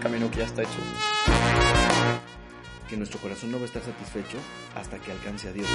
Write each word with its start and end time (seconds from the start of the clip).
camino 0.00 0.30
que 0.30 0.38
ya 0.38 0.46
está 0.46 0.62
hecho. 0.62 0.78
Que 2.88 2.96
nuestro 2.96 3.20
corazón 3.20 3.52
no 3.52 3.58
va 3.58 3.62
a 3.62 3.66
estar 3.66 3.82
satisfecho 3.82 4.38
hasta 4.74 4.98
que 4.98 5.12
alcance 5.12 5.48
a 5.48 5.52
Dios. 5.52 5.68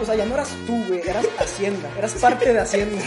O 0.00 0.04
sea, 0.04 0.14
ya 0.14 0.24
no 0.24 0.34
eras 0.34 0.56
tú, 0.66 0.84
güey, 0.86 1.00
eras 1.06 1.26
Hacienda, 1.38 1.90
eras 1.98 2.14
parte 2.14 2.52
de 2.52 2.60
Hacienda. 2.60 3.02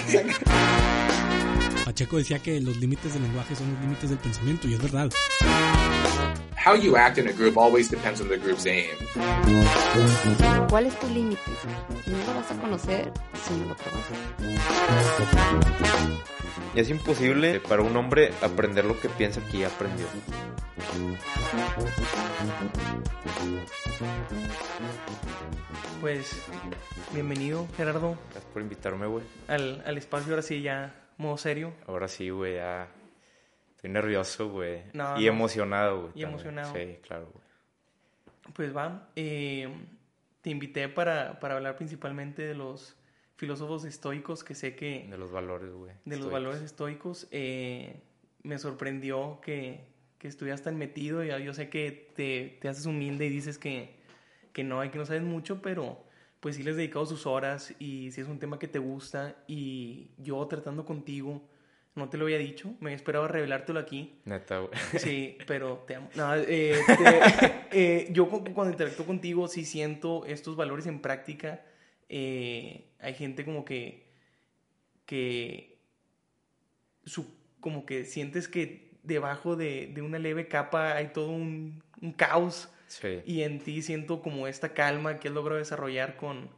Pacheco 1.86 2.18
decía 2.18 2.40
que 2.40 2.62
los 2.62 2.78
límites 2.78 3.14
del 3.14 3.24
lenguaje 3.24 3.56
son 3.56 3.72
los 3.72 3.82
límites 3.82 4.10
del 4.10 4.20
pensamiento, 4.20 4.68
y 4.68 4.76
es 4.76 4.82
verdad. 4.82 5.10
How 6.64 6.76
you 6.76 6.96
act 6.96 7.18
in 7.18 7.28
a 7.28 7.32
group 7.32 7.58
always 7.58 7.90
depends 7.90 8.22
on 8.22 8.30
the 8.30 8.38
group's 8.38 8.68
aim. 8.68 8.92
¿Cuál 10.70 10.86
es 10.86 11.00
tu 11.00 11.08
límite? 11.10 11.42
No 12.06 12.18
lo 12.18 12.36
vas 12.36 12.52
a 12.52 12.56
conocer 12.62 13.12
si 13.48 13.54
no 13.56 13.66
lo 13.66 13.76
pruebas. 13.76 14.06
Y 16.74 16.80
es 16.80 16.90
imposible 16.90 17.60
para 17.60 17.82
un 17.82 17.96
hombre 17.98 18.32
aprender 18.42 18.86
lo 18.86 19.00
que 19.00 19.10
piensa 19.10 19.42
que 19.52 19.60
ya 19.60 19.68
aprendió. 19.68 20.08
Pues, 26.00 26.48
bienvenido, 27.14 27.68
Gerardo, 27.78 28.18
Gracias 28.32 28.52
por 28.54 28.62
invitarme, 28.62 29.06
güey. 29.06 29.24
al, 29.48 29.84
al 29.86 29.98
espacio, 29.98 30.32
ahora 30.32 30.42
sí, 30.42 30.62
ya, 30.62 30.96
modo 31.18 31.38
serio. 31.38 31.74
Ahora 31.88 32.08
sí, 32.08 32.30
güey, 32.30 32.56
ya. 32.56 32.88
Estoy 33.76 33.90
nervioso, 33.92 34.50
güey. 34.50 34.84
No, 34.94 35.20
y 35.20 35.26
no. 35.26 35.32
emocionado, 35.32 36.02
güey. 36.02 36.10
Y 36.16 36.22
también. 36.22 36.30
emocionado. 36.30 36.74
Sí, 36.74 36.98
claro, 37.02 37.30
güey. 37.34 37.46
Pues 38.54 38.76
va, 38.76 39.10
eh, 39.16 39.70
te 40.42 40.50
invité 40.50 40.90
para, 40.90 41.40
para 41.40 41.56
hablar 41.56 41.76
principalmente 41.76 42.42
de 42.42 42.56
los 42.56 42.96
filósofos 43.42 43.84
estoicos 43.86 44.44
que 44.44 44.54
sé 44.54 44.76
que... 44.76 45.08
De 45.10 45.18
los 45.18 45.32
valores, 45.32 45.72
güey. 45.74 45.92
de 46.06 46.18
los 46.18 46.28
estoicos. 46.28 46.32
valores 46.32 46.62
estoicos. 46.62 47.28
eh, 47.32 47.96
me 48.44 48.58
sorprendió 48.60 49.40
que, 49.42 49.82
que 50.20 50.28
estuvieras 50.28 50.62
tan 50.62 50.78
metido. 50.78 51.24
Ya, 51.24 51.40
yo 51.40 51.54
sé 51.56 51.68
que 51.70 52.12
te, 52.16 52.58
te 52.62 52.68
haces 52.70 52.86
humilde 52.86 53.26
y 53.26 53.30
dices 53.30 53.58
que, 53.58 53.96
que 54.54 54.64
no, 54.64 54.84
y 54.86 54.90
que 54.90 54.98
no 55.00 55.06
sabes 55.06 55.24
mucho, 55.24 55.62
pero 55.62 56.04
pues 56.40 56.56
sí 56.56 56.62
les 56.64 56.72
has 56.74 56.78
dedicado 56.78 57.06
sus 57.08 57.26
horas 57.26 57.74
y 57.80 58.12
si 58.12 58.22
es 58.22 58.28
un 58.28 58.38
tema 58.40 58.60
que 58.60 58.68
te 58.68 58.80
gusta 58.80 59.36
y 59.48 60.12
yo 60.18 60.46
tratando 60.48 60.86
contigo, 60.86 61.42
no 61.96 62.10
te 62.10 62.18
lo 62.18 62.26
había 62.26 62.38
dicho, 62.38 62.74
me 62.80 62.94
esperaba 62.94 63.28
revelártelo 63.28 63.80
aquí. 63.80 64.20
Neta, 64.26 64.60
güey. 64.60 64.72
Sí, 65.00 65.38
pero 65.48 65.84
te 65.88 65.96
amo. 65.96 66.10
No, 66.16 66.34
eh, 66.36 66.76
te- 66.88 67.62
eh, 67.72 68.08
yo 68.12 68.30
cu- 68.30 68.44
cuando 68.54 68.72
interactúo 68.72 69.06
contigo 69.06 69.48
sí 69.48 69.66
siento 69.66 70.26
estos 70.26 70.56
valores 70.56 70.86
en 70.86 71.00
práctica. 71.02 71.62
Eh, 72.14 72.90
hay 73.00 73.14
gente 73.14 73.46
como 73.46 73.64
que 73.64 74.12
que 75.06 75.78
su, 77.06 77.26
como 77.62 77.86
que 77.86 78.04
sientes 78.04 78.50
que 78.50 78.92
debajo 79.04 79.56
de, 79.56 79.90
de 79.94 80.02
una 80.02 80.20
leve 80.20 80.48
capa 80.50 80.96
hay 80.96 81.08
todo 81.14 81.30
un, 81.32 81.82
un 82.02 82.12
caos 82.12 82.70
Sí. 82.88 83.22
y 83.26 83.44
en 83.44 83.60
ti 83.60 83.82
siento 83.82 84.22
como 84.22 84.48
esta 84.48 84.74
calma 84.74 85.18
que 85.20 85.30
has 85.30 85.34
logrado 85.34 85.58
desarrollar 85.58 86.18
con, 86.18 86.50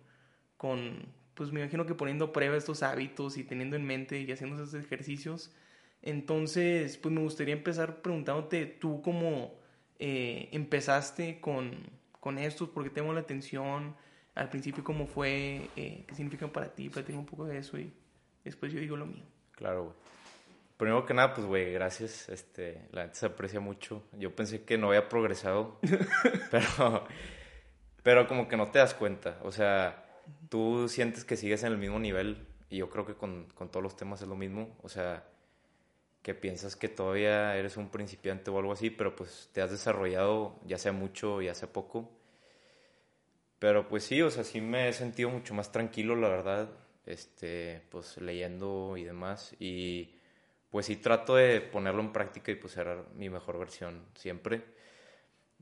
con, 0.58 1.06
pues 1.36 1.52
me 1.52 1.60
imagino 1.62 1.86
que 1.86 1.94
poniendo 1.94 2.26
a 2.26 2.32
prueba 2.34 2.58
estos 2.58 2.82
hábitos 2.82 3.38
y 3.38 3.44
teniendo 3.44 3.76
en 3.76 3.86
mente 3.86 4.20
y 4.20 4.32
haciendo 4.32 4.56
esos 4.56 4.74
ejercicios. 4.74 5.54
Entonces, 6.02 6.98
pues 6.98 7.14
me 7.14 7.22
gustaría 7.22 7.54
empezar 7.54 8.02
preguntándote 8.02 8.66
tú 8.66 9.04
cómo 9.04 9.54
eh, 10.00 10.50
empezaste 10.52 11.40
con, 11.40 11.76
con 12.20 12.40
estos, 12.40 12.70
porque 12.70 12.90
te 12.90 13.02
llamó 13.02 13.14
la 13.14 13.20
atención, 13.22 13.96
al 14.36 14.50
principio 14.50 14.84
cómo 14.84 15.08
fue, 15.08 15.70
eh, 15.76 16.06
qué 16.08 16.16
significan 16.16 16.50
para 16.50 16.74
ti, 16.74 16.90
platica 16.90 17.18
un 17.18 17.26
poco 17.26 17.46
de 17.46 17.58
eso 17.58 17.78
y 17.78 17.94
después 18.44 18.72
yo 18.72 18.80
digo 18.80 18.98
lo 18.98 19.06
mío. 19.06 19.24
Claro, 19.52 19.84
güey. 19.86 19.96
Primero 20.78 21.06
que 21.06 21.14
nada, 21.14 21.34
pues, 21.34 21.46
güey, 21.48 21.72
gracias. 21.72 22.28
Este, 22.30 22.88
la 22.92 23.04
gente 23.04 23.18
se 23.18 23.26
aprecia 23.28 23.60
mucho. 23.60 24.04
Yo 24.18 24.36
pensé 24.36 24.64
que 24.64 24.78
no 24.78 24.88
había 24.88 25.08
progresado, 25.08 25.80
pero, 26.52 27.06
pero 28.02 28.28
como 28.28 28.48
que 28.48 28.58
no 28.58 28.70
te 28.70 28.80
das 28.80 28.94
cuenta. 28.94 29.40
O 29.44 29.52
sea, 29.52 30.04
tú 30.50 30.90
sientes 30.90 31.24
que 31.24 31.38
sigues 31.38 31.64
en 31.64 31.72
el 31.72 31.78
mismo 31.78 32.00
nivel 32.00 32.48
y 32.70 32.78
yo 32.78 32.90
creo 32.90 33.06
que 33.06 33.14
con, 33.14 33.46
con 33.54 33.70
todos 33.70 33.84
los 33.84 33.96
temas 33.96 34.22
es 34.24 34.28
lo 34.28 34.36
mismo. 34.36 34.76
O 34.82 34.90
sea, 34.90 35.24
que 36.24 36.34
piensas 36.34 36.76
que 36.76 36.90
todavía 36.90 37.56
eres 37.56 37.78
un 37.78 37.90
principiante 37.90 38.50
o 38.50 38.58
algo 38.58 38.72
así, 38.72 38.90
pero 38.90 39.16
pues 39.16 39.50
te 39.54 39.62
has 39.62 39.72
desarrollado 39.72 40.60
ya 40.66 40.78
sea 40.78 40.92
mucho, 40.92 41.42
ya 41.42 41.54
sea 41.54 41.72
poco. 41.72 42.10
Pero 43.64 43.88
pues 43.88 44.04
sí, 44.04 44.22
o 44.22 44.30
sea, 44.30 44.44
sí 44.44 44.60
me 44.60 44.90
he 44.90 44.94
sentido 44.94 45.30
mucho 45.30 45.54
más 45.54 45.72
tranquilo, 45.72 46.18
la 46.18 46.28
verdad, 46.28 46.70
este, 47.06 47.82
pues 47.92 48.18
leyendo 48.18 48.98
y 48.98 49.06
demás. 49.06 49.56
Y 49.58 50.16
pues 50.70 50.88
sí 50.88 50.98
trato 50.98 51.36
de 51.36 51.62
ponerlo 51.62 52.02
en 52.02 52.12
práctica 52.12 52.52
y 52.52 52.56
pues 52.56 52.74
ser 52.74 52.90
mi 53.16 53.30
mejor 53.30 53.58
versión 53.60 54.04
siempre. 54.16 54.64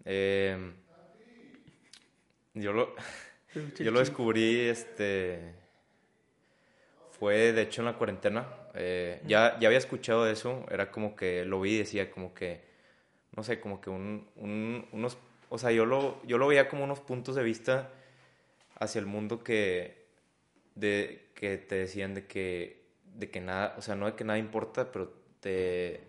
Eh, 0.05 0.57
yo 2.53 2.73
lo, 2.73 2.95
yo 3.79 3.91
lo 3.91 3.99
descubrí, 3.99 4.59
este, 4.61 5.53
fue 7.11 7.53
de 7.53 7.61
hecho 7.63 7.81
en 7.81 7.85
la 7.85 7.97
cuarentena. 7.97 8.47
Eh, 8.73 9.21
ya, 9.27 9.59
ya 9.59 9.67
había 9.67 9.77
escuchado 9.77 10.27
eso, 10.27 10.65
era 10.71 10.91
como 10.91 11.15
que 11.15 11.45
lo 11.45 11.61
vi 11.61 11.75
y 11.75 11.77
decía 11.79 12.09
como 12.09 12.33
que, 12.33 12.61
no 13.35 13.43
sé, 13.43 13.59
como 13.59 13.81
que 13.81 13.89
un- 13.89 14.27
unos, 14.37 15.17
o 15.53 15.57
sea, 15.57 15.71
yo 15.73 15.85
lo, 15.85 16.25
yo 16.25 16.37
lo 16.37 16.47
veía 16.47 16.69
como 16.69 16.85
unos 16.85 17.01
puntos 17.01 17.35
de 17.35 17.43
vista 17.43 17.89
hacia 18.79 18.99
el 18.99 19.05
mundo 19.05 19.43
que, 19.43 20.07
de, 20.75 21.29
que 21.35 21.57
te 21.57 21.75
decían 21.75 22.13
de 22.15 22.25
que, 22.25 22.85
de 23.17 23.29
que 23.29 23.41
nada, 23.41 23.75
o 23.77 23.81
sea, 23.81 23.95
no 23.95 24.05
de 24.05 24.15
que 24.15 24.23
nada 24.23 24.39
importa, 24.39 24.93
pero 24.93 25.13
te, 25.41 25.99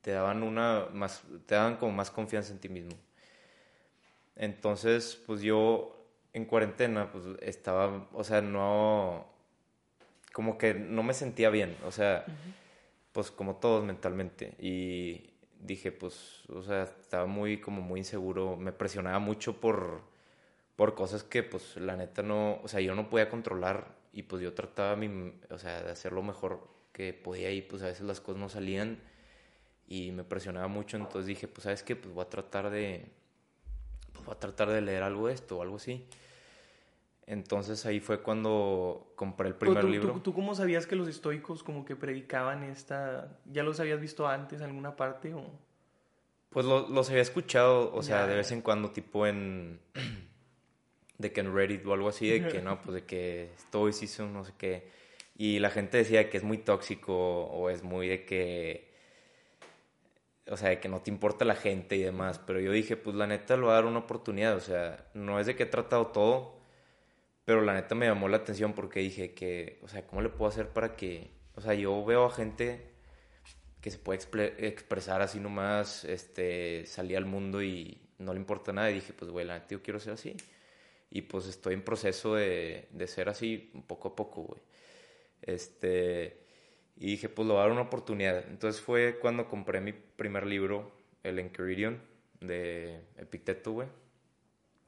te 0.00 0.12
daban 0.12 0.42
una 0.42 0.86
más, 0.94 1.24
te 1.44 1.56
daban 1.56 1.76
como 1.76 1.92
más 1.92 2.10
confianza 2.10 2.50
en 2.54 2.58
ti 2.58 2.70
mismo. 2.70 2.96
Entonces, 4.34 5.22
pues 5.26 5.42
yo 5.42 6.08
en 6.32 6.46
cuarentena, 6.46 7.12
pues 7.12 7.24
estaba, 7.42 8.08
o 8.14 8.24
sea, 8.24 8.40
no, 8.40 9.26
como 10.32 10.56
que 10.56 10.72
no 10.72 11.02
me 11.02 11.12
sentía 11.12 11.50
bien, 11.50 11.76
o 11.84 11.92
sea, 11.92 12.24
pues 13.12 13.30
como 13.30 13.56
todos 13.56 13.84
mentalmente. 13.84 14.54
Y 14.58 15.34
dije, 15.60 15.92
pues, 15.92 16.44
o 16.48 16.62
sea, 16.62 16.84
estaba 16.84 17.26
muy, 17.26 17.60
como 17.60 17.82
muy 17.82 18.00
inseguro, 18.00 18.56
me 18.56 18.72
presionaba 18.72 19.18
mucho 19.18 19.60
por, 19.60 20.02
por 20.76 20.94
cosas 20.94 21.22
que, 21.24 21.42
pues, 21.42 21.76
la 21.76 21.96
neta 21.96 22.22
no, 22.22 22.60
o 22.62 22.68
sea, 22.68 22.80
yo 22.80 22.94
no 22.94 23.10
podía 23.10 23.28
controlar 23.28 23.96
y 24.12 24.22
pues 24.24 24.42
yo 24.42 24.54
trataba, 24.54 24.96
mi, 24.96 25.32
o 25.50 25.58
sea, 25.58 25.82
de 25.82 25.90
hacer 25.90 26.12
lo 26.12 26.22
mejor 26.22 26.68
que 26.92 27.12
podía 27.12 27.50
y 27.52 27.62
pues 27.62 27.82
a 27.82 27.86
veces 27.86 28.06
las 28.06 28.20
cosas 28.20 28.40
no 28.40 28.48
salían 28.48 28.98
y 29.86 30.10
me 30.12 30.24
presionaba 30.24 30.68
mucho, 30.68 30.96
entonces 30.96 31.26
dije, 31.26 31.48
pues, 31.48 31.64
¿sabes 31.64 31.82
qué? 31.82 31.96
Pues 31.96 32.14
voy 32.14 32.24
a 32.24 32.28
tratar 32.28 32.70
de, 32.70 33.06
pues 34.12 34.24
voy 34.24 34.34
a 34.34 34.38
tratar 34.38 34.70
de 34.70 34.80
leer 34.80 35.02
algo 35.02 35.28
de 35.28 35.34
esto 35.34 35.58
o 35.58 35.62
algo 35.62 35.76
así. 35.76 36.06
Entonces 37.30 37.84
ahí 37.84 38.00
fue 38.00 38.22
cuando 38.22 39.12
compré 39.14 39.48
el 39.48 39.54
primer 39.54 39.80
¿Tú, 39.82 39.86
tú- 39.86 39.92
libro. 39.92 40.12
tú- 40.14 40.20
tú 40.20 40.34
cómo 40.34 40.54
sabías 40.54 40.86
que 40.86 40.96
los 40.96 41.06
estoicos 41.08 41.62
como 41.62 41.84
que 41.84 41.94
predicaban 41.94 42.62
esta... 42.64 43.38
¿Ya 43.44 43.62
los 43.62 43.78
habías 43.80 44.00
visto 44.00 44.26
antes 44.26 44.60
en 44.60 44.66
alguna 44.68 44.96
parte 44.96 45.34
o...? 45.34 45.44
Pues 46.48 46.64
lo- 46.64 46.88
los 46.88 47.10
había 47.10 47.20
escuchado, 47.20 47.92
o 47.94 48.02
sea, 48.02 48.26
de 48.26 48.34
vez 48.34 48.50
en 48.52 48.62
cuando, 48.62 48.90
tipo 48.90 49.26
en. 49.26 49.78
de 51.18 51.30
que 51.32 51.40
en 51.40 51.54
Reddit 51.54 51.84
o 51.84 51.92
algo 51.92 52.08
así, 52.08 52.26
de 52.30 52.48
que 52.48 52.62
no, 52.62 52.80
pues 52.80 52.94
de 52.94 53.04
que 53.04 53.50
Stoicism, 53.58 54.32
no 54.32 54.44
sé 54.46 54.54
qué. 54.56 54.88
Y 55.36 55.58
la 55.58 55.68
gente 55.68 55.98
decía 55.98 56.30
que 56.30 56.38
es 56.38 56.44
muy 56.44 56.56
tóxico 56.56 57.14
o 57.44 57.68
es 57.68 57.82
muy 57.82 58.08
de 58.08 58.24
que. 58.24 58.90
O 60.50 60.56
sea, 60.56 60.70
de 60.70 60.80
que 60.80 60.88
no 60.88 61.02
te 61.02 61.10
importa 61.10 61.44
la 61.44 61.54
gente 61.54 61.96
y 61.96 62.02
demás. 62.02 62.38
Pero 62.38 62.60
yo 62.60 62.72
dije, 62.72 62.96
pues 62.96 63.14
la 63.14 63.26
neta 63.26 63.58
lo 63.58 63.64
voy 63.66 63.72
a 63.72 63.74
dar 63.74 63.84
una 63.84 63.98
oportunidad. 63.98 64.56
O 64.56 64.60
sea, 64.60 65.04
no 65.12 65.38
es 65.38 65.46
de 65.46 65.54
que 65.54 65.64
he 65.64 65.66
tratado 65.66 66.06
todo, 66.06 66.57
pero 67.48 67.62
la 67.62 67.72
neta 67.72 67.94
me 67.94 68.04
llamó 68.04 68.28
la 68.28 68.36
atención 68.36 68.74
porque 68.74 69.00
dije 69.00 69.32
que, 69.32 69.78
o 69.82 69.88
sea, 69.88 70.06
¿cómo 70.06 70.20
le 70.20 70.28
puedo 70.28 70.50
hacer 70.50 70.68
para 70.68 70.94
que. 70.96 71.30
O 71.54 71.62
sea, 71.62 71.72
yo 71.72 72.04
veo 72.04 72.26
a 72.26 72.30
gente 72.30 72.90
que 73.80 73.90
se 73.90 73.96
puede 73.96 74.18
expresar 74.68 75.22
así 75.22 75.40
nomás, 75.40 76.04
este, 76.04 76.84
salí 76.84 77.14
al 77.14 77.24
mundo 77.24 77.62
y 77.62 78.02
no 78.18 78.34
le 78.34 78.38
importa 78.38 78.74
nada. 78.74 78.90
Y 78.90 78.96
dije, 78.96 79.14
pues, 79.14 79.30
güey, 79.30 79.46
la 79.46 79.54
neta 79.54 79.68
yo 79.70 79.82
quiero 79.82 79.98
ser 79.98 80.12
así. 80.12 80.36
Y 81.08 81.22
pues 81.22 81.46
estoy 81.46 81.72
en 81.72 81.80
proceso 81.80 82.34
de, 82.34 82.86
de 82.90 83.06
ser 83.06 83.30
así 83.30 83.72
poco 83.86 84.08
a 84.08 84.14
poco, 84.14 84.42
güey. 84.42 84.60
Este, 85.40 86.42
y 86.96 87.06
dije, 87.06 87.30
pues, 87.30 87.48
lo 87.48 87.54
voy 87.54 87.62
a 87.62 87.64
dar 87.64 87.72
una 87.72 87.80
oportunidad. 87.80 88.46
Entonces 88.46 88.82
fue 88.82 89.18
cuando 89.18 89.48
compré 89.48 89.80
mi 89.80 89.94
primer 89.94 90.44
libro, 90.46 90.92
El 91.22 91.38
Enchiridion, 91.38 91.98
de 92.42 93.04
Epicteto, 93.16 93.72
güey. 93.72 93.88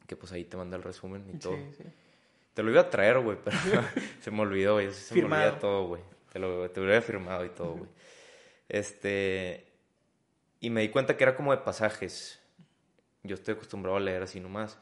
Que 0.06 0.14
pues 0.14 0.30
ahí 0.32 0.44
te 0.44 0.58
manda 0.58 0.76
el 0.76 0.82
resumen 0.82 1.24
y 1.34 1.38
todo. 1.38 1.56
Sí, 1.56 1.78
sí. 1.78 1.84
Te 2.60 2.64
lo 2.64 2.72
iba 2.72 2.82
a 2.82 2.90
traer, 2.90 3.18
güey, 3.20 3.38
pero 3.42 3.56
se 4.20 4.30
me 4.30 4.42
olvidó, 4.42 4.74
güey. 4.74 4.92
Se 4.92 5.14
me 5.14 5.24
olvida 5.24 5.58
todo, 5.58 5.86
güey. 5.86 6.02
Te 6.30 6.38
lo, 6.38 6.70
te 6.70 6.78
lo 6.78 6.84
hubiera 6.84 7.00
firmado 7.00 7.42
y 7.46 7.48
todo, 7.48 7.72
güey. 7.72 7.88
Este. 8.68 9.66
Y 10.60 10.68
me 10.68 10.82
di 10.82 10.90
cuenta 10.90 11.16
que 11.16 11.24
era 11.24 11.34
como 11.34 11.52
de 11.52 11.62
pasajes. 11.62 12.38
Yo 13.22 13.34
estoy 13.34 13.54
acostumbrado 13.54 13.96
a 13.96 14.00
leer 14.00 14.22
así 14.22 14.40
nomás. 14.40 14.78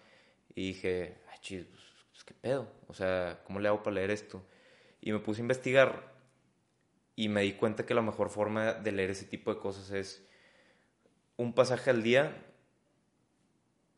Y 0.57 0.73
dije, 0.73 1.19
ay, 1.31 1.39
chis, 1.41 1.67
pues, 2.11 2.25
¿qué 2.25 2.35
pedo? 2.35 2.69
O 2.89 2.95
sea, 2.95 3.43
¿cómo 3.45 3.61
le 3.61 3.69
hago 3.69 3.81
para 3.81 3.95
leer 3.95 4.11
esto? 4.11 4.45
Y 5.01 5.13
me 5.13 5.21
puse 5.21 5.41
a 5.41 5.43
investigar. 5.43 6.13
Y 7.15 7.29
me 7.29 7.43
di 7.43 7.53
cuenta 7.53 7.87
que 7.87 7.95
la 7.95 8.03
mejor 8.03 8.29
forma 8.29 8.73
de 8.73 8.91
leer 8.91 9.11
ese 9.11 9.27
tipo 9.27 9.55
de 9.55 9.61
cosas 9.61 9.93
es 9.93 10.29
un 11.37 11.53
pasaje 11.53 11.91
al 11.91 12.03
día, 12.03 12.45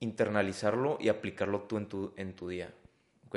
internalizarlo 0.00 0.98
y 1.00 1.08
aplicarlo 1.08 1.62
tú 1.62 1.78
en 1.78 1.88
tu, 1.88 2.12
en 2.18 2.36
tu 2.36 2.46
día. 2.46 2.74
¿Ok? 3.28 3.36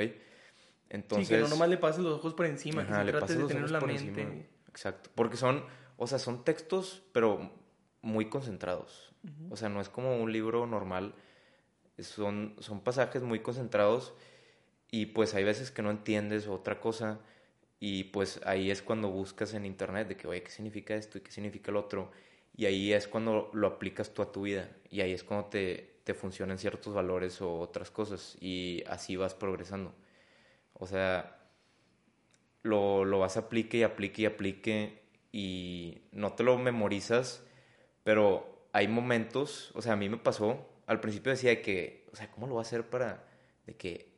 Entonces, 0.90 1.28
sí, 1.28 1.34
que 1.34 1.42
no 1.42 1.48
nomás 1.48 1.70
le 1.70 1.78
pases 1.78 2.04
los 2.04 2.20
ojos 2.20 2.34
por 2.34 2.46
encima, 2.46 2.84
Ajá, 2.84 3.00
que 3.00 3.06
le 3.06 3.12
se 3.12 3.18
trate 3.18 3.34
pasas 3.34 3.48
de 3.48 3.54
tener 3.54 3.72
la 3.72 3.82
mente. 3.82 4.22
encima. 4.22 4.44
Exacto. 4.70 5.10
Porque 5.16 5.38
son, 5.38 5.64
o 5.98 6.08
sea, 6.08 6.20
son 6.20 6.44
textos, 6.44 7.04
pero 7.12 7.52
muy 8.02 8.30
concentrados. 8.30 9.12
O 9.50 9.56
sea, 9.56 9.70
no 9.70 9.80
es 9.80 9.88
como 9.88 10.18
un 10.22 10.32
libro 10.32 10.68
normal. 10.68 11.16
Son, 12.00 12.56
son 12.60 12.82
pasajes 12.82 13.24
muy 13.24 13.40
concentrados 13.40 14.14
y 14.92 15.08
pues 15.08 15.34
hay 15.34 15.44
veces 15.44 15.72
que 15.72 15.82
no 15.82 15.92
entiendes 15.92 16.48
otra 16.48 16.80
cosa 16.80 17.20
y 17.80 18.06
pues 18.06 18.42
ahí 18.46 18.72
es 18.72 18.82
cuando 18.82 19.10
buscas 19.10 19.54
en 19.54 19.66
internet 19.66 20.08
de 20.08 20.18
que, 20.18 20.28
oye, 20.28 20.44
¿qué 20.44 20.52
significa 20.52 20.96
esto 20.96 21.18
y 21.18 21.22
qué 21.22 21.32
significa 21.32 21.72
el 21.72 21.78
otro? 21.78 22.12
Y 22.56 22.66
ahí 22.66 22.94
es 22.94 23.08
cuando 23.08 23.50
lo 23.54 23.68
aplicas 23.68 24.14
tú 24.14 24.22
a 24.22 24.32
tu 24.32 24.42
vida 24.44 24.70
y 24.90 25.02
ahí 25.02 25.14
es 25.14 25.24
cuando 25.24 25.48
te, 25.48 25.98
te 26.04 26.14
funcionan 26.14 26.58
ciertos 26.58 26.94
valores 26.94 27.42
o 27.42 27.60
otras 27.60 27.90
cosas 27.92 28.38
y 28.42 28.84
así 28.88 29.16
vas 29.16 29.34
progresando. 29.34 29.94
O 30.74 30.88
sea, 30.88 31.40
lo, 32.64 33.06
lo 33.06 33.20
vas 33.20 33.38
a 33.38 33.42
aplique 33.42 33.78
y 33.78 33.84
aplique 33.84 34.24
y 34.24 34.26
aplique 34.26 35.04
y 35.32 36.02
no 36.12 36.34
te 36.34 36.44
lo 36.44 36.58
memorizas, 36.58 37.44
pero 38.04 38.68
hay 38.74 38.88
momentos, 38.88 39.72
o 39.76 39.82
sea, 39.82 39.94
a 39.94 39.96
mí 39.96 40.10
me 40.10 40.18
pasó, 40.18 40.68
al 40.88 41.00
principio 41.00 41.32
decía 41.32 41.52
de 41.52 41.62
que, 41.62 42.08
o 42.12 42.16
sea, 42.16 42.30
¿cómo 42.32 42.48
lo 42.48 42.54
voy 42.54 42.62
a 42.62 42.68
hacer 42.68 42.90
para 42.90 43.24
de 43.66 43.76
que 43.76 44.14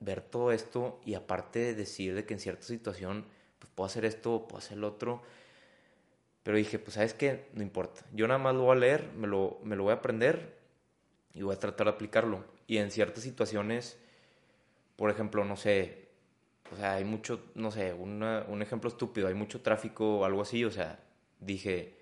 ver 0.00 0.20
todo 0.20 0.52
esto 0.52 1.00
y 1.04 1.14
aparte 1.14 1.74
decir 1.74 2.14
de 2.14 2.24
que 2.26 2.34
en 2.34 2.40
cierta 2.40 2.66
situación 2.66 3.26
pues 3.58 3.72
puedo 3.74 3.86
hacer 3.86 4.04
esto, 4.04 4.46
puedo 4.48 4.58
hacer 4.58 4.78
lo 4.78 4.88
otro? 4.88 5.22
Pero 6.42 6.58
dije, 6.58 6.78
pues 6.78 6.94
sabes 6.94 7.12
qué, 7.12 7.48
no 7.54 7.62
importa. 7.62 8.02
Yo 8.12 8.28
nada 8.28 8.38
más 8.38 8.54
lo 8.54 8.62
voy 8.62 8.76
a 8.76 8.80
leer, 8.80 9.10
me 9.16 9.26
lo, 9.26 9.58
me 9.64 9.74
lo 9.74 9.82
voy 9.82 9.90
a 9.92 9.96
aprender 9.96 10.56
y 11.34 11.42
voy 11.42 11.54
a 11.54 11.58
tratar 11.58 11.88
de 11.88 11.94
aplicarlo. 11.94 12.44
Y 12.68 12.78
en 12.78 12.90
ciertas 12.92 13.24
situaciones, 13.24 13.98
por 14.96 15.10
ejemplo, 15.10 15.44
no 15.44 15.56
sé, 15.56 16.08
o 16.72 16.76
sea, 16.76 16.94
hay 16.94 17.04
mucho, 17.04 17.44
no 17.54 17.70
sé, 17.70 17.92
una- 17.92 18.44
un 18.48 18.62
ejemplo 18.62 18.88
estúpido, 18.88 19.28
hay 19.28 19.34
mucho 19.34 19.60
tráfico 19.62 20.18
o 20.20 20.24
algo 20.24 20.42
así, 20.42 20.64
o 20.64 20.70
sea, 20.70 20.98
dije, 21.40 21.96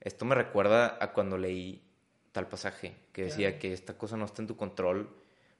esto 0.00 0.24
me 0.24 0.34
recuerda 0.34 0.98
a 1.00 1.12
cuando 1.12 1.38
leí 1.38 1.82
tal 2.32 2.48
pasaje 2.48 2.94
que 3.12 3.24
decía 3.24 3.58
que 3.58 3.72
esta 3.72 3.96
cosa 3.98 4.16
no 4.16 4.24
está 4.24 4.42
en 4.42 4.48
tu 4.48 4.56
control, 4.56 5.08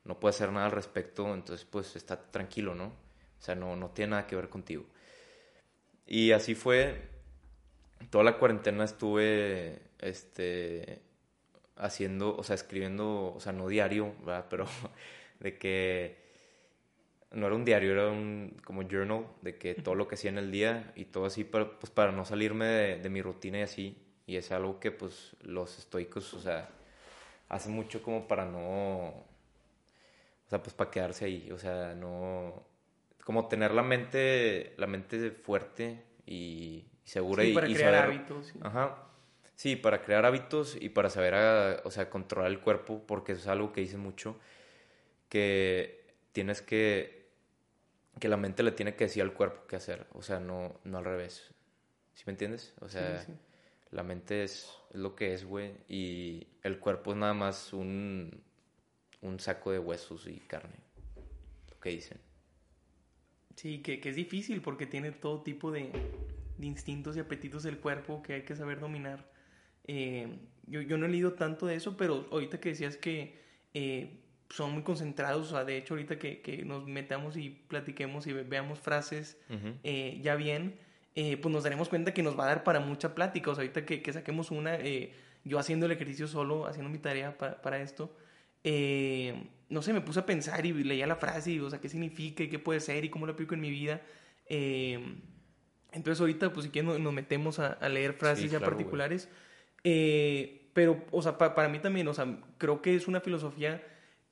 no 0.04 0.18
puedes 0.20 0.36
hacer 0.36 0.52
nada 0.52 0.66
al 0.66 0.72
respecto, 0.72 1.32
entonces 1.34 1.66
pues 1.68 1.96
está 1.96 2.30
tranquilo, 2.30 2.74
¿no? 2.74 2.86
O 2.86 3.42
sea, 3.42 3.54
no, 3.54 3.76
no 3.76 3.90
tiene 3.90 4.10
nada 4.12 4.26
que 4.26 4.36
ver 4.36 4.48
contigo. 4.48 4.84
Y 6.06 6.32
así 6.32 6.54
fue, 6.54 7.00
toda 8.10 8.24
la 8.24 8.38
cuarentena 8.38 8.84
estuve, 8.84 9.80
este, 10.00 11.02
haciendo, 11.76 12.36
o 12.36 12.42
sea, 12.42 12.54
escribiendo, 12.54 13.32
o 13.34 13.40
sea, 13.40 13.52
no 13.52 13.68
diario, 13.68 14.14
¿verdad? 14.24 14.46
Pero 14.50 14.66
de 15.40 15.58
que 15.58 16.29
no 17.32 17.46
era 17.46 17.54
un 17.54 17.64
diario, 17.64 17.92
era 17.92 18.08
un 18.08 18.56
como 18.64 18.82
journal 18.82 19.26
de 19.42 19.56
que 19.56 19.74
todo 19.74 19.94
lo 19.94 20.08
que 20.08 20.14
hacía 20.16 20.30
en 20.30 20.38
el 20.38 20.50
día 20.50 20.92
y 20.96 21.04
todo 21.06 21.26
así 21.26 21.44
para, 21.44 21.78
pues 21.78 21.90
para 21.90 22.12
no 22.12 22.24
salirme 22.24 22.64
de, 22.66 22.98
de 22.98 23.08
mi 23.08 23.22
rutina 23.22 23.58
y 23.58 23.62
así. 23.62 23.96
Y 24.26 24.36
es 24.36 24.50
algo 24.52 24.78
que 24.80 24.90
pues 24.90 25.36
los 25.42 25.78
estoicos, 25.78 26.34
o 26.34 26.40
sea, 26.40 26.68
hacen 27.48 27.72
mucho 27.72 28.02
como 28.02 28.26
para 28.28 28.44
no, 28.44 29.08
o 29.08 29.24
sea, 30.48 30.62
pues 30.62 30.74
para 30.74 30.90
quedarse 30.90 31.24
ahí, 31.24 31.50
o 31.52 31.58
sea, 31.58 31.94
no, 31.94 32.64
como 33.24 33.46
tener 33.48 33.72
la 33.72 33.82
mente, 33.82 34.74
la 34.76 34.86
mente 34.86 35.30
fuerte 35.30 36.02
y, 36.26 36.84
segura 37.04 37.42
Sí, 37.44 37.50
y, 37.50 37.54
para 37.54 37.68
y 37.68 37.74
crear 37.74 37.94
saber- 37.94 38.04
hábitos. 38.04 38.46
sí. 38.46 38.58
Ajá. 38.62 38.96
Sí, 39.56 39.76
para 39.76 40.02
crear 40.02 40.24
hábitos 40.24 40.76
y 40.80 40.88
para 40.88 41.10
saber, 41.10 41.34
ah, 41.34 41.80
o 41.84 41.90
sea, 41.90 42.08
controlar 42.08 42.50
el 42.50 42.60
cuerpo, 42.60 43.02
porque 43.06 43.32
eso 43.32 43.42
es 43.42 43.46
algo 43.48 43.72
que 43.72 43.82
dicen 43.82 44.00
mucho, 44.00 44.36
que 45.28 46.14
tienes 46.32 46.62
que, 46.62 47.19
que 48.20 48.28
la 48.28 48.36
mente 48.36 48.62
le 48.62 48.72
tiene 48.72 48.94
que 48.94 49.04
decir 49.04 49.22
al 49.22 49.32
cuerpo 49.32 49.66
qué 49.66 49.76
hacer, 49.76 50.06
o 50.12 50.22
sea, 50.22 50.38
no, 50.38 50.78
no 50.84 50.98
al 50.98 51.04
revés. 51.04 51.52
¿Sí 52.14 52.22
me 52.26 52.32
entiendes? 52.32 52.74
O 52.80 52.88
sea, 52.88 53.22
sí. 53.22 53.32
la 53.90 54.02
mente 54.02 54.44
es, 54.44 54.70
es 54.90 55.00
lo 55.00 55.16
que 55.16 55.34
es, 55.34 55.44
güey, 55.44 55.72
y 55.88 56.46
el 56.62 56.78
cuerpo 56.78 57.12
es 57.12 57.16
nada 57.16 57.34
más 57.34 57.72
un, 57.72 58.42
un 59.22 59.40
saco 59.40 59.72
de 59.72 59.78
huesos 59.78 60.26
y 60.26 60.38
carne, 60.40 60.76
lo 61.70 61.80
que 61.80 61.90
dicen. 61.90 62.18
Sí, 63.56 63.82
que, 63.82 64.00
que 64.00 64.10
es 64.10 64.16
difícil 64.16 64.60
porque 64.60 64.86
tiene 64.86 65.12
todo 65.12 65.42
tipo 65.42 65.70
de, 65.70 65.90
de 66.58 66.66
instintos 66.66 67.16
y 67.16 67.20
apetitos 67.20 67.62
del 67.62 67.78
cuerpo 67.78 68.22
que 68.22 68.34
hay 68.34 68.42
que 68.42 68.54
saber 68.54 68.80
dominar. 68.80 69.30
Eh, 69.86 70.38
yo, 70.66 70.82
yo 70.82 70.98
no 70.98 71.06
he 71.06 71.08
leído 71.08 71.32
tanto 71.32 71.66
de 71.66 71.74
eso, 71.74 71.96
pero 71.96 72.28
ahorita 72.30 72.60
que 72.60 72.70
decías 72.70 72.96
que 72.96 73.40
eh, 73.74 74.20
son 74.50 74.72
muy 74.72 74.82
concentrados, 74.82 75.46
o 75.46 75.50
sea, 75.50 75.64
de 75.64 75.76
hecho 75.78 75.94
ahorita 75.94 76.18
que, 76.18 76.40
que 76.40 76.64
nos 76.64 76.86
metamos 76.86 77.36
y 77.36 77.50
platiquemos 77.50 78.26
y 78.26 78.32
ve- 78.32 78.42
veamos 78.42 78.78
frases 78.80 79.38
Ujú. 79.48 79.74
eh, 79.84 80.18
ya 80.22 80.34
bien, 80.34 80.76
eh, 81.14 81.36
pues 81.36 81.52
nos 81.52 81.62
daremos 81.64 81.88
cuenta 81.88 82.12
que 82.12 82.22
nos 82.22 82.38
va 82.38 82.44
a 82.44 82.48
dar 82.48 82.64
para 82.64 82.80
mucha 82.80 83.14
plática. 83.14 83.50
O 83.50 83.54
sea, 83.54 83.62
ahorita 83.62 83.84
que, 83.86 84.02
que 84.02 84.12
saquemos 84.12 84.50
una, 84.50 84.74
eh, 84.76 85.12
yo 85.44 85.58
haciendo 85.58 85.86
el 85.86 85.92
ejercicio 85.92 86.26
solo, 86.28 86.66
haciendo 86.66 86.90
mi 86.90 86.98
tarea 86.98 87.38
pa- 87.38 87.62
para 87.62 87.80
esto, 87.80 88.14
eh, 88.64 89.34
no 89.68 89.82
sé, 89.82 89.92
me 89.92 90.00
puse 90.00 90.20
a 90.20 90.26
pensar 90.26 90.66
y 90.66 90.72
leía 90.72 91.06
la 91.06 91.16
frase 91.16 91.52
y, 91.52 91.60
o 91.60 91.70
sea, 91.70 91.80
qué 91.80 91.88
significa 91.88 92.42
y 92.42 92.48
qué 92.48 92.58
puede 92.58 92.80
ser 92.80 93.04
y 93.04 93.08
cómo 93.08 93.26
lo 93.26 93.32
aplico 93.32 93.54
en 93.54 93.60
mi 93.60 93.70
vida. 93.70 94.00
Eh, 94.46 94.98
entonces 95.92 96.20
ahorita, 96.20 96.52
pues 96.52 96.64
si 96.66 96.70
quieren, 96.72 97.02
nos- 97.02 97.12
metemos 97.12 97.58
a, 97.60 97.68
a 97.74 97.88
leer 97.88 98.14
frases 98.14 98.44
Sí, 98.46 98.48
ya 98.50 98.58
claro, 98.58 98.72
particulares. 98.74 99.28
Eh, 99.84 100.68
pero, 100.72 101.04
o 101.10 101.22
sea, 101.22 101.38
pa- 101.38 101.54
para 101.54 101.68
mí 101.68 101.78
también, 101.78 102.06
o 102.08 102.14
sea, 102.14 102.26
creo 102.58 102.82
que 102.82 102.94
es 102.94 103.08
una 103.08 103.20
filosofía 103.20 103.82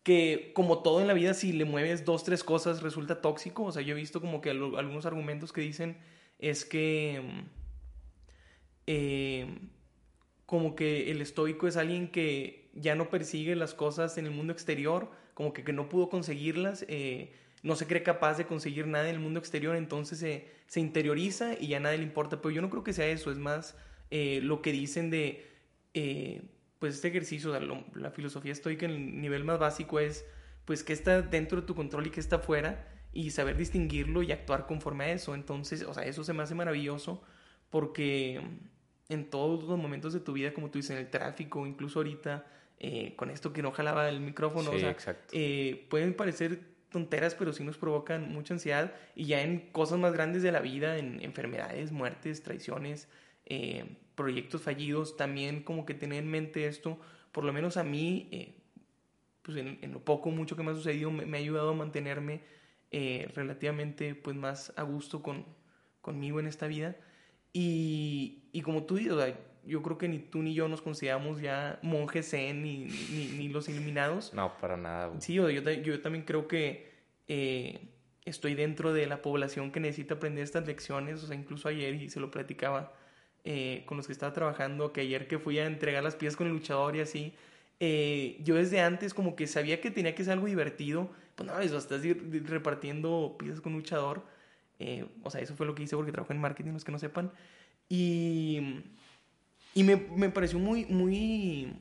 que, 0.09 0.53
como 0.55 0.83
todo 0.83 1.01
en 1.01 1.07
la 1.09 1.15
vida, 1.15 1.35
si 1.35 1.53
le 1.53 1.65
mueves 1.65 2.05
dos, 2.05 2.25
tres 2.25 2.43
cosas, 2.45 2.83
resulta 2.83 3.21
tóxico. 3.23 3.65
O 3.65 3.73
sea, 3.73 3.83
yo 3.83 3.95
he 3.95 4.01
visto 4.01 4.21
como 4.21 4.41
que 4.43 4.51
al- 4.51 4.77
algunos 4.77 5.07
argumentos 5.07 5.53
que 5.53 5.61
dicen 5.63 5.99
es 6.39 6.65
que... 6.65 7.21
mm, 7.25 7.41
eh, 8.87 9.59
como 10.47 10.75
que 10.77 11.11
el 11.11 11.21
estoico 11.21 11.69
es 11.69 11.77
alguien 11.77 12.09
que 12.11 12.71
ya 12.75 12.95
no 12.95 13.11
persigue 13.11 13.55
las 13.57 13.75
cosas 13.75 14.17
en 14.19 14.27
el 14.27 14.33
mundo 14.33 14.53
exterior, 14.53 15.11
como 15.35 15.53
que, 15.53 15.63
que 15.65 15.73
no 15.75 15.89
pudo 15.91 16.09
conseguirlas, 16.09 16.87
eh, 16.89 17.33
no 17.63 17.77
se 17.77 17.87
cree 17.87 18.03
capaz 18.03 18.39
de 18.39 18.47
conseguir 18.47 18.87
nada 18.87 19.09
en 19.09 19.17
el 19.17 19.21
mundo 19.21 19.41
exterior, 19.41 19.77
entonces 19.77 20.19
se, 20.19 20.49
se 20.67 20.81
interioriza 20.81 21.55
y 21.61 21.69
ya 21.69 21.81
nadie 21.81 21.99
le 21.99 22.05
importa. 22.05 22.41
Pero 22.41 22.51
yo 22.53 22.63
no 22.63 22.71
creo 22.71 22.85
que 22.85 22.93
sea 22.95 23.07
eso, 23.09 23.31
es 23.31 23.39
más 23.39 23.77
eh, 24.11 24.41
lo 24.43 24.63
que 24.63 24.73
dicen 24.73 25.11
de, 25.11 25.47
eh, 25.95 26.43
pues 26.79 26.95
este 26.95 27.09
ejercicio, 27.09 27.51
o 27.51 27.53
sea, 27.53 27.61
lo- 27.61 27.85
la 27.95 28.11
filosofía 28.11 28.53
estoica 28.53 28.87
en 28.87 28.93
el 28.93 29.21
nivel 29.21 29.45
más 29.45 29.59
básico 29.59 29.99
es, 30.01 30.25
pues, 30.65 30.83
qué 30.85 30.93
está 30.93 31.23
dentro 31.23 31.61
de 31.61 31.67
tu 31.67 31.75
control 31.75 32.07
y 32.07 32.11
qué 32.11 32.21
está 32.21 32.39
fuera, 32.39 32.87
y 33.13 33.31
saber 33.31 33.57
distinguirlo 33.57 34.23
y 34.23 34.33
actuar 34.33 34.67
conforme 34.67 35.05
a 35.05 35.13
eso. 35.13 35.35
Entonces, 35.35 35.83
o 35.83 35.95
sea, 35.95 36.05
eso 36.05 36.23
se 36.25 36.33
me 36.35 36.43
hace 36.43 36.55
maravilloso 36.55 37.23
porque 37.71 38.41
en 39.09 39.31
todos 39.31 39.65
los 39.65 39.79
momentos 39.79 40.13
de 40.13 40.21
tu 40.21 40.33
vida, 40.33 40.53
como 40.53 40.71
tú 40.71 40.79
dices, 40.79 40.93
en 40.93 40.99
el 40.99 41.11
tráfico, 41.11 41.67
incluso 41.67 41.99
ahorita, 42.01 42.47
eh, 42.79 43.15
con 43.17 43.31
esto 43.31 43.53
que 43.53 43.63
no 43.63 43.73
jalaba 43.73 44.09
el 44.09 44.21
micrófono, 44.21 44.71
Sí, 44.71 44.77
o 44.77 44.81
sea, 44.81 44.91
eh, 45.33 45.87
pueden 45.91 46.15
parecer 46.15 46.61
tonteras, 46.91 47.35
pero 47.35 47.53
sí 47.53 47.65
nos 47.65 47.77
provocan 47.77 48.31
mucha 48.33 48.55
ansiedad 48.55 48.95
y 49.15 49.27
ya 49.27 49.43
en 49.43 49.71
cosas 49.73 49.99
más 49.99 50.13
grandes 50.13 50.43
de 50.43 50.53
la 50.53 50.61
vida, 50.61 50.97
en 50.99 51.21
enfermedades, 51.23 51.93
muertes, 51.93 52.43
traiciones, 52.43 53.09
eh, 53.49 53.97
proyectos 54.15 54.63
fallidos, 54.63 55.17
también 55.17 55.63
como 55.63 55.85
que 55.85 55.95
tener 55.95 56.23
en 56.23 56.31
mente 56.31 56.67
esto, 56.67 56.99
por 57.33 57.45
lo 57.45 57.53
menos 57.53 57.77
a 57.77 57.85
mí, 57.85 58.29
eh, 58.31 58.55
pues 59.43 59.57
en, 59.57 59.79
en 59.83 59.93
lo 59.93 60.05
poco, 60.05 60.31
mucho 60.31 60.55
que 60.57 60.63
me 60.63 60.71
ha 60.71 60.75
sucedido, 60.75 61.11
me, 61.11 61.27
me 61.27 61.39
ha 61.39 61.41
ayudado 61.41 61.71
a 61.71 61.75
mantenerme 61.75 62.43
eh, 62.91 63.31
relativamente 63.35 64.15
pues 64.15 64.37
más 64.37 64.73
a 64.77 64.83
gusto 64.83 65.23
con, 65.23 65.45
conmigo 66.01 66.41
en 66.41 66.47
esta 66.47 66.67
vida. 66.67 66.97
Y, 67.53 68.45
y 68.53 68.61
como 68.63 68.85
tú 68.85 68.97
dices, 68.97 69.13
o 69.13 69.21
sea, 69.21 69.39
yo 69.65 69.83
creo 69.83 69.99
que 69.99 70.09
ni 70.09 70.19
tú 70.19 70.43
ni 70.43 70.55
yo 70.55 70.69
nos 70.69 70.81
consideramos 70.81 71.41
ya 71.41 71.79
monjes 71.83 72.31
zen 72.31 72.63
ni, 72.63 72.85
ni, 72.85 73.27
ni 73.37 73.49
los 73.49 73.69
iluminados. 73.69 74.33
No, 74.33 74.57
para 74.59 74.77
nada, 74.77 75.09
güey. 75.09 75.21
Sí, 75.21 75.35
yo, 75.35 75.51
yo 75.51 76.01
también 76.01 76.25
creo 76.25 76.49
que 76.49 76.91
eh, 77.27 77.89
estoy 78.25 78.55
dentro 78.55 78.93
de 78.93 79.07
la 79.07 79.21
población 79.21 79.71
que 79.71 79.81
necesita 79.81 80.15
aprender 80.15 80.45
estas 80.45 80.67
lecciones. 80.67 81.23
O 81.23 81.27
sea, 81.27 81.37
incluso 81.37 81.69
ayer, 81.69 81.95
y 81.95 82.09
se 82.09 82.21
lo 82.21 82.31
platicaba 82.31 82.95
eh, 83.45 83.83
con 83.87 83.97
los 83.97 84.07
que 84.07 84.13
estaba 84.13 84.33
trabajando, 84.33 84.93
que 84.93 85.01
ayer 85.03 85.27
que 85.27 85.39
fui 85.39 85.59
a 85.59 85.67
entregar 85.67 86.03
las 86.03 86.17
piezas 86.17 86.37
con 86.37 86.47
el 86.47 86.53
luchador 86.53 86.97
y 86.97 87.01
así, 87.01 87.35
eh, 87.81 88.39
yo 88.43 88.57
desde 88.57 88.81
antes 88.81 89.15
como 89.15 89.37
que 89.37 89.47
sabía 89.47 89.81
que 89.81 89.91
tenía 89.91 90.15
que 90.15 90.25
ser 90.25 90.35
algo 90.35 90.47
divertido. 90.47 91.11
Pues 91.35 91.49
no, 91.49 91.59
eso, 91.61 91.79
estás 91.79 92.03
repartiendo 92.45 93.37
piezas 93.39 93.61
con 93.61 93.73
luchador. 93.73 94.23
Eh, 94.81 95.07
o 95.23 95.31
sea, 95.31 95.41
eso 95.41 95.55
fue 95.55 95.67
lo 95.67 95.75
que 95.75 95.85
hice 95.85 95.97
porque 95.97 96.13
trabajo 96.13 96.33
en 96.33 96.41
marketing, 96.41 96.73
los 96.73 96.85
que 96.85 96.93
no 96.93 96.99
sepan. 96.99 97.31
Y, 97.89 98.83
y 99.75 99.85
me, 99.85 99.97
me 99.97 100.31
pareció 100.31 100.59
muy, 100.59 100.85
muy, 100.87 101.73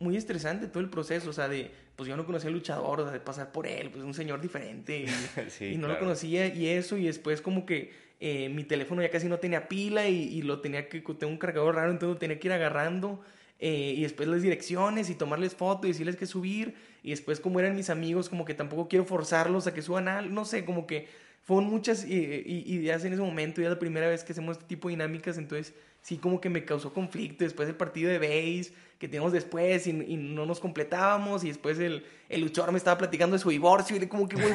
muy 0.00 0.16
estresante 0.16 0.66
todo 0.66 0.80
el 0.80 0.90
proceso. 0.90 1.30
O 1.30 1.32
sea, 1.32 1.48
de, 1.48 1.70
pues 1.94 2.08
yo 2.08 2.16
no 2.16 2.26
conocía 2.26 2.48
al 2.48 2.54
luchador, 2.54 3.00
o 3.00 3.04
sea, 3.04 3.12
de 3.12 3.20
pasar 3.20 3.52
por 3.52 3.66
él, 3.68 3.90
pues 3.90 4.04
un 4.04 4.14
señor 4.14 4.40
diferente. 4.40 5.04
Y, 5.04 5.06
Sí, 5.50 5.66
y 5.66 5.74
no 5.76 5.86
claro. 5.86 5.94
lo 5.94 5.98
conocía 6.00 6.48
y 6.48 6.66
eso. 6.66 6.96
Y 6.96 7.06
después 7.06 7.40
como 7.40 7.64
que 7.64 7.92
eh, 8.26 8.48
mi 8.48 8.64
teléfono 8.64 9.02
ya 9.02 9.10
casi 9.10 9.28
no 9.28 9.38
tenía 9.38 9.68
pila 9.68 10.08
y, 10.08 10.16
y 10.38 10.42
lo 10.42 10.60
tenía 10.60 10.88
que, 10.88 11.00
tengo 11.00 11.32
un 11.32 11.38
cargador 11.38 11.74
raro, 11.76 11.90
entonces 11.92 12.14
lo 12.14 12.18
tenía 12.18 12.38
que 12.40 12.48
ir 12.48 12.52
agarrando. 12.54 13.20
eh, 13.58 13.94
y 13.96 14.02
después 14.02 14.28
las 14.28 14.42
direcciones 14.42 15.08
y 15.10 15.14
tomarles 15.14 15.54
foto 15.54 15.86
y 15.86 15.90
decirles 15.90 16.16
que 16.16 16.26
subir. 16.26 16.74
Y 17.02 17.10
después, 17.10 17.40
como 17.40 17.60
eran 17.60 17.74
mis 17.76 17.90
amigos, 17.90 18.28
como 18.28 18.44
que 18.44 18.54
tampoco 18.54 18.88
quiero 18.88 19.04
forzarlos 19.04 19.66
a 19.66 19.74
que 19.74 19.82
suban 19.82 20.08
algo. 20.08 20.30
No 20.32 20.44
sé, 20.44 20.64
como 20.64 20.86
que 20.86 21.08
fueron 21.42 21.70
muchas 21.70 22.04
eh, 22.04 22.42
ideas 22.46 23.04
en 23.04 23.12
ese 23.12 23.22
momento. 23.22 23.60
Ya 23.60 23.68
es 23.68 23.72
la 23.74 23.78
primera 23.78 24.08
vez 24.08 24.24
que 24.24 24.32
hacemos 24.32 24.56
este 24.58 24.66
tipo 24.68 24.88
de 24.88 24.92
dinámicas. 24.94 25.38
Entonces, 25.38 25.74
sí, 26.04 26.18
como 26.18 26.40
que 26.40 26.48
me 26.50 26.64
causó 26.64 26.92
conflicto. 26.92 27.42
Después 27.42 27.68
el 27.68 27.74
partido 27.74 28.10
de 28.10 28.18
base 28.18 28.72
que 28.98 29.08
teníamos 29.08 29.32
después 29.32 29.86
y, 29.86 29.90
y 29.90 30.16
no 30.16 30.46
nos 30.46 30.60
completábamos. 30.60 31.42
Y 31.42 31.48
después 31.48 31.78
el, 31.80 32.04
el 32.28 32.40
luchador 32.42 32.70
me 32.70 32.78
estaba 32.78 32.96
platicando 32.98 33.34
de 33.36 33.40
su 33.42 33.50
divorcio. 33.50 33.96
Y 33.96 34.06
como 34.06 34.28
que, 34.28 34.36
güey, 34.36 34.52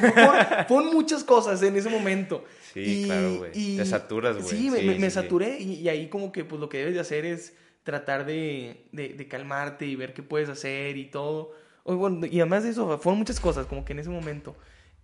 fueron, 0.66 0.86
muchas 0.94 1.22
cosas 1.24 1.60
en 1.62 1.76
ese 1.76 1.90
momento. 1.90 2.44
Sí, 2.72 3.02
claro, 3.06 3.38
güey. 3.38 3.76
Te 3.76 3.84
saturas, 3.84 4.36
güey. 4.38 4.48
Sí, 4.48 4.70
me, 4.70 4.78
Sí, 4.78 4.86
me- 4.86 4.92
me 4.94 4.98
sí, 4.98 5.04
sí. 5.04 5.10
saturé 5.10 5.58
y, 5.60 5.74
y 5.74 5.88
ahí 5.88 6.08
como 6.08 6.32
que 6.32 6.44
pues 6.44 6.60
lo 6.60 6.68
que 6.68 6.78
debes 6.78 6.94
de 6.94 7.00
hacer 7.00 7.26
es 7.26 7.54
tratar 7.82 8.24
de, 8.26 8.84
de, 8.92 9.08
de 9.10 9.28
calmarte 9.28 9.86
y 9.86 9.96
ver 9.96 10.14
qué 10.14 10.22
puedes 10.22 10.48
hacer 10.48 10.96
y 10.96 11.06
todo. 11.06 11.52
O, 11.82 11.96
bueno, 11.96 12.26
y 12.26 12.38
además 12.40 12.62
de 12.62 12.70
eso, 12.70 12.98
fueron 12.98 13.18
muchas 13.18 13.40
cosas 13.40 13.66
como 13.66 13.84
que 13.84 13.92
en 13.92 13.98
ese 14.00 14.10
momento. 14.10 14.54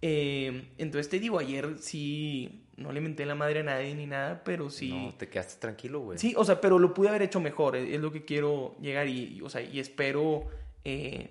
Eh, 0.02 0.68
entonces 0.78 1.08
te 1.08 1.18
digo, 1.18 1.38
ayer 1.38 1.76
sí, 1.80 2.65
no 2.76 2.92
le 2.92 3.00
menté 3.00 3.24
la 3.26 3.34
madre 3.34 3.60
a 3.60 3.62
nadie 3.62 3.94
ni 3.94 4.06
nada, 4.06 4.42
pero 4.44 4.68
sí... 4.70 4.92
No, 4.92 5.14
te 5.14 5.28
quedaste 5.28 5.60
tranquilo, 5.60 6.00
güey. 6.00 6.18
Sí, 6.18 6.34
o 6.36 6.44
sea, 6.44 6.60
pero 6.60 6.78
lo 6.78 6.92
pude 6.92 7.08
haber 7.08 7.22
hecho 7.22 7.40
mejor, 7.40 7.76
es, 7.76 7.88
es 7.94 8.00
lo 8.00 8.12
que 8.12 8.24
quiero 8.24 8.76
llegar 8.80 9.08
y, 9.08 9.36
y, 9.36 9.40
o 9.42 9.48
sea, 9.48 9.62
y 9.62 9.80
espero 9.80 10.46
eh, 10.84 11.30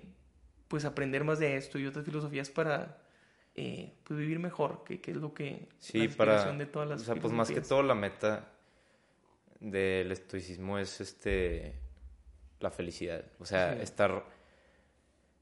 pues 0.68 0.84
aprender 0.84 1.22
más 1.24 1.38
de 1.38 1.56
esto 1.56 1.78
y 1.78 1.86
otras 1.86 2.04
filosofías 2.04 2.50
para 2.50 2.98
eh, 3.54 3.94
pues 4.04 4.18
vivir 4.18 4.38
mejor, 4.38 4.82
que, 4.84 5.00
que 5.00 5.12
es 5.12 5.16
lo 5.16 5.32
que 5.32 5.68
Sí, 5.78 6.08
la 6.08 6.14
para. 6.14 6.52
de 6.52 6.66
todas 6.66 6.88
las 6.88 7.00
o 7.02 7.04
sea, 7.04 7.14
pues 7.14 7.32
más 7.32 7.50
que 7.50 7.60
todo, 7.60 7.82
la 7.82 7.94
meta 7.94 8.48
del 9.60 10.12
estoicismo 10.12 10.78
es 10.78 11.00
este. 11.00 11.74
La 12.60 12.70
felicidad. 12.70 13.24
O 13.38 13.46
sea, 13.46 13.74
Sí. 13.74 13.82
estar. 13.82 14.24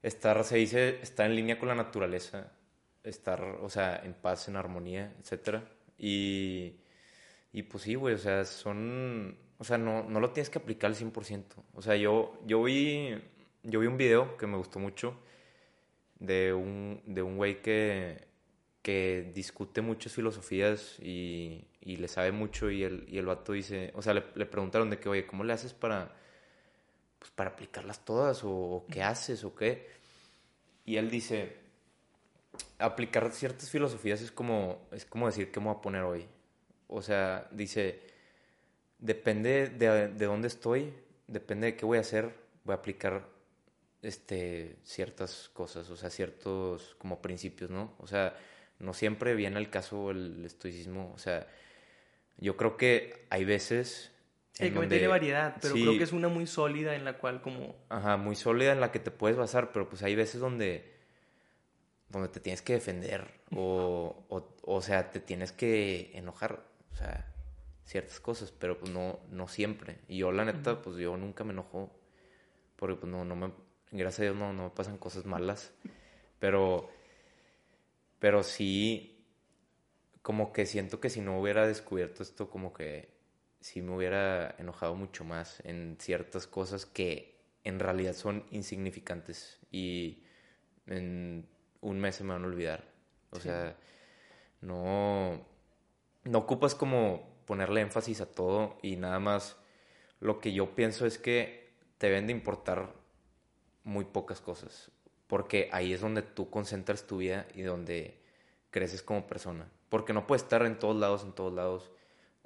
Estar, 0.03 0.43
se 0.43 0.57
dice, 0.57 0.99
estar 1.01 1.25
en 1.29 1.35
línea 1.35 1.57
con 1.57 1.67
la 1.67 1.75
naturaleza. 1.75 2.51
Estar, 3.03 3.41
o 3.43 3.69
sea, 3.69 3.97
en 4.03 4.13
paz, 4.13 4.47
en 4.47 4.55
armonía, 4.55 5.13
etcétera. 5.19 5.63
Y. 5.97 6.75
Y 7.53 7.63
pues 7.63 7.83
sí, 7.83 7.95
güey, 7.95 8.15
o 8.15 8.17
sea, 8.17 8.45
son. 8.45 9.37
O 9.57 9.63
sea, 9.63 9.77
no, 9.77 10.03
no 10.03 10.19
lo 10.19 10.31
tienes 10.31 10.49
que 10.49 10.59
aplicar 10.59 10.89
al 10.89 10.97
100%. 10.97 11.43
O 11.73 11.81
sea, 11.81 11.95
yo, 11.95 12.39
yo 12.45 12.63
vi. 12.63 13.15
Yo 13.63 13.79
vi 13.79 13.87
un 13.87 13.97
video 13.97 14.37
que 14.37 14.45
me 14.45 14.57
gustó 14.57 14.79
mucho 14.79 15.17
de 16.19 16.53
un, 16.53 17.01
de 17.05 17.21
un 17.21 17.37
güey 17.37 17.61
que, 17.61 18.27
que 18.81 19.31
discute 19.33 19.81
muchas 19.81 20.13
filosofías 20.13 20.99
y, 20.99 21.65
y 21.81 21.97
le 21.97 22.07
sabe 22.07 22.31
mucho 22.31 22.69
y 22.69 22.83
el, 22.83 23.05
y 23.07 23.17
el 23.17 23.25
vato 23.25 23.53
dice, 23.53 23.91
o 23.95 24.01
sea, 24.01 24.13
le, 24.13 24.23
le 24.35 24.45
preguntaron 24.45 24.89
de 24.89 24.99
que, 24.99 25.09
oye, 25.09 25.25
¿cómo 25.25 25.43
le 25.43 25.53
haces 25.53 25.73
para, 25.73 26.15
pues, 27.19 27.31
para 27.31 27.51
aplicarlas 27.51 28.05
todas 28.05 28.43
o, 28.43 28.49
o 28.49 28.85
qué 28.87 29.03
haces 29.03 29.43
o 29.43 29.55
qué? 29.55 29.87
Y 30.85 30.97
él 30.97 31.09
dice, 31.09 31.57
aplicar 32.79 33.31
ciertas 33.31 33.69
filosofías 33.69 34.21
es 34.21 34.31
como, 34.31 34.87
es 34.91 35.05
como 35.05 35.25
decir 35.27 35.51
qué 35.51 35.59
me 35.59 35.67
voy 35.67 35.75
a 35.77 35.81
poner 35.81 36.03
hoy. 36.03 36.25
O 36.87 37.01
sea, 37.01 37.47
dice, 37.51 37.99
depende 38.99 39.67
de, 39.69 40.07
de 40.09 40.25
dónde 40.25 40.47
estoy, 40.47 40.93
depende 41.27 41.67
de 41.67 41.75
qué 41.75 41.85
voy 41.85 41.97
a 41.97 42.01
hacer, 42.01 42.33
voy 42.63 42.73
a 42.73 42.77
aplicar 42.77 43.27
este, 44.01 44.77
ciertas 44.83 45.49
cosas, 45.53 45.89
o 45.89 45.97
sea, 45.97 46.09
ciertos 46.09 46.95
como 46.99 47.21
principios, 47.21 47.69
¿no? 47.69 47.93
O 47.97 48.07
sea, 48.07 48.35
no 48.79 48.93
siempre 48.93 49.35
viene 49.35 49.57
al 49.57 49.69
caso 49.69 50.11
el 50.11 50.43
estoicismo, 50.45 51.11
o 51.15 51.17
sea, 51.17 51.47
yo 52.37 52.55
creo 52.57 52.77
que 52.77 53.25
hay 53.29 53.45
veces... 53.45 54.11
Sí, 54.51 54.67
en 54.67 54.73
donde- 54.75 54.95
tiene 54.95 55.07
variedad, 55.07 55.57
pero 55.61 55.73
Sí, 55.75 55.81
creo 55.81 55.97
que 55.97 56.03
es 56.03 56.13
una 56.13 56.29
muy 56.29 56.47
sólida 56.47 56.95
en 56.95 57.03
la 57.03 57.17
cual 57.17 57.41
como... 57.41 57.75
Ajá, 57.89 58.15
muy 58.15 58.35
sólida 58.37 58.71
en 58.71 58.79
la 58.79 58.91
que 58.91 58.99
te 58.99 59.11
puedes 59.11 59.35
basar, 59.37 59.71
pero 59.73 59.89
pues 59.89 60.01
hay 60.03 60.15
veces 60.15 60.39
donde, 60.39 60.94
donde 62.09 62.29
te 62.29 62.39
tienes 62.39 62.61
que 62.61 62.73
defender 62.73 63.27
o, 63.55 64.25
o, 64.29 64.55
o 64.63 64.81
sea, 64.81 65.11
te 65.11 65.19
tienes 65.19 65.51
que 65.51 66.11
enojar, 66.17 66.65
o 66.91 66.95
sea, 66.95 67.31
ciertas 67.85 68.19
cosas, 68.19 68.51
pero 68.51 68.79
pues 68.79 68.91
no, 68.91 69.19
no 69.31 69.47
siempre. 69.47 69.99
Y 70.07 70.17
yo 70.17 70.31
la 70.31 70.45
neta, 70.45 70.81
pues 70.81 70.97
yo 70.97 71.17
nunca 71.17 71.43
me 71.43 71.53
enojo, 71.53 71.91
porque 72.75 72.95
pues 72.95 73.11
no, 73.11 73.23
no 73.25 73.35
me, 73.35 73.51
gracias 73.91 74.19
a 74.19 74.23
Dios 74.23 74.35
no, 74.35 74.53
no 74.53 74.63
me 74.63 74.69
pasan 74.71 74.97
cosas 74.97 75.25
malas, 75.25 75.73
pero, 76.39 76.89
pero 78.19 78.43
sí, 78.43 79.25
como 80.21 80.51
que 80.51 80.65
siento 80.65 80.99
que 80.99 81.09
si 81.09 81.21
no 81.21 81.39
hubiera 81.39 81.67
descubierto 81.67 82.23
esto, 82.23 82.49
como 82.49 82.73
que 82.73 83.13
sí 83.59 83.81
me 83.81 83.95
hubiera 83.95 84.55
enojado 84.57 84.95
mucho 84.95 85.23
más 85.23 85.59
en 85.63 85.97
ciertas 85.99 86.47
cosas 86.47 86.85
que 86.85 87.35
en 87.63 87.79
realidad 87.79 88.13
son 88.13 88.45
insignificantes 88.51 89.59
y 89.71 90.23
en 90.87 91.47
un 91.85 91.99
mes 91.99 92.15
se 92.15 92.23
me 92.23 92.33
van 92.33 92.43
a 92.43 92.47
olvidar. 92.47 92.83
O 93.29 93.39
sea, 93.39 93.75
no, 94.61 95.39
no 96.23 96.37
ocupas 96.39 96.73
como 96.73 97.37
ponerle 97.45 97.81
énfasis 97.81 98.21
a 98.21 98.25
todo 98.25 98.77
y 98.81 98.95
nada 98.95 99.19
más 99.19 99.57
lo 100.19 100.39
que 100.39 100.51
yo 100.51 100.73
pienso 100.73 101.05
es 101.05 101.19
que 101.19 101.69
te 101.97 102.07
deben 102.07 102.25
de 102.25 102.33
importar 102.33 102.93
muy 103.83 104.05
pocas 104.05 104.41
cosas, 104.41 104.91
porque 105.27 105.69
ahí 105.71 105.93
es 105.93 106.01
donde 106.01 106.23
tú 106.23 106.49
concentras 106.49 107.05
tu 107.05 107.17
vida 107.17 107.45
y 107.53 107.61
donde 107.61 108.19
creces 108.71 109.03
como 109.03 109.27
persona, 109.27 109.69
porque 109.89 110.13
no 110.13 110.25
puedes 110.25 110.41
estar 110.41 110.65
en 110.65 110.79
todos 110.79 110.95
lados, 110.95 111.23
en 111.23 111.33
todos 111.33 111.53
lados, 111.53 111.91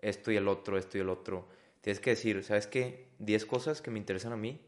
esto 0.01 0.31
y 0.31 0.35
el 0.35 0.49
otro, 0.49 0.77
esto 0.77 0.97
y 0.97 1.01
el 1.01 1.09
otro. 1.09 1.47
Tienes 1.81 2.01
que 2.01 2.09
decir, 2.09 2.43
¿sabes 2.43 2.67
qué? 2.67 3.07
10 3.19 3.45
cosas 3.45 3.81
que 3.81 3.89
me 3.89 3.99
interesan 3.99 4.33
a 4.33 4.37
mí 4.37 4.59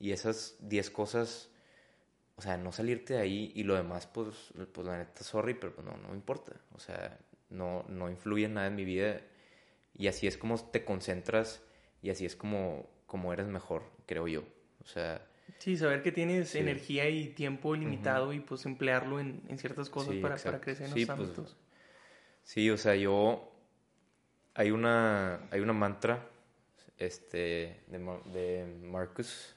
y 0.00 0.12
esas 0.12 0.56
10 0.60 0.90
cosas, 0.90 1.50
o 2.38 2.42
sea, 2.42 2.58
no 2.58 2.72
salirte 2.72 3.14
de 3.16 3.20
ahí 3.20 3.52
y 3.56 3.64
lo 3.64 3.76
demás, 3.76 4.08
pues, 4.08 4.54
pues 4.72 4.86
la 4.88 4.98
neta, 4.98 5.24
sorry, 5.24 5.54
pero 5.54 5.74
pues, 5.74 5.86
no, 5.86 5.98
no 5.98 6.10
me 6.10 6.16
importa. 6.16 6.54
O 6.74 6.80
sea, 6.80 7.18
no, 7.50 7.84
no 7.88 8.10
influye 8.10 8.46
en 8.46 8.54
nada 8.54 8.68
en 8.68 8.76
mi 8.76 8.86
vida 8.86 9.22
y 9.94 10.08
así 10.08 10.26
es 10.26 10.38
como 10.38 10.56
te 10.58 10.84
concentras 10.84 11.62
y 12.02 12.10
así 12.10 12.26
es 12.26 12.36
como, 12.36 12.88
como 13.06 13.32
eres 13.32 13.48
mejor, 13.48 13.84
creo 14.06 14.28
yo. 14.28 14.44
O 14.82 14.86
sea, 14.86 15.26
Sí, 15.58 15.76
saber 15.76 16.02
que 16.02 16.10
tienes 16.12 16.54
Sí. 16.54 16.58
energía 16.60 17.08
y 17.10 17.28
tiempo 17.28 17.74
limitado 17.76 18.32
y 18.32 18.40
pues 18.40 18.64
emplearlo 18.66 19.20
en, 19.20 19.42
en 19.48 19.58
ciertas 19.58 19.90
cosas 19.90 20.14
Sí, 20.14 20.22
para, 20.22 20.42
para 20.44 20.60
crecer 20.60 20.86
en 20.86 20.92
Sí, 20.92 21.00
los 21.00 21.10
pues, 21.16 21.28
ámbitos. 21.28 21.56
Sí, 22.42 22.70
o 22.70 22.76
sea, 22.76 22.94
yo 22.96 23.52
hay 24.54 24.70
una 24.70 25.48
hay 25.50 25.60
una 25.60 25.72
mantra 25.72 26.26
este 26.98 27.38
de, 27.88 27.98
de 28.32 28.66
Marcus 28.82 29.56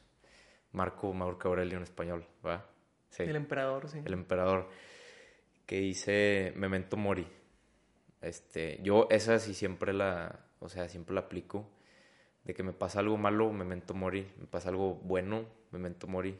Marco 0.73 1.13
Marco 1.13 1.49
Aurelio 1.49 1.77
en 1.77 1.83
español, 1.83 2.25
¿va? 2.45 2.65
Sí. 3.11 3.23
El 3.23 3.35
emperador, 3.35 3.87
sí. 3.87 4.01
el 4.03 4.13
emperador 4.13 4.69
que 5.65 5.79
dice 5.79 6.51
memento 6.55 6.97
mori. 6.97 7.27
Este, 8.21 8.79
yo 8.83 9.07
esa 9.09 9.39
sí 9.39 9.53
siempre 9.53 9.93
la, 9.93 10.45
o 10.59 10.69
sea, 10.69 10.89
siempre 10.89 11.13
la 11.13 11.21
aplico 11.21 11.69
de 12.43 12.53
que 12.53 12.63
me 12.63 12.73
pasa 12.73 12.99
algo 12.99 13.17
malo, 13.17 13.51
memento 13.53 13.93
mori, 13.93 14.27
me 14.39 14.47
pasa 14.47 14.69
algo 14.69 14.95
bueno, 14.95 15.45
memento 15.71 16.07
mori. 16.07 16.37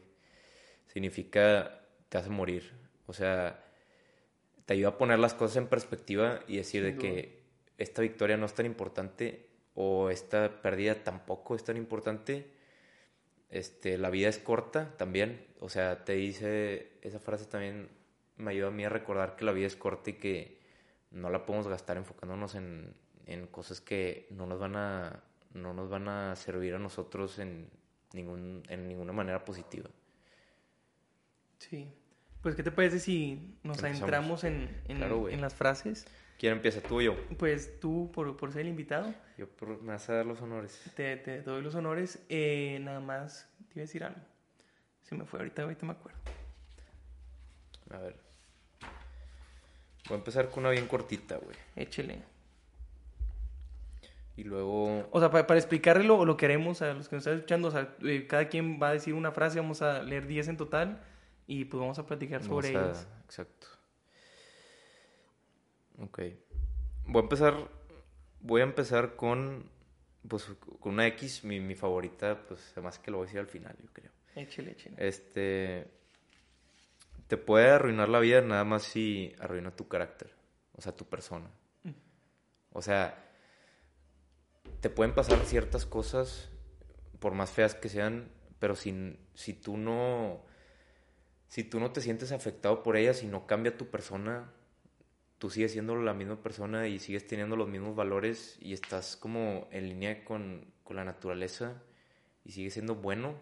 Significa 0.86 1.80
te 2.08 2.18
hace 2.18 2.30
morir. 2.30 2.72
O 3.06 3.12
sea, 3.12 3.64
te 4.66 4.74
ayuda 4.74 4.90
a 4.90 4.98
poner 4.98 5.18
las 5.18 5.34
cosas 5.34 5.56
en 5.56 5.66
perspectiva 5.66 6.40
y 6.46 6.56
decir 6.56 6.84
de 6.84 6.96
que 6.96 7.42
esta 7.78 8.02
victoria 8.02 8.36
no 8.36 8.46
es 8.46 8.54
tan 8.54 8.66
importante 8.66 9.48
o 9.74 10.10
esta 10.10 10.60
pérdida 10.60 11.02
tampoco 11.02 11.56
es 11.56 11.64
tan 11.64 11.76
importante. 11.76 12.51
Este, 13.52 13.98
la 13.98 14.10
vida 14.10 14.28
es 14.28 14.38
corta 14.38 14.96
también, 14.96 15.46
o 15.60 15.68
sea, 15.68 16.04
te 16.04 16.14
dice 16.14 16.92
esa 17.02 17.20
frase 17.20 17.44
también 17.44 17.90
me 18.38 18.50
ayuda 18.50 18.68
a 18.68 18.70
mí 18.70 18.84
a 18.84 18.88
recordar 18.88 19.36
que 19.36 19.44
la 19.44 19.52
vida 19.52 19.66
es 19.66 19.76
corta 19.76 20.10
y 20.10 20.14
que 20.14 20.58
no 21.10 21.28
la 21.30 21.44
podemos 21.44 21.68
gastar 21.68 21.98
enfocándonos 21.98 22.54
en, 22.54 22.94
en 23.26 23.46
cosas 23.46 23.80
que 23.82 24.26
no 24.30 24.46
nos 24.46 24.58
van 24.58 24.76
a 24.76 25.22
no 25.52 25.74
nos 25.74 25.90
van 25.90 26.08
a 26.08 26.34
servir 26.34 26.74
a 26.74 26.78
nosotros 26.78 27.38
en 27.38 27.68
ningún 28.14 28.62
en 28.68 28.88
ninguna 28.88 29.12
manera 29.12 29.44
positiva. 29.44 29.90
Sí. 31.58 31.88
Pues, 32.42 32.56
¿qué 32.56 32.62
te 32.62 32.72
parece 32.72 32.98
si 32.98 33.56
nos 33.62 33.76
Empezamos. 33.78 34.00
adentramos 34.00 34.44
en, 34.44 34.82
en, 34.88 34.96
Claro, 34.96 35.18
güey. 35.20 35.34
en 35.34 35.40
las 35.40 35.54
frases? 35.54 36.06
¿Quién 36.42 36.54
empieza 36.54 36.80
tú 36.80 36.96
o 36.98 37.00
yo? 37.00 37.14
Pues 37.38 37.78
tú, 37.78 38.10
por, 38.12 38.36
por 38.36 38.50
ser 38.50 38.62
el 38.62 38.68
invitado, 38.70 39.14
Yo 39.38 39.46
por- 39.48 39.80
me 39.80 39.92
vas 39.92 40.10
a 40.10 40.14
dar 40.14 40.26
los 40.26 40.40
honores. 40.42 40.76
te, 40.96 41.16
te 41.16 41.40
doy 41.40 41.62
los 41.62 41.76
honores. 41.76 42.18
Eh, 42.28 42.80
nada 42.82 42.98
más 42.98 43.48
te 43.68 43.74
iba 43.74 43.82
a 43.82 43.86
decir 43.86 44.02
algo. 44.02 44.18
Se 45.04 45.14
me 45.14 45.24
fue 45.24 45.38
ahorita, 45.38 45.62
ahorita 45.62 45.86
me 45.86 45.92
acuerdo. 45.92 46.18
A 47.92 47.98
ver. 47.98 48.16
Voy 50.08 50.16
a 50.16 50.18
empezar 50.18 50.48
con 50.50 50.64
una 50.64 50.70
bien 50.70 50.88
cortita, 50.88 51.36
güey. 51.36 51.54
Échele. 51.76 52.18
Y 54.36 54.42
luego 54.42 55.06
O 55.12 55.20
sea, 55.20 55.30
para, 55.30 55.46
para 55.46 55.60
explicarle 55.60 56.02
lo, 56.02 56.24
lo 56.24 56.36
que 56.36 56.46
haremos 56.46 56.82
a 56.82 56.92
los 56.94 57.08
que 57.08 57.14
nos 57.14 57.22
están 57.24 57.36
escuchando, 57.36 57.68
o 57.68 57.70
sea, 57.70 57.94
eh, 58.02 58.26
cada 58.26 58.48
quien 58.48 58.82
va 58.82 58.88
a 58.88 58.92
decir 58.94 59.14
una 59.14 59.30
frase, 59.30 59.60
vamos 59.60 59.80
a 59.80 60.02
leer 60.02 60.26
10 60.26 60.48
en 60.48 60.56
total 60.56 61.04
y 61.46 61.66
pues 61.66 61.80
vamos 61.80 62.00
a 62.00 62.06
platicar 62.06 62.42
sobre 62.42 62.72
Vamos 62.72 62.82
a- 62.82 62.90
ellas. 62.90 63.08
Exacto. 63.26 63.68
Ok. 65.98 66.20
voy 67.06 67.20
a 67.20 67.22
empezar, 67.22 67.68
voy 68.40 68.60
a 68.60 68.64
empezar 68.64 69.16
con, 69.16 69.70
pues, 70.28 70.44
con 70.80 70.94
una 70.94 71.06
X, 71.08 71.44
mi, 71.44 71.60
mi 71.60 71.74
favorita, 71.74 72.46
pues, 72.46 72.72
además 72.72 72.98
que 72.98 73.10
lo 73.10 73.18
voy 73.18 73.24
a 73.24 73.26
decir 73.26 73.40
al 73.40 73.48
final, 73.48 73.76
yo 73.82 73.88
creo. 73.92 74.10
Échale, 74.34 74.72
échale. 74.72 74.96
Este, 74.98 75.88
te 77.28 77.36
puede 77.36 77.70
arruinar 77.70 78.08
la 78.08 78.20
vida 78.20 78.40
nada 78.40 78.64
más 78.64 78.82
si 78.82 79.34
arruina 79.38 79.74
tu 79.74 79.88
carácter, 79.88 80.30
o 80.74 80.82
sea, 80.82 80.92
tu 80.94 81.06
persona. 81.06 81.50
O 82.74 82.80
sea, 82.80 83.22
te 84.80 84.88
pueden 84.88 85.14
pasar 85.14 85.44
ciertas 85.44 85.84
cosas, 85.84 86.48
por 87.18 87.34
más 87.34 87.50
feas 87.50 87.74
que 87.74 87.88
sean, 87.88 88.30
pero 88.58 88.74
si, 88.76 89.18
si 89.34 89.52
tú 89.52 89.76
no, 89.76 90.42
si 91.48 91.64
tú 91.64 91.80
no 91.80 91.92
te 91.92 92.00
sientes 92.00 92.32
afectado 92.32 92.82
por 92.82 92.96
ellas 92.96 93.22
y 93.22 93.26
no 93.26 93.46
cambia 93.46 93.76
tu 93.76 93.90
persona, 93.90 94.50
tú 95.42 95.50
sigues 95.50 95.72
siendo 95.72 95.96
la 95.96 96.14
misma 96.14 96.40
persona 96.40 96.86
y 96.86 97.00
sigues 97.00 97.26
teniendo 97.26 97.56
los 97.56 97.68
mismos 97.68 97.96
valores 97.96 98.56
y 98.60 98.74
estás 98.74 99.16
como 99.16 99.66
en 99.72 99.88
línea 99.88 100.24
con, 100.24 100.72
con 100.84 100.94
la 100.94 101.04
naturaleza 101.04 101.82
y 102.44 102.52
sigues 102.52 102.74
siendo 102.74 102.94
bueno, 102.94 103.34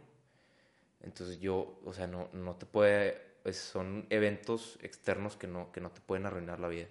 entonces 1.03 1.41
yo, 1.41 1.79
o 1.85 1.93
sea, 1.93 2.07
no, 2.07 2.31
no 2.33 2.57
te 2.57 2.65
puede, 2.65 3.21
pues, 3.43 3.59
son 3.59 4.07
eventos 4.09 4.79
externos 4.81 5.37
que 5.37 5.47
no, 5.47 5.73
que 5.73 5.83
no 5.83 5.91
te 5.91 6.01
pueden 6.01 6.25
arruinar 6.25 6.59
la 6.59 6.69
vida. 6.69 6.87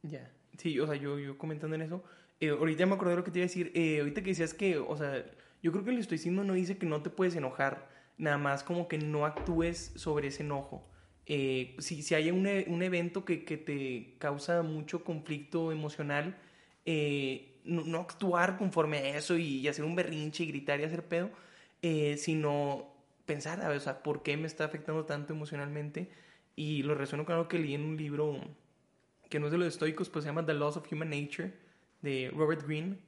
Ya. 0.00 0.32
Sí, 0.56 0.80
o 0.80 0.86
sea, 0.86 0.96
yo, 0.96 1.18
yo 1.18 1.36
comentando 1.36 1.76
en 1.76 1.82
eso, 1.82 2.02
eh, 2.40 2.48
ahorita 2.48 2.86
me 2.86 2.94
acordé 2.94 3.10
de 3.10 3.16
lo 3.18 3.24
que 3.24 3.30
te 3.30 3.40
iba 3.40 3.44
a 3.44 3.48
decir, 3.48 3.70
eh, 3.74 3.98
ahorita 3.98 4.22
que 4.22 4.30
decías 4.30 4.54
que, 4.54 4.78
o 4.78 4.96
sea, 4.96 5.26
yo 5.62 5.72
creo 5.72 5.84
que 5.84 5.90
el 5.90 5.98
estoicismo 5.98 6.42
no 6.42 6.54
dice 6.54 6.78
que 6.78 6.86
no 6.86 7.02
te 7.02 7.10
puedes 7.10 7.36
enojar, 7.36 7.90
nada 8.16 8.38
más 8.38 8.64
como 8.64 8.88
que 8.88 8.96
no 8.96 9.26
actúes 9.26 9.92
sobre 9.96 10.28
ese 10.28 10.42
enojo. 10.42 10.89
Eh, 11.32 11.76
si, 11.78 12.02
si 12.02 12.14
hay 12.16 12.30
un, 12.32 12.46
e- 12.48 12.64
un 12.68 12.82
evento 12.82 13.24
que, 13.24 13.44
que 13.44 13.56
te 13.56 14.16
causa 14.18 14.62
mucho 14.62 15.04
conflicto 15.04 15.70
emocional, 15.72 16.36
eh, 16.86 17.60
no, 17.64 17.82
no 17.84 18.00
actuar 18.00 18.56
conforme 18.58 18.98
a 18.98 19.16
eso 19.18 19.36
y, 19.38 19.58
y 19.60 19.68
hacer 19.68 19.84
un 19.84 19.94
berrinche 19.94 20.42
y 20.44 20.48
gritar 20.48 20.80
y 20.80 20.84
hacer 20.84 21.04
pedo, 21.04 21.30
eh, 21.82 22.16
sino 22.16 22.92
pensar, 23.26 23.60
a 23.62 23.68
ver, 23.68 23.76
o 23.76 23.80
sea, 23.80 24.02
¿por 24.02 24.22
qué 24.24 24.36
me 24.36 24.46
está 24.48 24.64
afectando 24.64 25.04
tanto 25.04 25.32
emocionalmente? 25.32 26.10
Y 26.56 26.82
lo 26.82 26.94
resueno 26.96 27.24
con 27.24 27.36
algo 27.36 27.48
que 27.48 27.58
leí 27.60 27.74
en 27.74 27.84
un 27.84 27.96
libro 27.96 28.40
que 29.28 29.38
no 29.38 29.46
es 29.46 29.52
de 29.52 29.58
los 29.58 29.68
estoicos, 29.68 30.08
pues 30.08 30.24
se 30.24 30.30
llama 30.30 30.44
The 30.44 30.54
Laws 30.54 30.76
of 30.76 30.92
Human 30.92 31.10
Nature, 31.10 31.52
de 32.02 32.32
Robert 32.34 32.66
Greene. 32.66 32.98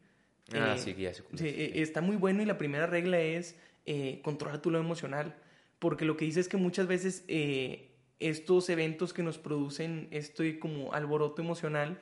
Ah, 0.55 0.77
Eh, 0.77 0.79
sí, 0.79 0.95
ya 0.95 1.13
sí, 1.15 1.23
eh, 1.49 1.73
sí. 1.75 1.81
está 1.81 2.01
muy 2.01 2.17
bueno 2.17 2.43
y 2.43 2.47
la 2.47 2.59
primera 2.59 2.87
regla 2.87 3.21
es 3.21 3.59
eh, 3.87 4.21
controlar 4.23 4.63
tu 4.63 4.71
lado 4.71 4.85
emocional, 4.85 5.35
porque 5.79 6.05
lo 6.05 6.17
que 6.17 6.25
dice 6.25 6.41
es 6.41 6.49
que 6.49 6.57
muchas 6.57 6.87
veces 6.87 7.25
eh, 7.29 7.92
estos 8.21 8.69
eventos 8.69 9.13
que 9.13 9.23
nos 9.23 9.39
producen 9.39 10.09
este 10.11 10.59
como 10.59 10.93
alboroto 10.93 11.43
emocional 11.43 12.01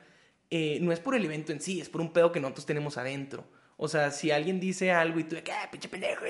eh, 0.49 0.79
no 0.81 0.91
es 0.91 0.99
por 0.99 1.15
el 1.15 1.23
evento 1.23 1.53
en 1.53 1.61
sí, 1.61 1.79
es 1.79 1.89
por 1.89 2.01
un 2.01 2.11
pedo 2.11 2.31
que 2.31 2.41
nosotros 2.41 2.65
tenemos 2.65 2.97
adentro. 2.97 3.45
O 3.77 3.87
sea, 3.87 4.11
si 4.11 4.29
alguien 4.29 4.59
dice 4.59 4.91
algo 4.91 5.19
y 5.19 5.23
tú 5.23 5.35
de 5.35 5.43
que, 5.43 5.51
ah, 5.51 5.69
pinche 5.71 5.89
pendejo, 5.89 6.23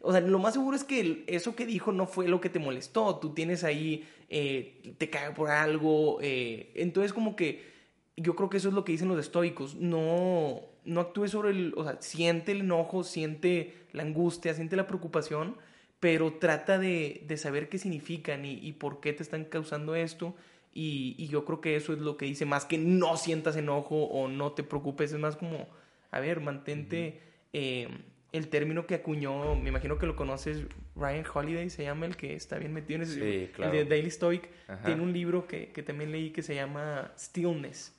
o 0.00 0.10
sea, 0.10 0.20
lo 0.20 0.38
más 0.40 0.54
seguro 0.54 0.74
es 0.76 0.82
que 0.82 1.22
eso 1.28 1.54
que 1.54 1.64
dijo 1.64 1.92
no 1.92 2.06
fue 2.06 2.26
lo 2.26 2.40
que 2.40 2.48
te 2.48 2.58
molestó. 2.58 3.16
Tú 3.20 3.32
tienes 3.32 3.62
ahí, 3.62 4.08
eh, 4.28 4.94
te 4.98 5.08
cae 5.08 5.30
por 5.32 5.50
algo. 5.50 6.18
eh, 6.20 6.72
entonces, 6.74 7.12
como 7.12 7.36
que 7.36 7.70
yo 8.16 8.34
creo 8.34 8.50
que 8.50 8.56
eso 8.56 8.68
es 8.68 8.74
lo 8.74 8.84
que 8.84 8.92
dicen 8.92 9.08
los 9.08 9.20
estoicos. 9.20 9.76
No, 9.76 10.62
no 10.84 11.00
actúes 11.00 11.30
sobre 11.30 11.50
el, 11.50 11.74
o 11.76 11.84
sea, 11.84 12.00
siente 12.00 12.52
el 12.52 12.60
enojo, 12.60 13.04
siente 13.04 13.74
la 13.92 14.02
angustia, 14.02 14.54
siente 14.54 14.74
la 14.74 14.86
preocupación, 14.86 15.56
pero 16.00 16.32
trata 16.34 16.78
de, 16.78 17.22
de 17.26 17.36
saber 17.36 17.68
qué 17.68 17.78
significan 17.78 18.44
y, 18.44 18.54
y 18.54 18.72
por 18.72 19.00
qué 19.00 19.12
te 19.12 19.22
están 19.22 19.44
causando 19.44 19.94
esto. 19.94 20.34
Y, 20.72 21.14
y 21.18 21.26
yo 21.28 21.44
creo 21.44 21.60
que 21.60 21.76
eso 21.76 21.92
es 21.92 21.98
lo 21.98 22.16
que 22.16 22.26
dice, 22.26 22.46
más 22.46 22.64
que 22.64 22.78
no 22.78 23.16
sientas 23.16 23.56
enojo 23.56 24.04
o 24.04 24.28
no 24.28 24.52
te 24.52 24.62
preocupes, 24.62 25.12
es 25.12 25.18
más 25.18 25.36
como, 25.36 25.68
a 26.12 26.20
ver, 26.20 26.40
mantente 26.40 27.20
eh, 27.52 27.88
el 28.32 28.46
término 28.48 28.86
que 28.86 28.94
acuñó, 28.94 29.56
me 29.56 29.70
imagino 29.70 29.98
que 29.98 30.06
lo 30.06 30.14
conoces, 30.14 30.62
Ryan 30.94 31.24
Holiday 31.34 31.70
se 31.70 31.82
llama 31.82 32.06
el 32.06 32.16
que 32.16 32.34
está 32.36 32.56
bien 32.58 32.72
metido 32.72 32.96
en 32.98 33.02
ese 33.02 33.14
Sí, 33.14 33.20
el 33.46 33.50
claro. 33.50 33.72
de 33.72 33.84
Daily 33.84 34.10
Stoic, 34.12 34.48
Ajá. 34.68 34.84
tiene 34.84 35.02
un 35.02 35.12
libro 35.12 35.48
que, 35.48 35.72
que 35.72 35.82
también 35.82 36.12
leí 36.12 36.30
que 36.30 36.42
se 36.42 36.54
llama 36.54 37.10
Stillness. 37.18 37.92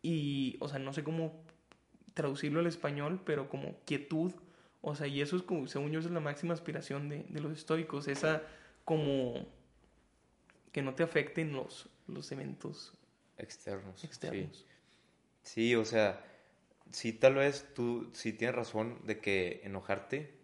Y, 0.00 0.56
o 0.60 0.68
sea, 0.68 0.78
no 0.78 0.94
sé 0.94 1.02
cómo 1.04 1.42
traducirlo 2.14 2.60
al 2.60 2.66
español, 2.66 3.20
pero 3.24 3.50
como 3.50 3.76
quietud. 3.84 4.32
O 4.80 4.94
sea, 4.94 5.06
y 5.06 5.20
eso 5.20 5.36
es 5.36 5.42
como, 5.42 5.66
según 5.66 5.90
yo, 5.90 5.98
es 6.00 6.10
la 6.10 6.20
máxima 6.20 6.54
aspiración 6.54 7.08
de, 7.08 7.24
de 7.28 7.40
los 7.40 7.52
estoicos. 7.52 8.08
Esa 8.08 8.42
como 8.84 9.46
que 10.72 10.82
no 10.82 10.94
te 10.94 11.02
afecten 11.02 11.52
los, 11.52 11.88
los 12.06 12.30
eventos 12.32 12.94
Externos. 13.38 14.00
sí. 14.00 14.06
externos. 14.06 14.66
Sí, 15.42 15.74
o 15.74 15.84
sea, 15.84 16.24
sí, 16.90 17.12
tal 17.12 17.34
vez 17.36 17.66
tú 17.74 18.10
sí 18.12 18.32
tienes 18.32 18.54
razón 18.56 18.98
de 19.04 19.18
que 19.20 19.60
enojarte, 19.64 20.34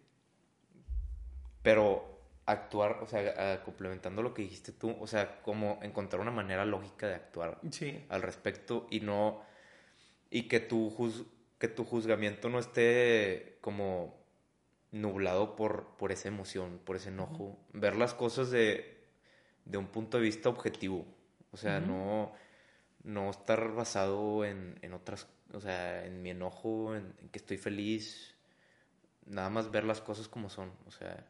pero 1.61 2.19
actuar, 2.45 2.99
o 3.01 3.07
sea, 3.07 3.63
complementando 3.63 4.21
lo 4.21 4.33
que 4.33 4.43
dijiste 4.43 4.71
tú, 4.71 4.95
o 4.99 5.07
sea, 5.07 5.41
como 5.41 5.79
encontrar 5.81 6.21
una 6.21 6.31
manera 6.31 6.65
lógica 6.65 7.07
de 7.07 7.15
actuar 7.15 7.59
Sí. 7.71 8.03
al 8.09 8.21
respecto 8.21 8.87
y 8.91 8.99
no, 8.99 9.41
y 10.29 10.43
que 10.43 10.59
tu, 10.59 10.91
juz- 10.91 11.25
que 11.59 11.67
tu 11.67 11.83
juzgamiento 11.85 12.49
no 12.49 12.59
esté 12.59 13.57
como 13.61 14.15
nublado 14.95 15.55
por, 15.57 15.87
por 15.97 16.11
esa 16.13 16.29
emoción, 16.29 16.79
por 16.83 16.95
ese 16.95 17.09
enojo, 17.09 17.57
ver 17.73 17.95
las 17.97 18.13
cosas 18.13 18.49
de, 18.49 18.97
de 19.65 19.77
un 19.77 19.87
punto 19.87 20.17
de 20.17 20.23
vista 20.23 20.47
objetivo, 20.47 21.05
o 21.51 21.57
sea, 21.57 21.79
Ujú. 21.79 21.87
no, 21.87 22.31
no 23.03 23.29
estar 23.29 23.73
basado 23.73 24.45
en, 24.45 24.79
en 24.81 24.93
otras, 24.93 25.27
o 25.53 25.59
sea, 25.59 26.05
en 26.05 26.21
mi 26.21 26.29
enojo, 26.29 26.95
en, 26.95 27.13
en 27.21 27.27
que 27.29 27.39
estoy 27.39 27.57
feliz, 27.57 28.35
nada 29.25 29.49
más 29.49 29.69
ver 29.69 29.83
las 29.83 29.99
cosas 29.99 30.29
como 30.29 30.49
son, 30.49 30.71
o 30.87 30.91
sea, 30.91 31.25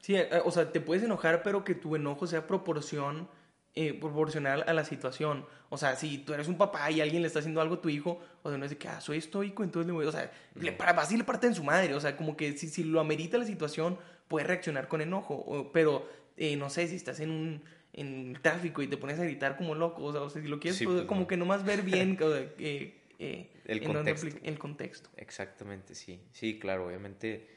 Sí, 0.00 0.16
eh, 0.16 0.40
o 0.46 0.50
sea, 0.50 0.72
te 0.72 0.80
puedes 0.80 1.04
enojar, 1.04 1.42
pero 1.42 1.62
que 1.62 1.74
tu 1.74 1.94
enojo 1.94 2.26
sea 2.26 2.46
proporción, 2.46 3.28
eh, 3.74 3.94
proporcional 3.94 4.64
a 4.66 4.72
la 4.72 4.84
situación. 4.84 5.44
O 5.68 5.78
sea, 5.78 5.94
si 5.96 6.18
tú 6.18 6.34
eres 6.34 6.48
un 6.48 6.58
papá 6.58 6.90
y 6.90 7.00
alguien 7.00 7.22
le 7.22 7.28
está 7.28 7.38
haciendo 7.38 7.60
algo 7.60 7.76
a 7.76 7.80
tu 7.80 7.88
hijo, 7.88 8.20
o 8.42 8.48
sea, 8.48 8.58
no 8.58 8.64
es 8.64 8.70
de 8.72 8.78
que, 8.78 8.88
ah, 8.88 9.00
soy 9.00 9.18
estoico, 9.18 9.62
entonces 9.62 9.86
le 9.86 9.92
voy, 9.92 10.06
o 10.06 10.12
sea, 10.12 10.30
le, 10.56 10.72
para, 10.72 10.92
le 11.08 11.24
parte 11.24 11.46
en 11.46 11.54
su 11.54 11.62
madre. 11.64 11.94
O 11.94 12.00
sea, 12.00 12.16
como 12.16 12.36
que 12.36 12.56
si, 12.56 12.68
si 12.68 12.82
lo 12.84 13.00
amerita 13.00 13.38
la 13.38 13.44
situación, 13.44 13.96
puedes 14.28 14.46
reaccionar 14.48 14.88
con 14.88 15.00
enojo. 15.00 15.34
o- 15.34 15.70
pero, 15.72 16.08
eh, 16.36 16.56
no 16.56 16.68
sé, 16.70 16.88
si 16.88 16.96
estás 16.96 17.20
en 17.20 17.30
un 17.30 17.62
en 17.92 18.38
tráfico 18.40 18.82
y 18.82 18.86
te 18.86 18.96
pones 18.96 19.18
a 19.18 19.24
gritar 19.24 19.56
como 19.56 19.74
loco, 19.74 20.04
o 20.04 20.12
sea, 20.12 20.22
o 20.22 20.30
sea, 20.30 20.40
si 20.40 20.46
lo 20.46 20.60
quieres, 20.60 20.78
Sí, 20.78 20.84
pues, 20.86 21.02
como 21.06 21.22
no. 21.22 21.26
que 21.26 21.36
nomás 21.36 21.64
ver 21.64 21.82
bien 21.82 22.16
eh, 22.58 23.50
El 23.64 23.82
contexto. 23.82 24.28
el 24.44 24.58
contexto. 24.58 25.10
Exactamente, 25.16 25.94
sí. 25.96 26.20
Sí, 26.32 26.58
claro, 26.60 26.86
obviamente 26.86 27.48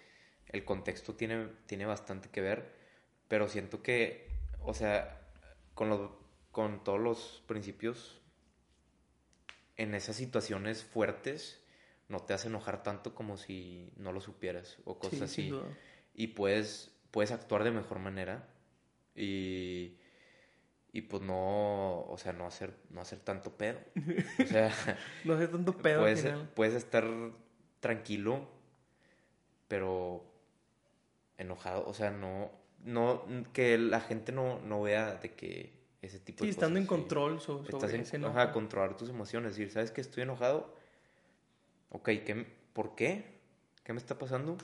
el 0.50 0.64
contexto 0.66 1.14
tiene, 1.16 1.48
tiene 1.68 1.86
bastante 1.86 2.30
que 2.30 2.42
ver, 2.42 2.66
pero 3.28 3.48
siento 3.48 3.82
que, 3.84 4.28
o 4.62 4.74
sea, 4.74 5.22
con, 5.74 5.90
los, 5.90 6.12
con 6.52 6.84
todos 6.84 7.00
los 7.00 7.44
principios, 7.48 8.22
en 9.78 9.96
esas 9.96 10.16
situaciones 10.16 10.84
fuertes, 10.84 11.64
no 12.10 12.20
te 12.20 12.34
hace 12.34 12.48
enojar 12.48 12.84
tanto 12.84 13.16
como 13.16 13.38
si 13.38 13.92
no 13.96 14.12
lo 14.12 14.22
supieras 14.22 14.78
o 14.86 15.00
cosas 15.00 15.32
Sí, 15.32 15.50
así. 15.50 15.60
Y 16.14 16.28
puedes, 16.28 16.92
puedes 17.12 17.32
actuar 17.32 17.64
de 17.64 17.72
mejor 17.72 18.00
manera 18.00 18.48
y, 19.16 19.98
y 20.92 21.02
pues 21.02 21.24
no, 21.24 22.02
o 22.02 22.18
sea, 22.18 22.34
no 22.34 22.46
hacer, 22.46 22.76
no 22.90 23.02
hacer 23.02 23.20
tanto 23.20 23.58
pedo. 23.58 23.80
O 24.40 24.46
sea... 24.46 24.72
No 25.24 25.38
sé 25.38 25.48
tanto 25.48 25.78
pedo 25.78 26.02
puedes, 26.02 26.26
puedes 26.54 26.76
estar 26.76 27.06
tranquilo, 27.80 28.48
pero 29.68 30.24
enojado. 31.38 31.88
O 31.88 31.94
sea, 31.94 32.12
no, 32.12 32.52
no, 32.84 33.24
que 33.54 33.78
la 33.78 34.00
gente 34.02 34.32
no, 34.32 34.60
no 34.62 34.82
vea 34.82 35.16
de 35.16 35.32
que 35.34 35.74
ese 36.02 36.20
tipo 36.20 36.40
Sí, 36.44 36.48
de 36.48 36.52
estando 36.52 36.80
en 36.80 36.86
cosas, 36.86 37.00
sí. 37.04 37.08
control 37.08 37.40
so- 37.40 37.58
sobre, 37.60 37.70
Estás 37.78 37.94
en, 37.94 38.02
ese 38.02 38.16
enojo. 38.18 38.38
ajá, 38.38 38.52
controlar 38.52 38.98
tus 38.98 39.10
emociones. 39.10 39.52
Decir, 39.56 39.72
¿sabes 39.72 39.92
que 39.92 40.02
estoy 40.02 40.24
enojado? 40.24 40.76
Ok, 41.90 42.06
¿qué, 42.26 42.46
¿por 42.74 42.96
qué? 42.96 43.40
¿Qué 43.84 43.94
me 43.94 44.00
está 44.00 44.18
pasando? 44.18 44.58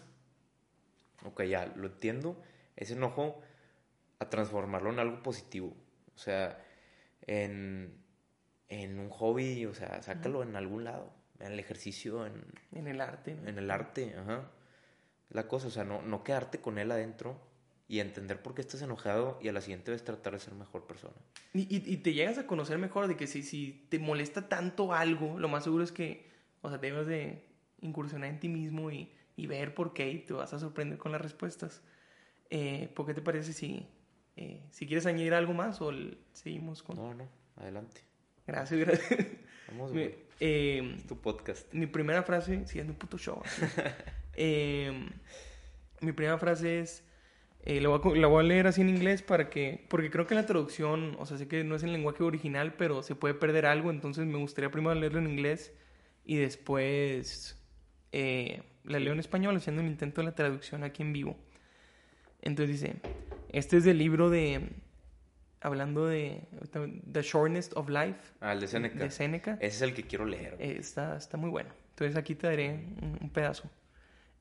Ok, 1.26 1.44
ya, 1.44 1.66
lo 1.76 1.88
entiendo. 1.88 2.42
Ese 2.76 2.94
enojo 2.94 3.42
a 4.20 4.30
transformarlo 4.30 4.90
en 4.90 5.00
algo 5.00 5.22
positivo. 5.24 5.74
O 6.16 6.18
sea, 6.18 6.62
en, 7.28 7.94
en 8.70 9.00
un 9.00 9.10
hobby, 9.10 9.66
o 9.66 9.74
sea, 9.74 10.02
sácalo 10.02 10.44
en 10.44 10.56
algún 10.56 10.84
lado. 10.84 11.12
En 11.40 11.54
el 11.54 11.60
ejercicio, 11.60 12.26
en, 12.26 12.44
En 12.74 12.88
el 12.88 13.00
arte. 13.00 13.36
¿no? 13.36 13.48
en 13.48 13.58
el 13.58 13.72
arte, 13.72 14.14
ajá. 14.18 14.50
La 15.30 15.48
cosa, 15.48 15.68
o 15.68 15.72
sea, 15.72 15.84
no, 15.86 16.02
no 16.02 16.24
quedarte 16.24 16.60
con 16.60 16.78
él 16.80 16.92
adentro 16.92 17.40
y 17.90 18.00
entender 18.00 18.42
por 18.42 18.54
qué 18.56 18.62
estás 18.62 18.82
enojado 18.84 19.38
y 19.42 19.48
a 19.50 19.52
la 19.52 19.60
siguiente 19.62 19.92
vez 19.92 20.04
tratar 20.06 20.34
de 20.34 20.40
ser 20.40 20.54
mejor 20.54 20.86
persona. 20.88 21.16
Y, 21.54 21.62
y- 21.76 21.84
y 21.92 21.98
te 21.98 22.14
llegas 22.14 22.38
a 22.38 22.46
conocer 22.48 22.78
mejor 22.78 23.08
de 23.10 23.18
que 23.18 23.28
si, 23.28 23.44
si 23.44 23.86
te 23.90 24.00
molesta 24.00 24.48
tanto 24.48 24.94
algo, 24.94 25.38
lo 25.40 25.50
más 25.50 25.64
seguro 25.66 25.84
es 25.84 25.92
que, 25.92 26.30
o 26.62 26.70
sea, 26.70 26.78
debes 26.78 27.08
de 27.08 27.44
incursionar 27.82 28.30
en 28.30 28.40
ti 28.40 28.48
mismo 28.48 28.92
y, 28.92 29.12
y 29.36 29.48
ver 29.48 29.74
por 29.74 29.94
qué 29.94 30.10
y 30.12 30.20
te 30.20 30.34
vas 30.34 30.54
a 30.54 30.60
sorprender 30.60 30.98
con 31.00 31.12
las 31.12 31.20
respuestas. 31.22 31.82
Eh, 32.52 32.90
¿Por 32.96 33.06
qué 33.08 33.14
te 33.16 33.22
parece 33.22 33.54
si, 33.54 33.88
eh, 34.36 34.62
si 34.70 34.86
quieres 34.86 35.06
añadir 35.08 35.34
algo 35.34 35.54
más 35.54 35.82
o 35.82 35.90
el- 35.90 36.20
seguimos 36.34 36.84
con... 36.84 36.96
No, 36.96 37.14
no, 37.16 37.28
adelante. 37.58 38.02
Gracias, 38.46 38.80
gracias. 38.80 39.28
Vamos, 39.70 39.92
Mi, 39.94 40.10
eh, 40.40 40.94
Es 40.96 41.08
tu 41.08 41.18
podcast. 41.20 41.72
mi 41.74 41.88
primera 41.88 42.22
frase, 42.24 42.66
sí, 42.68 42.78
es 42.80 42.86
mi 42.86 42.94
puto 42.94 43.18
show. 43.18 43.42
Eh, 44.42 45.10
mi 46.02 46.12
primera 46.14 46.38
frase 46.38 46.80
es, 46.80 47.04
eh, 47.66 47.82
la, 47.82 47.90
voy 47.90 48.24
a, 48.24 48.28
voy 48.28 48.40
a 48.40 48.48
leer 48.48 48.68
así 48.68 48.82
en 48.82 48.90
inglés 48.90 49.22
para 49.22 49.50
que, 49.50 49.86
porque 49.90 50.10
creo 50.10 50.26
que 50.28 50.36
la 50.36 50.46
traducción, 50.46 51.16
o 51.20 51.26
sea, 51.26 51.38
sé 51.38 51.48
que 51.48 51.64
no 51.64 51.76
es 51.76 51.84
el 51.84 51.92
lenguaje 51.92 52.24
original, 52.24 52.74
pero 52.78 53.04
se 53.04 53.16
puede 53.16 53.34
perder 53.34 53.66
algo, 53.66 53.90
entonces 53.92 54.26
me 54.26 54.38
gustaría 54.38 54.72
primero 54.72 54.96
leerlo 54.96 55.20
en 55.20 55.30
inglés 55.30 55.74
y 56.26 56.38
después 56.38 57.62
eh, 58.12 58.62
la 58.84 59.00
leo 59.00 59.14
en 59.14 59.20
español 59.20 59.56
haciendo 59.58 59.82
un 59.82 59.88
intento 59.88 60.22
de 60.22 60.26
la 60.26 60.36
traducción 60.36 60.84
aquí 60.84 61.02
en 61.04 61.14
vivo. 61.14 61.38
Entonces 62.42 62.82
dice, 62.82 62.96
este 63.50 63.78
es 63.78 63.84
del 63.84 63.98
libro 63.98 64.30
de, 64.30 64.70
hablando 65.60 66.06
de 66.08 66.42
The 67.12 67.22
Shortness 67.22 67.72
of 67.76 67.90
Life, 67.90 68.20
Ah, 68.40 68.54
el 68.54 68.62
de 68.62 68.68
Seneca. 68.68 68.98
de 69.00 69.12
Seneca. 69.12 69.58
Ese 69.60 69.76
es 69.76 69.82
el 69.82 69.94
que 69.94 70.04
quiero 70.04 70.26
leer. 70.26 70.56
Eh, 70.60 70.78
está, 70.80 71.18
está 71.18 71.36
muy 71.38 71.50
bueno. 71.50 71.70
Entonces 71.90 72.16
aquí 72.16 72.36
te 72.36 72.48
daré 72.48 72.70
un, 73.02 73.18
un 73.22 73.30
pedazo. 73.30 73.70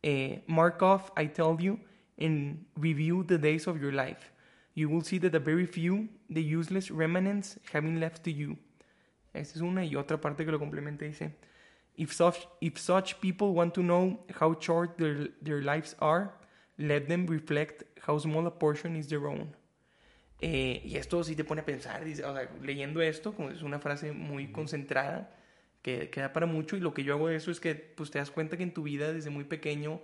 Eh, 0.02 0.44
mark 0.46 0.80
off, 0.82 1.10
I 1.20 1.26
tell 1.26 1.56
you, 1.58 1.80
and 2.18 2.64
review 2.76 3.24
the 3.24 3.38
days 3.38 3.66
of 3.66 3.80
your 3.80 3.92
life. 3.92 4.32
You 4.74 4.88
will 4.88 5.02
see 5.02 5.18
that 5.18 5.34
a 5.34 5.40
very 5.40 5.66
few, 5.66 6.08
the 6.30 6.42
useless 6.42 6.90
remnants, 6.90 7.58
have 7.72 7.84
been 7.84 8.00
left 8.00 8.24
to 8.24 8.30
you. 8.30 8.56
Esta 9.34 9.58
es 9.58 9.62
una 9.62 9.84
y 9.84 9.94
otra 9.94 10.20
parte 10.20 10.44
que 10.44 10.52
lo 10.52 10.58
complementa 10.58 11.04
dice, 11.04 11.32
if 11.96 12.12
such, 12.12 12.46
if 12.60 12.78
such 12.78 13.20
people 13.20 13.52
want 13.52 13.74
to 13.74 13.82
know 13.82 14.18
how 14.40 14.54
short 14.58 14.96
their, 14.98 15.28
their 15.42 15.62
lives 15.62 15.94
are, 16.00 16.32
let 16.78 17.08
them 17.08 17.26
reflect 17.26 17.84
how 18.06 18.18
small 18.18 18.46
a 18.46 18.50
portion 18.50 18.96
is 18.96 19.08
their 19.08 19.26
own. 19.26 19.54
Eh, 20.40 20.80
y 20.84 20.96
esto 20.96 21.24
sí 21.24 21.34
te 21.34 21.42
pone 21.42 21.62
a 21.62 21.64
pensar, 21.64 22.04
dice, 22.04 22.24
o 22.24 22.32
sea, 22.32 22.48
leyendo 22.62 23.02
esto, 23.02 23.32
como 23.32 23.50
es 23.50 23.62
una 23.62 23.80
frase 23.80 24.12
muy 24.12 24.52
concentrada, 24.52 25.34
que, 25.82 26.10
que 26.10 26.20
da 26.20 26.32
para 26.32 26.46
mucho, 26.46 26.76
y 26.76 26.80
lo 26.80 26.94
que 26.94 27.02
yo 27.02 27.14
hago 27.14 27.28
de 27.28 27.36
eso 27.36 27.50
es 27.50 27.58
que 27.58 27.74
pues 27.74 28.10
te 28.12 28.18
das 28.18 28.30
cuenta 28.30 28.56
que 28.56 28.62
en 28.62 28.72
tu 28.72 28.84
vida 28.84 29.12
desde 29.12 29.30
muy 29.30 29.44
pequeño 29.44 30.00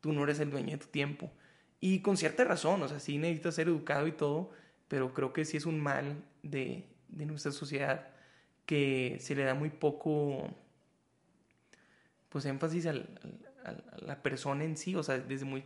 tú 0.00 0.12
no 0.12 0.24
eres 0.24 0.40
el 0.40 0.50
dueño 0.50 0.72
de 0.72 0.78
tu 0.78 0.88
tiempo. 0.88 1.32
Y 1.80 2.00
con 2.00 2.16
cierta 2.16 2.44
razón, 2.44 2.82
o 2.82 2.88
sea, 2.88 2.98
sí 3.00 3.18
necesitas 3.18 3.54
ser 3.54 3.68
educado 3.68 4.06
y 4.06 4.12
todo, 4.12 4.50
pero 4.88 5.14
creo 5.14 5.32
que 5.32 5.44
sí 5.44 5.56
es 5.56 5.66
un 5.66 5.80
mal 5.80 6.24
de, 6.42 6.84
de 7.08 7.26
nuestra 7.26 7.52
sociedad 7.52 8.08
que 8.66 9.18
se 9.20 9.34
le 9.34 9.44
da 9.44 9.54
muy 9.54 9.70
poco 9.70 10.50
pues 12.28 12.44
énfasis 12.44 12.86
al- 12.86 13.08
a 13.64 13.74
la 14.04 14.22
persona 14.22 14.64
en 14.64 14.76
sí, 14.76 14.94
o 14.94 15.02
sea, 15.02 15.18
desde 15.18 15.44
muy 15.44 15.64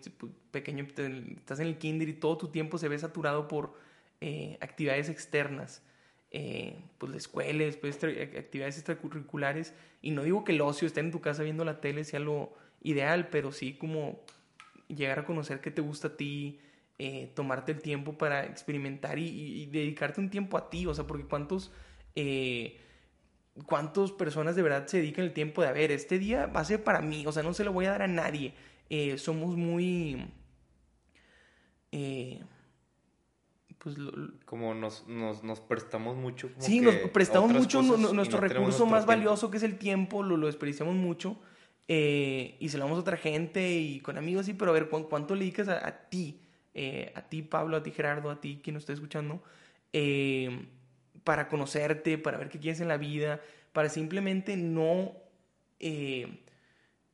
pequeño 0.50 0.86
te- 0.94 1.34
estás 1.36 1.60
en 1.60 1.66
el 1.68 1.78
kinder 1.78 2.08
y 2.08 2.14
todo 2.14 2.36
tu 2.38 2.48
tiempo 2.48 2.78
se 2.78 2.88
ve 2.88 2.98
saturado 2.98 3.48
por 3.48 3.74
eh, 4.20 4.56
actividades 4.60 5.08
externas, 5.08 5.82
eh, 6.30 6.76
pues 6.98 7.10
la 7.10 7.18
escuela, 7.18 7.64
después 7.64 7.96
actividades 8.02 8.76
extracurriculares, 8.76 9.74
y 10.00 10.10
no 10.12 10.22
digo 10.22 10.44
que 10.44 10.52
el 10.52 10.60
ocio, 10.62 10.86
estar 10.86 11.04
en 11.04 11.10
tu 11.10 11.20
casa 11.20 11.42
viendo 11.42 11.64
la 11.64 11.80
tele 11.80 12.04
sea 12.04 12.20
lo 12.20 12.52
ideal, 12.82 13.28
pero 13.28 13.52
sí 13.52 13.74
como 13.74 14.20
llegar 14.94 15.18
a 15.20 15.24
conocer 15.24 15.60
qué 15.60 15.70
te 15.70 15.80
gusta 15.80 16.08
a 16.08 16.16
ti, 16.16 16.60
eh, 16.98 17.32
tomarte 17.34 17.72
el 17.72 17.80
tiempo 17.82 18.16
para 18.18 18.44
experimentar 18.46 19.18
y, 19.18 19.24
y- 19.28 19.62
y 19.62 19.66
dedicarte 19.66 20.20
un 20.20 20.30
tiempo 20.30 20.56
a 20.58 20.70
ti, 20.70 20.86
o 20.86 20.94
sea, 20.94 21.06
porque 21.06 21.24
cuántos... 21.26 21.72
eh, 22.14 22.78
¿Cuántas 23.66 24.12
personas 24.12 24.56
de 24.56 24.62
verdad 24.62 24.86
se 24.86 24.96
dedican 24.96 25.26
el 25.26 25.34
tiempo 25.34 25.60
de, 25.60 25.68
a 25.68 25.72
ver, 25.72 25.90
este 25.92 26.18
día 26.18 26.46
va 26.46 26.60
a 26.60 26.64
ser 26.64 26.82
para 26.84 27.02
mí, 27.02 27.26
o 27.26 27.32
sea, 27.32 27.42
no 27.42 27.52
se 27.52 27.64
lo 27.64 27.72
voy 27.74 27.84
a 27.84 27.90
dar 27.90 28.00
a 28.02 28.08
nadie? 28.08 28.54
Eh, 28.88 29.18
somos 29.18 29.56
muy... 29.56 30.26
eh, 31.92 32.42
pues 33.78 33.98
lo- 33.98 34.12
Como 34.46 34.74
nos, 34.74 35.06
nos, 35.08 35.42
nos 35.42 35.60
prestamos 35.60 36.16
mucho. 36.16 36.48
como 36.54 36.60
sí, 36.60 36.78
que 36.78 36.84
nos 36.86 36.94
prestamos 37.10 37.52
mucho 37.52 37.82
nuestro 37.82 38.38
no 38.40 38.46
recurso 38.46 38.86
más 38.86 39.04
tiempo. 39.04 39.06
valioso 39.06 39.50
que 39.50 39.56
es 39.58 39.62
el 39.64 39.76
tiempo, 39.78 40.22
lo, 40.22 40.36
lo 40.36 40.46
desperdiciamos 40.46 40.94
mucho 40.94 41.36
eh, 41.88 42.56
y 42.60 42.68
se 42.68 42.78
lo 42.78 42.84
damos 42.84 42.98
a 42.98 43.00
otra 43.02 43.16
gente 43.16 43.72
y 43.72 44.00
con 44.00 44.18
amigos, 44.18 44.46
sí, 44.46 44.54
pero 44.54 44.70
a 44.70 44.74
ver, 44.74 44.88
¿cu- 44.88 45.08
¿cuánto 45.08 45.34
le 45.34 45.40
dedicas 45.40 45.68
a, 45.68 46.08
ti? 46.08 46.40
Eh, 46.74 47.12
a 47.14 47.22
ti, 47.28 47.42
Pablo, 47.42 47.76
a 47.76 47.82
ti, 47.82 47.90
Gerardo, 47.90 48.30
a 48.30 48.40
ti, 48.40 48.60
quien 48.62 48.74
nos 48.74 48.82
está 48.84 48.92
escuchando, 48.94 49.42
eh, 49.92 50.66
para 51.24 51.48
conocerte, 51.48 52.18
para 52.18 52.38
ver 52.38 52.48
qué 52.48 52.58
quieres 52.58 52.80
en 52.80 52.88
la 52.88 52.96
vida, 52.96 53.40
para 53.72 53.88
simplemente 53.88 54.56
no, 54.56 55.12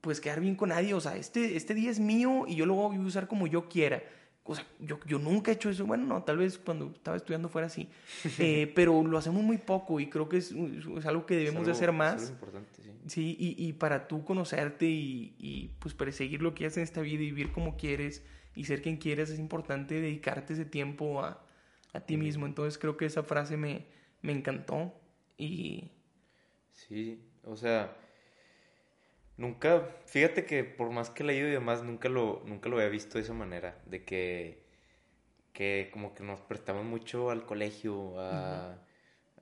pues, 0.01 0.21
quedar 0.21 0.41
bien 0.41 0.55
con 0.57 0.71
nadie. 0.71 0.95
O 0.95 1.01
sea, 1.01 1.17
este, 1.17 1.57
este 1.57 1.75
día 1.75 1.91
es 1.91 2.01
mío 2.01 2.45
y 2.47 2.57
yo 2.57 2.67
lo 2.67 2.75
voy 2.75 2.97
a 2.97 3.01
usar 3.01 3.29
como 3.29 3.47
yo 3.47 3.69
quiera. 3.69 4.03
O 4.51 4.55
sea, 4.55 4.67
yo, 4.81 4.99
yo 5.07 5.19
nunca 5.19 5.51
he 5.51 5.55
hecho 5.55 5.69
eso. 5.69 5.85
Bueno, 5.87 6.07
no, 6.07 6.23
tal 6.23 6.39
vez 6.39 6.59
cuando 6.59 6.87
estaba 6.87 7.17
estudiando 7.17 7.49
fuera 7.49 7.67
así. 7.67 7.89
Eh, 8.39 8.73
pero 8.75 9.03
lo 9.05 9.19
hacemos 9.19 9.43
muy 9.43 9.59
poco 9.59 10.01
y 10.01 10.09
creo 10.09 10.29
que 10.29 10.39
es, 10.39 10.53
es 10.53 11.07
algo 11.07 11.27
que 11.27 11.35
Es 11.35 11.41
debemos 11.45 11.67
de 11.67 11.73
hacer 11.73 11.91
es 11.91 11.95
más. 11.95 12.15
algo 12.23 12.33
importante, 12.33 12.83
sí. 12.83 12.91
Sí, 13.07 13.37
y, 13.39 13.67
y 13.69 13.73
para 13.75 14.09
tú 14.09 14.25
conocerte 14.25 14.87
y, 14.87 15.35
y, 15.39 15.69
pues 15.79 15.95
perseguir 15.95 16.41
lo 16.43 16.55
que 16.55 16.67
haces 16.67 16.79
en 16.79 16.83
esta 16.85 17.01
vida 17.03 17.23
y 17.23 17.27
vivir 17.27 17.53
como 17.53 17.77
quieres 17.77 18.25
y 18.55 18.65
ser 18.65 18.83
quien 18.83 18.97
quieres, 18.97 19.31
es 19.31 19.39
importante 19.39 20.01
dedicarte 20.01 20.55
ese 20.55 20.65
tiempo 20.65 21.23
a, 21.23 21.45
a 21.93 22.01
ti 22.01 22.17
mismo. 22.17 22.47
Entonces 22.47 22.79
creo 22.79 22.97
que 22.97 23.07
esa 23.07 23.23
frase 23.23 23.57
me, 23.57 23.87
me 24.23 24.33
encantó 24.33 24.95
y 25.37 25.93
Sí, 26.73 27.21
o 27.45 27.57
sea, 27.57 27.97
nunca, 29.39 29.89
fíjate 30.07 30.45
que 30.45 30.65
por 30.65 30.91
más 30.91 31.09
que 31.09 31.23
he 31.23 31.27
leído 31.27 31.49
y 31.49 31.53
demás, 31.53 31.83
nunca 31.83 32.09
lo, 32.11 32.43
nunca 32.45 32.69
lo 32.69 32.77
había 32.77 32.89
visto 32.91 33.17
de 33.17 33.25
esa 33.25 33.33
manera, 33.33 33.79
de 33.87 34.05
que, 34.05 34.59
que 35.55 35.89
como 35.93 36.15
que 36.15 36.23
nos 36.23 36.41
prestamos 36.43 36.85
mucho 36.85 37.31
al 37.31 37.47
colegio, 37.47 38.21
a 38.21 38.79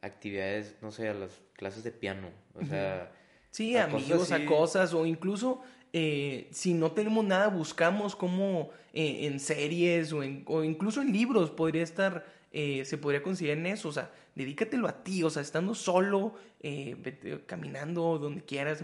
actividades, 0.03 0.77
no 0.83 0.93
sé, 0.93 1.09
a 1.09 1.15
las 1.15 1.43
clases 1.55 1.83
de 1.83 1.91
piano, 1.91 2.29
o 2.55 2.65
sea, 2.65 3.13
sí, 3.51 3.77
a 3.77 3.85
amigos, 3.85 4.19
cosas 4.21 4.41
a 4.41 4.45
cosas 4.47 4.95
o 4.95 5.07
incluso 5.07 5.63
eh, 5.93 6.49
si 6.53 6.75
no 6.75 6.93
tenemos 6.93 7.25
nada, 7.25 7.49
buscamos 7.49 8.15
como 8.15 8.71
eh, 8.93 9.27
en 9.27 9.41
series 9.41 10.13
o, 10.13 10.23
en- 10.23 10.45
o 10.47 10.63
incluso 10.63 11.01
en 11.01 11.13
libros 11.13 11.51
podría 11.51 11.83
estar, 11.83 12.25
eh, 12.53 12.85
se 12.85 12.99
podría 12.99 13.23
considerar 13.23 13.59
en 13.59 13.67
eso, 13.67 13.89
o 13.89 13.93
sea, 13.93 14.11
dedícatelo 14.35 14.89
a 14.89 15.03
ti, 15.03 15.23
o 15.23 15.31
sea, 15.31 15.43
estando 15.43 15.75
solo, 15.75 16.35
eh, 16.61 16.97
vete 16.99 17.45
caminando 17.47 18.19
donde 18.19 18.43
quieras, 18.43 18.83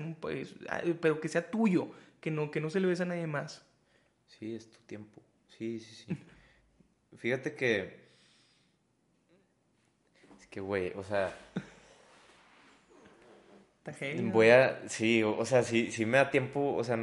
ah, 0.69 0.81
pero 1.01 1.21
que 1.21 1.29
sea 1.29 1.51
tuyo, 1.51 1.91
que 2.21 2.31
no, 2.31 2.51
que 2.51 2.61
no 2.61 2.71
se 2.71 2.81
le 2.81 2.89
des 2.89 3.01
a 3.01 3.05
nadie 3.05 3.27
más. 3.27 3.65
sí, 4.27 4.55
es 4.55 4.71
tu 4.71 4.79
tiempo, 4.81 5.23
sí, 5.49 5.81
sí, 5.81 5.95
sí. 5.95 6.17
Fíjate 7.17 7.55
que, 7.55 8.01
es 10.39 10.47
que, 10.49 10.61
güey, 10.61 10.93
o 10.97 11.03
sea... 11.03 11.37
Voy 14.33 14.49
a, 14.51 14.89
sí, 14.89 15.25
o, 15.25 15.37
o 15.37 15.45
sea, 15.45 15.65
sí, 15.65 15.91
sí 15.91 16.07
me 16.07 16.19
da 16.19 16.31
tiempo, 16.31 16.75
o 16.75 16.85
sea, 16.85 16.97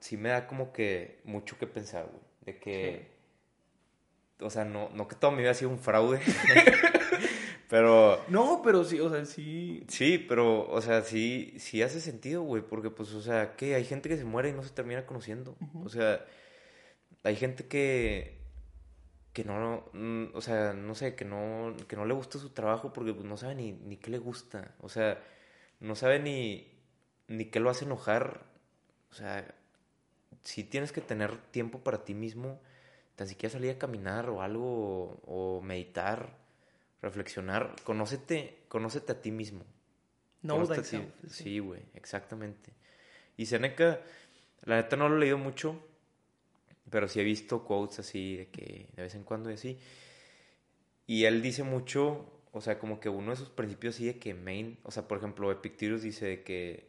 sí 0.00 0.16
me 0.16 0.30
da 0.30 0.46
como 0.46 0.72
que 0.72 1.20
mucho 1.24 1.58
que 1.58 1.66
pensar, 1.66 2.06
güey. 2.10 2.22
De 2.46 2.58
que, 2.58 3.15
o 4.40 4.50
sea, 4.50 4.64
no, 4.64 4.90
no 4.94 5.08
que 5.08 5.16
toda 5.16 5.32
mi 5.32 5.40
vida 5.40 5.50
ha 5.52 5.54
sido 5.54 5.70
un 5.70 5.78
fraude, 5.78 6.20
pero 7.68 8.24
No, 8.28 8.60
pero 8.64 8.84
sí, 8.84 9.00
o 9.00 9.10
sea, 9.10 9.24
sí. 9.24 9.84
sí, 9.88 10.18
pero, 10.18 10.68
o 10.68 10.80
sea, 10.80 11.02
sí, 11.02 11.54
sí 11.58 11.82
hace 11.82 12.00
sentido, 12.00 12.42
güey, 12.42 12.62
porque 12.62 12.90
pues, 12.90 13.12
o 13.12 13.22
sea, 13.22 13.56
que 13.56 13.74
hay 13.74 13.84
gente 13.84 14.08
que 14.08 14.16
se 14.16 14.24
muere 14.24 14.50
y 14.50 14.52
no 14.52 14.62
se 14.62 14.70
termina 14.70 15.06
conociendo. 15.06 15.56
O 15.74 15.88
sea, 15.88 16.24
hay 17.24 17.36
gente 17.36 17.66
que, 17.66 18.38
que 19.32 19.44
no, 19.44 19.84
mm, 19.92 20.26
o 20.34 20.40
sea, 20.40 20.72
no 20.74 20.94
sé, 20.94 21.14
que 21.14 21.24
no, 21.24 21.74
que 21.88 21.96
no 21.96 22.04
le 22.06 22.14
gusta 22.14 22.38
su 22.38 22.50
trabajo 22.50 22.92
porque 22.92 23.12
pues, 23.14 23.26
no 23.26 23.36
sabe 23.36 23.54
ni, 23.54 23.72
ni 23.72 23.96
qué 23.96 24.10
le 24.10 24.18
gusta. 24.18 24.74
O 24.80 24.88
sea, 24.88 25.22
no 25.80 25.94
sabe 25.96 26.18
ni, 26.20 26.68
ni 27.28 27.46
qué 27.46 27.60
lo 27.60 27.70
hace 27.70 27.84
enojar. 27.84 28.44
O 29.10 29.14
sea, 29.14 29.54
si 30.42 30.64
tienes 30.64 30.92
que 30.92 31.00
tener 31.00 31.38
tiempo 31.50 31.80
para 31.80 32.04
ti 32.04 32.14
mismo, 32.14 32.60
tan 33.16 33.26
siquiera 33.26 33.52
salir 33.52 33.70
a 33.70 33.78
caminar 33.78 34.28
o 34.28 34.42
algo, 34.42 35.20
o, 35.26 35.58
o 35.58 35.62
meditar, 35.62 36.36
reflexionar. 37.02 37.74
Conócete, 37.82 38.58
conócete 38.68 39.12
a 39.12 39.20
ti 39.20 39.30
mismo. 39.30 39.64
Conócete 40.46 40.96
a 40.96 41.00
ti. 41.00 41.08
sí. 41.28 41.58
Güey, 41.58 41.82
exactamente. 41.94 42.70
Y 43.36 43.46
Seneca, 43.46 44.00
la 44.62 44.76
neta 44.76 44.96
no 44.96 45.08
lo 45.08 45.16
he 45.16 45.20
leído 45.20 45.38
mucho, 45.38 45.80
pero 46.90 47.08
sí 47.08 47.20
he 47.20 47.24
visto 47.24 47.64
quotes 47.64 48.00
así 48.00 48.36
de 48.36 48.46
que 48.48 48.88
de 48.94 49.02
vez 49.02 49.14
en 49.14 49.24
cuando 49.24 49.50
y 49.50 49.54
así. 49.54 49.78
Y 51.06 51.24
él 51.24 51.42
dice 51.42 51.62
mucho, 51.62 52.26
o 52.52 52.60
sea, 52.60 52.78
como 52.78 53.00
que 53.00 53.08
uno 53.08 53.30
de 53.30 53.36
sus 53.36 53.48
principios 53.48 53.96
sí 53.96 54.06
de 54.06 54.18
que 54.18 54.34
main, 54.34 54.78
o 54.82 54.90
sea, 54.90 55.06
por 55.06 55.18
ejemplo, 55.18 55.50
Epictetus 55.52 56.02
dice 56.02 56.26
de 56.26 56.42
que 56.42 56.88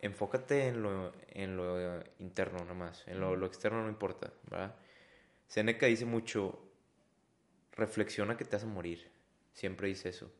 enfócate 0.00 0.68
en 0.68 0.82
lo, 0.82 1.12
en 1.30 1.56
lo 1.56 2.02
interno 2.18 2.58
nada 2.60 2.74
más, 2.74 3.06
en 3.08 3.20
lo, 3.20 3.36
lo 3.36 3.46
externo 3.46 3.82
no 3.82 3.88
importa, 3.88 4.30
¿verdad? 4.50 4.74
Seneca 5.48 5.86
dice 5.86 6.04
mucho, 6.04 6.58
reflexiona 7.72 8.36
que 8.36 8.44
te 8.44 8.56
a 8.56 8.64
morir, 8.64 9.10
siempre 9.52 9.88
dice 9.88 10.08
eso. 10.08 10.30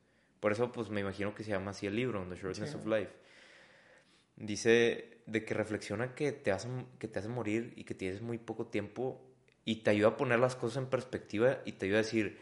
Por 0.41 0.53
eso, 0.53 0.73
pues 0.73 0.91
me 0.91 1.01
imagino 1.01 1.35
que 1.35 1.43
se 1.45 1.51
llama 1.51 1.71
así 1.71 1.87
el 1.87 1.97
libro, 1.97 2.27
The 2.29 2.37
Shortness 2.37 2.71
Sí. 2.71 2.77
of 2.77 2.87
Life. 2.87 3.13
Dice 4.37 5.19
de 5.27 5.45
que 5.45 5.55
reflexiona 5.55 6.15
que 6.15 6.33
te, 6.33 6.51
a, 6.53 6.59
que 6.99 7.09
te 7.09 7.19
a 7.21 7.29
morir 7.29 7.73
y 7.77 7.85
que 7.85 7.95
tienes 7.95 8.21
muy 8.21 8.39
poco 8.39 8.67
tiempo 8.67 9.21
y 9.65 9.77
te 9.77 9.91
ayuda 9.91 10.09
a 10.09 10.17
poner 10.17 10.39
las 10.41 10.57
cosas 10.57 10.83
en 10.83 10.91
perspectiva 10.91 11.61
y 11.65 11.73
te 11.73 11.87
ayuda 11.87 11.99
a 12.01 12.03
decir, 12.03 12.39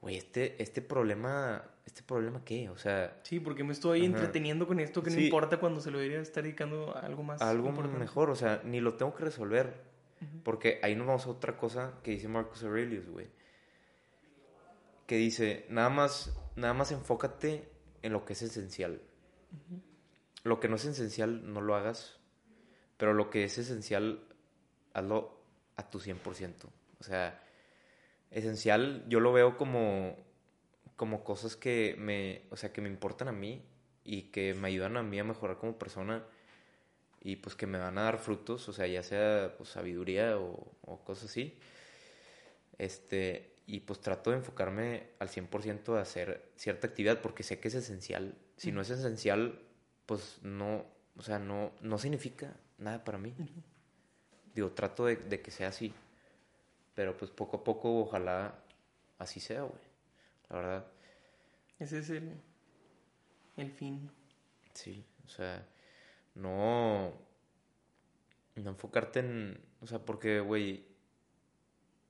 güey, 0.00 0.16
este, 0.16 0.62
este 0.62 0.80
problema 0.80 1.64
¿este 1.84 2.02
problema 2.02 2.44
qué? 2.44 2.68
O 2.68 2.76
sea, 2.76 3.18
Sí, 3.24 3.40
porque 3.40 3.64
me 3.64 3.72
estoy 3.72 4.00
Ajá. 4.00 4.06
entreteniendo 4.06 4.66
con 4.66 4.78
esto 4.78 5.02
que 5.02 5.10
no 5.10 5.16
Sí. 5.16 5.24
importa 5.24 5.58
cuando 5.58 5.80
se 5.80 5.90
lo 5.90 5.98
debería 5.98 6.20
estar 6.20 6.42
dedicando 6.42 6.94
a 6.96 7.00
algo 7.00 7.22
más 7.22 7.40
algo 7.42 7.70
importante. 7.70 7.98
mejor, 7.98 8.30
o 8.30 8.36
sea, 8.36 8.60
ni 8.64 8.80
lo 8.80 8.94
tengo 8.94 9.14
que 9.14 9.24
resolver. 9.24 9.87
Porque 10.42 10.80
ahí 10.82 10.94
nos 10.94 11.06
vamos 11.06 11.26
a 11.26 11.30
otra 11.30 11.56
cosa 11.56 11.94
que 12.02 12.12
dice 12.12 12.28
Marcus 12.28 12.62
Aurelius, 12.64 13.08
güey. 13.08 13.28
Que 15.06 15.16
dice, 15.16 15.66
nada 15.68 15.90
más, 15.90 16.36
nada 16.56 16.74
más 16.74 16.92
enfócate 16.92 17.68
en 18.02 18.12
lo 18.12 18.24
que 18.24 18.32
es 18.32 18.42
esencial. 18.42 19.00
Lo 20.44 20.60
que 20.60 20.68
no 20.68 20.76
es 20.76 20.84
esencial, 20.84 21.52
no 21.52 21.60
lo 21.60 21.74
hagas. 21.74 22.18
Pero 22.96 23.14
lo 23.14 23.30
que 23.30 23.44
es 23.44 23.58
esencial, 23.58 24.24
hazlo 24.92 25.40
a 25.76 25.88
tu 25.88 26.00
100%. 26.00 26.66
O 27.00 27.04
sea, 27.04 27.40
esencial 28.30 29.04
yo 29.08 29.20
lo 29.20 29.32
veo 29.32 29.56
como, 29.56 30.16
como 30.96 31.22
cosas 31.22 31.56
que 31.56 31.94
me, 31.98 32.42
o 32.50 32.56
sea, 32.56 32.72
que 32.72 32.80
me 32.80 32.88
importan 32.88 33.28
a 33.28 33.32
mí 33.32 33.64
y 34.04 34.22
que 34.30 34.54
me 34.54 34.68
ayudan 34.68 34.96
a 34.96 35.02
mí 35.02 35.18
a 35.18 35.24
mejorar 35.24 35.58
como 35.58 35.78
persona 35.78 36.24
y 37.20 37.36
pues 37.36 37.54
que 37.56 37.66
me 37.66 37.78
van 37.78 37.98
a 37.98 38.02
dar 38.02 38.18
frutos, 38.18 38.68
o 38.68 38.72
sea, 38.72 38.86
ya 38.86 39.02
sea 39.02 39.54
pues, 39.56 39.70
sabiduría 39.70 40.38
o, 40.38 40.72
o 40.82 41.04
cosas 41.04 41.30
así. 41.30 41.58
Este, 42.78 43.54
y 43.66 43.80
pues 43.80 44.00
trato 44.00 44.30
de 44.30 44.36
enfocarme 44.38 45.08
al 45.18 45.28
100% 45.28 45.96
a 45.96 46.00
hacer 46.00 46.50
cierta 46.56 46.86
actividad 46.86 47.20
porque 47.20 47.42
sé 47.42 47.58
que 47.60 47.68
es 47.68 47.74
esencial. 47.74 48.34
Si 48.56 48.72
no 48.72 48.80
es 48.80 48.90
esencial, 48.90 49.60
pues 50.06 50.38
no, 50.42 50.84
o 51.16 51.22
sea, 51.22 51.38
no, 51.38 51.72
no 51.80 51.98
significa 51.98 52.56
nada 52.78 53.04
para 53.04 53.18
mí. 53.18 53.34
Digo, 54.54 54.70
trato 54.72 55.06
de, 55.06 55.16
de 55.16 55.40
que 55.42 55.50
sea 55.50 55.68
así. 55.68 55.92
Pero 56.94 57.16
pues 57.16 57.30
poco 57.30 57.58
a 57.58 57.64
poco, 57.64 58.00
ojalá 58.00 58.54
así 59.18 59.38
sea, 59.40 59.62
güey. 59.62 59.82
La 60.48 60.56
verdad, 60.56 60.86
Ese 61.78 61.98
es 61.98 62.10
el, 62.10 62.32
el 63.56 63.70
fin. 63.70 64.10
sí. 64.72 65.04
O 65.26 65.28
sea, 65.30 65.62
no. 66.38 67.12
No 68.56 68.70
enfocarte 68.70 69.20
en. 69.20 69.60
O 69.80 69.86
sea, 69.86 69.98
porque, 70.04 70.40
güey. 70.40 70.86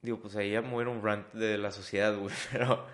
Digo, 0.02 0.20
pues 0.20 0.36
ahí 0.36 0.52
ya 0.52 0.62
muere 0.62 0.90
un 0.90 1.02
rant 1.02 1.32
de 1.32 1.58
la 1.58 1.72
sociedad, 1.72 2.16
güey. 2.16 2.34
Pero. 2.52 2.86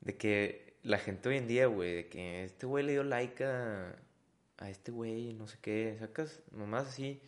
De 0.00 0.16
que 0.16 0.78
la 0.82 0.98
gente 0.98 1.28
hoy 1.28 1.36
en 1.36 1.48
día, 1.48 1.66
güey, 1.66 1.94
de 1.94 2.08
que 2.08 2.44
este 2.44 2.66
güey 2.66 2.84
le 2.84 2.92
dio 2.92 3.04
like 3.04 3.44
a. 3.44 3.96
A 4.58 4.68
este 4.68 4.92
güey, 4.92 5.32
no 5.34 5.46
sé 5.46 5.58
qué. 5.60 5.96
Sacas 5.98 6.42
nomás 6.52 6.88
así. 6.88 7.20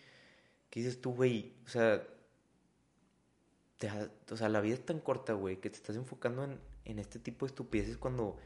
¿Qué 0.71 0.81
dices 0.81 1.01
tú, 1.01 1.15
güey? 1.15 1.55
O 1.67 1.69
sea. 1.69 2.07
o 4.31 4.37
sea, 4.37 4.49
la 4.49 4.61
vida 4.61 4.75
es 4.75 4.85
tan 4.85 5.01
corta, 5.01 5.33
güey, 5.33 5.57
que 5.57 5.71
te 5.71 5.77
estás 5.77 5.97
enfocando 5.97 6.45
en, 6.45 6.59
en 6.85 6.99
este 6.99 7.19
tipo 7.19 7.47
de 7.47 7.51
estupideces 7.51 7.97
cuando 7.97 8.38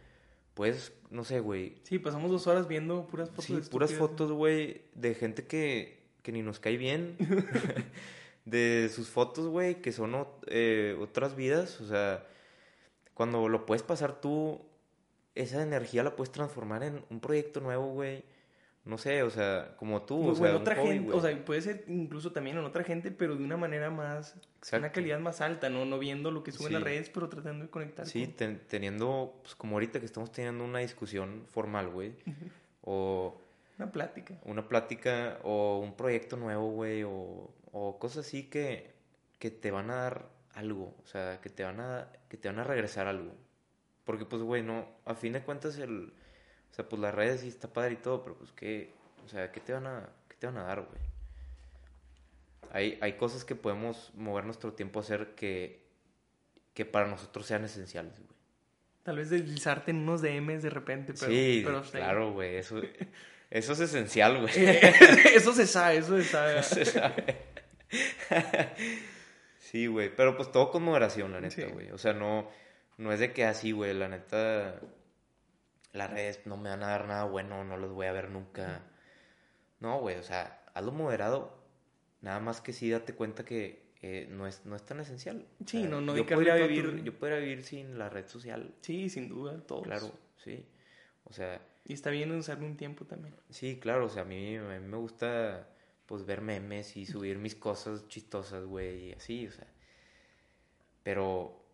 puedes, 0.57 0.95
no 1.11 1.23
sé, 1.23 1.39
güey, 1.41 1.77
Sí, 1.83 1.99
pasamos 1.99 2.31
dos 2.31 2.47
horas 2.47 2.67
viendo 2.67 3.07
puras 3.07 3.29
fotos 3.29 3.45
Sí, 3.45 3.61
puras 3.71 3.93
fotos, 3.93 4.33
güey, 4.33 4.81
de 4.95 5.15
gente 5.15 5.47
que, 5.47 6.01
que 6.23 6.33
ni 6.33 6.43
nos 6.43 6.59
cae 6.59 6.79
bien. 6.79 7.17
de 8.47 8.91
sus 8.93 9.09
fotos, 9.09 9.49
güey, 9.49 9.83
que 9.83 9.93
son 9.93 10.27
eh, 10.47 10.97
otras 10.99 11.37
vidas. 11.37 11.79
O 11.83 11.87
sea, 11.87 12.27
cuando 13.13 13.49
lo 13.51 13.67
puedes 13.67 13.83
pasar 13.83 14.19
tú, 14.21 14.63
esa 15.35 15.63
energía 15.63 16.03
la 16.03 16.17
puedes 16.17 16.33
transformar 16.33 16.83
en 16.83 17.05
un 17.11 17.21
proyecto 17.21 17.61
nuevo, 17.61 17.93
güey. 17.93 18.25
No 18.87 18.99
sé, 18.99 19.23
o 19.25 19.31
sea, 19.31 19.75
como 19.79 20.03
tú, 20.03 20.29
o 20.29 20.35
sea, 20.37 20.51
un 20.53 20.57
otra 20.63 20.77
hobby, 20.77 20.89
gente, 20.91 21.13
o 21.13 21.21
sea, 21.21 21.45
puede 21.45 21.61
ser 21.61 21.85
incluso 21.89 22.31
también 22.33 22.57
en 22.57 22.65
otra 22.65 22.85
gente, 22.85 23.11
pero 23.11 23.35
de 23.37 23.45
una 23.45 23.57
manera 23.57 23.91
más, 23.91 24.37
Exacto. 24.59 24.79
una 24.79 24.93
calidad 24.93 25.19
más 25.19 25.41
alta, 25.41 25.69
¿no? 25.69 25.85
No 25.85 25.99
viendo 25.99 26.31
lo 26.31 26.45
que 26.45 26.53
suben 26.53 26.69
Sí. 26.69 26.73
las 26.75 26.83
redes, 26.85 27.11
pero 27.11 27.29
tratando 27.29 27.65
de 27.65 27.71
conectar. 27.71 28.07
Sí, 28.07 28.25
con- 28.27 28.35
ten- 28.35 28.61
teniendo, 28.69 29.41
pues 29.43 29.57
como 29.57 29.75
ahorita 29.75 29.99
que 29.99 30.07
estamos 30.07 30.31
teniendo 30.31 30.65
una 30.65 30.79
discusión 30.79 31.43
formal, 31.49 31.89
güey. 31.91 32.13
O 32.83 33.37
Una 33.79 33.91
plática. 33.91 34.35
una 34.45 34.69
plática 34.69 35.39
o 35.43 35.81
un 35.81 35.97
proyecto 35.97 36.37
nuevo, 36.37 36.71
güey, 36.71 37.03
o, 37.03 37.51
o 37.73 37.99
cosas 37.99 38.27
así 38.27 38.45
que, 38.45 38.93
que 39.41 39.51
te 39.51 39.71
van 39.73 39.91
a 39.91 39.97
dar 39.97 40.29
algo, 40.55 40.95
o 41.03 41.07
sea, 41.07 41.41
que 41.41 41.51
te 41.51 41.65
van 41.65 41.81
a, 41.81 42.09
que 42.29 42.37
te 42.37 42.49
van 42.49 42.61
a 42.61 42.65
regresar 42.65 43.07
algo. 43.09 43.33
Porque, 44.05 44.25
pues, 44.25 44.41
güey, 44.43 44.63
no, 44.63 44.87
a 45.05 45.15
fin 45.17 45.33
de 45.33 45.43
cuentas, 45.43 45.77
el, 45.79 46.13
sea, 46.77 46.89
pues 46.89 47.01
las 47.01 47.15
redes 47.15 47.41
sí 47.41 47.49
está 47.49 47.69
padre 47.73 47.95
y 47.95 47.97
todo, 47.97 48.23
pero 48.23 48.37
pues, 48.37 48.53
¿qué, 48.53 48.93
o 49.25 49.29
sea, 49.29 49.51
qué 49.51 49.61
te 49.61 49.73
van 49.73 49.87
a, 49.87 50.09
qué 50.29 50.37
te 50.37 50.47
van 50.47 50.59
a 50.59 50.65
dar, 50.65 50.83
güey? 50.83 51.01
Hay, 52.73 52.99
hay 53.01 53.15
cosas 53.15 53.45
que 53.45 53.55
podemos 53.55 54.13
mover 54.15 54.45
nuestro 54.45 54.73
tiempo 54.75 54.99
a 54.99 55.03
hacer 55.03 55.35
que, 55.35 55.87
que 56.75 56.85
para 56.85 57.07
nosotros 57.07 57.47
sean 57.47 57.65
esenciales, 57.65 58.19
güey. 58.19 58.37
Tal 59.03 59.17
vez 59.17 59.31
deslizarte 59.31 59.93
en 59.93 59.99
unos 59.99 60.21
DMs 60.21 60.63
de 60.63 60.71
repente, 60.71 61.15
pero... 61.19 61.31
sí, 61.31 61.63
pero 61.65 61.83
claro, 61.83 62.33
güey, 62.33 62.57
eso, 62.57 62.81
eso 63.51 63.73
es 63.73 63.81
esencial, 63.81 64.41
güey. 64.41 64.53
eso 65.35 65.53
se 65.53 65.67
sabe, 65.67 65.99
eso 65.99 66.17
se 66.19 66.25
sabe. 66.25 66.63
se 66.63 66.85
sabe. 66.85 67.37
sí, 69.61 69.87
güey. 69.87 70.15
Pero 70.15 70.37
pues 70.37 70.51
todo 70.51 70.71
con 70.71 70.83
moderación, 70.83 71.33
la 71.33 71.41
neta, 71.41 71.55
Sí. 71.55 71.63
güey. 71.63 71.91
O 71.93 71.99
sea, 71.99 72.13
no, 72.13 72.51
no 72.99 73.13
es 73.13 73.21
de 73.21 73.33
que 73.33 73.45
así, 73.45 73.73
güey. 73.73 73.95
La 73.95 74.09
neta, 74.09 74.81
las 75.93 76.11
redes 76.11 76.47
no 76.47 76.57
me 76.57 76.69
van 76.71 76.83
a 76.83 76.89
dar 76.89 77.07
nada 77.07 77.25
bueno, 77.25 77.65
no 77.65 77.77
los 77.77 77.93
voy 77.93 78.07
a 78.07 78.13
ver 78.13 78.31
nunca. 78.31 78.83
No, 79.81 80.01
güey, 80.01 80.17
o 80.17 80.23
sea, 80.23 80.63
hazlo 80.75 80.93
moderado. 80.93 81.57
Nada 82.21 82.41
más 82.41 82.61
que 82.61 82.73
sí 82.73 82.91
date 82.91 83.15
cuenta 83.15 83.45
que 83.45 83.87
eh, 84.03 84.27
no, 84.31 84.47
es, 84.47 84.65
no 84.67 84.77
es 84.77 84.85
tan 84.85 85.01
esencial. 85.01 85.47
O 85.65 85.69
Sí, 85.69 85.81
sea, 85.81 85.89
no, 85.91 86.01
no 86.01 86.17
yo 86.17 86.27
podría 86.27 86.57
tu 86.57 86.63
vivir. 86.67 87.03
Yo 87.05 87.19
podría 87.19 87.39
vivir 87.39 87.63
sin 87.63 87.99
la 87.99 88.09
red 88.09 88.27
social, 88.27 88.75
Sí, 88.81 89.09
sin 89.09 89.29
duda, 89.29 89.61
todos. 89.67 89.85
claro, 89.85 90.13
sí. 90.37 90.67
O 91.25 91.33
sea, 91.33 91.61
Y 91.85 91.93
está 91.93 92.11
bien 92.11 92.31
usarle 92.33 92.67
un 92.67 92.77
tiempo 92.77 93.05
también. 93.05 93.35
Sí, 93.51 93.79
claro, 93.81 94.07
o 94.07 94.09
sea, 94.09 94.23
a 94.23 94.25
mí, 94.25 94.57
a 94.57 94.63
mí 94.63 94.87
me 94.87 94.97
gusta 94.97 95.69
pues 96.07 96.25
ver 96.25 96.41
memes 96.41 96.97
y 96.97 97.05
subir 97.05 97.39
mis 97.39 97.57
cosas 97.57 98.07
chistosas, 98.07 98.65
güey, 98.65 99.09
y 99.09 99.13
así, 99.13 99.47
o 99.49 99.51
sea. 99.53 99.67
Pero 101.03 101.65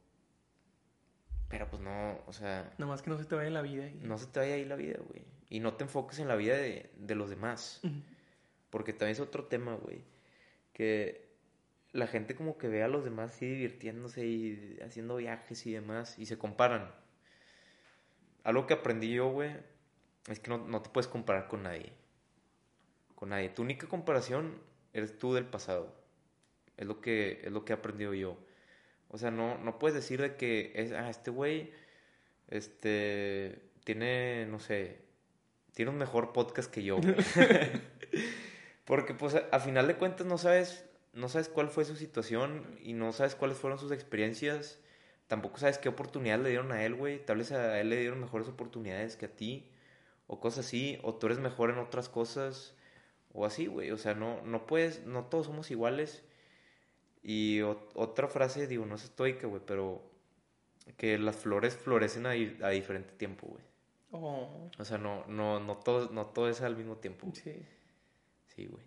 pero 1.52 1.68
pues 1.68 1.80
no, 1.82 2.18
o 2.26 2.32
sea, 2.32 2.72
Nada 2.78 2.90
más 2.90 3.02
que 3.02 3.10
no 3.10 3.18
se 3.18 3.26
te 3.26 3.34
vaya 3.36 3.50
la 3.50 3.60
vida. 3.62 3.86
y- 3.86 3.94
no 4.02 4.16
se 4.18 4.26
te 4.26 4.40
vaya 4.40 4.54
ahí 4.54 4.64
la 4.64 4.74
vida, 4.76 4.98
güey. 5.06 5.22
Y 5.50 5.60
no 5.60 5.74
te 5.74 5.84
enfoques 5.84 6.18
en 6.18 6.26
la 6.28 6.34
vida 6.34 6.56
de, 6.56 6.90
de 6.96 7.14
los 7.14 7.28
demás. 7.30 7.82
Porque 8.70 8.92
también 8.94 9.10
es 9.12 9.20
otro 9.20 9.44
tema, 9.44 9.74
güey. 9.74 10.02
Que 10.72 11.28
la 11.92 12.06
gente 12.06 12.34
como 12.34 12.56
que 12.56 12.68
ve 12.68 12.82
a 12.82 12.88
los 12.88 13.04
demás 13.04 13.32
así 13.32 13.46
divirtiéndose 13.46 14.26
y 14.26 14.78
haciendo 14.82 15.16
viajes 15.16 15.66
y 15.66 15.72
demás 15.72 16.18
y 16.18 16.24
se 16.24 16.38
comparan. 16.38 16.90
Algo 18.44 18.66
que 18.66 18.72
aprendí 18.74 19.12
yo, 19.12 19.28
güey, 19.30 19.54
es 20.28 20.40
que 20.40 20.48
no, 20.48 20.56
no 20.58 20.80
te 20.80 20.88
puedes 20.88 21.06
comparar 21.06 21.48
con 21.48 21.64
nadie. 21.64 21.92
Con 23.14 23.28
nadie. 23.28 23.50
Tu 23.50 23.60
única 23.60 23.86
comparación 23.88 24.58
eres 24.94 25.18
tú 25.18 25.34
del 25.34 25.44
pasado. 25.44 25.94
Es 26.78 26.86
lo 26.86 27.02
que, 27.02 27.42
es 27.44 27.52
lo 27.52 27.66
que 27.66 27.74
he 27.74 27.76
aprendido 27.76 28.14
yo. 28.14 28.38
O 29.12 29.18
sea, 29.18 29.30
no, 29.30 29.58
no 29.58 29.78
puedes 29.78 29.94
decir 29.94 30.20
de 30.20 30.36
que 30.36 30.72
es, 30.74 30.92
ah, 30.92 31.10
este 31.10 31.30
güey, 31.30 31.70
este, 32.48 33.62
tiene, 33.84 34.46
no 34.46 34.58
sé, 34.58 35.02
tiene 35.74 35.90
un 35.90 35.98
mejor 35.98 36.32
podcast 36.32 36.70
que 36.70 36.82
yo. 36.82 36.98
Porque 38.86 39.14
pues 39.14 39.34
a, 39.34 39.48
a 39.52 39.60
final 39.60 39.86
de 39.86 39.96
cuentas 39.96 40.26
no 40.26 40.38
sabes, 40.38 40.86
no 41.12 41.28
sabes 41.28 41.50
cuál 41.50 41.68
fue 41.68 41.84
su 41.84 41.94
situación 41.94 42.78
y 42.82 42.94
no 42.94 43.12
sabes 43.12 43.34
cuáles 43.34 43.58
fueron 43.58 43.78
sus 43.78 43.92
experiencias. 43.92 44.80
Tampoco 45.28 45.58
sabes 45.58 45.78
qué 45.78 45.90
oportunidades 45.90 46.42
le 46.42 46.50
dieron 46.50 46.72
a 46.72 46.84
él, 46.84 46.94
güey. 46.94 47.24
Tal 47.24 47.38
vez 47.38 47.52
a 47.52 47.80
él 47.80 47.90
le 47.90 48.00
dieron 48.00 48.20
mejores 48.20 48.48
oportunidades 48.48 49.16
que 49.16 49.26
a 49.26 49.36
ti. 49.36 49.70
O 50.26 50.40
cosas 50.40 50.66
así. 50.66 50.98
O 51.02 51.14
tú 51.14 51.26
eres 51.26 51.38
mejor 51.38 51.70
en 51.70 51.78
otras 51.78 52.08
cosas. 52.08 52.74
O 53.32 53.44
así, 53.46 53.66
güey. 53.66 53.90
O 53.90 53.98
sea, 53.98 54.14
no, 54.14 54.42
no 54.42 54.66
puedes, 54.66 55.04
no 55.04 55.24
todos 55.26 55.46
somos 55.46 55.70
iguales. 55.70 56.22
Y 57.22 57.60
ot- 57.60 57.90
otra 57.94 58.26
frase, 58.28 58.66
digo, 58.66 58.84
no 58.86 58.96
es 58.96 59.04
estoica, 59.04 59.46
güey, 59.46 59.62
pero 59.64 60.02
que 60.96 61.18
las 61.18 61.36
flores 61.36 61.76
florecen 61.76 62.26
a, 62.26 62.32
di- 62.32 62.58
a 62.62 62.70
diferente 62.70 63.12
tiempo, 63.14 63.46
güey. 63.46 63.62
Oh, 64.10 64.68
O 64.78 64.84
sea, 64.84 64.98
no, 64.98 65.24
no, 65.26 65.60
no 65.60 65.76
todo, 65.78 66.10
no 66.10 66.26
todo 66.26 66.48
es 66.48 66.60
al 66.60 66.76
mismo 66.76 66.96
tiempo. 66.96 67.30
sí. 67.34 67.62
Sí, 68.48 68.66
güey. 68.66 68.84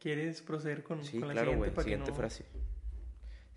¿Quieres 0.00 0.42
proceder 0.42 0.82
con, 0.82 1.04
Sí, 1.04 1.20
con 1.20 1.28
la 1.28 1.34
claro, 1.34 1.50
siguiente? 1.52 1.70
para 1.74 1.84
que 1.84 1.90
Siguiente 1.90 2.10
no- 2.10 2.16
frase. 2.16 2.44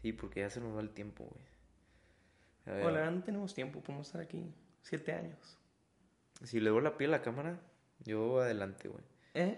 Sí, 0.03 0.13
porque 0.13 0.41
ya 0.41 0.49
se 0.51 0.59
nos 0.61 0.75
va 0.77 0.81
el 0.81 0.91
tiempo, 0.91 1.23
güey. 1.25 2.83
Hola, 2.83 3.09
no 3.09 3.23
tenemos 3.23 3.53
tiempo, 3.55 3.81
podemos 3.81 4.07
estar 4.07 4.21
aquí 4.21 4.53
siete 4.81 5.13
años. 5.13 5.57
Si 6.43 6.59
le 6.59 6.69
doy 6.69 6.81
la 6.83 6.97
piel 6.97 7.11
a 7.13 7.17
la 7.17 7.23
cámara, 7.23 7.59
yo 8.03 8.41
adelante, 8.41 8.87
güey. 8.87 9.03
¿Eh? 9.33 9.55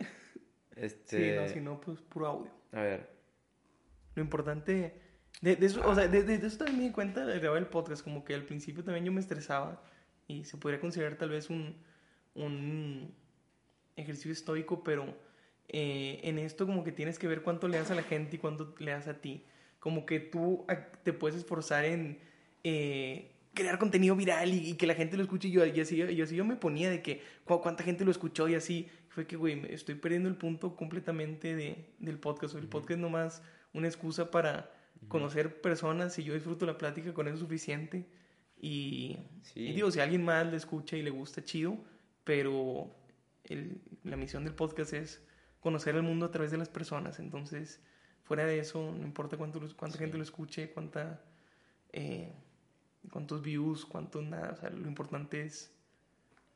Este. 0.77 1.33
Sí, 1.33 1.39
no, 1.41 1.47
si 1.53 1.59
no, 1.61 1.81
pues 1.81 1.99
puro 2.01 2.27
audio. 2.27 2.51
A 2.71 2.81
ver. 2.81 3.16
Lo 4.17 4.23
importante... 4.23 4.99
De, 5.41 5.55
de 5.55 5.65
eso, 5.67 5.87
o 5.87 5.93
sea, 5.93 6.07
de, 6.07 6.23
de- 6.23 6.39
de 6.39 6.47
eso 6.47 6.57
también 6.57 6.79
me 6.79 6.83
di 6.85 6.91
cuenta 6.91 7.23
de 7.23 7.37
grabar 7.39 7.59
el 7.59 7.67
podcast, 7.67 8.03
como 8.03 8.25
que 8.25 8.33
al 8.33 8.43
principio 8.43 8.83
también 8.83 9.05
yo 9.05 9.11
me 9.11 9.19
estresaba 9.21 9.83
y 10.27 10.45
se 10.45 10.57
podría 10.57 10.79
considerar 10.79 11.15
tal 11.15 11.29
vez 11.29 11.51
un, 11.51 11.75
un 12.33 13.13
ejercicio 13.95 14.31
estoico, 14.31 14.83
pero 14.83 15.05
eh, 15.67 16.21
en 16.23 16.39
esto 16.39 16.65
como 16.65 16.83
que 16.83 16.91
tienes 16.91 17.19
que 17.19 17.27
ver 17.27 17.43
cuánto 17.43 17.67
le 17.67 17.77
das 17.77 17.91
a 17.91 17.95
la 17.95 18.01
gente 18.01 18.37
y 18.37 18.39
cuánto 18.39 18.73
le 18.79 18.89
das 18.91 19.07
a 19.07 19.21
ti. 19.21 19.43
Como 19.79 20.07
que 20.07 20.19
tú 20.19 20.65
te 21.03 21.13
puedes 21.13 21.37
esforzar 21.37 21.85
en 21.85 22.17
eh, 22.63 23.31
crear 23.53 23.77
contenido 23.77 24.15
viral 24.15 24.51
y, 24.55 24.71
y 24.71 24.73
que 24.73 24.87
la 24.87 24.95
gente 24.95 25.17
lo 25.17 25.23
escuche 25.23 25.49
y 25.49 25.51
yo, 25.51 25.63
y 25.67 25.79
así, 25.79 26.01
y 26.01 26.21
así 26.21 26.35
yo 26.35 26.45
me 26.45 26.55
ponía 26.55 26.89
de 26.89 27.03
que 27.03 27.21
cu- 27.45 27.61
cuánta 27.61 27.83
gente 27.83 28.03
lo 28.05 28.09
escuchó 28.11 28.47
y 28.47 28.55
así. 28.55 28.89
Fue 29.09 29.27
que, 29.27 29.35
güey, 29.35 29.55
me 29.55 29.71
estoy 29.71 29.93
perdiendo 29.95 30.29
el 30.29 30.35
punto 30.35 30.75
completamente 30.75 31.55
de, 31.55 31.85
del 31.99 32.17
podcast. 32.17 32.55
El 32.55 32.67
podcast 32.67 32.99
nomás 32.99 33.43
una 33.77 33.87
excusa 33.87 34.31
para 34.31 34.71
conocer 35.07 35.61
personas 35.61 36.17
y 36.19 36.23
yo 36.23 36.33
disfruto 36.33 36.65
la 36.65 36.77
plática 36.77 37.13
con 37.13 37.27
eso 37.27 37.35
es 37.35 37.39
suficiente. 37.39 38.07
Y, 38.59 39.17
Sí. 39.43 39.61
y 39.69 39.73
digo, 39.73 39.91
si 39.91 39.99
alguien 39.99 40.25
más 40.25 40.45
le 40.47 40.57
escucha 40.57 40.97
y 40.97 41.03
le 41.03 41.11
gusta, 41.11 41.43
chido, 41.43 41.77
pero 42.23 42.91
el- 43.43 43.79
la 44.03 44.17
misión 44.17 44.43
del 44.43 44.55
podcast 44.55 44.93
es 44.93 45.21
conocer 45.59 45.95
el 45.95 46.01
mundo 46.03 46.25
a 46.25 46.31
través 46.31 46.51
de 46.51 46.57
las 46.57 46.69
personas. 46.69 47.19
Entonces, 47.19 47.79
fuera 48.23 48.45
de 48.45 48.59
eso, 48.59 48.91
no 48.91 49.05
importa 49.05 49.37
cuánto, 49.37 49.59
cuánta 49.77 49.97
Sí. 49.97 50.03
gente 50.03 50.17
lo 50.17 50.23
escuche, 50.23 50.71
cuánta, 50.71 51.21
eh, 51.93 52.33
cuántos 53.11 53.41
views, 53.41 53.85
cuántos 53.85 54.23
nada. 54.23 54.51
O 54.51 54.55
sea, 54.55 54.69
lo 54.71 54.87
importante 54.87 55.43
es 55.43 55.71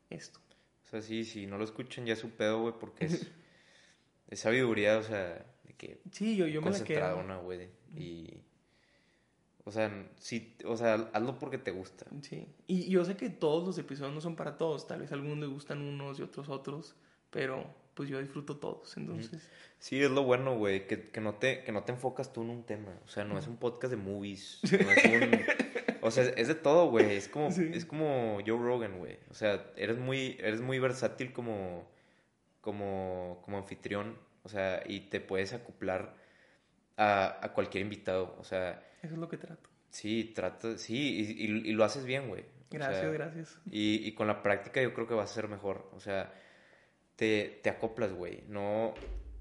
esto. 0.10 0.40
O 0.84 0.90
sea, 0.90 1.02
sí, 1.02 1.24
si 1.24 1.46
no 1.48 1.58
lo 1.58 1.64
escuchan 1.64 2.06
ya 2.06 2.14
es 2.14 2.20
su 2.20 2.32
pedo, 2.32 2.62
güey, 2.62 2.74
porque 2.80 3.06
es, 3.06 3.12
es 4.28 4.40
sabiduría, 4.40 4.98
o 4.98 5.04
sea, 5.04 5.46
de 5.72 5.78
que 5.78 6.02
Sí, 6.12 6.36
yo, 6.36 6.48
yo 6.48 6.62
me 6.62 6.70
la 6.72 6.84
quedo. 6.84 7.00
concentradona, 7.02 7.38
güey. 7.38 7.70
Y, 7.96 8.38
o 9.64 9.72
sea, 9.72 9.92
sí, 10.20 10.56
o 10.66 10.76
sea, 10.76 10.94
hazlo 11.14 11.38
porque 11.40 11.58
te 11.58 11.72
gusta. 11.72 12.06
Sí. 12.22 12.48
Y, 12.68 12.82
y 12.84 12.90
yo 12.90 13.06
sé 13.06 13.16
que 13.16 13.30
todos 13.30 13.66
los 13.66 13.78
episodios 13.78 14.14
no 14.14 14.22
son 14.22 14.36
para 14.36 14.58
todos. 14.58 14.88
Tal 14.88 15.02
vez 15.02 15.12
a 15.12 15.16
algunos 15.16 15.38
les 15.40 15.50
gustan 15.50 15.82
unos 15.82 16.20
y 16.20 16.24
otros 16.24 16.50
otros. 16.50 16.96
Pero 17.30 17.66
pues 17.94 18.10
yo 18.10 18.20
disfruto 18.20 18.58
todos. 18.58 18.96
Entonces, 18.98 19.48
Sí, 19.80 20.02
es 20.02 20.12
lo 20.12 20.24
bueno, 20.24 20.58
güey, 20.58 20.86
que, 20.88 21.10
que, 21.10 21.22
no 21.22 21.36
te, 21.36 21.64
que 21.64 21.72
no 21.72 21.84
te 21.84 21.92
enfocas 21.92 22.32
tú 22.34 22.42
en 22.44 22.50
un 22.52 22.64
tema. 22.64 22.98
O 23.06 23.08
sea, 23.08 23.24
no 23.24 23.38
es 23.38 23.48
un 23.48 23.58
podcast 23.58 23.92
de 23.92 23.98
movies. 23.98 24.60
No 24.72 24.92
es 24.92 25.06
un... 25.06 25.40
O 26.04 26.10
sea, 26.10 26.24
es 26.24 26.48
de 26.48 26.56
todo, 26.56 26.90
güey. 26.90 27.12
Es 27.16 27.28
como, 27.28 27.52
Sí. 27.52 27.70
es 27.76 27.86
como 27.86 28.40
Joe 28.46 28.58
Rogan, 28.58 28.98
güey. 28.98 29.20
O 29.30 29.36
sea, 29.36 29.72
eres 29.76 30.00
muy, 30.00 30.36
eres 30.40 30.60
muy 30.60 30.80
versátil 30.80 31.32
como, 31.32 31.88
como, 32.60 33.40
como 33.46 33.60
anfitrión. 33.60 34.18
O 34.44 34.50
sea, 34.50 34.84
y 34.86 35.02
te 35.02 35.20
puedes 35.22 35.54
acoplar 35.54 36.16
a, 36.98 37.40
a 37.46 37.54
cualquier 37.54 37.84
invitado. 37.84 38.36
O 38.40 38.44
sea, 38.44 38.84
eso 39.02 39.14
es 39.14 39.20
lo 39.20 39.28
que 39.30 39.38
trato. 39.38 39.70
sí, 39.90 40.32
trata, 40.36 40.78
sí, 40.78 41.36
y, 41.38 41.46
y- 41.46 41.70
y 41.70 41.74
lo 41.74 41.84
haces 41.84 42.06
bien, 42.06 42.28
güey. 42.30 42.42
O 42.42 42.46
Gracias, 42.72 43.00
sea, 43.02 43.10
gracias. 43.10 43.60
Y, 43.70 44.08
y 44.08 44.14
con 44.14 44.28
la 44.28 44.42
práctica 44.44 44.82
yo 44.82 44.94
creo 44.94 45.08
que 45.08 45.14
vas 45.14 45.30
a 45.32 45.34
ser 45.34 45.48
mejor. 45.50 45.90
O 45.94 46.00
sea, 46.00 46.34
te, 47.16 47.60
te 47.64 47.70
acoplas, 47.70 48.14
güey. 48.14 48.44
No, 48.48 48.94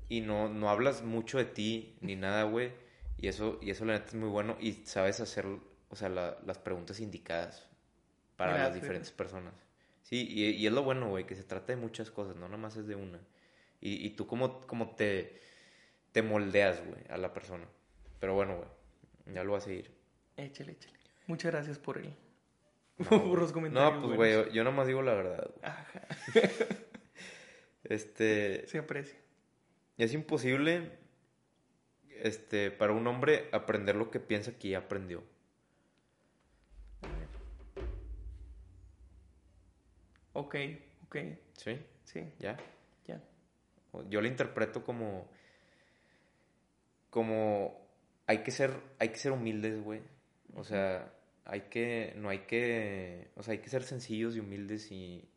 y 0.09 0.21
no, 0.21 0.49
no 0.49 0.69
hablas 0.71 1.03
mucho 1.03 1.39
de 1.39 1.45
ti 1.45 1.97
ni 2.01 2.17
nada, 2.17 2.43
güey. 2.45 2.73
Y 3.19 3.29
eso, 3.29 3.59
y 3.63 3.71
eso 3.71 3.85
la 3.85 3.93
neta 3.95 4.07
es 4.09 4.15
muy 4.15 4.29
bueno. 4.29 4.57
Y 4.61 4.73
sabes 4.85 5.21
hacer, 5.21 5.47
o 5.47 5.97
sea, 5.97 6.09
la- 6.09 6.39
las 6.45 6.59
preguntas 6.59 7.01
indicadas 7.01 7.69
para 8.37 8.55
las 8.65 8.75
diferentes 8.75 9.13
personas. 9.13 9.55
Sí, 10.03 10.27
y, 10.29 10.47
y 10.51 10.67
es 10.67 10.73
lo 10.73 10.83
bueno, 10.83 11.09
güey, 11.09 11.27
que 11.27 11.37
se 11.37 11.45
trata 11.45 11.73
de 11.73 11.77
muchas 11.77 12.11
cosas, 12.11 12.35
no 12.37 12.47
nada 12.47 12.57
más 12.57 12.77
es 12.77 12.87
de 12.89 12.97
una. 12.97 13.21
Y, 13.81 14.07
y 14.07 14.11
tú 14.11 14.27
como, 14.27 14.61
como 14.67 14.95
te, 14.95 15.41
te 16.13 16.23
moldeas, 16.23 16.85
güey, 16.87 17.03
a 17.09 17.17
la 17.17 17.33
persona. 17.33 17.67
Pero 18.19 18.35
bueno, 18.35 18.57
güey, 18.57 19.35
ya 19.35 19.45
lo 19.45 19.53
vas 19.53 19.65
a 19.65 19.67
seguir. 19.67 19.91
Échale, 20.37 20.73
échale. 20.73 20.99
Muchas 21.27 21.53
gracias 21.53 21.79
por 21.79 21.99
el... 21.99 22.15
No, 22.99 23.09
por 23.09 23.39
los 23.39 23.53
comentarios. 23.53 23.95
No, 23.95 24.03
pues, 24.03 24.17
güey, 24.17 24.53
yo 24.53 24.65
nomás 24.65 24.87
digo 24.87 25.03
la 25.03 25.15
verdad, 25.15 25.49
güey. 25.55 25.71
Ajá. 25.71 26.03
Este, 27.85 28.67
Se 28.69 28.79
aprecia. 28.79 29.19
es 29.97 30.13
imposible, 30.13 30.93
este, 32.09 32.71
para 32.71 32.93
un 32.93 33.05
hombre 33.07 33.49
aprender 33.53 33.97
lo 33.97 34.11
que 34.13 34.21
piensa 34.21 34.57
que 34.57 34.69
ya 34.69 34.79
aprendió. 34.79 35.25
Ok, 40.33 40.55
ok. 41.07 41.17
¿Sí? 41.57 41.79
Sí, 42.05 42.33
¿Ya? 42.39 42.57
Yo 44.09 44.21
lo 44.21 44.29
interpreto 44.29 44.85
como, 44.85 45.29
como, 47.11 47.87
hay 48.27 48.39
que 48.39 48.51
ser, 48.51 48.73
hay 48.99 49.09
que 49.09 49.19
ser 49.19 49.33
humildes, 49.33 49.83
güey. 49.83 50.03
O 50.55 50.65
sea, 50.65 51.13
hay 51.45 51.63
que, 51.63 52.15
no 52.17 52.29
hay 52.29 52.41
que, 52.41 53.31
o 53.37 53.43
sea, 53.43 53.53
hay 53.53 53.59
que 53.59 53.71
ser 53.71 53.83
sencillos 53.83 54.37
y 54.37 54.41
humildes 54.41 54.91
y, 54.93 55.29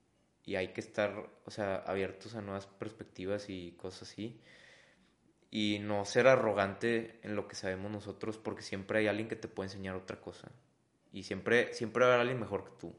y 0.45 0.55
hay 0.55 0.69
que 0.69 0.81
estar, 0.81 1.29
o 1.45 1.51
sea, 1.51 1.77
abiertos 1.77 2.35
a 2.35 2.41
nuevas 2.41 2.67
perspectivas 2.67 3.49
y 3.49 3.71
cosas 3.73 4.03
así. 4.11 4.39
Y 5.49 5.79
no 5.79 6.05
ser 6.05 6.27
arrogante 6.27 7.19
en 7.23 7.35
lo 7.35 7.47
que 7.47 7.55
sabemos 7.55 7.91
nosotros, 7.91 8.37
porque 8.37 8.63
siempre 8.63 8.99
hay 8.99 9.07
alguien 9.07 9.27
que 9.27 9.35
te 9.35 9.47
puede 9.47 9.67
enseñar 9.67 9.95
otra 9.95 10.19
cosa. 10.19 10.51
Y 11.11 11.23
siempre, 11.23 11.73
siempre 11.73 12.05
haber 12.05 12.19
alguien 12.19 12.39
mejor 12.39 12.65
que 12.65 12.71
tú. 12.79 12.95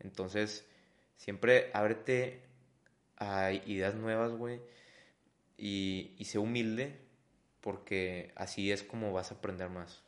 Entonces, 0.00 0.66
siempre 1.16 1.70
ábrete 1.72 2.45
a 3.16 3.52
ideas 3.52 3.94
nuevas, 3.94 4.32
güey. 4.32 4.60
Y, 5.58 6.14
y 6.18 6.24
sé 6.26 6.38
humilde, 6.38 6.98
porque 7.60 8.32
así 8.36 8.70
es 8.70 8.82
como 8.82 9.12
vas 9.12 9.32
a 9.32 9.36
aprender 9.36 9.70
más. 9.70 10.02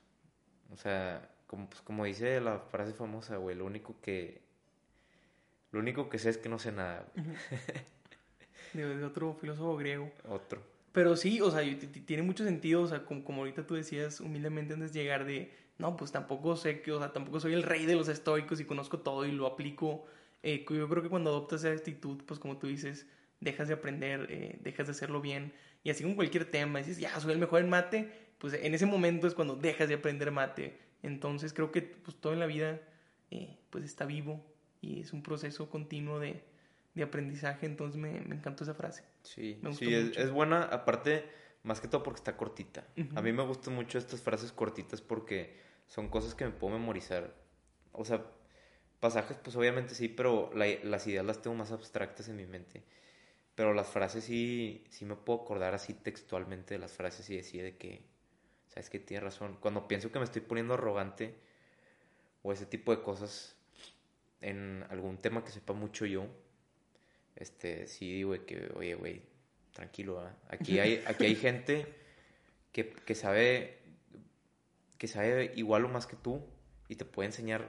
O 0.72 0.76
sea, 0.76 1.30
como, 1.46 1.68
pues, 1.68 1.80
como 1.82 2.04
dice 2.04 2.40
la 2.40 2.58
frase 2.58 2.92
famosa, 2.92 3.36
güey, 3.36 3.56
lo 3.56 3.64
único 3.64 4.00
que... 4.00 4.42
Lo 5.70 5.80
único 5.80 6.08
que 6.08 6.18
sé 6.18 6.30
es 6.30 6.38
que 6.38 6.48
no 6.48 6.58
sé 6.58 6.72
nada. 6.72 7.06
güey. 7.14 7.26
De, 8.72 8.86
de 8.96 9.04
otro 9.04 9.34
filósofo 9.34 9.76
griego. 9.76 10.10
Otro. 10.28 10.62
Pero 10.92 11.16
sí, 11.16 11.40
o 11.40 11.50
sea, 11.50 11.62
tiene 12.06 12.22
mucho 12.22 12.44
sentido, 12.44 12.82
o 12.82 12.86
sea, 12.86 13.04
como, 13.04 13.24
como 13.24 13.42
ahorita 13.42 13.66
tú 13.66 13.74
decías, 13.74 14.20
humildemente 14.20 14.74
antes 14.74 14.92
de 14.92 15.02
llegar 15.02 15.24
de, 15.24 15.52
no, 15.78 15.96
pues 15.96 16.10
tampoco 16.10 16.56
sé 16.56 16.80
que, 16.80 16.92
o 16.92 16.98
sea, 16.98 17.12
tampoco 17.12 17.40
soy 17.40 17.54
el 17.54 17.62
rey 17.62 17.86
de 17.86 17.94
los 17.94 18.08
estoicos 18.08 18.60
y 18.60 18.64
conozco 18.64 18.98
todo 19.00 19.24
y 19.24 19.32
lo 19.32 19.46
aplico. 19.46 20.06
Eh, 20.42 20.64
yo 20.68 20.88
creo 20.88 21.02
que 21.02 21.08
cuando 21.08 21.30
adoptas 21.30 21.64
esa 21.64 21.74
actitud, 21.74 22.22
pues 22.26 22.38
como 22.38 22.58
tú 22.58 22.66
dices, 22.66 23.06
dejas 23.40 23.68
de 23.68 23.74
aprender, 23.74 24.26
eh, 24.30 24.58
dejas 24.62 24.86
de 24.86 24.92
hacerlo 24.92 25.20
bien. 25.20 25.52
Y 25.84 25.90
así 25.90 26.02
con 26.04 26.14
cualquier 26.14 26.50
tema, 26.50 26.78
dices, 26.78 26.98
ya, 26.98 27.18
soy 27.20 27.32
el 27.32 27.38
mejor 27.38 27.60
en 27.60 27.68
mate, 27.68 28.10
pues 28.38 28.54
en 28.54 28.74
ese 28.74 28.86
momento 28.86 29.26
es 29.26 29.34
cuando 29.34 29.56
dejas 29.56 29.88
de 29.88 29.94
aprender 29.94 30.30
mate. 30.30 30.78
Entonces 31.02 31.52
creo 31.52 31.70
que 31.70 31.82
pues 31.82 32.16
todo 32.16 32.32
en 32.32 32.40
la 32.40 32.46
vida, 32.46 32.80
eh, 33.30 33.56
pues 33.70 33.84
está 33.84 34.04
vivo 34.04 34.44
y 34.80 35.00
es 35.00 35.12
un 35.12 35.22
proceso 35.22 35.70
continuo 35.70 36.18
de, 36.18 36.42
de 36.94 37.02
aprendizaje, 37.02 37.66
entonces 37.66 38.00
me, 38.00 38.20
me 38.20 38.34
encantó 38.34 38.64
esa 38.64 38.74
frase. 38.74 39.04
Sí, 39.22 39.60
sí 39.72 39.94
es, 39.94 40.16
es 40.16 40.30
buena, 40.30 40.62
aparte, 40.62 41.24
más 41.62 41.80
que 41.80 41.88
todo 41.88 42.02
porque 42.02 42.18
está 42.18 42.36
cortita. 42.36 42.86
Ujú. 42.96 43.18
A 43.18 43.22
mí 43.22 43.32
me 43.32 43.44
gustan 43.44 43.74
mucho 43.74 43.98
estas 43.98 44.20
frases 44.20 44.52
cortitas 44.52 45.00
porque 45.00 45.56
son 45.86 46.08
cosas 46.08 46.34
que 46.34 46.44
me 46.44 46.50
puedo 46.50 46.76
memorizar. 46.78 47.34
O 47.92 48.04
sea, 48.04 48.24
pasajes, 49.00 49.36
pues 49.42 49.56
obviamente 49.56 49.94
sí, 49.94 50.08
pero 50.08 50.50
la- 50.54 50.66
las 50.84 51.06
ideas 51.06 51.24
las 51.24 51.42
tengo 51.42 51.56
más 51.56 51.72
abstractas 51.72 52.28
en 52.28 52.36
mi 52.36 52.46
mente. 52.46 52.82
Pero 53.54 53.74
las 53.74 53.88
frases 53.88 54.24
sí, 54.24 54.84
sí 54.90 55.04
me 55.04 55.16
puedo 55.16 55.42
acordar 55.42 55.74
así 55.74 55.94
textualmente 55.94 56.74
de 56.74 56.78
las 56.80 56.92
frases 56.92 57.28
y 57.30 57.36
decir 57.36 57.62
de 57.62 57.76
que, 57.76 58.02
sabes 58.68 58.90
que 58.90 58.98
tienes 59.00 59.24
razón. 59.24 59.58
Cuando 59.60 59.88
pienso 59.88 60.12
que 60.12 60.18
me 60.18 60.24
estoy 60.24 60.42
poniendo 60.42 60.74
arrogante 60.74 61.34
o 62.42 62.52
ese 62.52 62.66
tipo 62.66 62.94
de 62.94 63.02
cosas 63.02 63.56
en 64.40 64.84
algún 64.90 65.18
tema 65.18 65.44
que 65.44 65.50
sepa 65.50 65.72
mucho 65.72 66.06
yo, 66.06 66.26
este, 67.36 67.86
sí 67.86 68.12
digo 68.12 68.32
de 68.32 68.44
que, 68.44 68.70
oye, 68.76 68.94
güey, 68.94 69.22
tranquilo, 69.72 70.16
¿verdad? 70.16 70.36
Aquí 70.48 70.78
hay, 70.78 71.02
aquí 71.06 71.26
hay 71.26 71.36
gente 71.36 71.86
que, 72.72 72.90
que 72.90 73.14
sabe, 73.14 73.78
que 74.98 75.08
sabe 75.08 75.52
igual 75.56 75.84
o 75.84 75.88
más 75.88 76.06
que 76.06 76.16
tú 76.16 76.42
y 76.88 76.96
te 76.96 77.04
puede 77.04 77.26
enseñar 77.28 77.68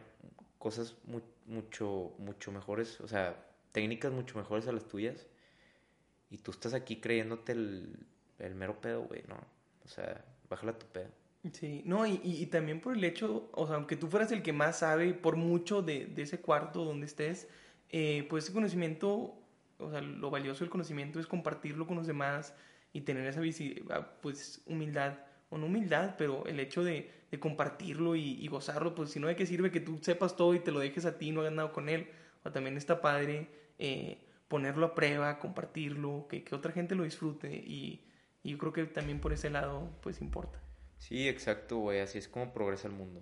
cosas 0.60 0.95
mu- 1.05 1.22
mucho, 1.47 2.14
mucho 2.20 2.51
mejores, 2.51 3.01
o 3.01 3.07
sea, 3.07 3.45
técnicas 3.74 4.12
mucho 4.14 4.38
mejores 4.38 4.68
a 4.68 4.74
las 4.74 4.88
tuyas. 4.88 5.28
Y 6.30 6.38
tú 6.38 6.51
estás 6.51 6.74
aquí 6.74 6.97
creyéndote 7.01 7.51
el, 7.53 7.97
el 8.39 8.55
mero 8.55 8.80
pedo, 8.82 9.03
güey, 9.03 9.24
no, 9.28 9.36
o 9.86 9.88
sea, 9.88 10.24
bájala 10.49 10.78
tu 10.78 10.86
pedo. 10.88 11.10
Sí, 11.53 11.84
no, 11.86 12.05
y, 12.05 12.20
y, 12.24 12.41
y 12.43 12.45
también 12.47 12.82
por 12.82 12.95
el 12.97 13.03
hecho, 13.03 13.49
o 13.53 13.66
sea, 13.66 13.78
aunque 13.78 13.95
tú 13.95 14.07
fueras 14.07 14.32
el 14.34 14.43
que 14.43 14.51
más 14.51 14.80
sabe 14.80 15.14
por 15.14 15.38
mucho 15.38 15.82
de, 15.82 16.05
de 16.05 16.24
ese 16.24 16.41
cuarto 16.41 16.84
donde 16.84 17.05
estés, 17.05 17.47
eh, 17.89 18.28
pues 18.30 18.43
ese 18.43 18.53
conocimiento, 18.53 19.36
o 19.78 19.89
sea, 19.89 20.01
lo 20.01 20.30
valioso 20.30 20.66
del 20.66 20.70
conocimiento 20.70 21.18
es 21.20 21.28
compartirlo 21.28 21.88
con 21.88 21.95
los 21.95 22.07
demás 22.07 22.53
y 22.91 23.01
tener 23.01 23.26
esa 23.26 23.41
ah, 23.89 24.07
pues 24.22 24.62
humildad, 24.66 25.14
o 25.50 25.58
no 25.58 25.66
humildad, 25.68 26.16
pero 26.18 26.45
el 26.45 26.60
hecho 26.60 26.84
de, 26.84 27.12
de 27.32 27.39
compartirlo 27.39 28.16
y, 28.16 28.34
y 28.43 28.47
gozarlo, 28.47 28.95
pues 28.95 29.12
si 29.12 29.20
no 29.20 29.28
de 29.28 29.36
qué 29.36 29.45
sirve 29.45 29.72
que 29.72 29.80
tú 29.80 30.00
sepas 30.02 30.36
todo 30.36 30.54
y 30.56 30.60
te 30.60 30.72
lo 30.72 30.80
dejes 30.80 31.06
a 31.06 31.18
ti 31.18 31.30
y 31.30 31.32
no 31.32 31.41
hagas 31.41 31.54
nada 31.54 31.72
con 31.72 31.89
él, 31.89 32.08
o 32.43 32.52
también 32.52 32.78
está 32.78 33.02
padre 33.02 33.50
eh, 33.80 34.20
ponerlo 34.47 34.86
a 34.88 34.95
prueba, 34.95 35.39
compartirlo, 35.39 36.28
que, 36.30 36.43
que 36.43 36.56
otra 36.56 36.72
gente 36.72 36.95
lo 36.95 37.04
disfrute 37.04 37.56
y, 37.56 38.06
y 38.43 38.52
yo 38.52 38.58
creo 38.58 38.74
que 38.74 38.86
también 38.86 39.20
por 39.20 39.34
ese 39.34 39.50
lado, 39.50 39.89
pues 40.02 40.22
importa. 40.22 40.60
Sí, 40.97 41.28
exacto, 41.30 41.78
güey, 41.78 42.00
así 42.00 42.18
es 42.18 42.28
como 42.28 42.54
progresa 42.54 42.88
el 42.88 42.93
mundo. 42.93 43.22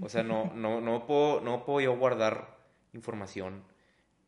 O 0.00 0.08
sea, 0.08 0.22
no, 0.22 0.52
no, 0.54 0.80
no 0.80 1.06
puedo, 1.06 1.40
no 1.40 1.64
puedo 1.64 1.80
yo 1.80 1.96
guardar 1.96 2.56
información 2.92 3.64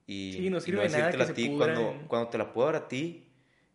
y, 0.07 0.43
Sí, 0.43 0.51
no 0.51 0.61
y 0.61 0.61
sirve 0.61 0.83
de 0.83 0.89
nada 0.91 1.13
decírtela 1.13 1.25
que 1.25 1.25
a 1.25 1.35
ti 1.35 1.51
cuando, 1.51 1.81
en- 1.83 2.09
cuando 2.09 2.31
te 2.31 2.39
la 2.39 2.53
puedo 2.53 2.67
dar 2.73 2.77
a 2.85 2.89
ti 2.89 3.33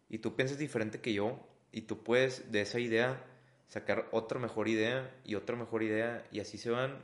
y 0.10 0.20
tú 0.20 0.36
piensas 0.36 0.58
diferente 0.60 1.02
que 1.02 1.14
yo 1.14 1.40
y 1.72 1.84
tú 1.84 2.04
puedes 2.04 2.52
de 2.52 2.62
esa 2.62 2.80
idea 2.80 3.24
sacar 3.68 4.08
otra 4.12 4.40
mejor 4.40 4.68
idea 4.68 5.16
y 5.24 5.36
otra 5.36 5.56
mejor 5.56 5.84
idea 5.84 6.26
y 6.32 6.40
así 6.40 6.58
se 6.58 6.70
van 6.70 7.02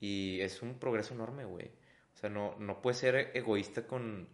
Y 0.00 0.40
es 0.40 0.62
un 0.62 0.78
progreso 0.78 1.14
enorme, 1.14 1.44
güey. 1.44 1.66
O 2.14 2.16
sea, 2.20 2.30
no, 2.30 2.56
no 2.58 2.82
puedes 2.82 2.98
ser 2.98 3.30
egoísta 3.34 3.86
con, 3.86 4.28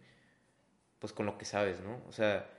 pues, 0.99 1.13
con 1.13 1.25
lo 1.25 1.37
que 1.37 1.45
sabes, 1.45 1.81
¿no? 1.81 2.01
O 2.07 2.11
sea, 2.11 2.49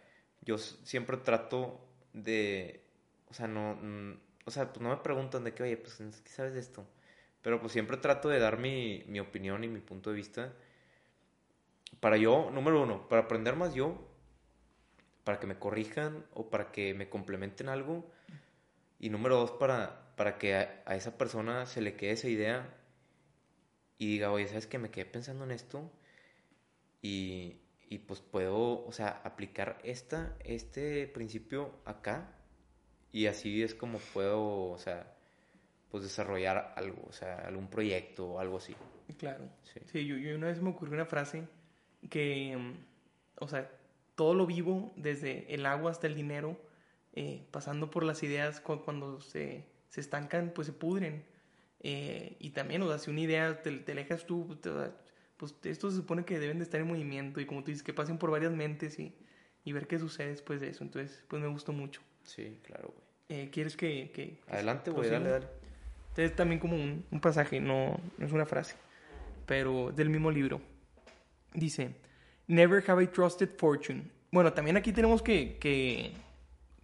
yo 0.43 0.59
siempre 0.59 1.17
trato 1.19 1.81
de, 2.12 2.85
o 3.29 3.35
sea, 3.35 3.49
no, 3.49 3.79
o 4.45 4.51
sea, 4.51 4.73
pues 4.73 4.81
no 4.81 4.91
me 4.91 4.97
preguntan 4.99 5.45
de 5.45 5.53
que, 5.55 5.64
oye, 5.64 5.77
pues, 5.77 5.97
¿qué 5.97 6.31
sabes 6.31 6.55
de 6.55 6.61
esto? 6.61 6.87
Pero 7.43 7.61
pues 7.61 7.73
siempre 7.73 7.97
trato 7.97 8.29
de 8.29 8.39
dar 8.39 8.59
mi, 8.59 9.05
mi 9.07 9.21
opinión 9.21 9.62
y 9.64 9.69
mi 9.69 9.81
punto 9.81 10.11
de 10.11 10.17
vista. 10.17 10.53
Para 12.01 12.17
yo, 12.17 12.51
número 12.53 12.83
uno, 12.83 13.09
para 13.09 13.23
aprender 13.23 13.57
más 13.57 13.75
yo, 13.75 13.99
para 15.25 15.41
que 15.41 15.47
me 15.47 15.59
corrijan 15.59 16.25
o 16.35 16.51
para 16.51 16.71
que 16.73 16.95
me 16.95 17.09
complementen 17.09 17.69
algo. 17.69 18.11
Y 18.99 19.11
número 19.11 19.36
dos, 19.36 19.53
para, 19.53 20.14
para 20.16 20.38
que 20.38 20.55
a, 20.55 20.82
a 20.86 20.97
esa 20.97 21.16
persona 21.18 21.66
se 21.66 21.80
le 21.80 21.94
quede 21.97 22.12
esa 22.12 22.28
idea 22.28 22.74
y 23.99 24.07
diga, 24.07 24.30
oye, 24.32 24.49
¿sabes 24.49 24.66
qué? 24.66 24.78
Me 24.78 24.90
quedé 24.90 25.07
pensando 25.07 25.44
en 25.44 25.51
esto 25.51 25.90
y, 27.03 27.61
y 27.88 27.99
pues 27.99 28.20
puedo, 28.20 28.84
o 28.84 28.92
sea, 28.92 29.20
aplicar 29.24 29.78
esta, 29.84 30.36
este 30.44 31.07
principio 31.09 31.72
acá 31.84 32.32
y 33.12 33.26
así 33.26 33.62
es 33.62 33.74
como 33.74 33.99
puedo, 33.99 34.70
o 34.70 34.78
sea, 34.78 35.14
pues 35.90 36.03
desarrollar 36.03 36.74
algo, 36.76 37.05
o 37.09 37.12
sea, 37.12 37.38
algún 37.47 37.68
proyecto 37.68 38.26
o 38.32 38.40
algo 38.40 38.59
así. 38.59 38.74
Claro. 39.18 39.49
Sí. 39.62 39.80
Sí, 39.86 40.07
yo, 40.07 40.16
yo 40.16 40.34
una 40.34 40.49
vez 40.49 40.61
me 40.61 40.70
ocurrió 40.70 40.94
una 40.94 41.07
frase 41.07 41.44
que, 42.11 42.74
o 43.38 43.49
sea, 43.49 43.70
todo 44.14 44.34
lo 44.34 44.47
vivo, 44.47 44.92
desde 44.97 45.53
el 45.55 45.64
agua 45.64 45.90
hasta 45.90 46.07
el 46.07 46.14
dinero, 46.14 46.59
eh, 47.17 47.45
pasando 47.51 47.91
por 47.91 48.05
las 48.05 48.23
ideas 48.23 48.61
cu- 48.61 48.83
cuando 48.85 49.21
se, 49.21 49.64
se 49.89 50.01
estancan, 50.01 50.53
pues 50.55 50.67
se 50.69 50.73
pudren. 50.73 51.25
Eh, 51.81 52.37
y 52.39 52.51
también, 52.51 52.83
o 52.83 52.89
sea, 52.89 52.99
si 52.99 53.11
una 53.11 53.21
idea 53.21 53.62
te, 53.62 53.71
te 53.79 53.93
alejas 53.93 54.25
tú, 54.27 54.57
te- 54.61 54.71
pues 55.37 55.55
esto 55.64 55.91
se 55.91 55.97
supone 55.97 56.25
que 56.25 56.39
deben 56.39 56.59
de 56.59 56.64
estar 56.64 56.81
en 56.81 56.87
movimiento 56.87 57.41
y 57.41 57.47
como 57.47 57.62
tú 57.62 57.71
dices, 57.71 57.83
que 57.83 57.93
pasen 57.93 58.17
por 58.19 58.31
varias 58.31 58.53
mentes 58.53 58.99
y, 58.99 59.12
y 59.64 59.73
ver 59.73 59.87
qué 59.87 59.99
sucede 59.99 60.29
después 60.29 60.61
de 60.61 60.69
eso. 60.69 60.85
Entonces, 60.85 61.25
pues 61.29 61.43
me 61.43 61.49
gustó 61.49 61.73
mucho. 61.73 62.01
Sí, 62.23 62.59
claro, 62.62 62.95
güey. 62.95 63.07
Eh, 63.41 63.51
¿Quieres 63.51 63.77
que, 63.77 64.11
que- 64.14 64.39
que 64.47 64.53
Adelante, 64.53 64.91
güey, 64.91 65.11
dale, 65.11 65.29
dale. 65.31 65.47
Este 66.11 66.25
es 66.25 66.37
también 66.37 66.59
como 66.61 66.77
un, 66.77 67.05
un 67.11 67.21
pasaje, 67.21 67.61
no, 67.61 68.01
no 68.17 68.27
es 68.27 68.33
una 68.33 68.47
frase, 68.47 68.77
pero 69.45 69.93
del 69.93 70.09
mismo 70.09 70.31
libro. 70.31 70.61
Dice, 71.53 71.95
Never 72.49 72.83
have 72.89 73.03
I 73.03 73.07
trusted 73.09 73.51
fortune. 73.59 74.05
Bueno, 74.31 74.53
también 74.53 74.77
aquí 74.77 74.93
tenemos 74.93 75.21
que, 75.23 75.59
que, 75.59 76.12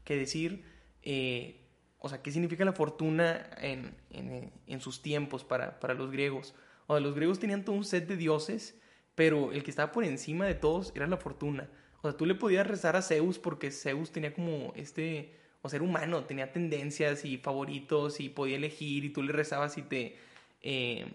que 0.04 0.16
decir, 0.16 0.64
eh, 1.02 1.60
o 1.98 2.08
sea, 2.08 2.22
qué 2.22 2.30
significa 2.32 2.64
la 2.64 2.72
fortuna 2.72 3.50
en, 3.58 3.94
en, 4.10 4.52
en 4.66 4.80
sus 4.80 5.02
tiempos 5.02 5.44
para, 5.44 5.78
para 5.80 5.94
los 5.94 6.10
griegos. 6.10 6.54
O 6.86 6.94
sea, 6.94 7.00
los 7.00 7.14
griegos 7.14 7.38
tenían 7.38 7.64
todo 7.64 7.76
un 7.76 7.84
set 7.84 8.06
de 8.08 8.16
dioses, 8.16 8.80
pero 9.14 9.52
el 9.52 9.62
que 9.62 9.70
estaba 9.70 9.92
por 9.92 10.04
encima 10.04 10.46
de 10.46 10.54
todos 10.54 10.92
era 10.94 11.06
la 11.06 11.16
fortuna. 11.16 11.70
O 12.02 12.08
sea, 12.08 12.16
tú 12.16 12.26
le 12.26 12.34
podías 12.34 12.66
rezar 12.66 12.96
a 12.96 13.02
Zeus 13.02 13.38
porque 13.38 13.70
Zeus 13.70 14.10
tenía 14.10 14.34
como 14.34 14.72
este, 14.74 15.36
o 15.62 15.68
ser 15.68 15.82
humano, 15.82 16.24
tenía 16.24 16.52
tendencias 16.52 17.24
y 17.24 17.38
favoritos 17.38 18.18
y 18.18 18.28
podía 18.28 18.56
elegir 18.56 19.04
y 19.04 19.10
tú 19.10 19.22
le 19.22 19.32
rezabas 19.32 19.78
y 19.78 19.82
te, 19.82 20.16
eh, 20.60 21.06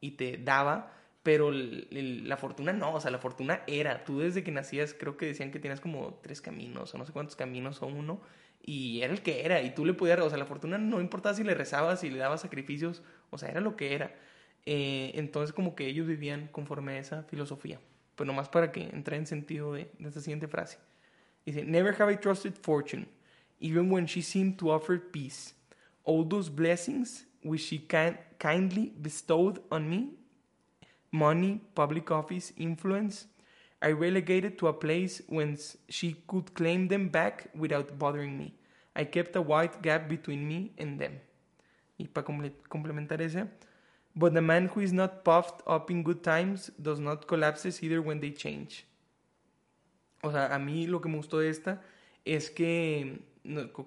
y 0.00 0.12
te 0.12 0.36
daba, 0.36 0.92
pero 1.26 1.50
la 1.50 2.36
fortuna 2.36 2.72
no, 2.72 2.94
o 2.94 3.00
sea, 3.00 3.10
la 3.10 3.18
fortuna 3.18 3.62
era. 3.66 4.04
Tú 4.04 4.20
desde 4.20 4.44
que 4.44 4.52
nacías 4.52 4.94
creo 4.94 5.16
que 5.16 5.26
decían 5.26 5.50
que 5.50 5.58
tenías 5.58 5.80
como 5.80 6.20
tres 6.22 6.40
caminos 6.40 6.94
o 6.94 6.98
no 6.98 7.04
sé 7.04 7.12
cuántos 7.12 7.34
caminos 7.34 7.82
o 7.82 7.88
uno 7.88 8.20
y 8.62 9.00
era 9.02 9.12
el 9.12 9.22
que 9.22 9.44
era 9.44 9.60
y 9.60 9.74
tú 9.74 9.84
le 9.84 9.92
podías, 9.92 10.20
o 10.20 10.28
sea, 10.28 10.38
la 10.38 10.46
fortuna 10.46 10.78
no 10.78 11.00
importaba 11.00 11.34
si 11.34 11.42
le 11.42 11.54
rezabas, 11.54 11.98
si 11.98 12.10
le 12.10 12.18
dabas 12.18 12.42
sacrificios, 12.42 13.02
o 13.30 13.38
sea, 13.38 13.48
era 13.48 13.60
lo 13.60 13.74
que 13.74 13.92
era. 13.92 14.14
Eh, 14.66 15.10
entonces 15.16 15.52
como 15.52 15.74
que 15.74 15.88
ellos 15.88 16.06
vivían 16.06 16.46
conforme 16.52 16.92
a 16.92 16.98
esa 17.00 17.24
filosofía. 17.24 17.80
Pues 18.14 18.24
nomás 18.24 18.48
para 18.48 18.70
que 18.70 18.84
entre 18.84 19.16
en 19.16 19.26
sentido 19.26 19.72
de, 19.72 19.90
de 19.98 20.08
esta 20.08 20.20
siguiente 20.20 20.46
frase. 20.46 20.78
Dice, 21.44 21.64
Never 21.64 22.00
have 22.00 22.12
I 22.12 22.18
trusted 22.18 22.54
fortune, 22.54 23.08
even 23.58 23.90
when 23.90 24.06
she 24.06 24.22
seemed 24.22 24.58
to 24.58 24.70
offer 24.70 24.96
peace. 25.10 25.56
All 26.04 26.24
those 26.24 26.48
blessings 26.48 27.26
which 27.42 27.62
she 27.62 27.80
kind, 27.80 28.16
kindly 28.38 28.92
bestowed 28.96 29.60
on 29.72 29.90
me, 29.90 30.12
money, 31.16 31.60
public 31.74 32.10
office, 32.10 32.52
influence, 32.56 33.26
I 33.82 33.92
relegated 33.92 34.58
to 34.58 34.68
a 34.68 34.72
place 34.72 35.22
whence 35.28 35.76
she 35.88 36.16
could 36.26 36.54
claim 36.54 36.88
them 36.88 37.08
back 37.08 37.48
without 37.54 37.98
bothering 37.98 38.38
me. 38.38 38.54
I 38.94 39.04
kept 39.04 39.36
a 39.36 39.42
wide 39.42 39.82
gap 39.82 40.08
between 40.08 40.46
me 40.48 40.72
and 40.78 40.98
them. 40.98 41.20
Y 41.98 42.06
para 42.06 42.24
complementar 42.68 43.20
ese, 43.20 43.46
but 44.14 44.34
the 44.34 44.40
man 44.40 44.68
who 44.68 44.80
is 44.80 44.92
not 44.92 45.24
puffed 45.24 45.62
up 45.66 45.90
in 45.90 46.02
good 46.02 46.22
times 46.22 46.70
does 46.80 46.98
not 46.98 47.26
collapses 47.26 47.82
either 47.82 48.00
when 48.00 48.20
they 48.20 48.30
change. 48.30 48.86
O 50.22 50.30
sea, 50.30 50.54
a 50.54 50.58
mí 50.58 50.86
lo 50.86 51.00
que 51.00 51.08
me 51.08 51.16
gustó 51.16 51.38
de 51.38 51.50
esta 51.50 51.80
es 52.24 52.50
que, 52.50 53.20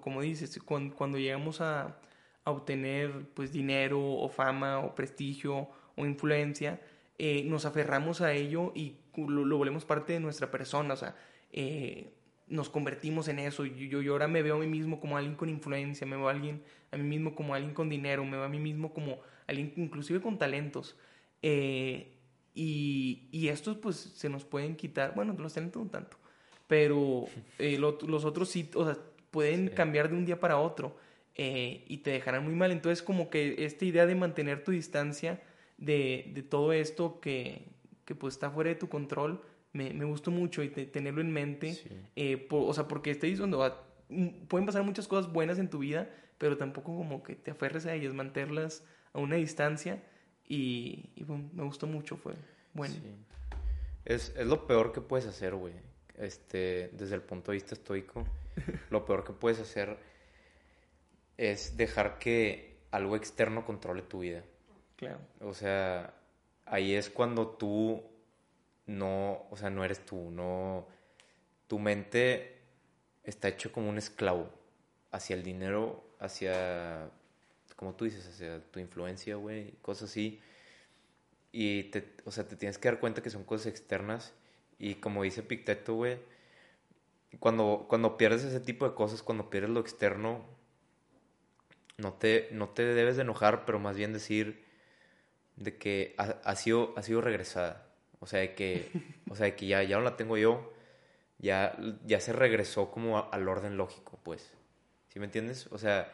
como 0.02 0.22
dices, 0.22 0.58
cuando, 0.60 1.18
llegamos 1.18 1.60
a, 1.60 1.96
a 2.44 2.50
obtener 2.50 3.26
pues 3.34 3.52
dinero 3.52 4.00
o 4.00 4.28
fama 4.28 4.78
o 4.78 4.94
prestigio 4.94 5.68
o 5.96 6.06
influencia, 6.06 6.80
eh, 7.22 7.42
nos 7.44 7.66
aferramos 7.66 8.22
a 8.22 8.32
ello 8.32 8.72
y 8.74 8.96
lo, 9.14 9.44
lo 9.44 9.58
volvemos 9.58 9.84
parte 9.84 10.14
de 10.14 10.20
nuestra 10.20 10.50
persona, 10.50 10.94
o 10.94 10.96
sea, 10.96 11.14
eh, 11.52 12.14
nos 12.48 12.70
convertimos 12.70 13.28
en 13.28 13.38
eso. 13.40 13.66
Yo, 13.66 13.84
yo, 13.84 14.00
yo 14.00 14.12
ahora 14.12 14.26
me 14.26 14.40
veo 14.42 14.56
a 14.56 14.58
mí 14.58 14.66
mismo 14.66 15.00
como 15.00 15.18
alguien 15.18 15.34
con 15.36 15.50
influencia, 15.50 16.06
me 16.06 16.16
veo 16.16 16.28
a, 16.28 16.30
alguien, 16.32 16.62
a 16.90 16.96
mí 16.96 17.02
mismo 17.04 17.34
como 17.34 17.54
alguien 17.54 17.74
con 17.74 17.90
dinero, 17.90 18.24
me 18.24 18.38
veo 18.38 18.44
a 18.44 18.48
mí 18.48 18.58
mismo 18.58 18.94
como 18.94 19.20
alguien 19.46 19.70
inclusive 19.76 20.22
con 20.22 20.38
talentos. 20.38 20.96
Eh, 21.42 22.12
y, 22.54 23.28
y 23.32 23.48
estos 23.48 23.76
pues 23.76 23.96
se 23.96 24.28
nos 24.30 24.44
pueden 24.44 24.74
quitar, 24.76 25.14
bueno, 25.14 25.34
los 25.38 25.52
talentos 25.54 25.82
no 25.84 25.90
tanto, 25.90 26.16
pero 26.66 27.26
eh, 27.58 27.76
lo- 27.78 27.98
los 28.06 28.24
otros 28.24 28.48
sí, 28.48 28.70
o 28.74 28.84
sea, 28.86 28.96
pueden 29.30 29.68
Sí. 29.68 29.74
cambiar 29.74 30.08
de 30.08 30.16
un 30.16 30.24
día 30.24 30.40
para 30.40 30.56
otro 30.58 30.96
eh, 31.36 31.84
y 31.86 31.98
te 31.98 32.10
dejarán 32.10 32.44
muy 32.44 32.54
mal. 32.54 32.72
Entonces 32.72 33.02
como 33.02 33.30
que 33.30 33.64
esta 33.64 33.84
idea 33.84 34.06
de 34.06 34.14
mantener 34.14 34.64
tu 34.64 34.72
distancia 34.72 35.40
de, 35.80 36.30
de 36.34 36.42
todo 36.44 36.72
esto 36.72 37.20
que, 37.20 37.66
que 38.04 38.14
pues 38.14 38.34
está 38.34 38.50
fuera 38.50 38.70
de 38.70 38.76
tu 38.76 38.88
control, 38.88 39.42
me, 39.72 39.92
me 39.92 40.04
gustó 40.04 40.30
mucho 40.30 40.62
y 40.62 40.68
te- 40.68 40.86
tenerlo 40.86 41.20
en 41.20 41.32
mente. 41.32 41.74
Sí. 41.74 41.88
eh, 42.16 42.36
por- 42.36 42.68
o 42.70 42.72
sea, 42.72 42.86
porque 42.86 43.10
estáis 43.10 43.38
donde 43.38 43.56
va- 43.56 43.82
mm, 44.08 44.46
pueden 44.48 44.66
pasar 44.66 44.82
muchas 44.84 45.08
cosas 45.08 45.32
buenas 45.32 45.58
en 45.58 45.68
tu 45.70 45.78
vida, 45.80 46.08
pero 46.38 46.56
tampoco 46.56 46.96
como 46.96 47.22
que 47.22 47.34
te 47.34 47.50
aferres 47.50 47.86
a 47.86 47.94
ellas, 47.94 48.14
mantenerlas 48.14 48.84
a 49.12 49.18
una 49.18 49.36
distancia. 49.36 50.02
Y, 50.48 51.10
y, 51.14 51.24
bueno, 51.24 51.48
me 51.52 51.62
gustó 51.64 51.86
mucho, 51.86 52.16
fue 52.16 52.34
bueno. 52.74 52.94
Sí. 52.94 53.02
Es, 54.04 54.34
es 54.36 54.46
lo 54.46 54.66
peor 54.66 54.92
que 54.92 55.00
puedes 55.00 55.26
hacer, 55.26 55.54
güey. 55.54 55.74
Este, 56.18 56.90
desde 56.92 57.14
el 57.14 57.22
punto 57.22 57.52
de 57.52 57.56
vista 57.56 57.74
estoico, 57.74 58.26
lo 58.90 59.04
peor 59.04 59.22
que 59.24 59.32
puedes 59.32 59.60
hacer 59.60 59.96
es 61.38 61.76
dejar 61.76 62.18
que 62.18 62.76
algo 62.90 63.16
externo 63.16 63.64
controle 63.64 64.02
tu 64.02 64.20
vida. 64.20 64.42
Claro. 65.00 65.18
O 65.40 65.54
sea, 65.54 66.12
ahí 66.66 66.94
es 66.94 67.08
cuando 67.08 67.48
tú 67.48 68.02
no, 68.86 69.46
o 69.50 69.56
sea, 69.56 69.70
no 69.70 69.82
eres 69.82 70.04
tú, 70.04 70.30
no, 70.30 70.86
tu 71.68 71.78
mente 71.78 72.58
está 73.24 73.48
hecho 73.48 73.72
como 73.72 73.88
un 73.88 73.96
esclavo 73.96 74.50
hacia 75.10 75.36
el 75.36 75.42
dinero, 75.42 76.04
hacia, 76.18 77.10
como 77.76 77.94
tú 77.94 78.04
dices, 78.04 78.26
hacia 78.28 78.62
tu 78.70 78.78
influencia, 78.78 79.36
güey, 79.36 79.72
cosas 79.80 80.10
así. 80.10 80.38
Y 81.52 81.84
te, 81.84 82.14
o 82.26 82.30
sea, 82.30 82.46
te 82.46 82.56
tienes 82.56 82.76
que 82.78 82.88
dar 82.88 83.00
cuenta 83.00 83.22
que 83.22 83.30
son 83.30 83.44
cosas 83.44 83.68
externas 83.68 84.34
y 84.78 84.96
como 84.96 85.22
dice 85.22 85.42
Picteto, 85.42 85.94
güey, 85.94 86.18
cuando, 87.38 87.86
cuando 87.88 88.18
pierdes 88.18 88.44
ese 88.44 88.60
tipo 88.60 88.86
de 88.86 88.94
cosas, 88.94 89.22
cuando 89.22 89.48
pierdes 89.48 89.70
lo 89.70 89.80
externo, 89.80 90.44
no 91.96 92.12
te, 92.12 92.48
no 92.52 92.68
te 92.68 92.84
debes 92.84 93.16
de 93.16 93.22
enojar, 93.22 93.64
pero 93.64 93.78
más 93.78 93.96
bien 93.96 94.12
decir 94.12 94.69
de 95.60 95.76
que 95.78 96.14
ha, 96.18 96.24
ha 96.44 96.56
sido, 96.56 96.92
ha 96.96 97.02
sido 97.02 97.20
regresada. 97.20 97.86
O 98.18 98.26
sea, 98.26 98.40
de 98.40 98.54
que, 98.54 98.90
o 99.30 99.36
sea, 99.36 99.46
de 99.46 99.54
que 99.54 99.66
ya, 99.68 99.82
ya 99.84 99.96
no 99.98 100.02
la 100.02 100.16
tengo 100.16 100.36
yo, 100.36 100.72
ya, 101.38 101.78
ya 102.04 102.18
se 102.20 102.32
regresó 102.32 102.90
como 102.90 103.16
a- 103.18 103.28
al 103.30 103.48
orden 103.48 103.76
lógico, 103.76 104.18
pues. 104.24 104.52
¿Sí 105.08 105.18
me 105.20 105.26
entiendes? 105.26 105.68
O 105.70 105.78
sea, 105.78 106.12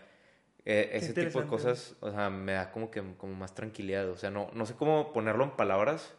eh, 0.65 0.91
ese 0.95 1.13
tipo 1.15 1.41
de 1.41 1.47
cosas, 1.47 1.95
o 2.01 2.11
sea, 2.11 2.29
me 2.31 2.53
da 2.53 2.71
como 2.73 2.91
que 2.91 3.03
como 3.17 3.35
más 3.35 3.55
tranquilidad. 3.55 4.09
O 4.11 4.17
sea, 4.17 4.31
no, 4.31 4.51
no 4.53 4.67
sé 4.67 4.75
cómo 4.75 5.13
ponerlo 5.13 5.45
en 5.45 5.51
palabras, 5.53 6.15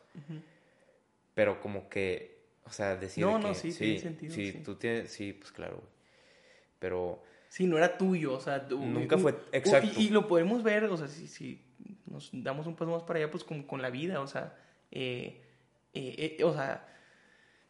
pero 1.34 1.60
como 1.62 1.90
que, 1.90 2.40
o 2.66 2.72
sea, 2.72 2.96
decir 2.96 3.24
No, 3.26 3.38
de 3.38 3.44
no, 3.44 3.50
que, 3.50 3.56
sí, 3.56 3.74
tiene 3.74 4.00
sentido, 4.00 4.34
sí, 4.34 4.52
sí. 4.52 4.60
tú 4.64 4.76
tienes, 4.76 5.12
sí, 5.12 5.34
pues 5.34 5.52
claro. 5.52 5.84
Pero, 6.80 7.24
Sí, 7.50 7.66
no 7.66 7.78
era 7.78 7.98
tuyo, 7.98 8.34
o 8.34 8.40
sea... 8.42 8.68
tú- 8.68 8.80
Nunca 8.86 9.18
fue- 9.18 9.36
exacto. 9.54 9.90
Y, 10.00 10.08
y 10.08 10.10
lo 10.10 10.28
podemos 10.28 10.64
ver, 10.64 10.84
o 10.86 10.98
sea, 10.98 11.08
si, 11.08 11.28
si 11.28 11.64
nos 12.08 12.30
damos 12.34 12.68
un 12.68 12.76
paso 12.76 12.92
más 12.92 13.04
para 13.04 13.20
allá, 13.20 13.32
pues 13.32 13.44
con, 13.44 13.64
con 13.64 13.82
la 13.82 13.90
vida, 13.90 14.22
o 14.22 14.28
sea, 14.28 14.56
eh, 14.92 15.42
eh, 15.94 16.38
eh, 16.40 16.44
o 16.44 16.54
sea, 16.54 16.88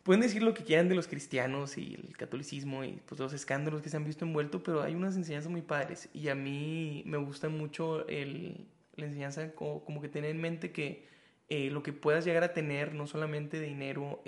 pueden 0.03 0.21
decir 0.21 0.43
lo 0.43 0.53
que 0.53 0.63
quieran 0.63 0.89
de 0.89 0.95
los 0.95 1.07
cristianos 1.07 1.77
y 1.77 1.95
el 1.95 2.15
catolicismo 2.17 2.83
y 2.83 3.01
pues 3.05 3.19
los 3.19 3.33
escándalos 3.33 3.81
que 3.81 3.89
se 3.89 3.97
han 3.97 4.05
visto 4.05 4.25
envueltos, 4.25 4.61
pero 4.63 4.81
hay 4.81 4.95
unas 4.95 5.15
enseñanzas 5.15 5.51
muy 5.51 5.61
padres. 5.61 6.09
Y 6.13 6.29
a 6.29 6.35
mí 6.35 7.03
me 7.05 7.17
gusta 7.17 7.49
mucho 7.49 8.07
el, 8.07 8.67
la 8.95 9.05
enseñanza 9.05 9.53
como, 9.53 9.83
como 9.83 10.01
que 10.01 10.09
tener 10.09 10.31
en 10.31 10.41
mente 10.41 10.71
que 10.71 11.07
lo 11.49 11.81
que 11.81 11.93
puedas 11.93 12.25
llegar 12.25 12.43
a 12.43 12.53
tener, 12.53 12.93
no 12.93 13.07
solamente 13.07 13.61
dinero, 13.61 14.21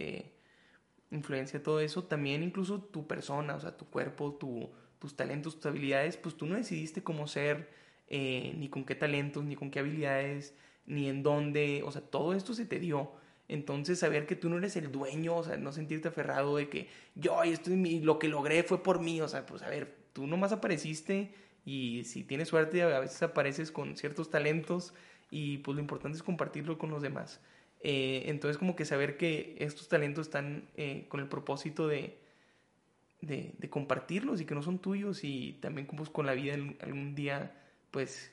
influencia, 1.12 1.62
todo 1.62 1.80
eso, 1.80 2.04
también 2.04 2.44
incluso 2.44 2.82
tu 2.82 3.08
persona, 3.08 3.56
o 3.56 3.60
sea, 3.60 3.76
tu 3.76 3.86
cuerpo, 3.86 4.34
tu, 4.34 4.70
tus 5.00 5.16
talentos, 5.16 5.56
tus 5.56 5.66
habilidades, 5.66 6.18
pues 6.18 6.36
tú 6.36 6.46
no 6.46 6.56
decidiste 6.56 7.04
cómo 7.04 7.28
ser, 7.28 7.70
eh, 8.10 8.54
ni 8.58 8.70
con 8.70 8.84
qué 8.86 8.96
talentos, 8.96 9.44
ni 9.44 9.56
con 9.56 9.72
qué 9.72 9.80
habilidades, 9.80 10.56
ni 10.86 11.08
en 11.08 11.24
dónde, 11.24 11.84
o 11.86 11.92
sea, 11.92 12.02
todo 12.02 12.34
esto 12.34 12.54
se 12.54 12.66
te 12.66 12.80
dio. 12.80 13.12
Entonces, 13.48 14.00
saber 14.00 14.26
que 14.28 14.36
tú 14.36 14.50
no 14.50 14.58
eres 14.58 14.76
el 14.76 14.92
dueño, 14.92 15.38
o 15.38 15.44
sea, 15.44 15.58
no 15.58 15.72
sentirte 15.72 16.08
aferrado 16.08 16.58
de 16.58 16.70
que 16.70 16.88
yo, 17.16 17.42
esto 17.44 17.72
lo 17.74 18.20
que 18.20 18.28
logré 18.28 18.64
fue 18.64 18.84
por 18.84 19.00
mí, 19.00 19.22
o 19.22 19.28
sea, 19.28 19.46
pues 19.46 19.62
a 19.64 19.70
ver, 19.70 19.96
tú 20.14 20.28
nomás 20.28 20.52
apareciste 20.52 21.34
y 21.66 22.04
si 22.06 22.24
tienes 22.24 22.48
suerte, 22.48 22.84
a 22.84 23.00
veces 23.00 23.22
apareces 23.24 23.72
con 23.72 23.98
ciertos 23.98 24.30
talentos 24.30 24.94
y 25.32 25.60
pues 25.60 25.76
lo 25.76 25.82
importante 25.82 26.18
es 26.18 26.24
compartirlo 26.24 26.78
con 26.78 26.90
los 26.92 27.02
demás. 27.02 27.42
Eh, 27.82 28.24
entonces, 28.26 28.58
como 28.58 28.76
que 28.76 28.86
saber 28.86 29.18
que 29.18 29.56
estos 29.60 29.88
talentos 29.88 30.28
están 30.28 30.70
eh, 30.76 31.06
con 31.10 31.20
el 31.20 31.28
propósito 31.28 31.88
de, 31.88 32.20
de, 33.22 33.70
compartirlos 33.70 34.42
y 34.42 34.46
que 34.46 34.56
no 34.56 34.62
son 34.62 34.80
tuyos 34.80 35.24
y 35.24 35.54
también 35.62 35.88
como 35.88 36.00
pues, 36.00 36.10
con 36.10 36.26
la 36.26 36.34
vida 36.34 36.56
algún 36.82 37.16
día, 37.16 37.56
pues, 37.92 38.32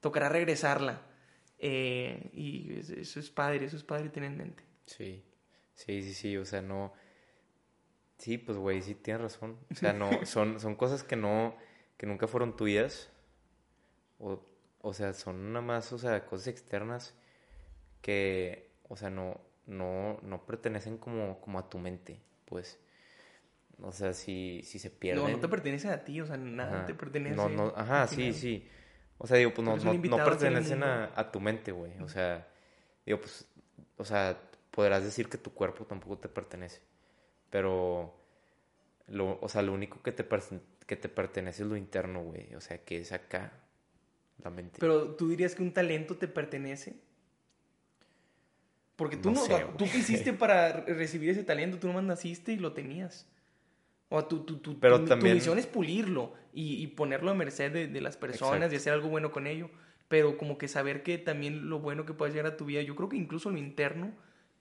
tocará 0.00 0.28
regresarla. 0.28 1.02
Eh, 1.58 2.30
y 2.32 2.78
es- 2.78 2.90
eso 2.90 3.20
es 3.20 3.30
padre, 3.30 3.64
eso 3.66 3.76
es 3.76 3.84
padre 3.84 4.08
tener 4.10 4.30
en 4.30 4.38
mente. 4.38 4.62
Sí, 4.86 5.24
sí, 5.74 6.02
sí, 6.02 6.14
sí, 6.14 6.36
o 6.36 6.44
sea, 6.44 6.62
no... 6.62 6.92
Sí, 8.18 8.36
pues, 8.38 8.58
güey, 8.58 8.82
sí, 8.82 8.94
tienes 8.94 9.22
razón. 9.22 9.58
O 9.70 9.74
sea, 9.74 9.92
no, 9.92 10.10
son, 10.26 10.58
son 10.60 10.74
cosas 10.74 11.04
que 11.04 11.16
no, 11.16 11.56
que 11.96 12.06
nunca 12.06 12.26
fueron 12.26 12.56
tuyas. 12.56 13.10
O, 14.18 14.40
o 14.80 14.92
sea, 14.94 15.12
son 15.14 15.52
nada 15.52 15.64
más, 15.64 15.92
o 15.92 15.98
sea, 15.98 16.26
cosas 16.26 16.48
externas 16.48 17.14
que, 18.02 18.70
o 18.88 18.96
sea, 18.96 19.10
no, 19.10 19.40
no, 19.66 20.18
no 20.22 20.44
pertenecen 20.46 20.98
como, 20.98 21.40
como 21.40 21.58
a 21.58 21.68
tu 21.68 21.78
mente, 21.78 22.20
pues. 22.46 22.78
O 23.80 23.92
sea, 23.92 24.12
si, 24.12 24.62
si 24.64 24.80
se 24.80 24.90
pierden... 24.90 25.24
No, 25.24 25.30
no 25.30 25.38
te 25.40 25.48
pertenece 25.48 25.88
a 25.88 26.04
ti, 26.04 26.20
o 26.20 26.26
sea, 26.26 26.36
nada 26.36 26.78
Ajá. 26.78 26.86
te 26.86 26.94
pertenece. 26.94 27.36
No, 27.36 27.48
no, 27.48 27.72
ajá, 27.76 28.08
sí, 28.08 28.32
sí. 28.32 28.68
O 29.18 29.26
sea, 29.26 29.36
digo, 29.36 29.52
pues 29.52 29.66
no, 29.66 29.76
no, 29.76 29.92
no 29.94 30.16
pertenecen 30.24 30.82
a, 30.84 31.12
a 31.14 31.30
tu 31.32 31.40
mente, 31.40 31.72
güey. 31.72 31.92
O 32.00 32.08
sea, 32.08 32.46
digo, 33.04 33.20
pues, 33.20 33.46
o 33.96 34.04
sea, 34.04 34.38
podrás 34.70 35.02
decir 35.02 35.28
que 35.28 35.38
tu 35.38 35.52
cuerpo 35.52 35.84
tampoco 35.84 36.18
te 36.18 36.28
pertenece. 36.28 36.80
Pero, 37.50 38.14
lo, 39.08 39.38
o 39.40 39.48
sea, 39.48 39.62
lo 39.62 39.72
único 39.72 40.02
que 40.02 40.12
te, 40.12 40.22
per- 40.24 40.42
que 40.86 40.96
te 40.96 41.08
pertenece 41.08 41.62
es 41.64 41.68
lo 41.68 41.76
interno, 41.76 42.22
güey. 42.22 42.54
O 42.54 42.60
sea, 42.60 42.78
que 42.84 42.98
es 42.98 43.10
acá, 43.12 43.52
la 44.44 44.50
mente. 44.50 44.76
Pero 44.78 45.16
tú 45.16 45.28
dirías 45.30 45.54
que 45.54 45.62
un 45.62 45.72
talento 45.72 46.16
te 46.16 46.28
pertenece. 46.28 46.94
Porque 48.96 49.16
tú 49.16 49.30
No 49.30 49.36
no, 49.40 49.46
sé, 49.46 49.54
o 49.54 49.56
sea, 49.56 49.64
güey. 49.66 49.76
tú 49.78 49.84
qué 49.90 49.98
hiciste 49.98 50.32
para 50.34 50.72
re- 50.72 50.94
recibir 50.94 51.30
ese 51.30 51.44
talento, 51.44 51.78
tú 51.78 51.86
nomás 51.88 52.04
naciste 52.04 52.52
y 52.52 52.56
lo 52.56 52.72
tenías. 52.72 53.26
O 54.10 54.24
tu, 54.24 54.40
tu, 54.44 54.58
tu, 54.58 54.78
Pero 54.80 54.96
tu- 54.98 55.02
tu 55.04 55.08
también- 55.10 55.34
misión 55.34 55.58
es 55.58 55.66
pulirlo 55.66 56.32
y, 56.54 56.82
y 56.82 56.86
ponerlo 56.88 57.30
a 57.30 57.34
merced 57.34 57.70
de, 57.72 57.88
de 57.88 58.00
las 58.00 58.16
personas 58.16 58.54
Exacto. 58.56 58.74
y 58.74 58.76
hacer 58.76 58.92
algo 58.94 59.08
bueno 59.08 59.30
con 59.32 59.46
ello. 59.46 59.70
Pero 60.08 60.38
como 60.38 60.56
que 60.56 60.68
saber 60.68 61.02
que 61.02 61.18
también 61.18 61.68
lo 61.68 61.80
bueno 61.80 62.06
que 62.06 62.14
puedes 62.14 62.34
llegar 62.34 62.52
a 62.52 62.56
tu 62.56 62.64
vida, 62.64 62.80
yo 62.82 62.96
creo 62.96 63.10
que 63.10 63.16
incluso 63.16 63.50
lo 63.50 63.58
interno, 63.58 64.12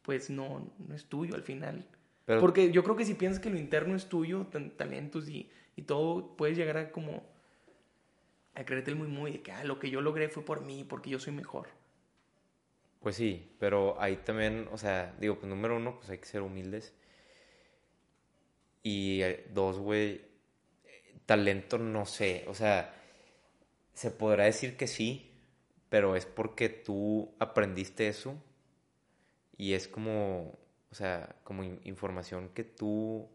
pues 0.02 0.30
no, 0.30 0.70
no 0.86 0.94
es 0.96 1.06
tuyo 1.06 1.36
al 1.36 1.44
final. 1.44 1.86
Pero, 2.26 2.42
Porque 2.42 2.72
yo 2.72 2.84
creo 2.84 2.98
que 2.98 3.06
si 3.06 3.14
piensas 3.14 3.40
que 3.42 3.50
lo 3.50 3.58
interno 3.58 3.96
es 3.96 4.10
tuyo, 4.10 4.48
talentos 4.76 5.30
y, 5.30 5.50
y 5.78 5.84
todo, 5.84 6.36
puedes 6.36 6.58
llegar 6.58 6.78
a 6.78 6.92
como 6.92 7.24
a 8.56 8.66
creerte 8.66 8.92
el 8.92 8.98
muy 8.98 9.08
muy 9.08 9.32
de 9.32 9.42
que 9.42 9.52
ah, 9.54 9.64
lo 9.64 9.80
que 9.80 9.90
yo 9.90 10.02
logré 10.02 10.28
fue 10.28 10.44
por 10.44 10.62
mí, 10.66 10.84
porque 10.84 11.10
yo 11.10 11.20
soy 11.20 11.32
mejor. 11.32 11.68
Pues 13.00 13.16
sí, 13.16 13.50
pero 13.60 13.96
ahí 14.02 14.18
también, 14.18 14.68
o 14.72 14.78
sea, 14.78 15.16
digo, 15.22 15.36
pues 15.36 15.48
número 15.48 15.78
uno, 15.78 15.96
pues 15.98 16.10
hay 16.10 16.18
que 16.18 16.26
ser 16.26 16.42
humildes. 16.42 16.94
Y 18.92 19.22
eh, 19.24 19.48
dos, 19.54 19.80
güey, 19.80 20.22
talento 21.26 21.78
no 21.78 22.06
sé, 22.06 22.46
o 22.48 22.54
sea, 22.54 22.94
se 23.94 24.12
podrá 24.12 24.46
decir 24.46 24.78
que 24.78 24.88
sí, 24.88 25.32
pero 25.90 26.16
es 26.16 26.26
porque 26.26 26.70
tú 26.70 27.36
aprendiste 27.40 28.08
eso 28.08 28.36
y 29.58 29.74
es 29.74 29.88
como, 29.88 30.58
o 30.92 30.96
sea, 30.96 31.36
como 31.44 31.64
in- 31.64 31.82
información 31.84 32.50
que 32.50 32.64
tú, 32.64 33.28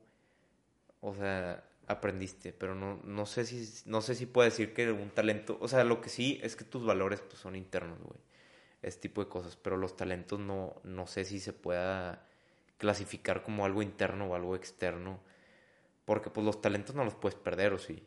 o 1.01 1.15
sea, 1.15 1.65
aprendiste, 1.87 2.53
pero 2.53 2.75
no, 2.75 3.01
no 3.05 3.27
sé 3.27 3.45
si, 3.45 3.69
no 3.87 4.01
sé 4.03 4.15
si 4.15 4.27
puedo 4.27 4.49
decir 4.49 4.73
que 4.73 4.91
un 4.93 5.11
talento, 5.11 5.59
o 5.61 5.69
sea, 5.69 5.85
lo 5.85 6.01
que 6.01 6.09
sí 6.09 6.41
es 6.43 6.57
que 6.57 6.65
tus 6.65 6.85
valores 6.85 7.21
pues 7.21 7.41
son 7.41 7.57
internos, 7.57 7.99
güey 8.01 8.19
ese 8.83 9.01
tipo 9.01 9.25
de 9.25 9.31
cosas, 9.31 9.57
pero 9.57 9.77
los 9.79 9.97
talentos 9.97 10.41
no, 10.41 10.77
no 10.85 11.07
sé 11.09 11.25
si 11.25 11.41
se 11.41 11.53
pueda 11.55 12.27
clasificar 12.79 13.43
como 13.43 13.65
algo 13.67 13.83
interno 13.83 14.27
o 14.29 14.35
algo 14.37 14.57
externo, 14.57 15.21
porque 16.05 16.31
pues 16.31 16.45
los 16.47 16.61
talentos 16.61 16.95
no 16.95 17.05
los 17.05 17.15
puedes 17.15 17.39
perder, 17.39 17.73
¿o 17.75 17.79
sí? 17.79 18.03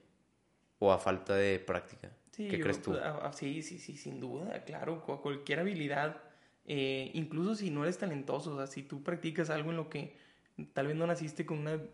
O 0.79 0.91
a 0.93 0.99
falta 0.99 1.35
de 1.35 1.59
práctica. 1.59 2.11
Sí, 2.31 2.47
¿Qué 2.49 2.57
yo 2.57 2.63
crees 2.63 2.81
creo 2.81 2.81
tú? 2.81 2.91
sí, 3.33 3.61
sí, 3.61 3.79
sí, 3.79 3.95
sin 3.97 4.19
duda, 4.19 4.63
claro, 4.65 5.01
cu- 5.01 5.21
cualquier 5.21 5.59
habilidad, 5.59 6.21
eh, 6.65 7.09
incluso 7.13 7.55
si 7.55 7.69
no 7.71 7.83
eres 7.83 7.97
talentoso, 7.97 8.53
o 8.53 8.57
sea, 8.57 8.67
si 8.67 8.83
tú 8.83 9.03
practicas 9.03 9.49
algo 9.49 9.69
en 9.71 9.77
lo 9.77 9.89
que 9.89 10.17
tal 10.73 10.87
vez 10.87 10.95
no 10.97 11.07
naciste 11.07 11.45
con 11.45 11.65
un 11.67 11.89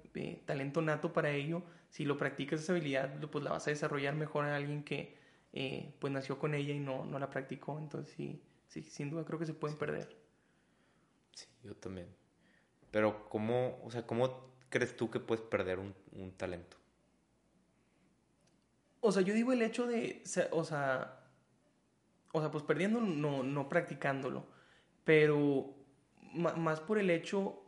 talento 0.45 0.81
nato 0.81 1.13
para 1.13 1.29
ello, 1.31 1.61
si 1.89 2.05
lo 2.05 2.17
practicas 2.17 2.61
esa 2.61 2.73
habilidad, 2.73 3.19
pues 3.31 3.43
la 3.43 3.51
vas 3.51 3.67
a 3.67 3.71
desarrollar 3.71 4.15
mejor 4.15 4.45
a 4.45 4.55
alguien 4.55 4.83
que 4.83 5.15
eh, 5.53 5.93
pues 5.99 6.11
nació 6.13 6.39
con 6.39 6.53
ella 6.55 6.73
y 6.73 6.79
no, 6.79 7.05
no 7.05 7.19
la 7.19 7.29
practicó, 7.29 7.77
entonces 7.79 8.13
sí, 8.15 8.41
sí, 8.67 8.81
sin 8.83 9.09
duda 9.11 9.25
creo 9.25 9.37
que 9.39 9.45
se 9.45 9.53
pueden 9.53 9.77
perder. 9.77 10.09
Sí, 11.33 11.47
yo 11.63 11.75
también. 11.75 12.07
Pero 12.91 13.29
¿cómo, 13.29 13.79
o 13.83 13.91
sea, 13.91 14.05
cómo 14.07 14.50
crees 14.72 14.97
tú 14.97 15.11
que 15.11 15.19
puedes 15.19 15.43
perder 15.43 15.78
un, 15.78 15.93
un 16.13 16.32
talento? 16.32 16.78
O 19.01 19.11
sea, 19.11 19.22
yo 19.22 19.36
digo 19.36 19.51
el 19.51 19.61
hecho 19.61 19.86
de, 19.86 20.24
o 20.51 20.63
sea, 20.63 21.19
o 22.32 22.39
sea, 22.39 22.51
pues 22.51 22.63
perdiendo, 22.63 23.01
no, 23.01 23.43
no 23.43 23.69
practicándolo, 23.69 24.47
pero 25.03 25.76
más 26.34 26.80
por 26.80 26.97
el 26.97 27.09
hecho 27.09 27.61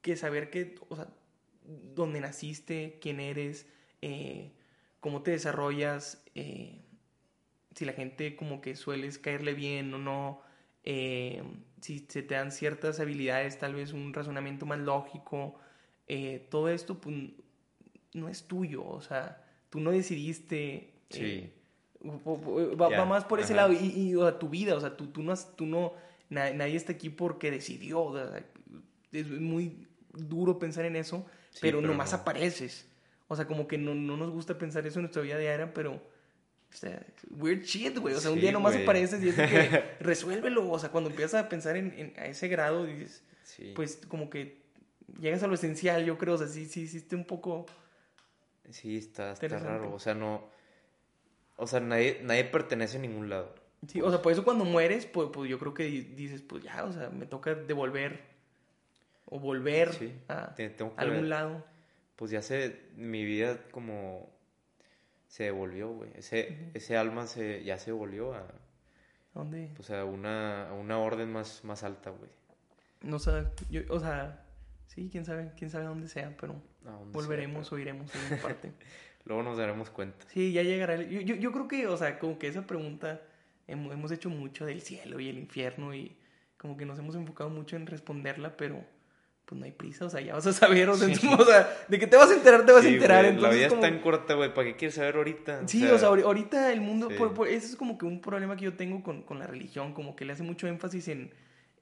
que 0.00 0.16
saber 0.16 0.50
que, 0.50 0.76
o 0.88 0.96
sea, 0.96 1.08
dónde 1.62 2.20
naciste, 2.20 2.98
quién 3.00 3.20
eres, 3.20 3.68
eh, 4.00 4.52
cómo 5.00 5.22
te 5.22 5.32
desarrollas, 5.32 6.24
eh, 6.34 6.80
si 7.74 7.84
la 7.84 7.92
gente 7.92 8.36
como 8.36 8.60
que 8.60 8.76
sueles 8.76 9.18
caerle 9.18 9.54
bien 9.54 9.92
o 9.92 9.98
no, 9.98 10.40
eh, 10.84 11.42
si 11.80 12.06
se 12.08 12.22
te 12.22 12.34
dan 12.34 12.52
ciertas 12.52 13.00
habilidades, 13.00 13.58
tal 13.58 13.74
vez 13.74 13.92
un 13.92 14.12
razonamiento 14.14 14.64
más 14.64 14.78
lógico, 14.78 15.58
eh, 16.08 16.46
todo 16.50 16.68
esto 16.68 17.00
pues, 17.00 17.16
no 18.14 18.28
es 18.28 18.44
tuyo, 18.44 18.84
o 18.86 19.00
sea, 19.00 19.44
tú 19.70 19.80
no 19.80 19.90
decidiste... 19.90 20.92
eh, 21.10 21.52
va, 22.04 22.90
Ya, 22.90 22.98
va 23.00 23.04
más 23.04 23.24
por 23.24 23.40
ese 23.40 23.52
ajá. 23.52 23.68
lado 23.68 23.72
y, 23.74 23.86
y, 23.86 24.14
o 24.16 24.22
sea, 24.28 24.38
tu 24.38 24.48
vida, 24.48 24.74
o 24.74 24.80
sea, 24.80 24.96
tú, 24.96 25.06
tú 25.08 25.22
no, 25.22 25.34
tú 25.56 25.66
no 25.66 25.94
na- 26.28 26.52
nadie 26.52 26.76
está 26.76 26.92
aquí 26.92 27.10
porque 27.10 27.50
decidió, 27.50 28.00
o 28.02 28.14
sea, 28.16 28.44
es 29.12 29.28
muy 29.28 29.86
duro 30.12 30.58
pensar 30.58 30.84
en 30.84 30.96
eso, 30.96 31.26
Sí, 31.50 31.58
pero, 31.60 31.78
pero 31.78 31.90
nomás 31.92 32.12
no. 32.12 32.18
apareces. 32.18 32.86
O 33.28 33.36
sea, 33.36 33.46
como 33.46 33.66
que 33.68 33.76
no, 33.78 33.94
no 33.94 34.16
nos 34.16 34.30
gusta 34.30 34.56
pensar 34.58 34.86
eso 34.86 34.98
en 34.98 35.02
nuestra 35.04 35.22
vida 35.22 35.38
diaria, 35.38 35.72
pero. 35.74 35.94
O 35.94 36.74
sea, 36.74 37.04
weird 37.30 37.62
shit, 37.62 37.98
güey. 37.98 38.14
O 38.14 38.20
sea, 38.20 38.30
un 38.30 38.36
Sí, 38.36 38.40
día 38.42 38.52
nomás 38.52 38.72
güey. 38.72 38.84
apareces 38.84 39.22
y 39.22 39.28
es 39.28 39.34
que 39.34 39.84
resuélvelo. 40.00 40.70
O 40.70 40.78
sea, 40.78 40.90
cuando 40.90 41.10
empiezas 41.10 41.44
a 41.44 41.48
pensar 41.50 41.76
en, 41.76 41.92
en- 41.98 42.14
a 42.18 42.24
ese 42.26 42.48
grado, 42.48 42.86
dices, 42.86 43.22
Sí. 43.44 43.72
pues 43.76 44.00
como 44.08 44.30
que 44.30 44.61
llegas 45.20 45.42
a 45.42 45.46
lo 45.46 45.54
esencial, 45.54 46.04
yo 46.04 46.18
creo. 46.18 46.34
O 46.34 46.38
sea, 46.38 46.46
sí, 46.48 46.66
sí, 46.66 46.82
hiciste 46.82 47.16
un 47.16 47.24
poco. 47.24 47.66
Sí, 48.70 48.96
está, 48.98 49.32
está 49.32 49.48
raro. 49.58 49.92
O 49.92 49.98
sea, 49.98 50.14
no... 50.14 50.48
O 51.56 51.66
sea, 51.66 51.80
nadie, 51.80 52.20
nadie 52.22 52.44
pertenece 52.44 52.96
a 52.96 53.00
ningún 53.00 53.28
lado. 53.28 53.54
Sí, 53.86 54.00
o 54.00 54.10
sea, 54.10 54.22
por 54.22 54.32
eso 54.32 54.44
cuando 54.44 54.64
mueres, 54.64 55.06
pues, 55.06 55.28
pues 55.32 55.50
yo 55.50 55.58
creo 55.58 55.74
que 55.74 55.84
di- 55.84 56.00
dices, 56.02 56.40
pues 56.42 56.62
ya, 56.62 56.84
o 56.84 56.92
sea, 56.92 57.10
me 57.10 57.26
toca 57.26 57.54
devolver 57.54 58.20
o 59.26 59.38
volver 59.40 59.92
Sí, 59.92 60.12
a 60.28 60.54
algún 60.96 61.16
ver. 61.16 61.22
lado. 61.24 61.64
Pues 62.16 62.30
ya 62.30 62.42
se, 62.42 62.80
mi 62.96 63.24
vida 63.24 63.58
como 63.72 64.30
se 65.26 65.44
devolvió, 65.44 65.88
güey. 65.90 66.10
Ese, 66.14 66.70
ese 66.74 66.96
alma 66.96 67.26
se, 67.26 67.64
ya 67.64 67.78
se 67.78 67.90
volvió 67.92 68.34
a, 68.34 68.38
¿A 68.40 68.44
¿Dónde? 69.34 69.70
pues 69.74 69.90
a 69.90 70.04
una, 70.04 70.68
a 70.68 70.72
una 70.74 70.98
orden 70.98 71.32
más, 71.32 71.64
más 71.64 71.82
alta, 71.82 72.10
güey. 72.10 72.30
No 73.00 73.18
sé, 73.18 73.44
yo, 73.70 73.80
o 73.88 73.98
sea, 73.98 74.44
sí, 74.86 75.08
quién 75.10 75.24
sabe, 75.24 75.52
quién 75.56 75.70
sabe 75.70 75.84
dónde 75.86 76.08
sea, 76.08 76.34
pero 76.40 76.54
A 76.86 76.90
donde 76.90 77.12
volveremos 77.12 77.68
sea, 77.68 77.76
o 77.76 77.80
iremos 77.80 78.14
en 78.14 78.32
una 78.32 78.42
parte. 78.42 78.72
Luego 79.24 79.42
nos 79.42 79.56
daremos 79.56 79.88
cuenta. 79.90 80.26
Sí, 80.28 80.52
ya 80.52 80.62
llegará. 80.62 80.94
el- 80.94 81.08
Yo, 81.08 81.20
yo, 81.20 81.34
yo 81.36 81.52
creo 81.52 81.68
que, 81.68 81.86
o 81.86 81.96
sea, 81.96 82.18
como 82.18 82.38
que 82.38 82.48
esa 82.48 82.66
pregunta 82.66 83.20
hemos, 83.68 84.10
hecho 84.10 84.28
mucho 84.30 84.66
del 84.66 84.80
cielo 84.82 85.20
y 85.20 85.28
el 85.28 85.38
infierno 85.38 85.94
y 85.94 86.16
como 86.58 86.76
que 86.76 86.84
nos 86.86 86.98
hemos 86.98 87.14
enfocado 87.14 87.48
mucho 87.48 87.76
en 87.76 87.86
responderla, 87.86 88.56
pero 88.56 88.84
pues 89.44 89.58
no 89.58 89.64
hay 89.64 89.72
prisa, 89.72 90.06
o 90.06 90.10
sea, 90.10 90.20
ya 90.20 90.34
vas 90.34 90.46
a 90.46 90.52
saber, 90.52 90.88
o 90.88 90.96
sea, 90.96 91.08
o 91.38 91.44
sea, 91.44 91.68
de 91.88 91.98
que 91.98 92.06
te 92.06 92.16
vas 92.16 92.30
a 92.30 92.34
enterar, 92.34 92.64
te 92.64 92.72
vas 92.72 92.84
a 92.84 92.88
Sí, 92.88 92.94
enterar. 92.94 93.22
güey, 93.24 93.34
entonces, 93.34 93.50
la 93.52 93.56
vida 93.58 93.68
como- 93.68 93.84
es 93.84 93.90
tan 93.90 94.00
corta, 94.00 94.34
güey. 94.34 94.52
¿Para 94.54 94.66
qué 94.68 94.76
quieres 94.76 94.94
saber 94.94 95.16
ahorita? 95.16 95.68
Sí, 95.68 95.84
o 95.86 95.98
sea, 95.98 96.08
ahori- 96.10 96.22
ahorita 96.24 96.72
el 96.72 96.80
mundo, 96.80 97.08
sí. 97.10 97.16
por, 97.16 97.34
por- 97.34 97.48
ese 97.48 97.66
es 97.66 97.76
como 97.76 97.98
que 97.98 98.06
un 98.06 98.20
problema 98.20 98.56
que 98.56 98.64
yo 98.64 98.74
tengo 98.74 99.02
con, 99.02 99.22
con 99.22 99.38
la 99.38 99.46
religión, 99.46 99.92
como 99.94 100.16
que 100.16 100.24
le 100.24 100.32
hace 100.32 100.42
mucho 100.42 100.66
énfasis 100.68 101.08
en, 101.08 101.32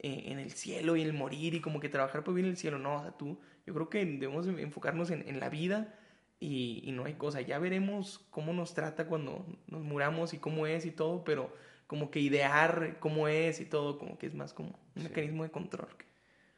eh, 0.01 0.25
en 0.27 0.39
el 0.39 0.51
cielo 0.51 0.95
y 0.97 1.01
el 1.03 1.13
morir 1.13 1.53
y 1.55 1.61
como 1.61 1.79
que 1.79 1.89
trabajar 1.89 2.23
por 2.23 2.33
vivir 2.33 2.45
en 2.47 2.51
el 2.51 2.57
cielo. 2.57 2.79
No, 2.79 2.97
o 2.97 3.01
sea, 3.01 3.11
tú, 3.17 3.39
yo 3.65 3.73
creo 3.73 3.89
que 3.89 4.05
debemos 4.05 4.45
de 4.45 4.61
enfocarnos 4.61 5.11
en, 5.11 5.27
en 5.27 5.39
la 5.39 5.49
vida 5.49 5.95
y, 6.39 6.81
y 6.85 6.91
no 6.91 7.05
hay 7.05 7.13
cosa. 7.15 7.41
Ya 7.41 7.59
veremos 7.59 8.25
cómo 8.31 8.53
nos 8.53 8.73
trata 8.73 9.07
cuando 9.07 9.45
nos 9.67 9.83
muramos 9.83 10.33
y 10.33 10.39
cómo 10.39 10.67
es 10.67 10.85
y 10.85 10.91
todo, 10.91 11.23
pero 11.23 11.53
como 11.87 12.11
que 12.11 12.19
idear 12.19 12.97
cómo 12.99 13.27
es 13.27 13.59
y 13.61 13.65
todo, 13.65 13.97
como 13.99 14.17
que 14.17 14.27
es 14.27 14.33
más 14.35 14.53
como 14.53 14.79
un 14.95 15.03
Sí. 15.03 15.03
mecanismo 15.03 15.43
de 15.43 15.51
control. 15.51 15.89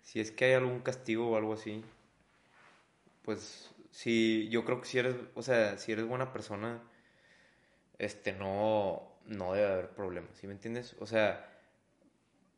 Si 0.03 0.19
es 0.19 0.31
que 0.31 0.45
hay 0.45 0.53
algún 0.53 0.81
castigo 0.81 1.31
o 1.31 1.35
algo 1.37 1.53
así, 1.53 1.83
pues 3.23 3.73
sí, 3.91 4.49
yo 4.51 4.65
creo 4.65 4.81
que 4.81 4.87
si 4.87 4.99
eres, 4.99 5.15
o 5.35 5.41
sea, 5.41 5.77
si 5.77 5.91
eres 5.91 6.05
buena 6.05 6.33
persona, 6.33 6.81
este, 7.99 8.33
no, 8.33 9.03
no 9.25 9.53
debe 9.53 9.71
haber 9.71 9.89
problemas, 9.91 10.31
¿sí 10.35 10.47
me 10.47 10.53
entiendes? 10.53 10.95
O 10.99 11.05
sea, 11.05 11.52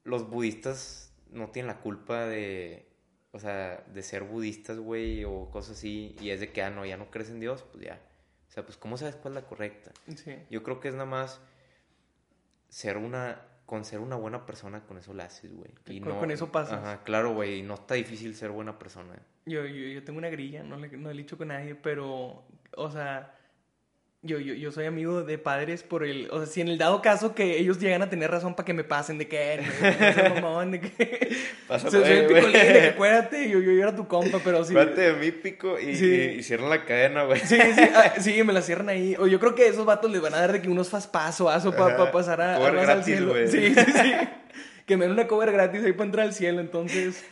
los 0.05 0.29
budistas 0.29 1.13
no 1.31 1.49
tienen 1.49 1.67
la 1.67 1.81
culpa 1.81 2.25
de, 2.25 2.87
o 3.31 3.39
sea, 3.39 3.83
de 3.93 4.01
ser 4.01 4.23
budistas, 4.23 4.77
güey, 4.79 5.25
o 5.25 5.49
cosas 5.51 5.77
así, 5.77 6.15
y 6.21 6.29
es 6.29 6.39
de 6.39 6.51
que, 6.53 6.61
ah, 6.63 6.69
no, 6.69 6.85
ya 6.85 6.95
no 6.95 7.11
crees 7.11 7.29
en 7.29 7.39
Dios, 7.41 7.63
pues 7.71 7.83
ya. 7.83 7.99
O 8.47 8.51
sea, 8.51 8.63
pues, 8.63 8.77
¿cómo 8.77 8.97
sabes 8.97 9.15
cuál 9.17 9.35
es 9.35 9.43
la 9.43 9.49
correcta? 9.49 9.91
Sí. 10.15 10.35
Yo 10.49 10.63
creo 10.63 10.79
que 10.79 10.87
es 10.87 10.93
nada 10.93 11.05
más 11.07 11.41
ser 12.69 12.97
una, 12.97 13.41
con 13.65 13.83
ser 13.83 13.99
una 13.99 14.15
buena 14.15 14.45
persona, 14.45 14.85
con 14.85 14.97
eso 14.97 15.13
la 15.13 15.25
haces, 15.25 15.53
güey. 15.53 15.71
Y 15.87 15.99
Con- 15.99 16.17
con 16.19 16.31
eso 16.31 16.51
pasas. 16.51 16.75
Ajá, 16.81 17.03
claro, 17.03 17.33
güey, 17.33 17.59
y 17.59 17.63
no 17.63 17.73
está 17.73 17.95
difícil 17.95 18.35
ser 18.35 18.51
buena 18.51 18.77
persona. 18.79 19.13
Yo, 19.45 19.65
yo, 19.65 19.87
yo 19.87 20.03
tengo 20.03 20.19
una 20.19 20.29
grilla, 20.29 20.63
no 20.63 20.77
le, 20.77 20.87
no 20.97 21.09
le 21.09 21.15
he 21.15 21.23
dicho 21.23 21.37
con 21.37 21.49
nadie, 21.49 21.75
pero, 21.75 22.45
o 22.77 22.91
sea, 22.91 23.35
yo, 24.25 24.39
yo, 24.39 24.53
yo 24.55 24.71
soy 24.71 24.85
amigo 24.85 25.23
de 25.23 25.37
padres 25.37 25.83
por 25.83 26.03
el, 26.03 26.27
o 26.31 26.37
sea, 26.39 26.45
si 26.47 26.59
en 26.61 26.67
el 26.67 26.77
dado 26.77 27.01
caso 27.01 27.33
que 27.35 27.57
ellos 27.59 27.79
llegan 27.79 28.01
a 28.01 28.09
tener 28.09 28.29
razón 28.31 28.55
para 28.55 28.65
que 28.65 28.73
me 28.73 28.83
pasen, 28.83 29.17
de 29.17 29.27
que, 29.27 29.61
no, 29.61 30.29
no 30.29 30.35
mamón, 30.41 30.71
de 30.71 30.81
que, 30.81 31.35
Pásame, 31.67 31.91
soy, 31.91 32.01
soy 32.03 32.11
el 32.17 32.25
picolín, 32.25 32.51
de 32.53 32.59
que 32.59 32.87
acuérdate, 32.93 33.49
yo, 33.49 33.59
yo 33.59 33.71
era 33.71 33.95
tu 33.95 34.07
compa, 34.07 34.39
pero 34.43 34.63
sí. 34.63 34.71
Acuérdate 34.73 35.01
de 35.01 35.13
mí, 35.13 35.31
pico, 35.31 35.79
y, 35.79 35.95
Sí. 35.95 36.05
y- 36.05 36.39
y 36.39 36.43
cierran 36.43 36.69
la 36.69 36.83
cadena, 36.85 37.23
güey. 37.23 37.39
Sí, 37.39 37.57
sí, 37.57 37.81
ah, 37.95 38.13
sí, 38.19 38.43
me 38.43 38.53
la 38.53 38.61
cierran 38.61 38.89
ahí. 38.89 39.15
O 39.19 39.27
yo 39.27 39.39
creo 39.39 39.55
que 39.55 39.67
esos 39.67 39.85
vatos 39.85 40.11
les 40.11 40.21
van 40.21 40.33
a 40.33 40.39
dar 40.39 40.51
de 40.53 40.61
que 40.61 40.69
unos 40.69 40.89
fast 40.89 41.11
pass 41.11 41.39
o 41.41 41.49
aso 41.49 41.71
para 41.75 41.95
Ajá, 41.95 42.11
pasar 42.11 42.41
a, 42.41 42.55
a 42.55 42.57
cover 42.57 42.73
más 42.73 42.81
al 42.89 42.95
gratis, 42.97 43.05
cielo. 43.05 43.33
Sí, 43.47 43.73
sí, 43.73 43.91
sí. 43.91 44.13
Que 44.85 44.97
me 44.97 45.05
den 45.05 45.13
una 45.13 45.25
cover 45.27 45.51
gratis 45.51 45.83
ahí 45.83 45.93
para 45.93 46.05
entrar 46.05 46.25
al 46.27 46.33
cielo. 46.33 46.61
Entonces, 46.61 47.25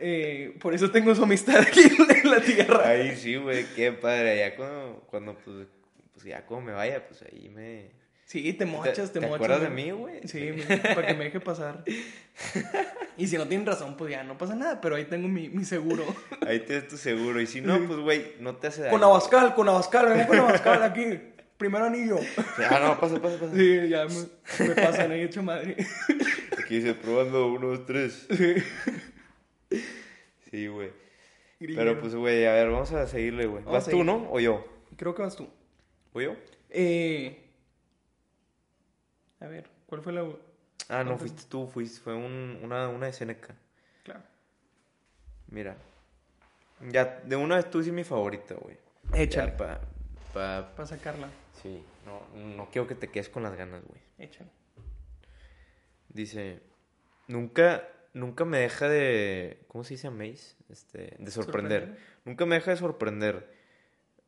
eh, 0.00 0.56
por 0.60 0.72
eso 0.74 0.90
tengo 0.90 1.14
su 1.14 1.22
amistad 1.24 1.58
aquí 1.60 1.80
en 1.82 2.30
la 2.30 2.40
tierra. 2.40 2.88
Ahí 2.88 3.14
sí, 3.16 3.36
güey, 3.36 3.66
qué 3.76 3.92
padre. 3.92 4.38
Ya 4.38 4.56
cuando, 4.56 5.04
cuando 5.10 5.34
pues, 5.34 5.66
pues 6.24 6.32
ya 6.32 6.46
como 6.46 6.62
me 6.62 6.72
vaya, 6.72 7.06
pues 7.06 7.22
ahí 7.22 7.50
me... 7.50 7.90
Sí, 8.24 8.54
te 8.54 8.64
mochas, 8.64 9.12
te, 9.12 9.20
¿Te 9.20 9.26
mochas. 9.26 9.34
acuerdas 9.34 9.60
de 9.60 9.68
mí, 9.68 9.90
güey? 9.90 10.26
Sí, 10.26 10.52
para 10.94 11.06
que 11.06 11.12
me 11.14 11.24
deje 11.24 11.40
pasar. 11.40 11.84
Y 13.16 13.28
si 13.28 13.36
no 13.36 13.46
tienen 13.46 13.64
razón, 13.64 13.96
pues 13.96 14.10
ya 14.10 14.24
no 14.24 14.36
pasa 14.36 14.56
nada, 14.56 14.80
pero 14.80 14.96
ahí 14.96 15.04
tengo 15.04 15.28
mi, 15.28 15.48
mi 15.48 15.64
seguro. 15.64 16.04
Ahí 16.44 16.58
tienes 16.60 16.88
tu 16.88 16.96
seguro. 16.96 17.40
Y 17.40 17.46
si 17.46 17.60
no, 17.60 17.78
pues, 17.86 18.00
güey, 18.00 18.32
no 18.40 18.56
te 18.56 18.66
hace 18.66 18.80
daño. 18.80 18.90
Con 18.90 19.04
Abascal, 19.04 19.54
con 19.54 19.68
Abascal, 19.68 20.08
vengo 20.08 20.26
con 20.26 20.38
Abascal 20.40 20.82
aquí. 20.82 21.20
Primer 21.56 21.82
anillo. 21.82 22.18
Ah, 22.68 22.80
no, 22.80 22.98
pasa, 22.98 23.22
pasa, 23.22 23.38
pasa. 23.38 23.54
Sí, 23.54 23.88
ya 23.88 24.06
me, 24.06 24.68
me 24.68 24.74
pasan 24.74 25.12
ahí 25.12 25.20
hecho 25.20 25.44
madre. 25.44 25.76
Aquí 26.58 26.80
dice, 26.80 26.94
probando, 26.94 27.52
uno, 27.52 27.68
dos, 27.68 27.86
tres. 27.86 28.26
Sí, 30.50 30.66
güey. 30.66 30.90
Pero 31.60 32.00
pues, 32.00 32.16
güey, 32.16 32.46
a 32.46 32.52
ver, 32.54 32.70
vamos 32.70 32.90
a 32.92 33.06
seguirle, 33.06 33.46
güey. 33.46 33.62
¿Vas 33.62 33.88
tú, 33.88 34.02
no? 34.02 34.28
¿O 34.32 34.40
yo? 34.40 34.66
Creo 34.96 35.14
que 35.14 35.22
vas 35.22 35.36
tú. 35.36 35.48
¿O 36.14 36.20
yo? 36.20 36.36
Eh, 36.70 37.44
a 39.40 39.46
ver, 39.46 39.68
¿cuál 39.86 40.00
fue 40.00 40.12
la...? 40.12 40.24
Ah, 40.88 41.02
no, 41.02 41.18
fuiste 41.18 41.42
tú, 41.48 41.66
fuiste, 41.66 42.00
fue 42.00 42.14
un, 42.14 42.60
una, 42.62 42.88
una 42.88 43.06
de 43.06 43.12
Seneca. 43.12 43.54
Claro. 44.04 44.22
Mira. 45.48 45.76
Ya, 46.90 47.20
de 47.24 47.36
una 47.36 47.56
vez 47.56 47.68
tú 47.70 47.82
sí 47.82 47.90
mi 47.90 48.04
favorita, 48.04 48.54
güey. 48.54 48.76
Échale. 49.12 49.50
Ya, 49.52 49.56
pa, 49.56 49.80
pa, 50.32 50.72
Para 50.76 50.86
sacarla. 50.86 51.28
sí, 51.62 51.82
no, 52.06 52.22
no 52.56 52.70
quiero 52.70 52.86
que 52.86 52.94
te 52.94 53.08
quedes 53.08 53.28
con 53.28 53.42
las 53.42 53.56
ganas, 53.56 53.82
güey. 53.84 54.00
Échale. 54.18 54.50
Dice, 56.08 56.60
nunca, 57.26 57.88
nunca 58.12 58.44
me 58.44 58.58
deja 58.58 58.88
de, 58.88 59.64
¿cómo 59.66 59.82
se 59.82 59.94
dice 59.94 60.06
amaze? 60.06 60.54
Este, 60.68 61.16
de 61.18 61.30
sorprender. 61.30 61.80
Sorprender. 61.82 61.98
Nunca 62.24 62.46
me 62.46 62.54
deja 62.56 62.70
de 62.70 62.76
sorprender. 62.76 63.53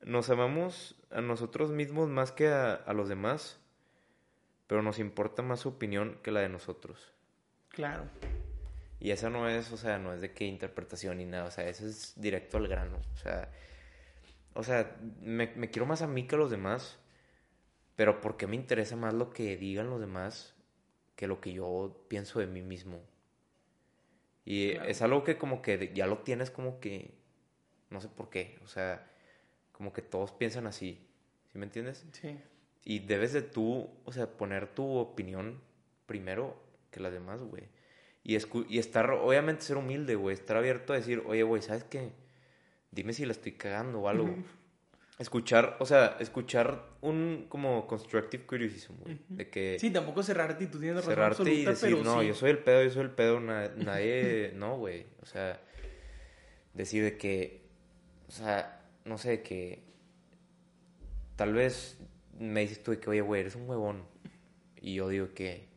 Nos 0.02 0.30
amamos 0.30 0.96
a 1.10 1.20
nosotros 1.20 1.70
mismos 1.70 2.08
más 2.08 2.32
que 2.32 2.48
a, 2.48 2.74
a 2.74 2.92
los 2.92 3.08
demás, 3.08 3.58
pero 4.66 4.82
nos 4.82 4.98
importa 4.98 5.42
más 5.42 5.60
su 5.60 5.70
opinión 5.70 6.18
que 6.22 6.30
la 6.30 6.40
de 6.40 6.48
nosotros. 6.48 7.12
Claro. 7.68 8.04
Y 8.98 9.10
esa 9.10 9.30
no 9.30 9.48
es, 9.48 9.72
o 9.72 9.76
sea, 9.76 9.98
no 9.98 10.12
es 10.14 10.20
de 10.20 10.32
qué 10.32 10.44
interpretación 10.44 11.18
ni 11.18 11.24
nada, 11.26 11.44
o 11.44 11.50
sea, 11.50 11.68
eso 11.68 11.86
es 11.86 12.14
directo 12.20 12.56
al 12.56 12.68
grano. 12.68 12.98
O 13.14 13.16
sea, 13.16 13.50
o 14.54 14.62
sea, 14.62 14.96
me, 15.20 15.52
me 15.54 15.70
quiero 15.70 15.86
más 15.86 16.02
a 16.02 16.06
mí 16.06 16.26
que 16.26 16.34
a 16.34 16.38
los 16.38 16.50
demás, 16.50 16.98
pero 17.94 18.20
¿por 18.20 18.36
qué 18.36 18.46
me 18.46 18.56
interesa 18.56 18.96
más 18.96 19.12
lo 19.14 19.30
que 19.30 19.56
digan 19.56 19.90
los 19.90 20.00
demás 20.00 20.54
que 21.14 21.26
lo 21.26 21.40
que 21.40 21.52
yo 21.52 22.04
pienso 22.08 22.38
de 22.40 22.46
mí 22.46 22.62
mismo? 22.62 23.02
Y 24.44 24.72
Claro. 24.72 24.88
es 24.88 25.02
algo 25.02 25.24
que 25.24 25.36
como 25.38 25.60
que 25.60 25.92
ya 25.94 26.06
lo 26.06 26.18
tienes 26.18 26.50
como 26.50 26.80
que, 26.80 27.14
no 27.90 28.00
sé 28.00 28.08
por 28.08 28.30
qué, 28.30 28.58
o 28.64 28.66
sea, 28.66 29.06
como 29.76 29.92
que 29.92 30.02
todos 30.02 30.32
piensan 30.32 30.66
así, 30.66 31.06
¿sí 31.52 31.58
me 31.58 31.66
entiendes? 31.66 32.04
Sí. 32.12 32.38
Y 32.84 33.00
debes 33.00 33.32
de 33.32 33.42
tú, 33.42 33.90
o 34.04 34.12
sea, 34.12 34.26
poner 34.26 34.68
tu 34.68 34.96
opinión 34.96 35.60
primero 36.06 36.56
que 36.90 37.00
las 37.00 37.12
demás, 37.12 37.42
güey. 37.42 37.64
Y, 38.22 38.36
escu- 38.36 38.66
y 38.68 38.78
estar, 38.78 39.10
obviamente 39.10 39.62
ser 39.62 39.76
humilde, 39.76 40.14
güey. 40.14 40.34
Estar 40.34 40.56
abierto 40.56 40.92
a 40.92 40.96
decir, 40.96 41.22
oye, 41.26 41.42
güey, 41.42 41.62
¿sabes 41.62 41.84
qué? 41.84 42.10
Dime 42.90 43.12
si 43.12 43.26
la 43.26 43.32
estoy 43.32 43.52
cagando 43.52 44.00
o 44.00 44.08
algo. 44.08 44.34
Escuchar, 45.18 45.76
o 45.80 45.86
sea, 45.86 46.16
escuchar 46.20 46.84
un 47.00 47.46
como 47.48 47.86
constructive 47.86 48.44
criticism, 48.46 48.94
güey. 49.02 49.18
De 49.28 49.48
que 49.48 49.78
Sí, 49.80 49.90
tampoco 49.90 50.22
cerrarte 50.22 50.64
y 50.64 50.66
tú 50.66 50.78
tienes 50.78 50.96
razón 50.98 51.12
cerrarte 51.14 51.52
y 51.52 51.64
decir, 51.64 51.90
pero 51.90 52.04
no, 52.04 52.20
sí. 52.20 52.28
yo 52.28 52.34
soy 52.34 52.50
el 52.50 52.58
pedo, 52.58 52.82
yo 52.84 52.90
soy 52.90 53.02
el 53.02 53.10
pedo, 53.10 53.40
na- 53.40 53.68
nadie, 53.76 54.52
no, 54.56 54.76
güey. 54.76 55.06
O 55.22 55.26
sea, 55.26 55.60
decir 56.74 57.02
de 57.02 57.16
que, 57.16 57.62
o 58.28 58.32
sea, 58.32 58.75
no 59.06 59.18
sé, 59.18 59.42
que 59.42 59.82
tal 61.36 61.54
vez 61.54 61.98
me 62.38 62.60
dices 62.60 62.82
tú 62.82 62.98
que, 62.98 63.08
oye, 63.08 63.20
güey, 63.20 63.40
eres 63.40 63.54
un 63.56 63.68
huevón. 63.68 64.04
Y 64.80 64.94
yo 64.94 65.08
digo 65.08 65.32
que, 65.32 65.68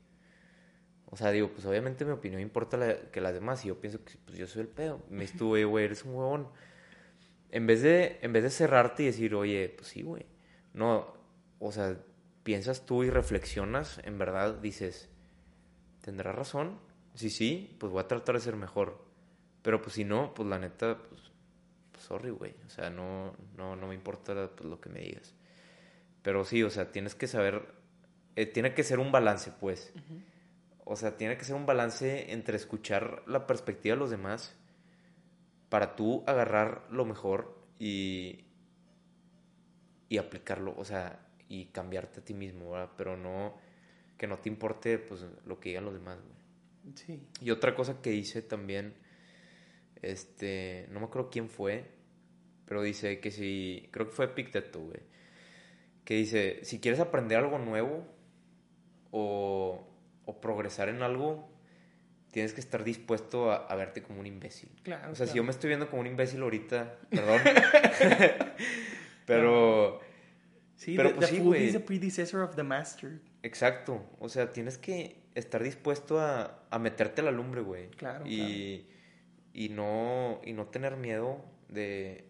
o 1.05 1.15
sea, 1.15 1.31
digo, 1.31 1.49
pues 1.49 1.65
obviamente 1.65 2.05
mi 2.05 2.11
opinión 2.11 2.41
importa 2.41 3.09
que 3.11 3.21
las 3.21 3.33
demás. 3.33 3.63
Y 3.63 3.69
yo 3.69 3.79
pienso 3.79 4.03
que 4.03 4.13
pues 4.25 4.37
yo 4.37 4.47
soy 4.47 4.63
el 4.63 4.67
pedo. 4.67 5.01
Me 5.09 5.21
dices 5.21 5.37
tú, 5.37 5.51
oye, 5.53 5.65
güey, 5.65 5.85
eres 5.85 6.03
un 6.03 6.15
huevón. 6.15 6.49
En 7.51 7.65
vez 7.65 7.81
de, 7.81 8.19
en 8.21 8.33
vez 8.33 8.43
de 8.43 8.49
cerrarte 8.49 9.03
y 9.03 9.05
decir, 9.07 9.33
oye, 9.35 9.73
pues 9.75 9.89
sí, 9.89 10.01
güey. 10.01 10.25
No, 10.73 11.13
o 11.59 11.71
sea, 11.71 11.97
piensas 12.43 12.85
tú 12.85 13.03
y 13.03 13.09
reflexionas, 13.09 13.99
en 14.03 14.17
verdad 14.17 14.55
dices, 14.55 15.09
¿tendrá 16.01 16.31
razón? 16.31 16.79
Si 17.15 17.29
sí, 17.29 17.75
pues 17.79 17.91
voy 17.91 18.01
a 18.01 18.07
tratar 18.07 18.35
de 18.35 18.41
ser 18.41 18.55
mejor. 18.55 19.03
Pero 19.61 19.81
pues 19.81 19.95
si 19.95 20.03
no, 20.05 20.33
pues 20.33 20.47
la 20.47 20.59
neta, 20.59 20.99
pues 21.09 21.28
sorry, 21.99 22.29
güey. 22.31 22.55
O 22.65 22.69
sea, 22.69 22.89
no, 22.89 23.35
no, 23.57 23.75
no 23.75 23.87
me 23.87 23.95
importa 23.95 24.49
pues, 24.55 24.69
lo 24.69 24.79
que 24.79 24.89
me 24.89 25.01
digas. 25.01 25.35
Pero 26.21 26.43
sí, 26.43 26.63
o 26.63 26.69
sea, 26.69 26.91
tienes 26.91 27.15
que 27.15 27.27
saber, 27.27 27.73
eh, 28.35 28.45
tiene 28.45 28.73
que 28.73 28.83
ser 28.83 28.99
un 28.99 29.11
balance, 29.11 29.51
pues. 29.59 29.93
O 30.83 30.95
sea, 30.95 31.17
tiene 31.17 31.37
que 31.37 31.45
ser 31.45 31.55
un 31.55 31.65
balance 31.65 32.31
entre 32.31 32.57
escuchar 32.57 33.23
la 33.27 33.47
perspectiva 33.47 33.95
de 33.95 33.99
los 33.99 34.09
demás 34.09 34.55
para 35.69 35.95
tú 35.95 36.23
agarrar 36.25 36.87
lo 36.89 37.05
mejor 37.05 37.57
y, 37.77 38.45
y 40.09 40.17
aplicarlo, 40.17 40.73
o 40.77 40.83
sea, 40.83 41.27
y 41.47 41.65
cambiarte 41.65 42.19
a 42.19 42.25
ti 42.25 42.33
mismo, 42.33 42.71
¿verdad? 42.71 42.89
Pero 42.97 43.15
no, 43.15 43.55
que 44.17 44.27
no 44.27 44.39
te 44.39 44.49
importe, 44.49 44.97
pues, 44.97 45.25
lo 45.45 45.59
que 45.59 45.69
digan 45.69 45.85
los 45.85 45.93
demás, 45.93 46.19
güey. 46.19 46.95
Sí. 46.95 47.21
Y 47.41 47.51
otra 47.51 47.75
cosa 47.75 48.01
que 48.01 48.13
hice 48.13 48.41
también, 48.41 48.95
este, 50.01 50.87
no 50.91 50.99
me 50.99 51.05
acuerdo 51.07 51.29
quién 51.29 51.49
fue, 51.49 51.85
pero 52.65 52.81
dice 52.81 53.19
que 53.19 53.31
si, 53.31 53.87
creo 53.91 54.07
que 54.07 54.13
fue 54.13 54.33
Picteto, 54.33 54.79
güey, 54.79 54.99
que 56.05 56.15
dice, 56.15 56.59
si 56.63 56.79
quieres 56.79 56.99
aprender 56.99 57.37
algo 57.37 57.59
nuevo 57.59 58.05
o, 59.11 59.87
o 60.25 60.41
progresar 60.41 60.89
en 60.89 61.01
algo, 61.01 61.49
tienes 62.31 62.53
que 62.53 62.61
estar 62.61 62.83
dispuesto 62.83 63.51
a, 63.51 63.57
a 63.67 63.75
verte 63.75 64.01
como 64.03 64.19
un 64.19 64.27
imbécil. 64.27 64.69
Claro, 64.83 65.11
O 65.11 65.15
sea, 65.15 65.25
si 65.25 65.31
claro. 65.33 65.37
yo 65.37 65.43
me 65.45 65.51
estoy 65.51 65.67
viendo 65.69 65.89
como 65.89 66.01
un 66.01 66.07
imbécil 66.07 66.41
ahorita, 66.41 66.97
perdón, 67.09 67.41
pero... 69.25 69.99
Sí, 70.75 70.95
Pero, 70.95 71.09
the, 71.09 71.15
pues, 71.15 71.29
the 71.29 71.35
sí, 71.35 71.41
fool 71.41 71.57
is 71.57 71.73
the 71.73 71.79
predecessor 71.81 72.41
of 72.41 72.55
the 72.55 72.63
master. 72.63 73.19
Exacto, 73.43 74.01
o 74.17 74.29
sea, 74.29 74.53
tienes 74.53 74.77
que 74.77 75.17
estar 75.35 75.61
dispuesto 75.61 76.21
a, 76.21 76.63
a 76.69 76.79
meterte 76.79 77.19
a 77.19 77.25
la 77.25 77.31
lumbre, 77.31 77.59
güey. 77.59 77.89
Claro, 77.91 78.25
Y, 78.25 78.87
y 79.53 79.69
no, 79.69 80.39
y 80.43 80.53
no 80.53 80.67
tener 80.67 80.95
miedo 80.97 81.43
de... 81.67 82.25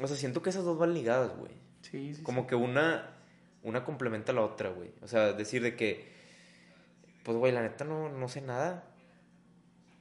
O 0.00 0.06
sea, 0.06 0.16
siento 0.16 0.42
que 0.42 0.50
esas 0.50 0.64
dos 0.64 0.78
van 0.78 0.94
ligadas, 0.94 1.36
güey. 1.36 1.52
Sí, 1.82 2.14
sí, 2.14 2.22
Como 2.22 2.42
sí. 2.42 2.48
que 2.48 2.54
una, 2.54 3.16
una 3.62 3.84
complementa 3.84 4.32
a 4.32 4.34
la 4.34 4.42
otra, 4.42 4.70
güey. 4.70 4.92
O 5.02 5.08
sea, 5.08 5.32
decir 5.32 5.62
de 5.62 5.74
que, 5.74 6.08
pues, 7.24 7.36
güey, 7.36 7.52
la 7.52 7.62
neta 7.62 7.84
no, 7.84 8.08
no 8.08 8.28
sé 8.28 8.40
nada. 8.40 8.84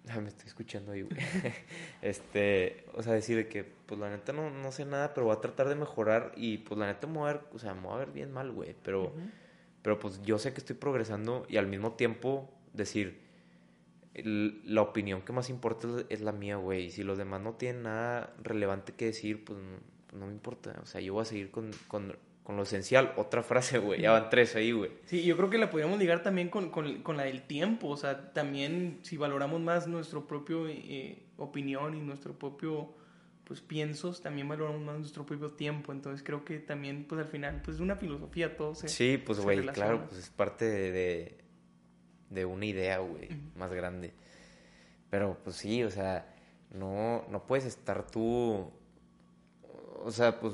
Ah, 0.10 0.22
me 0.22 0.30
estoy 0.30 0.48
escuchando 0.48 0.94
ahí, 0.94 1.02
güey. 1.02 1.20
este, 2.02 2.86
o 2.94 3.04
sea, 3.04 3.12
decir 3.12 3.36
de 3.36 3.50
que, 3.50 3.66
pues, 3.66 4.00
la 4.00 4.10
neta 4.10 4.32
no, 4.32 4.50
no 4.50 4.72
sé 4.72 4.86
nada, 4.86 5.14
pero 5.14 5.26
voy 5.26 5.36
a 5.36 5.42
tratar 5.42 5.68
de 5.68 5.76
mejorar 5.76 6.32
y, 6.38 6.60
pues, 6.60 6.80
la 6.80 6.88
neta 6.88 7.08
me 7.08 7.18
voy 7.18 7.30
a 7.30 7.34
ver, 7.34 7.42
o 7.52 7.60
sea, 7.60 7.74
me 7.74 7.82
voy 7.82 7.96
a 7.96 7.98
ver 7.98 8.12
bien 8.12 8.32
mal, 8.32 8.54
güey. 8.54 8.74
Pero, 8.84 9.12
pero, 9.82 10.00
pues, 10.00 10.22
yo 10.22 10.40
sé 10.40 10.54
que 10.54 10.60
estoy 10.60 10.78
progresando 10.78 11.46
y 11.50 11.58
al 11.58 11.68
mismo 11.68 11.92
tiempo 11.96 12.50
decir, 12.72 13.27
el- 14.18 14.62
la 14.66 14.82
opinión 14.82 15.22
que 15.22 15.32
más 15.34 15.50
importa 15.50 15.88
es- 16.10 16.22
la 16.22 16.32
mía, 16.32 16.58
güey. 16.58 16.86
Y 16.86 16.92
si 16.92 17.04
los 17.04 17.18
demás 17.18 17.42
no 17.42 17.54
tienen 17.54 17.84
nada 17.84 18.34
relevante 18.44 18.94
que 18.94 19.06
decir, 19.06 19.44
pues 19.46 19.58
no, 19.60 20.20
no 20.20 20.26
me 20.28 20.34
importa. 20.34 20.76
O 20.82 20.86
sea, 20.86 21.00
yo 21.02 21.14
voy 21.14 21.22
a 21.22 21.26
seguir 21.26 21.52
con, 21.52 21.72
con, 21.88 22.16
con 22.44 22.56
lo 22.58 22.64
esencial. 22.64 23.14
Otra 23.18 23.44
frase, 23.44 23.78
güey. 23.80 24.02
Ya 24.02 24.12
van 24.12 24.30
tres 24.30 24.56
ahí, 24.56 24.72
güey. 24.72 24.92
Sí, 25.06 25.24
yo 25.24 25.36
creo 25.38 25.50
que 25.50 25.58
la 25.58 25.70
podríamos 25.70 26.00
ligar 26.00 26.24
también 26.24 26.50
con, 26.50 26.70
con- 26.72 27.02
con 27.04 27.18
la 27.18 27.24
del 27.24 27.42
tiempo, 27.44 27.88
o 27.90 27.98
sea, 27.98 28.34
también 28.34 29.00
si 29.04 29.18
valoramos 29.18 29.60
más 29.62 29.88
nuestro 29.88 30.28
propio 30.28 30.68
eh, 30.68 31.24
opinión 31.38 31.94
y 31.96 32.00
nuestro 32.02 32.34
propio, 32.34 32.94
pues, 33.44 33.62
piensos, 33.62 34.22
también 34.22 34.48
valoramos 34.48 34.82
más 34.82 34.98
nuestro 34.98 35.26
propio 35.26 35.52
tiempo, 35.52 35.92
entonces 35.92 36.24
creo 36.24 36.44
que 36.44 36.60
también, 36.60 37.06
pues, 37.08 37.22
al 37.22 37.28
final, 37.28 37.62
pues, 37.64 37.76
es 37.76 37.82
una 37.82 37.96
filosofía, 37.98 38.58
todo 38.58 38.76
se... 38.76 38.88
Sí, 38.88 39.22
pues, 39.24 39.40
güey, 39.40 39.66
claro, 39.68 40.06
pues 40.08 40.20
es 40.22 40.30
parte 40.30 40.66
de, 40.66 40.92
de, 40.92 41.38
de 42.30 42.46
una 42.46 42.66
idea, 42.66 43.00
güey, 43.00 43.30
más 43.56 43.72
grande. 43.72 44.14
Pero, 45.10 45.38
pues 45.44 45.56
sí, 45.56 45.84
o 45.84 45.92
sea, 45.92 46.34
no, 46.72 47.26
no 47.30 47.46
puedes 47.46 47.66
estar 47.66 48.10
tú, 48.10 48.72
o 50.04 50.12
sea, 50.12 50.40
pues 50.40 50.54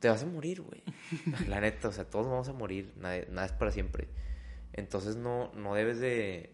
te 0.00 0.08
vas 0.08 0.22
a 0.22 0.26
morir, 0.26 0.62
güey. 0.62 0.82
La 1.48 1.60
neta, 1.60 1.88
o 1.88 1.92
sea, 1.92 2.04
todos 2.04 2.26
vamos 2.26 2.48
a 2.48 2.52
morir, 2.52 2.92
nada, 2.96 3.24
nada 3.30 3.46
es 3.46 3.52
para 3.52 3.72
siempre. 3.72 4.08
Entonces 4.72 5.16
no, 5.16 5.52
no 5.54 5.74
debes 5.74 5.98
de, 6.00 6.52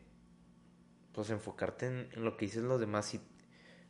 pues, 1.13 1.31
enfocarte 1.31 1.87
en, 1.87 2.09
en 2.13 2.25
lo 2.25 2.37
que 2.37 2.47
dicen 2.47 2.69
los 2.69 2.81
demás. 2.81 3.07
Si, 3.07 3.21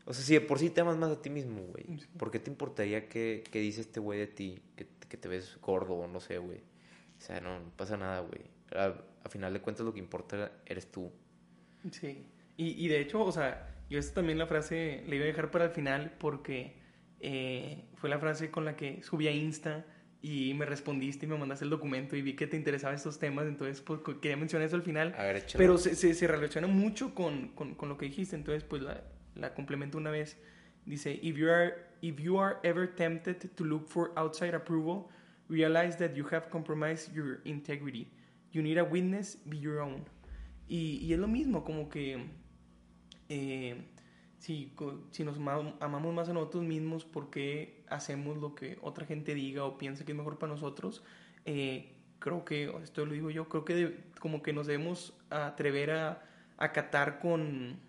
o 0.05 0.15
sea, 0.15 0.25
si 0.25 0.35
de 0.35 0.41
por 0.41 0.59
sí 0.59 0.71
te 0.71 0.81
amas 0.81 0.97
más 0.97 1.11
a 1.11 1.23
ti 1.23 1.31
mismo, 1.31 1.63
güey, 1.63 2.01
¿por 2.19 2.31
qué 2.31 2.39
te 2.39 2.51
importaría 2.51 3.09
que, 3.09 3.45
que 3.51 3.61
dice 3.61 3.83
este 3.83 4.01
güey 4.01 4.19
de 4.19 4.27
ti, 4.27 4.63
que, 4.75 4.89
que 5.09 5.17
te 5.17 5.29
ves 5.29 5.59
gordo 5.61 5.95
o 5.95 6.09
no 6.09 6.19
sé, 6.21 6.39
güey? 6.39 6.59
O 7.19 7.21
sea, 7.21 7.41
no, 7.41 7.61
no 7.61 7.71
pasa 7.77 7.97
nada, 7.97 8.21
güey. 8.21 8.43
A, 9.25 9.29
final 9.29 9.53
de 9.53 9.61
cuentas 9.61 9.85
lo 9.85 9.93
que 9.93 10.01
importa 10.01 10.53
eres 10.67 10.91
tú. 10.91 11.11
Sí, 11.91 12.27
y, 12.57 12.85
y 12.85 12.89
de 12.89 13.01
hecho, 13.01 13.23
o 13.23 13.33
sea, 13.33 13.69
yo 13.89 13.99
esta 13.99 14.15
también 14.15 14.39
la 14.39 14.47
frase 14.47 15.05
la 15.07 15.15
iba 15.15 15.25
a 15.25 15.27
dejar 15.27 15.51
para 15.51 15.67
el 15.67 15.71
final 15.71 16.15
porque 16.19 16.77
eh, 17.21 17.85
fue 17.95 18.11
la 18.11 18.19
frase 18.19 18.51
con 18.51 18.65
la 18.65 18.75
que 18.75 19.03
subí 19.03 19.29
a 19.29 19.33
Insta 19.33 19.87
y 20.23 20.55
me 20.55 20.65
respondiste 20.67 21.27
y 21.27 21.29
me 21.29 21.37
mandaste 21.37 21.65
el 21.65 21.71
documento 21.71 22.17
y 22.17 22.23
vi 22.23 22.35
que 22.35 22.47
te 22.47 22.57
interesaban 22.57 22.95
estos 22.95 23.19
temas, 23.19 23.47
entonces 23.47 23.81
pues 23.81 24.01
quería 24.21 24.37
mencionar 24.37 24.67
eso 24.67 24.77
al 24.77 24.83
final. 24.83 25.15
A 25.19 25.25
ver. 25.25 25.45
Pero 25.57 25.79
se, 25.79 25.97
se, 25.97 26.15
se 26.15 26.27
relaciona 26.27 26.67
mucho 26.69 27.15
con, 27.15 27.49
con, 27.49 27.75
con 27.75 27.89
lo 27.89 27.99
que 27.99 28.07
dijiste, 28.07 28.37
entonces 28.37 28.65
pues 28.65 28.83
la, 28.83 29.03
la 29.35 29.55
complemento 29.55 29.99
una 29.99 30.11
vez. 30.11 30.39
Dice, 30.85 31.19
if 31.23 31.37
you, 31.37 31.49
are, 31.49 31.75
if 32.01 32.19
you 32.19 32.39
are 32.39 32.57
ever 32.65 32.93
tempted 32.95 33.51
to 33.55 33.65
look 33.65 33.89
for 33.89 34.13
outside 34.17 34.55
approval, 34.55 35.09
realize 35.49 35.97
that 35.99 36.15
you 36.15 36.27
have 36.33 36.49
compromised 36.51 37.13
your 37.15 37.41
integrity. 37.45 38.11
You 38.53 38.63
need 38.63 38.79
a 38.79 38.85
witness, 38.85 39.39
be 39.45 39.59
your 39.59 39.79
own. 39.79 40.05
Y, 40.69 40.99
y 40.99 41.13
es 41.13 41.19
lo 41.19 41.29
mismo, 41.29 41.65
como 41.65 41.89
que 41.89 42.27
eh, 43.29 43.85
si, 44.39 44.73
si 45.11 45.25
nos 45.25 45.37
ama- 45.37 45.75
amamos 45.81 46.15
más 46.15 46.29
a 46.29 46.33
nosotros 46.33 46.65
mismos, 46.65 47.05
¿por 47.05 47.31
qué 47.31 47.83
hacemos 47.89 48.37
lo 48.39 48.55
que 48.55 48.79
otra 48.83 49.07
gente 49.07 49.35
diga 49.35 49.65
o 49.65 49.79
piensa 49.79 50.05
que 50.05 50.13
es 50.13 50.19
mejor 50.19 50.39
para 50.39 50.53
nosotros? 50.53 51.03
Eh, 51.45 51.93
creo 52.19 52.45
que, 52.45 52.73
esto 52.83 53.05
lo 53.07 53.13
digo 53.13 53.31
yo, 53.31 53.49
creo 53.49 53.65
que 53.65 54.05
como 54.21 54.43
que 54.43 54.53
nos 54.53 54.67
debemos 54.67 55.15
atrever 55.31 55.91
a 55.91 56.23
acatar 56.59 57.19
con 57.19 57.81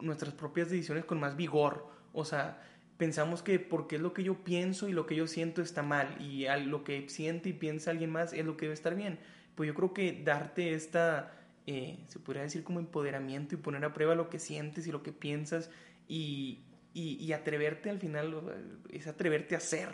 nuestras 0.00 0.34
propias 0.34 0.68
decisiones 0.70 1.04
con 1.04 1.20
más 1.20 1.36
vigor. 1.36 1.86
O 2.12 2.24
sea, 2.24 2.62
pensamos 2.98 3.42
que 3.42 3.58
porque 3.58 3.96
es 3.96 4.02
lo 4.02 4.12
que 4.12 4.22
yo 4.24 4.44
pienso 4.44 4.88
y 4.88 4.92
lo 4.92 5.06
que 5.06 5.16
yo 5.16 5.26
siento 5.26 5.62
está 5.62 5.82
mal 5.82 6.20
y 6.20 6.46
lo 6.66 6.84
que 6.84 7.08
siente 7.08 7.48
y 7.48 7.52
piensa 7.52 7.90
alguien 7.90 8.10
más 8.10 8.32
es 8.32 8.44
lo 8.44 8.56
que 8.56 8.66
debe 8.66 8.74
estar 8.74 8.94
bien. 8.94 9.18
Pues 9.54 9.66
yo 9.66 9.74
creo 9.74 9.92
que 9.92 10.22
darte 10.24 10.74
esta, 10.74 11.32
eh, 11.66 11.98
se 12.08 12.18
podría 12.18 12.42
decir 12.42 12.64
como 12.64 12.80
empoderamiento 12.80 13.54
y 13.54 13.58
poner 13.58 13.84
a 13.84 13.92
prueba 13.92 14.14
lo 14.14 14.30
que 14.30 14.38
sientes 14.38 14.86
y 14.86 14.92
lo 14.92 15.02
que 15.02 15.12
piensas 15.12 15.70
y, 16.08 16.60
y, 16.94 17.32
atreverte 17.32 17.90
al 17.90 17.98
final, 17.98 18.82
es 18.90 19.06
atreverte 19.06 19.56
a 19.56 19.60
ser, 19.60 19.88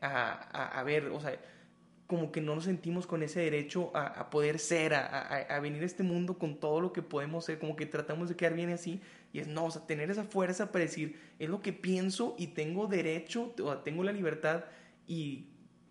a, 0.00 0.78
a, 0.78 0.82
ver, 0.82 1.06
o 1.06 1.20
sea, 1.20 1.38
como 2.06 2.32
que 2.32 2.40
no 2.40 2.56
nos 2.56 2.64
sentimos 2.64 3.06
con 3.06 3.22
ese 3.22 3.38
derecho 3.38 3.92
a, 3.94 4.06
a 4.06 4.30
poder 4.30 4.58
ser, 4.58 4.94
a, 4.94 5.60
venir 5.62 5.82
a 5.82 5.86
este 5.86 6.02
mundo 6.02 6.38
con 6.38 6.58
todo 6.58 6.80
lo 6.80 6.92
que 6.92 7.02
podemos 7.02 7.44
ser, 7.44 7.60
como 7.60 7.76
que 7.76 7.86
tratamos 7.86 8.28
de 8.28 8.34
quedar 8.34 8.54
bien 8.54 8.70
así, 8.70 9.00
y 9.32 9.38
es 9.38 9.46
no, 9.46 9.66
o 9.66 9.70
sea, 9.70 9.86
tener 9.86 10.10
esa 10.10 10.24
fuerza 10.24 10.72
para 10.72 10.84
decir, 10.84 11.20
es 11.38 11.48
lo 11.48 11.62
que 11.62 11.72
pienso 11.72 12.34
y 12.36 12.48
tengo 12.48 12.88
derecho, 12.88 13.54
o 13.62 13.78
tengo 13.78 14.02
la 14.02 14.10
libertad, 14.10 14.64
y 15.06 15.49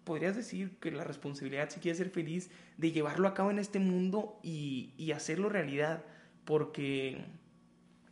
podrías 0.10 0.36
decir 0.36 0.72
que 0.80 0.90
la 0.90 1.04
responsabilidad, 1.04 1.70
si 1.70 1.80
quieres 1.80 2.00
ser 2.00 2.10
feliz, 2.10 2.50
de 2.78 2.92
llevarlo 2.92 3.28
a 3.28 3.36
cabo 3.36 3.52
en 3.52 3.60
este 3.60 3.78
mundo 3.78 4.40
y, 4.42 4.92
y 4.98 5.12
hacerlo 5.12 5.50
realidad, 5.50 6.04
porque 6.46 7.26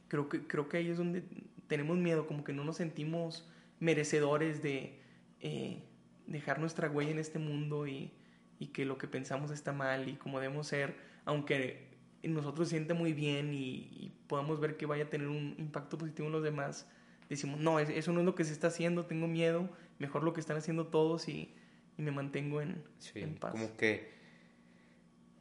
creo 0.08 0.30
que, 0.30 0.45
creo 0.45 0.70
que 0.70 0.78
ahí 0.78 0.89
es 0.89 0.98
donde 0.98 1.24
tenemos 1.68 1.98
miedo, 1.98 2.28
como 2.28 2.43
que 2.43 2.54
no 2.54 2.64
nos 2.64 2.78
sentimos 2.78 3.50
merecedores 3.80 4.62
de 4.62 5.00
eh, 5.41 5.82
dejar 6.28 6.60
nuestra 6.60 6.88
huella 6.88 7.10
en 7.10 7.18
este 7.18 7.39
mundo 7.39 7.88
y, 7.88 8.12
y 8.60 8.68
que 8.68 8.86
lo 8.86 9.00
que 9.00 9.08
pensamos 9.08 9.50
está 9.50 9.74
mal 9.74 10.08
y 10.08 10.14
como 10.18 10.39
debemos 10.39 10.68
ser, 10.68 10.95
aunque 11.26 11.88
nosotros 12.22 12.68
se 12.70 12.76
sienta 12.76 12.93
muy 12.93 13.14
bien 13.14 13.56
y, 13.56 13.89
y 13.91 14.14
podamos 14.28 14.60
ver 14.60 14.78
que 14.78 14.86
vaya 14.86 15.06
a 15.06 15.10
tener 15.10 15.30
un 15.30 15.56
impacto 15.58 15.98
positivo 15.98 16.28
en 16.28 16.34
los 16.34 16.43
demás, 16.43 16.88
decimos, 17.28 17.60
no, 17.60 17.80
es- 17.80 17.89
eso 17.89 18.14
no 18.14 18.20
es 18.20 18.26
lo 18.28 18.36
que 18.36 18.43
se 18.45 18.54
está 18.54 18.68
haciendo, 18.68 19.06
tengo 19.08 19.28
miedo, 19.28 19.68
mejor 19.98 20.24
lo 20.24 20.34
que 20.34 20.41
están 20.41 20.58
haciendo 20.58 20.88
todos 20.88 21.28
y, 21.28 21.56
y 21.98 22.02
me 22.02 22.12
mantengo 22.12 22.62
en, 22.62 22.84
Sí, 23.00 23.20
en 23.22 23.36
paz. 23.36 23.52
como 23.52 23.76
que... 23.78 24.12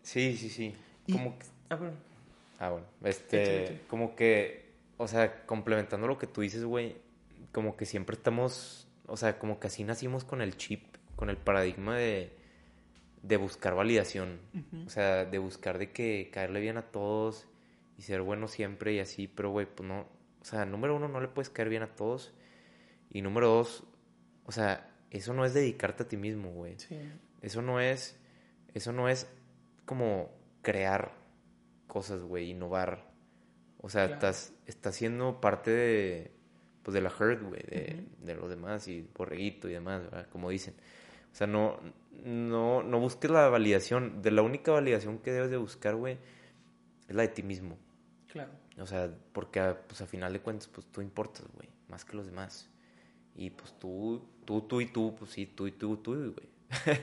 Sí, 0.03 0.37
sí, 0.37 0.49
sí. 0.49 0.75
Y- 1.07 1.13
Como 1.13 1.39
que... 1.39 1.47
Ah, 1.69 1.77
bueno. 1.77 1.95
Ah, 2.59 2.71
bueno. 2.71 2.87
Este, 3.05 3.81
como 3.89 4.15
que, 4.17 4.67
o 4.97 5.09
sea, 5.09 5.45
complementando 5.47 6.07
lo 6.07 6.17
que 6.19 6.27
tú 6.27 6.41
dices, 6.41 6.65
güey, 6.65 6.97
como 7.53 7.77
que 7.77 7.85
siempre 7.87 8.15
estamos, 8.17 8.89
o 9.07 9.17
sea, 9.17 9.39
como 9.39 9.59
que 9.61 9.67
así 9.67 9.85
nacimos 9.85 10.25
con 10.25 10.41
el 10.41 10.57
chip, 10.57 10.83
con 11.17 11.29
el 11.29 11.37
paradigma 11.37 11.97
de, 11.97 12.31
de 13.23 13.37
buscar 13.37 13.75
validación. 13.75 14.39
O 14.87 14.91
sea, 14.91 15.25
de 15.25 15.39
buscar 15.39 15.79
de 15.79 15.91
que 15.91 16.31
caerle 16.33 16.61
bien 16.61 16.77
a 16.77 16.83
todos 16.83 17.47
y 17.99 18.03
ser 18.03 18.23
bueno 18.23 18.47
siempre 18.49 18.93
y 18.95 19.01
así, 19.01 19.27
pero, 19.29 19.51
güey, 19.51 19.67
pues 19.67 19.87
no, 19.89 20.01
o 20.41 20.45
sea, 20.45 20.65
número 20.65 20.95
uno, 20.97 21.09
no 21.09 21.21
le 21.21 21.29
puedes 21.29 21.51
caer 21.51 21.69
bien 21.69 21.83
a 21.83 21.89
todos. 21.95 22.33
Y 23.11 23.23
número 23.23 23.49
dos, 23.49 23.85
o 24.45 24.53
sea, 24.53 24.91
eso 25.11 25.33
no 25.35 25.45
es 25.45 25.55
dedicarte 25.55 26.03
a 26.05 26.09
ti 26.09 26.17
mismo, 26.17 26.51
güey. 26.53 26.79
Sí. 26.79 26.99
Eso 27.43 27.63
no 27.63 27.81
es, 27.81 28.17
eso 28.75 28.93
no 28.93 29.09
es 29.09 29.29
como 29.85 30.31
crear 30.63 31.13
cosas, 31.87 32.21
güey, 32.23 32.51
innovar. 32.51 33.05
O 33.81 33.89
sea, 33.89 34.03
Claro. 34.07 34.15
estás, 34.15 34.53
estás 34.67 34.95
siendo 34.97 35.41
parte 35.41 35.71
de, 35.71 36.31
pues, 36.83 36.95
de 36.95 37.01
la 37.01 37.11
herd, 37.11 37.43
güey, 37.45 37.63
de, 37.63 38.05
de 38.21 38.35
los 38.35 38.49
demás 38.51 38.89
y 38.89 39.03
borreguito 39.17 39.69
y 39.69 39.73
demás, 39.75 40.03
¿verdad? 40.03 40.27
Como 40.31 40.51
dicen. 40.51 40.75
O 41.33 41.35
sea, 41.37 41.47
no, 41.47 41.79
no, 42.25 42.83
no 42.83 42.99
busques 42.99 43.31
la 43.31 43.49
validación. 43.49 44.23
De 44.23 44.31
la 44.31 44.43
única 44.43 44.73
validación 44.73 45.19
que 45.19 45.33
debes 45.33 45.51
de 45.51 45.57
buscar, 45.59 45.95
güey, 45.95 46.19
es 47.09 47.15
la 47.15 47.23
de 47.23 47.29
ti 47.29 47.43
mismo. 47.43 47.79
Claro. 48.33 48.51
O 48.79 48.87
sea, 48.87 49.11
porque 49.33 49.61
pues 49.87 50.01
a 50.01 50.07
final 50.07 50.33
de 50.33 50.41
cuentas, 50.41 50.69
pues 50.69 50.87
tú 50.89 51.01
importas, 51.01 51.45
güey, 51.55 51.69
más 51.89 52.05
que 52.05 52.17
los 52.17 52.27
demás. 52.27 52.69
Y 53.37 53.51
pues 53.51 53.74
tú, 53.78 54.22
tú, 54.45 54.62
tú 54.62 54.80
y 54.80 54.87
tú, 54.87 55.14
pues 55.18 55.30
sí, 55.30 55.47
tú 55.47 55.66
y 55.66 55.72
tú, 55.72 55.99
tú, 55.99 56.14
güey. 56.14 56.49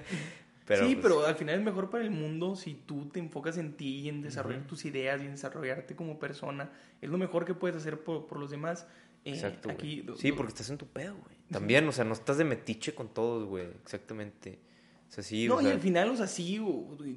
pero, 0.66 0.88
sí, 0.88 0.96
pues, 0.96 1.04
pero 1.04 1.26
al 1.26 1.36
final 1.36 1.60
es 1.60 1.66
mejor 1.66 1.90
para 1.90 2.04
el 2.04 2.12
mundo 2.12 2.56
si 2.56 2.74
tú 2.74 3.10
te 3.10 3.20
enfocas 3.20 3.58
en 3.58 3.74
ti 3.74 4.00
y 4.00 4.10
en 4.10 4.22
desarrollar 4.22 4.66
tus 4.66 4.86
ideas 4.86 5.22
y 5.22 5.26
en 5.26 5.32
desarrollarte 5.32 5.96
como 5.96 6.20
persona. 6.20 6.72
Es 7.02 7.10
lo 7.10 7.18
mejor 7.18 7.46
que 7.46 7.54
puedes 7.54 7.78
hacer 7.78 8.00
por, 8.04 8.26
por 8.28 8.40
los 8.40 8.50
demás. 8.50 8.88
Eh, 9.26 9.34
Exacto, 9.34 9.70
aquí, 9.70 10.02
do- 10.02 10.16
Sí, 10.18 10.32
porque 10.32 10.50
estás 10.52 10.70
en 10.70 10.78
tu 10.78 10.88
pedo, 10.88 11.16
güey. 11.16 11.38
También, 11.52 11.88
o 11.88 11.92
sea, 11.92 12.04
no 12.04 12.14
estás 12.14 12.38
de 12.38 12.46
metiche 12.46 12.96
con 12.96 13.14
todos, 13.14 13.48
güey. 13.48 13.68
Exactamente. 13.84 14.60
O 15.08 15.12
sea, 15.14 15.24
sí, 15.24 15.48
No, 15.48 15.58
o 15.58 15.62
y 15.62 15.68
al 15.68 15.80
final, 15.80 16.10
o 16.10 16.16
sea, 16.16 16.26
sí, 16.26 16.56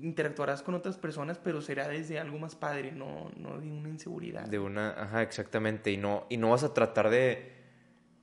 interactuarás 0.03 0.63
con 0.63 0.75
otras 0.75 0.99
personas, 0.99 1.39
pero 1.39 1.63
será 1.63 1.89
desde 1.89 2.19
algo 2.19 2.39
más 2.39 2.55
padre, 2.55 2.93
no, 2.93 3.31
no 3.39 3.59
de 3.59 3.71
una 3.71 3.89
inseguridad. 3.89 4.47
de 4.47 4.59
una, 4.59 4.91
ajá, 4.91 5.23
exactamente. 5.23 5.91
Y 5.91 5.97
no, 5.97 6.27
y 6.29 6.37
no 6.37 6.51
vas 6.51 6.63
a 6.63 6.75
tratar 6.75 7.09
de, 7.09 7.56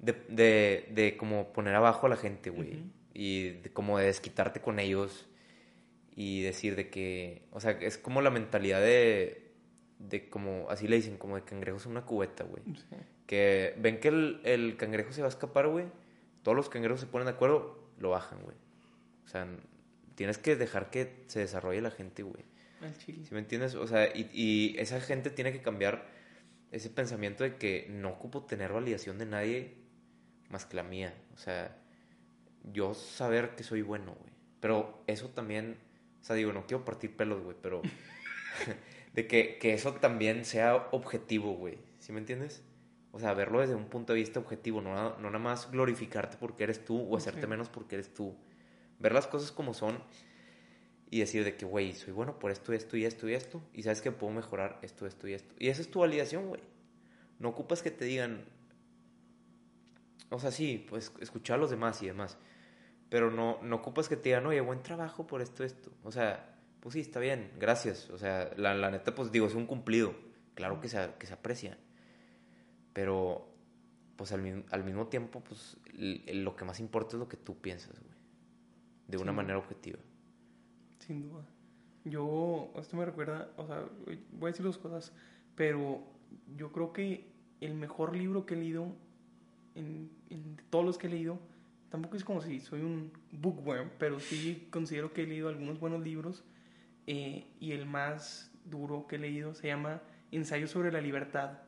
de, 0.04 0.14
de, 0.28 0.90
de 0.92 1.18
como 1.18 1.54
poner 1.54 1.74
abajo 1.76 2.06
a 2.08 2.10
la 2.10 2.18
gente, 2.18 2.50
güey. 2.50 2.84
Y 3.14 3.50
de, 3.62 3.72
como 3.72 3.98
de 3.98 4.06
desquitarte 4.08 4.60
con 4.60 4.80
ellos 4.80 5.28
y 6.16 6.42
decir 6.42 6.76
de 6.76 6.90
que, 6.90 7.44
o 7.52 7.60
sea, 7.60 7.72
es 7.72 7.98
como 7.98 8.22
la 8.22 8.30
mentalidad 8.30 8.82
de, 8.82 9.54
de 10.00 10.30
como, 10.30 10.70
así 10.70 10.88
le 10.88 10.98
dicen, 10.98 11.18
como 11.18 11.36
de 11.36 11.44
cangrejos 11.44 11.86
en 11.86 11.92
una 11.94 12.06
cubeta, 12.06 12.44
güey. 12.44 12.64
Sí. 12.76 12.96
Que 13.26 13.76
ven 13.78 14.00
que 14.00 14.10
el, 14.10 14.42
el 14.44 14.76
cangrejo 14.76 15.14
se 15.14 15.22
va 15.22 15.28
a 15.28 15.30
escapar, 15.30 15.68
güey. 15.70 15.86
Todos 16.44 16.58
los 16.58 16.70
cangrejos 16.70 17.00
se 17.00 17.08
ponen 17.08 17.26
de 17.26 17.32
acuerdo, 17.32 17.90
lo 17.98 18.10
bajan, 18.10 18.42
güey. 18.42 18.58
O 19.24 19.28
sea, 19.30 19.48
tienes 20.16 20.38
que 20.38 20.58
dejar 20.58 20.90
que 20.90 21.24
se 21.28 21.40
desarrolle 21.40 21.82
la 21.82 21.92
gente, 21.92 22.24
güey. 22.24 22.44
¿Sí 23.06 23.30
me 23.32 23.40
entiendes? 23.40 23.76
O 23.76 23.88
sea, 23.88 24.10
y, 24.14 24.30
y 24.34 24.76
esa 24.78 25.00
gente 25.00 25.30
tiene 25.30 25.54
que 25.54 25.62
cambiar 25.62 26.06
ese 26.72 26.90
pensamiento 26.90 27.46
de 27.46 27.56
que 27.56 27.88
no 27.90 28.10
ocupo 28.10 28.44
tener 28.44 28.74
validación 28.74 29.18
de 29.18 29.26
nadie 29.26 29.83
más 30.50 30.66
que 30.66 30.76
la 30.76 30.84
mía. 30.84 31.14
O 31.34 31.38
sea, 31.38 31.78
yo 32.72 32.94
saber 32.94 33.56
que 33.56 33.64
soy 33.64 33.82
bueno, 33.82 34.16
güey. 34.20 34.34
Pero 34.60 35.04
eso 35.08 35.30
también, 35.30 35.78
o 36.22 36.24
sea, 36.24 36.36
digo, 36.36 36.54
no 36.54 36.66
quiero 36.66 36.86
partir 36.86 37.16
pelos, 37.16 37.42
güey, 37.44 37.58
pero 37.62 37.82
de 39.14 39.28
que, 39.28 39.58
que 39.60 39.74
eso 39.74 39.94
también 39.94 40.46
sea 40.46 40.88
objetivo, 40.92 41.54
güey. 41.56 41.78
¿Sí 42.00 42.12
me 42.12 42.20
entiendes? 42.20 42.64
O 43.12 43.20
sea, 43.20 43.34
verlo 43.34 43.62
desde 43.62 43.76
un 43.76 43.86
punto 43.86 44.14
de 44.14 44.20
vista 44.20 44.40
objetivo, 44.40 44.82
no, 44.82 45.18
no 45.18 45.30
nada 45.30 45.40
más 45.40 45.70
glorificarte 45.72 46.38
porque 46.40 46.64
eres 46.64 46.84
tú 46.84 47.00
o 47.00 47.16
hacerte 47.16 47.46
menos 47.46 47.70
porque 47.70 47.96
eres 47.96 48.14
tú. 48.14 48.36
Ver 49.00 49.14
las 49.14 49.28
cosas 49.28 49.52
como 49.52 49.74
son 49.74 50.00
y 51.12 51.20
decir 51.20 51.44
de 51.44 51.56
que, 51.56 51.66
güey, 51.66 51.94
soy 51.94 52.12
bueno 52.12 52.40
por 52.40 52.50
esto, 52.50 52.74
esto 52.74 52.98
y 52.98 53.06
esto 53.06 53.30
y 53.30 53.36
esto. 53.36 53.62
Y 53.72 53.84
sabes 53.84 54.02
que 54.02 54.12
puedo 54.12 54.34
mejorar 54.34 54.80
esto, 54.82 55.06
esto 55.06 55.28
y 55.28 55.34
esto. 55.34 55.54
Y 55.60 55.68
esa 55.68 55.82
es 55.82 55.92
tu 55.92 56.00
validación, 56.00 56.48
güey. 56.48 56.62
No 57.38 57.50
ocupas 57.50 57.84
que 57.84 57.92
te 57.92 58.06
digan. 58.06 58.46
O 60.34 60.40
sea, 60.40 60.52
sí, 60.52 60.84
pues 60.90 61.12
escuchar 61.20 61.58
a 61.58 61.60
los 61.60 61.70
demás 61.70 62.02
y 62.02 62.08
demás. 62.08 62.38
Pero 63.10 63.30
no, 63.30 63.62
no 63.62 63.76
ocupas 63.76 64.10
que 64.10 64.16
te 64.18 64.30
digan, 64.30 64.46
oye, 64.48 64.60
buen 64.62 64.82
trabajo 64.82 65.28
por 65.28 65.42
esto, 65.42 65.64
esto. 65.64 65.92
O 66.04 66.12
sea, 66.12 66.58
pues 66.80 66.94
sí, 66.94 67.02
está 67.02 67.20
bien, 67.20 67.52
gracias. 67.60 68.10
O 68.10 68.18
sea, 68.18 68.52
la, 68.58 68.74
la 68.74 68.90
neta, 68.90 69.14
pues 69.14 69.32
digo, 69.32 69.46
es 69.46 69.54
un 69.54 69.68
cumplido. 69.68 70.14
Claro 70.56 70.80
que 70.80 70.90
se, 70.90 71.12
que 71.20 71.28
se 71.28 71.34
aprecia. 71.34 71.78
Pero, 72.94 73.48
pues 74.16 74.32
al, 74.32 74.66
al 74.72 74.84
mismo 74.84 75.08
tiempo, 75.08 75.42
pues 75.44 75.78
lo 75.94 76.56
que 76.56 76.66
más 76.66 76.80
importa 76.80 77.16
es 77.16 77.20
lo 77.20 77.28
que 77.28 77.38
tú 77.38 77.58
piensas, 77.60 78.00
güey. 78.00 78.14
De 79.08 79.18
una 79.18 79.32
Sí. 79.32 79.36
manera 79.36 79.58
objetiva. 79.60 80.00
Sin 81.00 81.22
duda. 81.22 81.46
Yo, 82.06 82.72
esto 82.78 82.98
me 82.98 83.06
recuerda, 83.06 83.52
o 83.58 83.66
sea, 83.68 83.86
voy 84.34 84.48
a 84.50 84.52
decir 84.52 84.66
dos 84.66 84.78
cosas, 84.78 85.14
pero 85.56 86.04
yo 86.56 86.72
creo 86.72 86.92
que 86.92 87.32
el 87.62 87.76
mejor 87.76 88.16
libro 88.16 88.46
que 88.46 88.56
he 88.56 88.58
leído, 88.58 88.96
en, 89.76 90.10
en 90.30 90.58
todos 90.70 90.86
los 90.86 90.98
que 90.98 91.08
he 91.08 91.10
leído, 91.10 91.40
tampoco 91.90 92.16
es 92.18 92.24
como 92.24 92.42
si 92.42 92.60
soy 92.60 92.82
un 92.82 93.12
bookworm, 93.32 93.92
pero 94.00 94.20
sí 94.20 94.68
considero 94.72 95.14
que 95.14 95.24
he 95.24 95.28
leído 95.28 95.50
algunos 95.50 95.80
buenos 95.80 96.04
libros, 96.04 96.44
eh, 97.06 97.46
y 97.60 97.72
el 97.74 97.86
más 97.86 98.52
duro 98.66 99.08
que 99.08 99.18
he 99.18 99.20
leído 99.20 99.54
se 99.54 99.68
llama 99.68 100.02
Ensayo 100.32 100.68
sobre 100.68 100.92
la 100.92 101.02
libertad. 101.02 101.60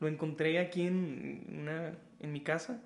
Lo 0.00 0.08
encontré 0.08 0.58
aquí 0.58 0.82
en, 0.82 1.46
una, 1.62 1.98
en 2.18 2.32
mi 2.32 2.42
casa, 2.42 2.82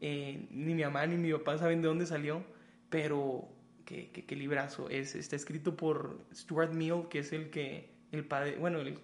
eh, 0.00 0.46
ni 0.50 0.74
mi 0.74 0.84
mamá 0.84 1.06
ni 1.06 1.16
mi 1.16 1.32
papá 1.32 1.58
saben 1.58 1.82
de 1.82 1.88
dónde 1.88 2.06
salió, 2.06 2.44
pero 2.88 3.48
qué, 3.84 4.10
qué, 4.12 4.24
qué 4.24 4.36
librazo. 4.36 4.88
Es, 4.88 5.14
está 5.14 5.36
escrito 5.36 5.76
por 5.76 6.24
Stuart 6.32 6.72
Mill, 6.72 7.08
que 7.10 7.18
es 7.20 7.32
el 7.32 7.50
que, 7.50 7.90
el 8.12 8.24
padre, 8.24 8.56
bueno, 8.56 8.80
el, 8.80 8.98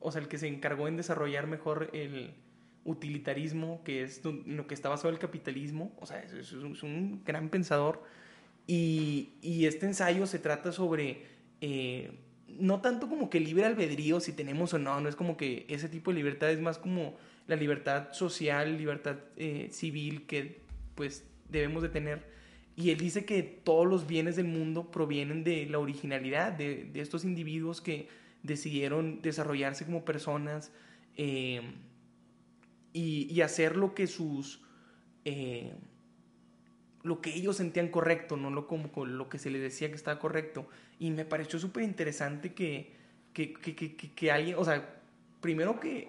o 0.00 0.12
sea, 0.12 0.20
el 0.20 0.28
que 0.28 0.38
se 0.38 0.48
encargó 0.48 0.88
en 0.88 0.96
desarrollar 0.96 1.46
mejor 1.46 1.90
el 1.92 2.34
utilitarismo, 2.86 3.82
que 3.84 4.02
es 4.02 4.22
lo 4.24 4.66
que 4.66 4.74
está 4.74 4.88
basado 4.88 5.10
el 5.10 5.18
capitalismo. 5.18 5.92
O 6.00 6.06
sea, 6.06 6.22
es, 6.22 6.52
un, 6.52 7.22
gran 7.24 7.48
pensador. 7.50 8.02
Y, 8.66 9.30
este 9.42 9.86
ensayo 9.86 10.26
se 10.26 10.38
trata 10.38 10.72
sobre, 10.72 11.22
eh, 11.60 12.12
no 12.48 12.80
tanto 12.80 13.08
como 13.08 13.28
que 13.28 13.40
libre 13.40 13.64
albedrío, 13.64 14.20
si 14.20 14.32
tenemos 14.32 14.72
o 14.74 14.78
no, 14.78 15.00
no 15.00 15.08
es 15.08 15.16
como 15.16 15.36
que 15.36 15.66
ese 15.68 15.88
tipo 15.88 16.10
de 16.10 16.16
libertad, 16.16 16.50
es 16.50 16.60
más 16.60 16.78
como 16.78 17.16
la 17.46 17.56
libertad 17.56 18.12
social, 18.12 18.76
libertad 18.76 19.16
eh, 19.36 19.68
civil 19.70 20.26
que 20.26 20.60
pues 20.94 21.24
debemos 21.48 21.82
de 21.82 21.90
tener. 21.90 22.24
Y 22.76 22.90
él 22.90 22.98
dice 22.98 23.24
que 23.24 23.42
todos 23.42 23.86
los 23.86 24.06
bienes 24.06 24.36
del 24.36 24.46
mundo 24.46 24.90
provienen 24.90 25.44
de 25.44 25.66
la 25.66 25.78
originalidad 25.78 26.52
de, 26.52 26.84
de 26.84 27.00
estos 27.00 27.24
individuos 27.24 27.80
que 27.80 28.08
decidieron 28.42 29.22
desarrollarse 29.22 29.84
como 29.84 30.04
personas 30.04 30.72
eh, 31.16 31.62
y, 32.92 33.26
y 33.32 33.40
hacer 33.42 33.76
lo 33.76 33.94
que 33.94 34.06
sus... 34.06 34.62
eh, 35.24 35.74
lo 37.02 37.20
que 37.20 37.32
ellos 37.34 37.56
sentían 37.56 37.88
correcto, 37.88 38.36
no 38.36 38.50
lo, 38.50 38.66
como, 38.66 39.06
lo 39.06 39.28
que 39.28 39.38
se 39.38 39.50
les 39.50 39.62
decía 39.62 39.88
que 39.88 39.94
estaba 39.94 40.18
correcto. 40.18 40.68
Y 40.98 41.10
me 41.10 41.24
pareció 41.24 41.58
súper 41.58 41.84
interesante 41.84 42.52
que, 42.52 42.94
que, 43.32 43.52
que, 43.52 43.76
que, 43.76 43.94
que- 43.96 44.12
que 44.12 44.30
alguien, 44.32 44.56
o 44.58 44.64
sea, 44.64 45.00
primero 45.40 45.78
que 45.78 46.08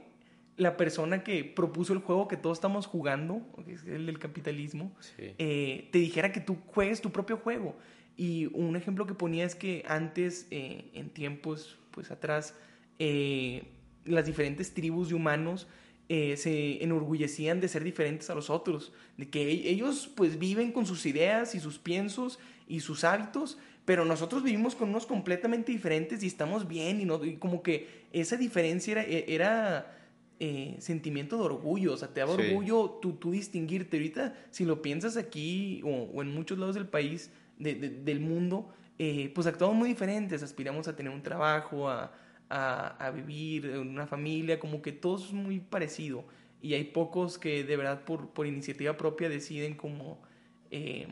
la 0.56 0.76
persona 0.76 1.24
que 1.24 1.44
propuso 1.44 1.94
el 1.94 2.00
juego 2.00 2.28
que 2.28 2.36
todos 2.36 2.58
estamos 2.58 2.88
jugando, 2.88 3.44
que 3.64 3.74
es 3.74 3.84
el 3.84 4.08
del 4.08 4.18
capitalismo, 4.18 4.92
Sí. 5.00 5.36
eh, 5.38 5.88
te 5.92 6.00
dijera 6.00 6.32
que 6.32 6.40
tú 6.40 6.58
juegues 6.66 7.00
tu 7.00 7.12
propio 7.12 7.38
juego. 7.38 7.78
Y 8.16 8.48
un 8.56 8.76
ejemplo 8.76 9.06
que 9.06 9.14
ponía 9.14 9.46
es 9.46 9.54
que 9.54 9.84
antes, 9.88 10.48
eh, 10.50 10.90
en 10.94 11.12
tiempos 11.12 11.78
pues 11.92 12.10
atrás, 12.10 12.56
eh, 12.98 13.66
las 14.04 14.26
diferentes 14.26 14.74
tribus 14.74 15.10
de 15.10 15.16
humanos 15.16 15.68
eh, 16.10 16.38
se 16.38 16.84
enorgullecían 16.84 17.60
de 17.60 17.68
ser 17.68 17.84
diferentes 17.84 18.30
a 18.30 18.36
los 18.36 18.50
otros, 18.50 18.94
de 19.18 19.30
que 19.30 19.42
e- 19.52 19.70
ellos 19.70 20.10
pues 20.16 20.40
viven 20.40 20.72
con 20.72 20.86
sus 20.86 21.06
ideas 21.06 21.54
y 21.56 21.60
sus 21.60 21.78
piensos 21.80 22.40
y 22.68 22.80
sus 22.80 23.04
hábitos, 23.04 23.58
pero 23.86 24.06
nosotros 24.06 24.44
vivimos 24.44 24.76
con 24.76 24.90
unos 24.90 25.06
completamente 25.06 25.72
diferentes 25.72 26.24
y 26.24 26.28
estamos 26.28 26.68
bien 26.68 27.00
y, 27.02 27.06
no, 27.06 27.24
y 27.24 27.36
como 27.38 27.62
que 27.64 27.88
esa 28.14 28.38
diferencia 28.38 28.94
era, 28.94 29.04
e- 29.04 29.26
era 29.34 29.94
eh, 30.40 30.76
sentimiento 30.80 31.36
de 31.38 31.44
orgullo, 31.44 31.94
o 31.94 31.98
sea, 31.98 32.10
te 32.14 32.20
daba 32.20 32.36
Sí. 32.36 32.42
orgullo 32.42 33.00
tú, 33.02 33.14
tú 33.14 33.32
distinguirte. 33.32 33.98
Ahorita, 33.98 34.36
si 34.52 34.66
lo 34.66 34.82
piensas 34.84 35.18
aquí 35.18 35.82
o, 35.84 35.90
o 36.14 36.22
en 36.22 36.32
muchos 36.34 36.58
lados 36.60 36.76
del 36.76 36.88
país, 36.88 37.32
de- 37.58 37.74
de- 37.76 37.90
del 37.90 38.20
mundo, 38.20 38.70
eh, 39.00 39.32
pues 39.34 39.48
actuamos 39.48 39.76
muy 39.76 39.90
diferentes, 39.90 40.44
aspiramos 40.44 40.88
a 40.88 40.96
tener 40.96 41.12
un 41.12 41.24
trabajo, 41.24 41.90
a, 41.90 42.12
a, 42.50 42.96
a 43.06 43.12
vivir 43.12 43.66
en 43.66 43.80
una 43.90 44.08
familia, 44.08 44.60
como 44.60 44.82
que 44.82 44.92
todo 44.92 45.18
es 45.18 45.32
muy 45.34 45.60
parecido. 45.60 46.26
Y 46.62 46.74
hay 46.74 46.86
pocos 46.86 47.38
que 47.38 47.64
de 47.64 47.78
verdad 47.78 48.04
por, 48.04 48.30
por 48.30 48.48
iniciativa 48.48 48.98
propia 48.98 49.30
deciden 49.30 49.76
como 49.76 50.20
eh, 50.72 51.08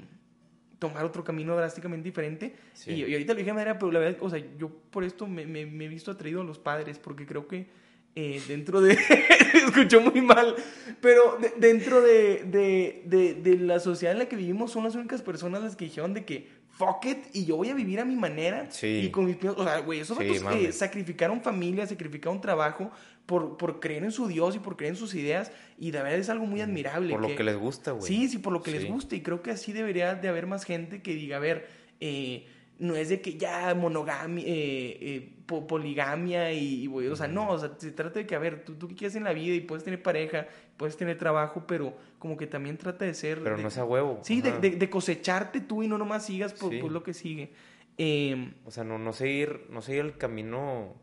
tomar 0.79 1.05
otro 1.05 1.23
camino 1.23 1.55
drásticamente 1.55 2.03
diferente. 2.09 2.55
Sí. 2.73 2.91
Y, 2.91 3.03
y 3.05 3.13
ahorita 3.13 3.33
lo 3.33 3.37
dije 3.37 3.49
de 3.49 3.53
manera, 3.53 3.77
pero 3.79 3.91
la 3.91 3.99
verdad, 3.99 4.17
o 4.21 4.29
sea, 4.29 4.43
yo 4.57 4.69
por 4.91 5.03
esto 5.03 5.27
me, 5.27 5.45
me- 5.45 5.65
me 5.65 5.85
he 5.85 5.87
visto 5.87 6.11
atraído 6.11 6.41
a 6.41 6.43
los 6.43 6.59
padres, 6.59 6.99
porque 6.99 7.25
creo 7.25 7.47
que 7.47 7.67
eh, 8.15 8.41
dentro 8.47 8.81
de... 8.81 8.97
escuchó 9.53 10.01
muy 10.01 10.21
mal, 10.21 10.55
pero 11.01 11.37
de- 11.37 11.53
dentro 11.57 12.01
de, 12.01 12.43
de, 12.45 13.03
de, 13.05 13.33
de 13.35 13.57
la 13.57 13.79
sociedad 13.79 14.13
en 14.13 14.19
la 14.19 14.25
que 14.29 14.35
vivimos 14.35 14.71
son 14.71 14.83
las 14.83 14.95
únicas 14.95 15.21
personas 15.21 15.63
las 15.63 15.75
que 15.75 15.85
dijeron 15.85 16.13
de 16.13 16.25
que 16.25 16.47
fuck 16.77 17.05
it 17.05 17.17
y 17.33 17.45
yo 17.45 17.55
voy 17.55 17.69
a 17.69 17.73
vivir 17.73 17.99
a 17.99 18.05
mi 18.05 18.15
manera 18.15 18.67
Sí. 18.69 19.03
y 19.05 19.09
con 19.09 19.25
mis 19.25 19.37
o 19.43 19.63
sea, 19.63 19.79
güey, 19.79 19.99
esos 20.01 20.17
Sí, 20.17 20.39
vatos, 20.39 20.55
eh, 20.61 20.71
sacrificaron 20.71 21.41
familia, 21.41 21.87
sacrificaron 21.87 22.41
trabajo 22.41 22.91
por, 23.25 23.57
por 23.57 23.79
creer 23.79 24.03
en 24.03 24.11
su 24.11 24.27
Dios 24.27 24.55
y 24.55 24.59
por 24.59 24.75
creer 24.75 24.93
en 24.93 24.97
sus 24.97 25.15
ideas 25.15 25.51
y 25.79 25.91
de 25.91 25.99
verdad 26.03 26.19
es 26.19 26.29
algo 26.29 26.45
muy 26.45 26.61
admirable. 26.61 27.11
Por 27.11 27.21
lo 27.21 27.35
que 27.35 27.43
les 27.43 27.57
gusta, 27.57 27.91
güey. 27.91 28.05
Sí, 28.05 28.27
sí, 28.27 28.37
por 28.39 28.51
lo 28.53 28.61
que 28.61 28.71
les 28.71 28.87
gusta. 28.87 29.15
Y 29.15 29.21
creo 29.21 29.41
que 29.41 29.51
así 29.51 29.71
debería 29.73 30.15
de 30.15 30.27
haber 30.27 30.47
más 30.47 30.63
gente 30.63 31.01
que 31.01 31.13
diga, 31.15 31.37
a 31.37 31.39
ver, 31.39 31.67
eh, 31.99 32.45
no 32.79 32.95
es 32.95 33.09
de 33.09 33.21
que 33.21 33.37
ya 33.37 33.73
monogamia, 33.75 34.43
eh, 34.45 34.97
eh, 35.01 35.33
po- 35.45 35.65
poligamia 35.65 36.51
y, 36.51 36.83
y, 36.83 36.87
güey, 36.87 37.07
o 37.07 37.15
sea, 37.15 37.27
no, 37.27 37.49
o 37.51 37.57
sea, 37.59 37.71
se 37.77 37.91
trata 37.91 38.19
de 38.19 38.25
que, 38.27 38.35
a 38.35 38.39
ver, 38.39 38.65
tú, 38.65 38.75
tú 38.75 38.87
qué 38.89 38.95
quieres 38.95 39.15
en 39.15 39.23
la 39.23 39.31
vida 39.33 39.55
y 39.55 39.61
puedes 39.61 39.83
tener 39.83 40.01
pareja, 40.03 40.47
puedes 40.75 40.97
tener 40.97 41.17
trabajo, 41.17 41.63
pero 41.67 41.95
como 42.19 42.35
que 42.35 42.47
también 42.47 42.77
trata 42.77 43.05
de 43.05 43.13
ser... 43.13 43.41
Pero 43.43 43.55
de- 43.57 43.61
no 43.61 43.69
es 43.69 43.77
a 43.77 43.85
huevo. 43.85 44.19
Sí, 44.23 44.41
de, 44.41 44.49
ajá. 44.49 44.59
de- 44.59 44.71
de 44.71 44.89
cosecharte 44.89 45.61
tú 45.61 45.83
y 45.83 45.87
no 45.87 45.97
nomás 45.97 46.25
sigas 46.25 46.53
por, 46.53 46.71
Sí. 46.71 46.79
por 46.79 46.91
lo 46.91 47.01
que 47.03 47.13
sigue. 47.13 47.53
Eh, 47.97 48.53
O 48.65 48.71
sea, 48.71 48.83
no, 48.83 48.97
no 48.99 49.13
seguir, 49.13 49.67
no 49.69 49.81
seguir 49.81 50.01
el 50.01 50.17
camino, 50.17 50.95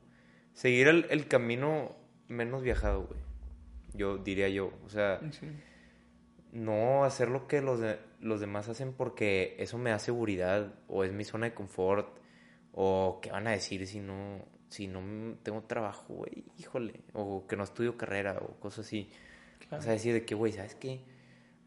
seguir 0.53 0.89
el, 0.89 1.07
el 1.09 1.27
camino 1.27 1.97
menos 2.29 2.63
viajado, 2.63 3.05
güey. 3.05 3.21
Yo 3.95 4.19
diría 4.19 4.49
yo. 4.51 4.73
O 4.85 4.89
sea, 4.91 5.21
sí. 5.31 5.47
No 6.53 7.05
hacer 7.05 7.29
lo 7.29 7.47
que 7.49 7.61
los, 7.63 7.81
de- 7.81 7.99
los 8.21 8.41
demás 8.41 8.69
hacen 8.69 8.93
porque 8.93 9.57
eso 9.59 9.79
me 9.79 9.91
da 9.91 9.99
seguridad 9.99 10.75
o 10.89 11.03
es 11.05 11.13
mi 11.13 11.25
zona 11.25 11.47
de 11.47 11.55
confort 11.55 12.19
o 12.73 13.19
qué 13.23 13.31
van 13.31 13.47
a 13.47 13.51
decir 13.53 13.87
si 13.87 14.01
no, 14.01 14.45
si 14.69 14.87
no 14.87 15.37
tengo 15.43 15.63
trabajo, 15.65 16.15
güey, 16.15 16.45
híjole, 16.59 17.01
o 17.15 17.47
que 17.47 17.57
no 17.57 17.65
estudio 17.65 17.97
carrera 17.97 18.39
o 18.41 18.61
cosas 18.61 18.87
así. 18.87 19.11
Claro. 19.59 19.81
O 19.81 19.83
sea, 19.83 19.93
decir 19.93 20.13
de 20.15 20.25
que, 20.25 20.35
güey, 20.35 20.53
¿sabes 20.53 20.75
qué? 20.75 21.01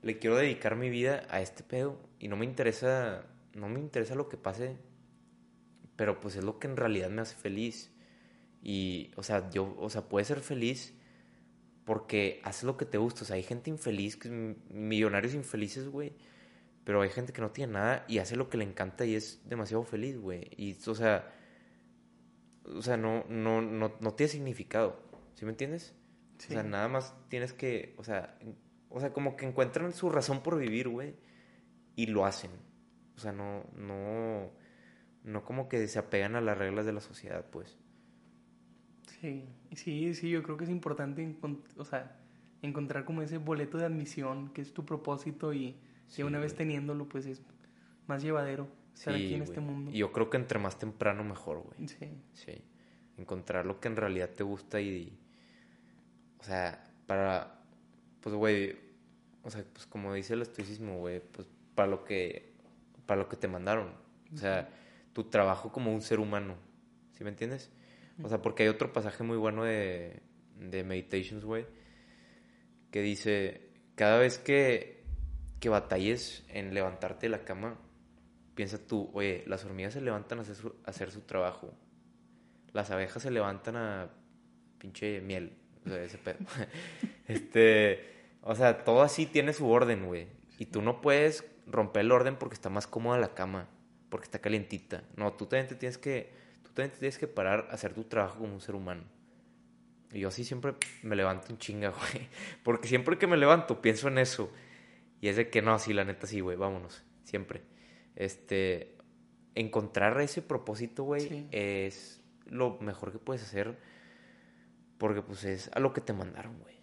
Le 0.01 0.19
quiero 0.19 0.35
dedicar 0.37 0.75
mi 0.75 0.89
vida 0.89 1.25
a 1.29 1.41
este 1.41 1.63
pedo 1.63 1.97
y 2.19 2.27
no 2.27 2.37
me 2.37 2.45
interesa, 2.45 3.25
no 3.53 3.67
me 3.69 3.79
interesa 3.79 4.15
lo 4.15 4.29
que 4.29 4.37
pase, 4.37 4.77
pero 5.95 6.19
pues 6.19 6.35
es 6.35 6.43
lo 6.43 6.59
que 6.59 6.67
en 6.67 6.77
realidad 6.77 7.09
me 7.09 7.21
hace 7.21 7.35
feliz. 7.35 7.91
Y, 8.61 9.11
o 9.15 9.23
sea, 9.23 9.49
yo, 9.51 9.75
o 9.79 9.89
sea, 9.89 10.09
puedes 10.09 10.27
ser 10.27 10.39
feliz 10.41 10.94
porque 11.85 12.41
haces 12.43 12.63
lo 12.63 12.77
que 12.77 12.85
te 12.85 12.97
gusta. 12.97 13.21
O 13.21 13.25
sea, 13.25 13.35
hay 13.35 13.43
gente 13.43 13.69
infeliz, 13.69 14.19
millonarios 14.69 15.33
infelices, 15.33 15.87
güey. 15.87 16.13
Pero 16.83 17.01
hay 17.01 17.09
gente 17.09 17.33
que 17.33 17.41
no 17.41 17.51
tiene 17.51 17.73
nada 17.73 18.05
y 18.07 18.19
hace 18.19 18.35
lo 18.35 18.49
que 18.49 18.57
le 18.57 18.63
encanta 18.63 19.05
y 19.05 19.15
es 19.15 19.41
demasiado 19.47 19.83
feliz, 19.83 20.19
güey. 20.19 20.49
Y, 20.57 20.77
o 20.87 20.95
sea, 20.95 21.33
o 22.63 22.81
sea, 22.81 22.97
no, 22.97 23.23
no, 23.27 23.61
no, 23.61 23.93
no 23.99 24.13
tiene 24.13 24.31
significado. 24.31 24.99
¿Sí 25.35 25.45
me 25.45 25.51
entiendes? 25.51 25.95
Sí. 26.37 26.47
O 26.49 26.53
sea, 26.53 26.63
nada 26.63 26.87
más 26.87 27.15
tienes 27.29 27.53
que, 27.53 27.95
o 27.97 28.03
sea, 28.03 28.37
o 28.89 28.99
sea, 28.99 29.13
como 29.13 29.35
que 29.35 29.45
encuentran 29.45 29.93
su 29.93 30.09
razón 30.09 30.43
por 30.43 30.57
vivir, 30.57 30.87
güey, 30.87 31.15
y 31.95 32.07
lo 32.07 32.25
hacen. 32.25 32.51
O 33.15 33.19
sea, 33.19 33.31
no, 33.31 33.63
no, 33.75 34.51
no 35.23 35.43
como 35.43 35.69
que 35.69 35.87
se 35.87 35.99
apegan 35.99 36.35
a 36.35 36.41
las 36.41 36.57
reglas 36.57 36.85
de 36.85 36.93
la 36.93 37.01
sociedad, 37.01 37.45
pues. 37.51 37.77
Sí, 39.07 39.45
sí, 39.73 40.13
sí, 40.13 40.29
yo 40.29 40.43
creo 40.43 40.57
que 40.57 40.65
es 40.65 40.69
importante 40.69 41.35
o 41.77 41.85
sea, 41.85 42.17
encontrar 42.61 43.05
como 43.05 43.21
ese 43.21 43.37
boleto 43.37 43.77
de 43.77 43.85
admisión, 43.85 44.49
que 44.49 44.61
es 44.61 44.73
tu 44.73 44.85
propósito 44.85 45.53
y 45.53 45.75
Sí, 46.07 46.23
una 46.23 46.39
vez 46.39 46.55
teniéndolo, 46.55 47.07
pues 47.07 47.25
es 47.25 47.41
más 48.07 48.21
llevadero 48.21 48.67
estar 48.93 49.15
Sí, 49.15 49.25
aquí 49.25 49.33
en 49.35 49.41
este 49.41 49.59
mundo. 49.59 49.91
Y 49.91 49.97
yo 49.97 50.11
creo 50.11 50.29
que 50.29 50.37
entre 50.37 50.59
más 50.59 50.77
temprano 50.77 51.23
mejor, 51.23 51.59
güey. 51.59 51.87
Sí, 51.87 52.09
Sí. 52.33 52.61
Encontrar 53.17 53.65
lo 53.65 53.79
que 53.79 53.87
en 53.87 53.95
realidad 53.95 54.29
te 54.29 54.43
gusta 54.43 54.81
y. 54.81 55.17
O 56.39 56.43
sea, 56.43 56.83
para. 57.07 57.61
Pues, 58.21 58.35
güey. 58.35 58.77
O 59.41 59.49
sea, 59.49 59.63
pues 59.71 59.85
como 59.85 60.13
dice 60.13 60.33
el 60.33 60.41
estoicismo, 60.41 60.99
güey. 60.99 61.21
Pues 61.21 61.47
para 61.75 61.87
lo 61.87 62.03
que. 62.03 62.53
Para 63.05 63.21
lo 63.21 63.29
que 63.29 63.37
te 63.37 63.47
mandaron. 63.47 63.89
O 64.33 64.37
sea, 64.37 64.69
tu 65.13 65.23
trabajo 65.23 65.71
como 65.71 65.93
un 65.93 66.01
ser 66.01 66.19
humano. 66.19 66.55
¿Sí 67.13 67.23
me 67.23 67.29
entiendes? 67.29 67.71
O 68.23 68.29
sea, 68.29 68.41
porque 68.41 68.63
hay 68.63 68.69
otro 68.69 68.93
pasaje 68.93 69.23
muy 69.23 69.37
bueno 69.37 69.63
de. 69.63 70.21
De 70.59 70.83
Meditations, 70.83 71.43
güey. 71.43 71.65
Que 72.91 73.01
dice. 73.01 73.69
Cada 73.95 74.17
vez 74.17 74.37
que. 74.37 75.03
Que 75.59 75.69
batalles 75.69 76.43
en 76.49 76.73
levantarte 76.73 77.27
de 77.27 77.29
la 77.29 77.43
cama. 77.43 77.79
Piensa 78.55 78.77
tú, 78.77 79.09
oye, 79.13 79.43
las 79.47 79.65
hormigas 79.65 79.93
se 79.93 80.01
levantan 80.01 80.39
a 80.39 80.41
hacer 80.43 80.55
su, 80.55 80.75
hacer 80.85 81.11
su 81.11 81.21
trabajo 81.21 81.73
las 82.75 82.91
abejas 82.91 83.23
se 83.23 83.31
levantan 83.31 83.77
a 83.77 84.09
pinche 84.77 85.21
miel. 85.21 85.57
O 85.85 85.89
sea, 85.89 86.03
ese 86.03 86.17
pedo. 86.17 86.39
este, 87.27 88.03
o 88.41 88.53
sea, 88.53 88.83
todo 88.83 89.01
así 89.01 89.25
tiene 89.25 89.53
su 89.53 89.69
orden, 89.69 90.05
güey. 90.05 90.27
Y 90.59 90.65
tú 90.65 90.81
no 90.81 90.99
puedes 90.99 91.45
romper 91.65 92.01
el 92.01 92.11
orden 92.11 92.35
porque 92.35 92.55
está 92.55 92.69
más 92.69 92.85
cómoda 92.85 93.17
la 93.17 93.33
cama, 93.33 93.69
porque 94.09 94.25
está 94.25 94.39
calientita. 94.39 95.03
No, 95.15 95.31
tú 95.33 95.45
también 95.45 95.67
te 95.67 95.75
tienes 95.75 95.97
que, 95.97 96.33
también 96.75 96.91
tienes 96.99 97.17
que 97.17 97.27
parar 97.27 97.67
a 97.71 97.73
hacer 97.73 97.93
tu 97.93 98.03
trabajo 98.03 98.39
como 98.39 98.53
un 98.53 98.61
ser 98.61 98.75
humano. 98.75 99.03
Y 100.11 100.19
yo 100.19 100.27
así 100.27 100.43
siempre 100.43 100.75
me 101.01 101.15
levanto 101.15 101.47
en 101.49 101.57
chinga, 101.57 101.89
güey. 102.13 102.27
Porque 102.63 102.87
siempre 102.87 103.17
que 103.17 103.27
me 103.27 103.37
levanto 103.37 103.81
pienso 103.81 104.07
en 104.07 104.17
eso. 104.19 104.51
Y 105.21 105.29
es 105.29 105.35
de 105.37 105.49
que 105.49 105.61
no, 105.61 105.79
sí, 105.79 105.93
la 105.93 106.03
neta 106.03 106.27
sí, 106.27 106.41
güey, 106.41 106.57
vámonos. 106.57 107.03
Siempre. 107.23 107.63
Este, 108.15 108.97
encontrar 109.55 110.19
ese 110.21 110.41
propósito, 110.41 111.03
güey, 111.03 111.21
Sí. 111.27 111.47
es 111.51 112.21
lo 112.45 112.77
mejor 112.79 113.11
que 113.11 113.19
puedes 113.19 113.41
hacer. 113.43 113.77
Porque 114.97 115.21
pues 115.21 115.43
es 115.43 115.71
a 115.73 115.79
lo 115.79 115.91
que 115.93 116.01
te 116.01 116.13
mandaron, 116.13 116.59
güey. 116.59 116.75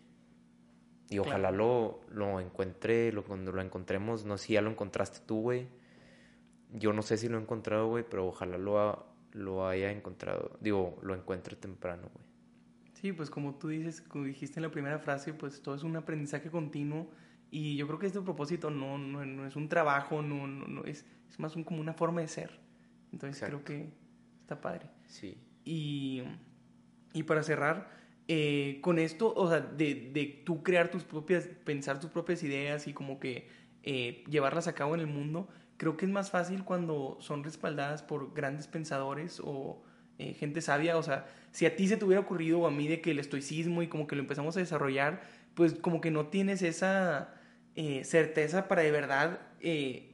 Y 1.09 1.19
ojalá 1.19 1.51
lo, 1.51 2.01
lo 2.09 2.41
encuentre, 2.41 3.13
lo, 3.13 3.23
cuando 3.25 3.53
lo 3.53 3.61
encontremos, 3.61 4.25
no 4.25 4.39
sé 4.39 4.47
si 4.47 4.53
ya 4.55 4.63
lo 4.63 4.71
encontraste 4.71 5.21
tú, 5.27 5.43
güey. 5.43 5.69
Yo 6.71 6.95
no 6.95 7.03
sé 7.03 7.19
si 7.19 7.29
lo 7.29 7.39
he 7.39 7.41
encontrado, 7.43 7.89
güey, 7.89 8.03
pero 8.09 8.27
ojalá 8.27 8.57
lo, 8.57 9.12
lo 9.33 9.67
haya 9.67 9.91
encontrado. 9.91 10.59
Digo, 10.61 10.99
lo 11.03 11.15
encuentre 11.15 11.57
temprano, 11.57 12.09
güey. 12.13 12.27
Sí, 12.95 13.13
pues 13.13 13.31
como 13.31 13.57
tú 13.57 13.69
dices, 13.69 14.01
como 14.01 14.25
dijiste 14.25 14.61
en 14.61 14.63
la 14.63 14.71
primera 14.71 14.99
frase, 14.99 15.35
pues 15.35 15.61
todo 15.61 15.75
es 15.75 15.83
un 15.83 15.97
aprendizaje 15.97 16.51
continuo 16.51 17.11
y 17.51 17.77
yo 17.77 17.87
creo 17.87 17.99
que 17.99 18.07
este 18.07 18.21
propósito 18.21 18.71
no, 18.71 18.97
no, 18.97 19.27
no 19.27 19.47
es 19.47 19.57
un 19.57 19.69
trabajo, 19.69 20.23
no, 20.23 20.47
no, 20.47 20.67
no, 20.67 20.85
es, 20.85 21.05
es 21.29 21.39
más 21.41 21.57
un, 21.57 21.65
como 21.65 21.81
una 21.81 21.95
forma 21.95 22.21
de 22.21 22.29
ser. 22.29 22.61
Entonces 23.13 23.43
Exacto. 23.43 23.65
creo 23.65 23.65
que 23.65 23.93
está 24.41 24.61
padre. 24.61 24.87
Sí. 25.07 25.37
Y, 25.65 26.23
y 27.13 27.25
para 27.25 27.43
cerrar, 27.43 27.91
eh, 28.29 28.79
con 28.83 28.99
esto, 28.99 29.35
o 29.35 29.49
sea, 29.49 29.61
de, 29.61 30.11
de 30.13 30.43
tú 30.45 30.63
crear 30.63 30.91
tus 30.91 31.03
propias, 31.03 31.49
pensar 31.65 31.99
tus 31.99 32.11
propias 32.11 32.43
ideas 32.43 32.87
y 32.87 32.95
como 32.95 33.19
que 33.19 33.49
eh, 33.83 34.23
llevarlas 34.31 34.69
a 34.69 34.75
cabo 34.75 34.95
en 34.95 35.01
el 35.01 35.09
mundo, 35.09 35.49
creo 35.77 35.97
que 35.97 36.07
es 36.07 36.11
más 36.13 36.31
fácil 36.31 36.65
cuando 36.65 37.17
son 37.21 37.45
respaldadas 37.45 38.03
por 38.03 38.35
grandes 38.35 38.67
pensadores 38.67 39.41
o 39.45 39.83
eh, 40.19 40.35
gente 40.35 40.61
sabia. 40.61 40.97
O 40.97 41.03
sea, 41.03 41.27
si 41.51 41.67
a 41.67 41.77
ti 41.77 41.89
se 41.89 41.97
te 41.97 42.05
hubiera 42.05 42.21
ocurrido 42.21 42.61
o 42.61 42.67
a 42.67 42.71
mí 42.71 42.89
de 42.89 43.01
que 43.01 43.13
el 43.13 43.19
estoicismo 43.19 43.83
y 43.83 43.89
como 43.89 44.07
que 44.07 44.17
lo 44.17 44.23
empezamos 44.23 44.57
a 44.57 44.61
desarrollar, 44.61 45.23
pues 45.55 45.75
como 45.75 46.01
que 46.01 46.11
no 46.11 46.27
tienes 46.29 46.63
esa 46.63 47.35
eh, 47.77 48.05
certeza 48.05 48.69
para 48.69 48.83
de 48.83 48.91
verdad... 48.91 49.41
eh, 49.61 50.09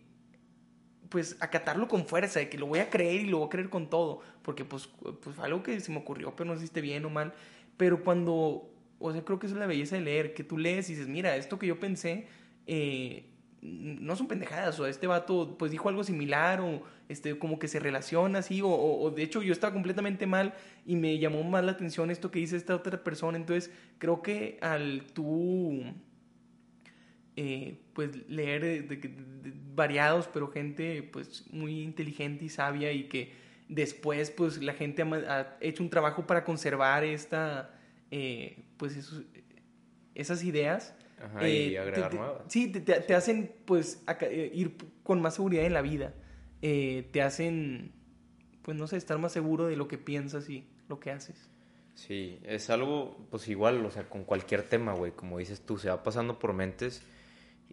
pues 1.09 1.37
acatarlo 1.41 1.89
con 1.89 2.07
fuerza, 2.07 2.39
de 2.39 2.49
que 2.49 2.59
lo 2.59 2.67
voy 2.67 2.81
a 2.81 2.91
creer 2.91 3.23
y 3.23 3.27
lo 3.29 3.39
voy 3.39 3.47
a 3.47 3.51
creer 3.51 3.71
con 3.71 3.89
todo, 3.89 4.21
porque 4.43 4.65
pues, 4.65 4.89
pues 5.23 5.37
fue 5.37 5.45
algo 5.45 5.63
que 5.63 5.81
se 5.81 5.91
me 5.91 5.99
ocurrió, 5.99 6.37
pero 6.37 6.49
no 6.49 6.55
sé 6.55 6.61
si 6.61 6.65
esté 6.67 6.81
bien 6.81 7.05
o 7.05 7.11
mal, 7.11 7.33
pero 7.77 8.05
cuando, 8.05 8.71
o 8.99 9.13
sea, 9.13 9.25
creo 9.25 9.39
que 9.39 9.47
es 9.47 9.53
la 9.53 9.67
belleza 9.67 9.97
de 9.97 10.03
leer, 10.03 10.35
que 10.35 10.45
tú 10.45 10.59
lees 10.59 10.91
y 10.91 10.95
dices, 10.95 11.09
mira, 11.09 11.37
esto 11.37 11.59
que 11.59 11.67
yo 11.67 11.81
pensé, 11.81 12.27
eh, 12.67 13.31
no 13.63 14.15
son 14.17 14.29
pendejadas, 14.29 14.79
o 14.81 14.87
este 14.87 15.07
vato 15.07 15.57
pues 15.59 15.71
dijo 15.71 15.89
algo 15.89 16.05
similar, 16.05 16.61
o 16.61 16.83
este, 17.09 17.39
como 17.39 17.59
que 17.59 17.69
se 17.69 17.81
relaciona 17.81 18.41
así, 18.41 18.63
o, 18.63 18.69
o- 18.69 19.11
de 19.11 19.23
hecho 19.23 19.43
yo 19.43 19.53
estaba 19.53 19.73
completamente 19.73 20.27
mal 20.27 20.55
y 20.87 20.97
me 20.97 21.19
llamó 21.19 21.43
más 21.43 21.65
la 21.65 21.73
atención 21.73 22.11
esto 22.11 22.31
que 22.31 22.39
dice 22.39 22.57
esta 22.57 22.75
otra 22.77 23.03
persona, 23.03 23.37
entonces 23.37 23.73
creo 23.99 24.23
que 24.23 24.59
al 24.61 25.03
tú 25.13 25.83
eh, 27.37 27.79
pues 27.95 28.29
leer 28.29 28.87
variados, 29.75 30.29
pero 30.33 30.49
gente 30.51 31.03
pues 31.05 31.45
muy 31.53 31.83
inteligente 31.83 32.45
y 32.47 32.49
sabia 32.49 32.91
y 32.93 33.05
que 33.05 33.33
después 33.69 34.31
pues 34.31 34.61
la 34.63 34.73
gente 34.75 35.03
ha, 35.03 35.57
hecho 35.61 35.83
un 35.83 35.91
trabajo 35.91 36.27
para 36.27 36.45
conservar 36.45 37.05
esta 37.05 37.71
eh, 38.11 38.65
pues 38.77 38.97
esas 40.15 40.43
ideas. 40.43 40.95
Ajá, 41.23 41.47
eh, 41.49 41.69
y 41.71 41.77
agregar 41.77 42.11
te- 42.11 42.17
nuevas. 42.17 42.43
Sí, 42.49 42.71
te, 42.73 42.81
te- 42.81 43.15
hacen 43.15 43.53
pues 43.65 44.03
eh, 44.21 44.51
ir 44.55 44.77
con 45.03 45.21
más 45.21 45.35
seguridad 45.35 45.65
en 45.65 45.73
la 45.75 45.83
vida. 45.83 46.15
Eh, 46.63 47.09
te 47.13 47.23
hacen 47.23 47.93
pues 48.63 48.77
no 48.77 48.87
sé, 48.87 48.97
estar 48.99 49.17
más 49.19 49.33
seguro 49.33 49.67
de 49.67 49.77
lo 49.77 49.89
que 49.89 49.97
piensas 49.97 50.51
y 50.51 50.67
lo 50.89 51.01
que 51.01 51.11
haces. 51.11 51.49
Sí, 51.95 52.39
es 52.45 52.69
algo, 52.71 53.17
pues 53.31 53.49
igual, 53.49 53.85
o 53.85 53.91
sea, 53.91 54.09
con 54.09 54.25
cualquier 54.25 54.63
tema, 54.63 54.93
güey, 54.93 55.11
como 55.13 55.39
dices 55.39 55.63
tú, 55.63 55.79
se 55.79 55.89
va 55.89 56.03
pasando 56.03 56.39
por 56.39 56.53
mentes 56.53 57.03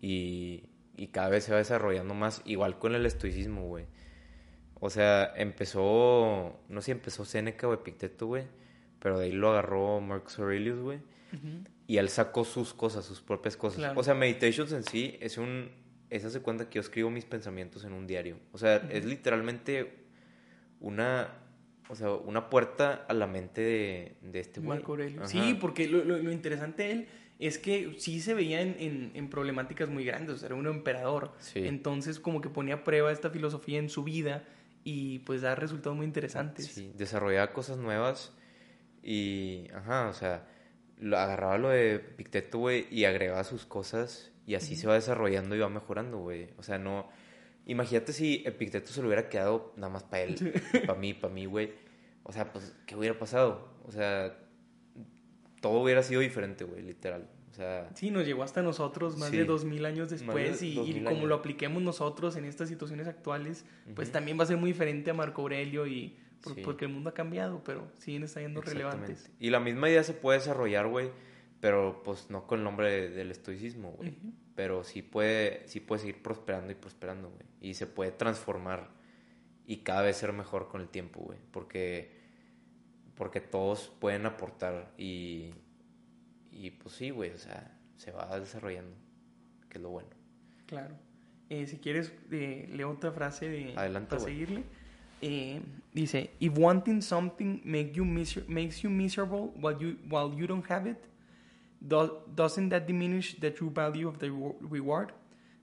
y, 0.02 0.64
y 0.96 1.08
cada 1.08 1.30
vez 1.30 1.43
se 1.43 1.52
va 1.52 1.58
desarrollando 1.58 2.14
más, 2.14 2.41
igual 2.46 2.80
con 2.80 2.96
el 2.96 3.06
estoicismo, 3.06 3.68
güey. 3.68 3.86
O 4.80 4.89
sea, 4.89 5.34
empezó, 5.36 6.60
no 6.70 6.82
sé 6.82 6.86
si 6.86 6.91
empezó 6.91 7.26
Séneca 7.26 7.68
o 7.68 7.74
Epicteto, 7.74 8.28
güey, 8.28 8.46
pero 9.00 9.20
de 9.20 9.26
ahí 9.26 9.32
lo 9.32 9.50
agarró 9.52 10.00
Marcus 10.02 10.39
Aurelius, 10.39 10.80
güey, 10.80 11.00
y 11.88 11.98
él 11.98 12.10
sacó 12.10 12.44
sus 12.46 12.74
cosas, 12.74 13.06
sus 13.06 13.22
propias 13.22 13.56
cosas. 13.58 13.80
Claro. 13.80 14.00
O 14.00 14.04
sea, 14.04 14.14
Meditations 14.14 14.72
en 14.72 14.84
sí 14.84 15.18
es 15.22 15.38
un, 15.38 15.70
es 16.10 16.26
hace 16.26 16.42
cuenta 16.42 16.68
que 16.70 16.76
yo 16.76 16.82
escribo 16.82 17.10
mis 17.12 17.26
pensamientos 17.26 17.84
en 17.86 17.94
un 17.94 18.08
diario. 18.08 18.38
O 18.52 18.58
sea, 18.58 18.78
es 18.92 19.06
literalmente 19.06 20.06
una, 20.80 21.30
o 21.90 21.96
sea, 21.96 22.12
una 22.12 22.50
puerta 22.50 23.06
a 23.08 23.14
la 23.14 23.28
mente 23.28 23.62
de, 23.62 24.18
de 24.22 24.40
este 24.40 24.60
güey. 24.60 24.78
Marco 24.80 24.94
Aurelio. 24.94 25.20
Ajá. 25.22 25.30
Sí, 25.30 25.58
porque 25.60 25.88
lo, 25.88 26.04
lo- 26.04 26.18
lo 26.18 26.32
interesante 26.32 26.84
de 26.84 26.92
él 26.92 27.08
es 27.38 27.58
que 27.58 27.96
sí 28.00 28.22
se 28.22 28.34
veía 28.34 28.62
en, 28.62 28.76
en- 28.80 29.12
en 29.14 29.30
problemáticas 29.30 29.90
muy 29.90 30.06
grandes, 30.06 30.36
o 30.36 30.38
sea, 30.38 30.48
era 30.48 30.56
un 30.56 30.68
emperador. 30.68 31.34
Sí. 31.40 31.68
Entonces 31.68 32.20
como 32.20 32.42
que 32.42 32.50
ponía 32.50 32.76
a 32.76 32.84
prueba 32.84 33.12
esta 33.12 33.30
filosofía 33.30 33.78
en 33.80 33.90
su 33.90 34.04
vida 34.04 34.44
y 34.84 35.20
pues 35.20 35.42
da 35.42 35.54
resultados 35.56 35.98
muy 35.98 36.06
interesantes. 36.06 36.68
Sí, 36.68 36.92
desarrollaba 36.96 37.52
cosas 37.54 37.78
nuevas 37.78 38.34
y, 39.04 39.68
ajá, 39.74 40.08
o 40.10 40.14
sea, 40.14 40.48
lo, 41.00 41.18
agarraba 41.18 41.58
lo 41.58 41.70
de 41.70 42.00
Picteto, 42.00 42.60
güey, 42.60 42.88
y 42.91 43.06
agregaba 43.06 43.43
sus 43.43 43.66
cosas 43.66 44.32
y 44.48 44.56
así 44.56 44.76
se 44.76 44.88
va 44.88 44.93
desarrollando 44.93 45.56
y 45.56 45.60
va 45.60 45.70
mejorando, 45.70 46.18
güey. 46.20 46.50
O 46.58 46.64
sea, 46.64 46.78
no... 46.78 47.10
Imagínate 47.68 48.14
si 48.14 48.43
Epicteto 48.46 48.89
se 48.91 49.02
lo 49.02 49.08
hubiera 49.08 49.28
quedado 49.28 49.74
nada 49.76 49.91
más 49.91 50.04
para 50.04 50.22
él, 50.24 50.54
para 50.86 51.00
mí, 51.00 51.14
para 51.16 51.34
mí, 51.34 51.46
güey. 51.48 51.74
O 52.24 52.32
sea, 52.32 52.52
pues, 52.54 52.76
¿qué 52.86 52.96
hubiera 52.96 53.18
pasado? 53.18 53.68
O 53.86 53.91
sea, 53.91 54.38
todo 55.62 55.80
hubiera 55.82 56.04
sido 56.04 56.22
diferente, 56.22 56.64
güey, 56.64 56.84
literal. 56.84 57.28
O 57.50 57.54
sea, 57.56 57.89
Sí, 57.96 58.12
nos 58.12 58.26
llegó 58.26 58.43
hasta 58.43 58.62
nosotros 58.62 59.18
más 59.18 59.30
Sí. 59.30 59.38
de 59.38 59.46
dos 59.46 59.64
mil 59.66 59.86
años 59.86 60.10
de 60.10 60.18
después 60.18 60.62
y, 60.62 60.74
y 60.74 60.76
2000 60.76 61.04
como 61.06 61.16
años. 61.18 61.30
lo 61.30 61.36
apliquemos 61.36 61.82
nosotros 61.82 62.36
en 62.36 62.46
estas 62.46 62.70
situaciones 62.70 63.08
actuales, 63.08 63.66
pues 63.96 64.12
también 64.12 64.38
va 64.38 64.43
a 64.43 64.48
ser 64.48 64.58
muy 64.58 64.72
diferente 64.72 65.10
a 65.12 65.14
Marco 65.14 65.41
Aurelio 65.41 65.88
y 65.88 66.18
por- 66.42 66.56
Sí. 66.56 66.62
porque 66.64 66.86
el 66.86 66.92
mundo 66.92 67.10
ha 67.10 67.14
cambiado, 67.14 67.64
pero 67.64 67.88
siguen 68.00 68.24
estando 68.24 68.62
relevantes. 68.62 69.32
Y 69.40 69.50
la 69.50 69.60
misma 69.60 69.90
idea 69.90 70.04
se 70.04 70.14
puede 70.14 70.40
desarrollar, 70.40 70.88
güey, 70.88 71.10
pero 71.60 72.02
pues 72.04 72.30
no 72.30 72.46
con 72.48 72.60
el 72.60 72.64
nombre 72.66 72.92
de- 72.92 73.10
del 73.10 73.32
estoicismo, 73.32 73.92
güey. 73.94 74.16
Pero 74.56 74.84
sí 74.84 75.02
puede, 75.02 75.68
sí 75.68 75.80
puede 75.80 76.00
seguir 76.02 76.22
prosperando 76.22 76.72
y 76.72 76.76
prosperando, 76.76 77.30
güey. 77.30 77.44
Y 77.62 77.74
se 77.74 77.88
puede 77.88 78.12
transformar 78.12 78.90
y 79.66 79.78
cada 79.78 80.02
vez 80.04 80.18
ser 80.18 80.32
mejor 80.34 80.68
con 80.70 80.82
el 80.82 80.88
tiempo, 80.90 81.20
güey. 81.22 81.40
Porque, 81.52 82.12
porque 83.16 83.42
todos 83.42 83.92
pueden 84.00 84.26
aportar 84.26 84.94
y, 84.98 85.52
y 86.52 86.72
pues 86.72 86.96
sí, 86.96 87.10
güey, 87.10 87.32
o 87.32 87.38
sea, 87.38 87.78
se 87.98 88.12
va 88.12 88.40
desarrollando, 88.40 88.96
que 89.70 89.78
es 89.78 89.82
lo 89.82 89.90
bueno. 89.90 90.10
Claro. 90.68 90.96
Eh, 91.50 91.68
si 91.68 91.78
quieres, 91.78 92.14
eh, 92.32 92.68
leo 92.72 92.90
otra 92.92 93.12
frase 93.12 93.48
de, 93.50 93.74
Adelante, 93.76 94.10
para 94.12 94.22
güey. 94.22 94.34
seguirle. 94.34 94.64
Eh, 95.22 95.59
dice, 95.93 96.32
if 96.39 96.53
wanting 96.57 97.01
something 97.01 97.61
make 97.63 97.93
you 97.95 98.05
makes 98.05 98.84
you 98.84 98.89
miserable 98.89 99.53
while 99.59 99.78
you, 99.80 99.97
while 100.09 100.32
you 100.38 100.45
don't 100.47 100.66
have 100.70 100.88
it, 100.89 100.97
Do- 101.80 102.24
doesn't 102.36 102.70
that 102.70 102.86
diminish 102.88 103.36
the 103.39 103.51
true 103.51 103.70
value 103.72 104.07
of 104.07 104.18
the 104.20 104.28
rewa- 104.30 104.55
reward? 104.61 105.11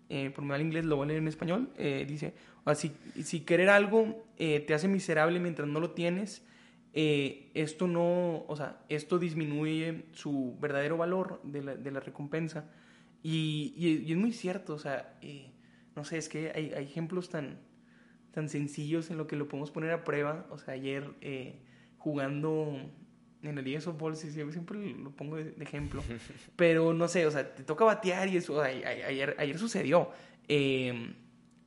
Eh, 0.08 0.30
por 0.30 0.44
mal 0.44 0.60
inglés 0.60 0.84
lo 0.84 0.96
voy 0.96 1.04
a 1.04 1.08
leer 1.08 1.18
en 1.20 1.28
español. 1.28 1.70
Eh, 1.78 2.04
dice, 2.06 2.34
si, 2.74 2.92
si 3.22 3.40
querer 3.40 3.68
algo 3.70 4.24
eh, 4.38 4.60
te 4.60 4.74
hace 4.74 4.88
miserable 4.88 5.38
mientras 5.40 5.66
no 5.68 5.80
lo 5.80 5.90
tienes, 5.92 6.42
eh, 6.92 7.50
esto 7.54 7.86
no, 7.88 8.44
o 8.46 8.54
sea, 8.56 8.82
esto 8.88 9.18
disminuye 9.18 10.04
su 10.12 10.56
verdadero 10.60 10.96
valor 10.98 11.40
de 11.44 11.62
la, 11.62 11.74
de 11.76 11.90
la 11.90 12.00
recompensa. 12.00 12.68
Y, 13.22 13.72
y- 13.76 14.04
y 14.06 14.12
es 14.12 14.18
muy 14.18 14.32
cierto, 14.32 14.74
o 14.74 14.78
sea, 14.78 15.16
eh, 15.22 15.50
no 15.96 16.04
sé, 16.04 16.18
es 16.18 16.28
que 16.28 16.52
hay, 16.54 16.72
hay 16.76 16.84
ejemplos 16.84 17.28
tan, 17.30 17.58
tan 18.32 18.48
sencillos 18.48 19.10
en 19.10 19.18
lo 19.18 19.26
que 19.26 19.36
lo 19.36 19.48
podemos 19.48 19.70
poner 19.70 19.90
a 19.92 20.04
prueba. 20.04 20.46
O 20.50 20.58
sea, 20.58 20.74
ayer 20.74 21.08
eh, 21.20 21.60
jugando 21.98 22.90
en 23.42 23.56
de 23.56 23.80
softball, 23.80 24.16
sí, 24.16 24.30
sí, 24.30 24.40
siempre 24.52 24.78
lo 24.94 25.10
pongo 25.10 25.36
de, 25.36 25.54
ejemplo. 25.60 26.02
Pero 26.56 26.92
no 26.92 27.08
sé, 27.08 27.26
o 27.26 27.30
sea, 27.30 27.54
te 27.54 27.62
toca 27.62 27.84
batear 27.84 28.28
y 28.28 28.36
eso, 28.36 28.54
o 28.54 28.62
sea, 28.62 28.72
ayer, 28.72 29.34
ayer 29.38 29.58
sucedió. 29.58 30.10
Eh, 30.48 31.14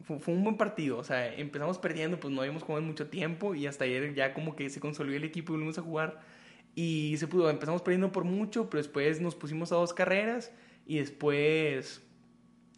fue, 0.04 0.20
fue 0.20 0.34
un 0.34 0.44
buen 0.44 0.58
partido, 0.58 0.98
o 0.98 1.04
sea, 1.04 1.34
empezamos 1.34 1.80
perdiendo, 1.80 2.20
pues 2.20 2.34
no 2.34 2.42
habíamos 2.42 2.64
jugado 2.64 2.82
en 2.82 2.88
mucho 2.88 3.08
tiempo 3.08 3.56
y 3.56 3.66
hasta 3.66 3.86
ayer 3.86 4.14
ya 4.14 4.34
como 4.34 4.56
que 4.56 4.70
se 4.70 4.80
consolidó 4.80 5.18
el 5.18 5.24
equipo 5.24 5.52
y 5.52 5.56
volvimos 5.56 5.78
a 5.78 5.82
jugar. 5.82 6.22
Y 6.76 7.16
se 7.18 7.28
pudo, 7.28 7.50
empezamos 7.50 7.82
perdiendo 7.82 8.12
por 8.12 8.26
mucho, 8.26 8.70
pero 8.70 8.84
después 8.84 9.22
nos 9.22 9.36
pusimos 9.36 9.72
a 9.72 9.76
dos 9.76 9.94
carreras 9.94 10.52
y 10.86 10.98
después 10.98 12.05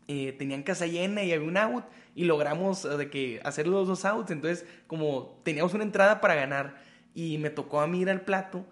eh, 0.07 0.33
tenían 0.33 0.63
casa 0.63 0.87
llena 0.87 1.23
y 1.23 1.31
había 1.33 1.47
un 1.47 1.57
out 1.57 1.85
y 2.15 2.25
logramos 2.25 2.85
eh, 2.85 2.97
de 2.97 3.09
que 3.09 3.39
hacer 3.43 3.67
los 3.67 3.87
dos 3.87 4.05
outs. 4.05 4.31
Entonces, 4.31 4.65
como 4.87 5.41
teníamos 5.43 5.73
una 5.73 5.83
entrada 5.83 6.21
para 6.21 6.35
ganar 6.35 6.81
y 7.13 7.37
me 7.39 7.49
tocó 7.49 7.81
a 7.81 7.87
mí 7.87 8.01
ir 8.01 8.09
al 8.09 8.21
plato 8.21 8.65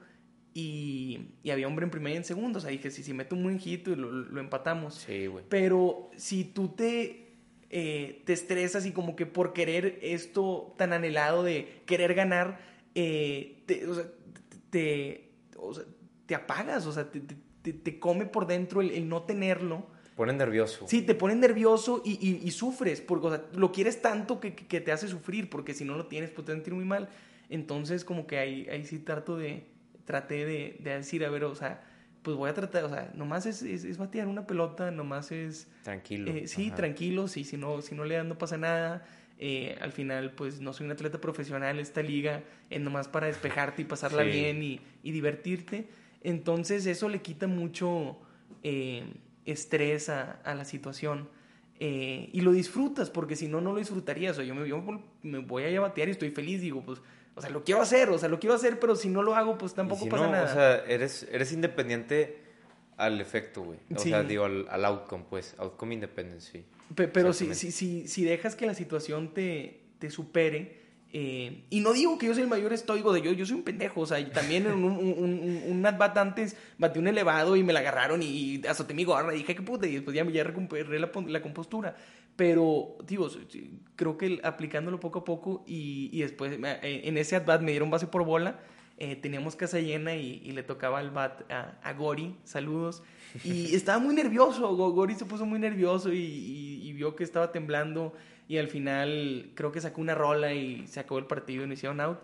y, 0.53 1.31
y 1.43 1.49
había 1.51 1.67
hombre 1.67 1.83
en 1.86 1.91
primera 1.91 2.13
y 2.13 2.17
en 2.17 2.23
segundo. 2.23 2.59
O 2.59 2.61
sea, 2.61 2.71
dije, 2.71 2.91
si, 2.91 3.03
si 3.03 3.13
meto 3.13 3.36
un 3.36 3.43
buen 3.43 3.59
hit, 3.59 3.88
lo, 3.88 4.11
lo 4.11 4.39
empatamos. 4.39 4.95
Sí, 4.95 5.27
güey. 5.27 5.43
Pero 5.49 6.09
si 6.15 6.45
tú 6.45 6.69
te, 6.69 7.33
eh, 7.69 8.23
te 8.25 8.33
estresas 8.33 8.86
y 8.86 8.91
como 8.91 9.15
que 9.15 9.25
por 9.25 9.53
querer 9.53 9.99
esto 10.01 10.73
tan 10.77 10.93
anhelado 10.93 11.43
de 11.43 11.81
querer 11.86 12.13
ganar, 12.13 12.59
eh, 12.95 13.63
te, 13.65 13.86
o 13.88 13.95
sea, 13.95 14.05
te, 14.69 15.31
o 15.57 15.73
sea, 15.73 15.83
te 16.25 16.36
apagas, 16.36 16.86
o 16.86 16.91
sea, 16.93 17.11
te, 17.11 17.19
te- 17.21 17.36
te- 17.61 17.73
te 17.73 17.99
come 17.99 18.25
por 18.25 18.47
dentro 18.47 18.81
el, 18.81 18.91
el 18.91 19.09
no 19.09 19.23
tenerlo. 19.23 19.88
Ponen 20.16 20.38
nervioso. 20.38 20.88
Sí, 20.88 21.01
te 21.01 21.13
pones 21.13 21.38
nervioso 21.38 22.01
y, 22.05 22.11
y- 22.13 22.41
y 22.47 22.51
sufres, 22.51 23.01
porque 23.01 23.28
o 23.28 23.30
sea, 23.32 23.43
lo 23.53 23.72
quieres 23.72 24.01
tanto 24.01 24.39
que, 24.39 24.55
que- 24.55 24.80
te 24.82 24.91
hace 24.91 25.07
sufrir, 25.07 25.49
porque 25.49 25.74
si 25.74 25.84
no 25.84 25.95
lo 25.97 26.07
tienes, 26.07 26.30
pues 26.32 26.45
te 26.45 26.51
vas 26.51 26.55
a 26.55 26.59
sentir 26.59 26.74
muy 26.74 26.86
mal. 26.86 27.09
Entonces, 27.49 28.05
como 28.05 28.26
que 28.26 28.38
ahí, 28.39 28.68
ahí 28.72 28.86
sí 28.86 28.99
trato 28.99 29.38
de, 29.38 29.66
traté 30.05 30.45
de, 30.45 30.78
de 30.80 30.91
decir, 30.97 31.26
a 31.26 31.30
ver, 31.30 31.43
o 31.43 31.53
sea, 31.55 31.84
pues 32.24 32.38
voy 32.38 32.49
a 32.49 32.53
tratar, 32.53 32.86
o 32.86 32.89
sea, 32.89 33.11
nomás 33.13 33.45
es, 33.45 33.61
es, 33.61 33.84
es 33.84 33.97
batear 33.97 34.28
una 34.28 34.47
pelota, 34.47 34.89
nomás 34.89 35.32
es... 35.32 35.68
Tranquilo. 35.84 36.32
Eh, 36.32 36.47
sí, 36.47 36.68
Ajá. 36.68 36.76
tranquilo, 36.78 37.28
sí, 37.28 37.43
si 37.43 37.57
no, 37.57 37.82
si 37.82 37.93
no 37.93 38.03
le 38.05 38.16
dan 38.16 38.30
no 38.30 38.38
pasa 38.38 38.57
nada. 38.57 39.05
Eh, 39.38 39.78
al 39.82 39.91
final, 39.91 40.32
pues 40.32 40.61
no 40.61 40.72
soy 40.72 40.86
un 40.86 40.93
atleta 40.93 41.20
profesional, 41.20 41.78
esta 41.78 42.01
liga 42.01 42.41
es 42.70 42.80
nomás 42.80 43.09
para 43.09 43.28
despejarte 43.28 43.82
y 43.82 43.86
pasarla 43.86 44.24
Sí. 44.24 44.30
bien 44.30 44.63
y, 44.63 44.80
y 45.03 45.11
divertirte. 45.11 45.88
Entonces 46.24 46.86
eso 46.86 47.09
le 47.09 47.22
quita 47.22 47.45
mucho 47.47 48.18
eh, 48.63 49.03
estrés 49.46 50.10
a, 50.10 50.34
a 50.43 50.54
la 50.56 50.66
situación. 50.66 51.30
Eh, 51.80 52.30
y 52.32 52.41
lo 52.41 52.52
disfrutas, 52.54 53.10
porque 53.10 53.36
si 53.36 53.48
no, 53.48 53.60
no 53.62 53.74
lo 53.74 53.80
disfrutarías. 53.80 54.34
O 54.34 54.36
sea, 54.38 54.46
yo 54.46 54.56
me, 54.56 54.68
yo 54.68 54.82
me 55.24 55.39
voy 55.39 55.64
a 55.76 55.82
batear 55.82 56.08
y 56.08 56.12
estoy 56.12 56.32
feliz, 56.32 56.62
digo, 56.62 56.82
pues, 56.86 57.02
o 57.36 57.41
sea, 57.41 57.50
lo 57.50 57.64
quiero 57.66 57.82
hacer, 57.82 58.10
o 58.10 58.18
sea, 58.18 58.30
lo 58.30 58.39
quiero 58.39 58.56
hacer, 58.56 58.80
pero 58.80 58.96
si 58.96 59.10
no 59.10 59.22
lo 59.22 59.36
hago, 59.36 59.58
pues 59.58 59.74
tampoco 59.74 60.04
si 60.06 60.10
pasa 60.10 60.26
no, 60.28 60.32
nada. 60.32 60.46
O 60.50 60.54
sea, 60.54 60.86
eres, 60.86 61.28
eres 61.32 61.52
independiente 61.52 62.39
al 62.96 63.20
efecto, 63.20 63.62
güey. 63.64 63.80
O 63.93 64.00
Sí. 64.00 64.10
sea, 64.10 64.24
digo, 64.24 64.46
al, 64.46 64.68
al 64.70 64.86
outcome, 64.86 65.26
pues. 65.30 65.54
Outcome 65.58 65.96
independence, 65.96 66.50
sí. 66.52 66.66
Pe- 66.96 67.10
Pero 67.10 67.34
si, 67.34 67.54
si, 67.54 67.72
si, 67.74 68.08
si 68.08 68.24
dejas 68.24 68.56
que 68.56 68.66
la 68.66 68.74
situación 68.74 69.34
te, 69.34 69.82
te 70.00 70.10
supere, 70.10 70.84
eh, 71.18 71.63
y 71.70 71.80
no 71.80 71.93
digo 71.93 72.18
que 72.18 72.26
yo 72.26 72.34
soy 72.34 72.43
el 72.43 72.49
mayor 72.49 72.74
estoico 72.74 73.13
de 73.13 73.22
yo, 73.22 73.32
yo 73.32 73.45
soy 73.45 73.55
un 73.55 73.63
pendejo, 73.63 74.01
o 74.01 74.05
sea, 74.05 74.20
y 74.20 74.26
también 74.32 74.66
en 74.66 74.74
un, 74.74 74.84
un, 74.84 75.16
un, 75.18 75.63
un 75.66 75.86
at 75.86 75.97
bat 75.97 76.18
antes 76.18 76.57
batí 76.78 76.99
un 76.99 77.07
elevado 77.07 77.55
y 77.55 77.63
me 77.63 77.72
la 77.72 77.80
agarraron 77.80 78.22
y, 78.22 78.26
y 78.57 78.68
azoté 78.68 78.93
mi 78.93 79.05
gorra 79.05 79.34
y 79.34 79.38
dije, 79.38 79.55
qué 79.55 79.61
puta, 79.61 79.88
y 79.88 79.93
después 79.93 80.13
ya, 80.13 80.26
ya 80.30 80.43
recuperé 80.43 80.99
la, 80.99 81.09
la 81.28 81.41
compostura. 81.41 81.95
Pero, 82.36 82.97
digo, 83.07 83.30
creo 83.95 84.18
que 84.18 84.41
aplicándolo 84.43 84.99
poco 84.99 85.20
a 85.20 85.24
poco 85.24 85.63
y, 85.66 86.09
y 86.11 86.20
después 86.20 86.59
me- 86.59 86.80
eh, 86.84 87.07
en 87.07 87.18
ese 87.18 87.38
at 87.38 87.45
bat 87.45 87.61
me 87.61 87.72
dieron 87.72 87.89
base 87.89 88.07
por 88.07 88.26
bola, 88.26 88.59
eh, 88.97 89.16
teníamos 89.16 89.55
casa 89.55 89.80
llena 89.80 90.16
y, 90.16 90.41
y 90.43 90.51
le 90.51 90.63
tocaba 90.63 90.99
al 90.99 91.11
bat 91.11 91.49
a, 91.49 91.78
a 91.82 91.93
Gori, 91.93 92.36
saludos. 92.43 93.03
Y 93.45 93.74
estaba 93.74 93.99
muy 93.99 94.13
nervioso, 94.16 94.76
Go- 94.76 94.91
Gori 94.91 95.16
se 95.16 95.24
puso 95.24 95.45
muy 95.45 95.59
nervioso 95.59 96.11
y- 96.11 96.82
y 96.84 96.91
vio 96.93 97.16
que 97.16 97.24
estaba 97.24 97.53
temblando 97.53 98.13
y 98.48 98.58
al 98.58 98.68
final 98.68 99.52
creo 99.56 99.72
que 99.72 99.82
sacó 99.82 100.02
una 100.02 100.16
rola 100.16 100.54
y 100.54 100.86
se 100.88 101.00
acabó 101.00 101.20
el 101.20 101.26
partido 101.26 101.64
y 101.64 101.68
no 101.68 101.74
hicieron 101.74 102.00
out. 102.02 102.20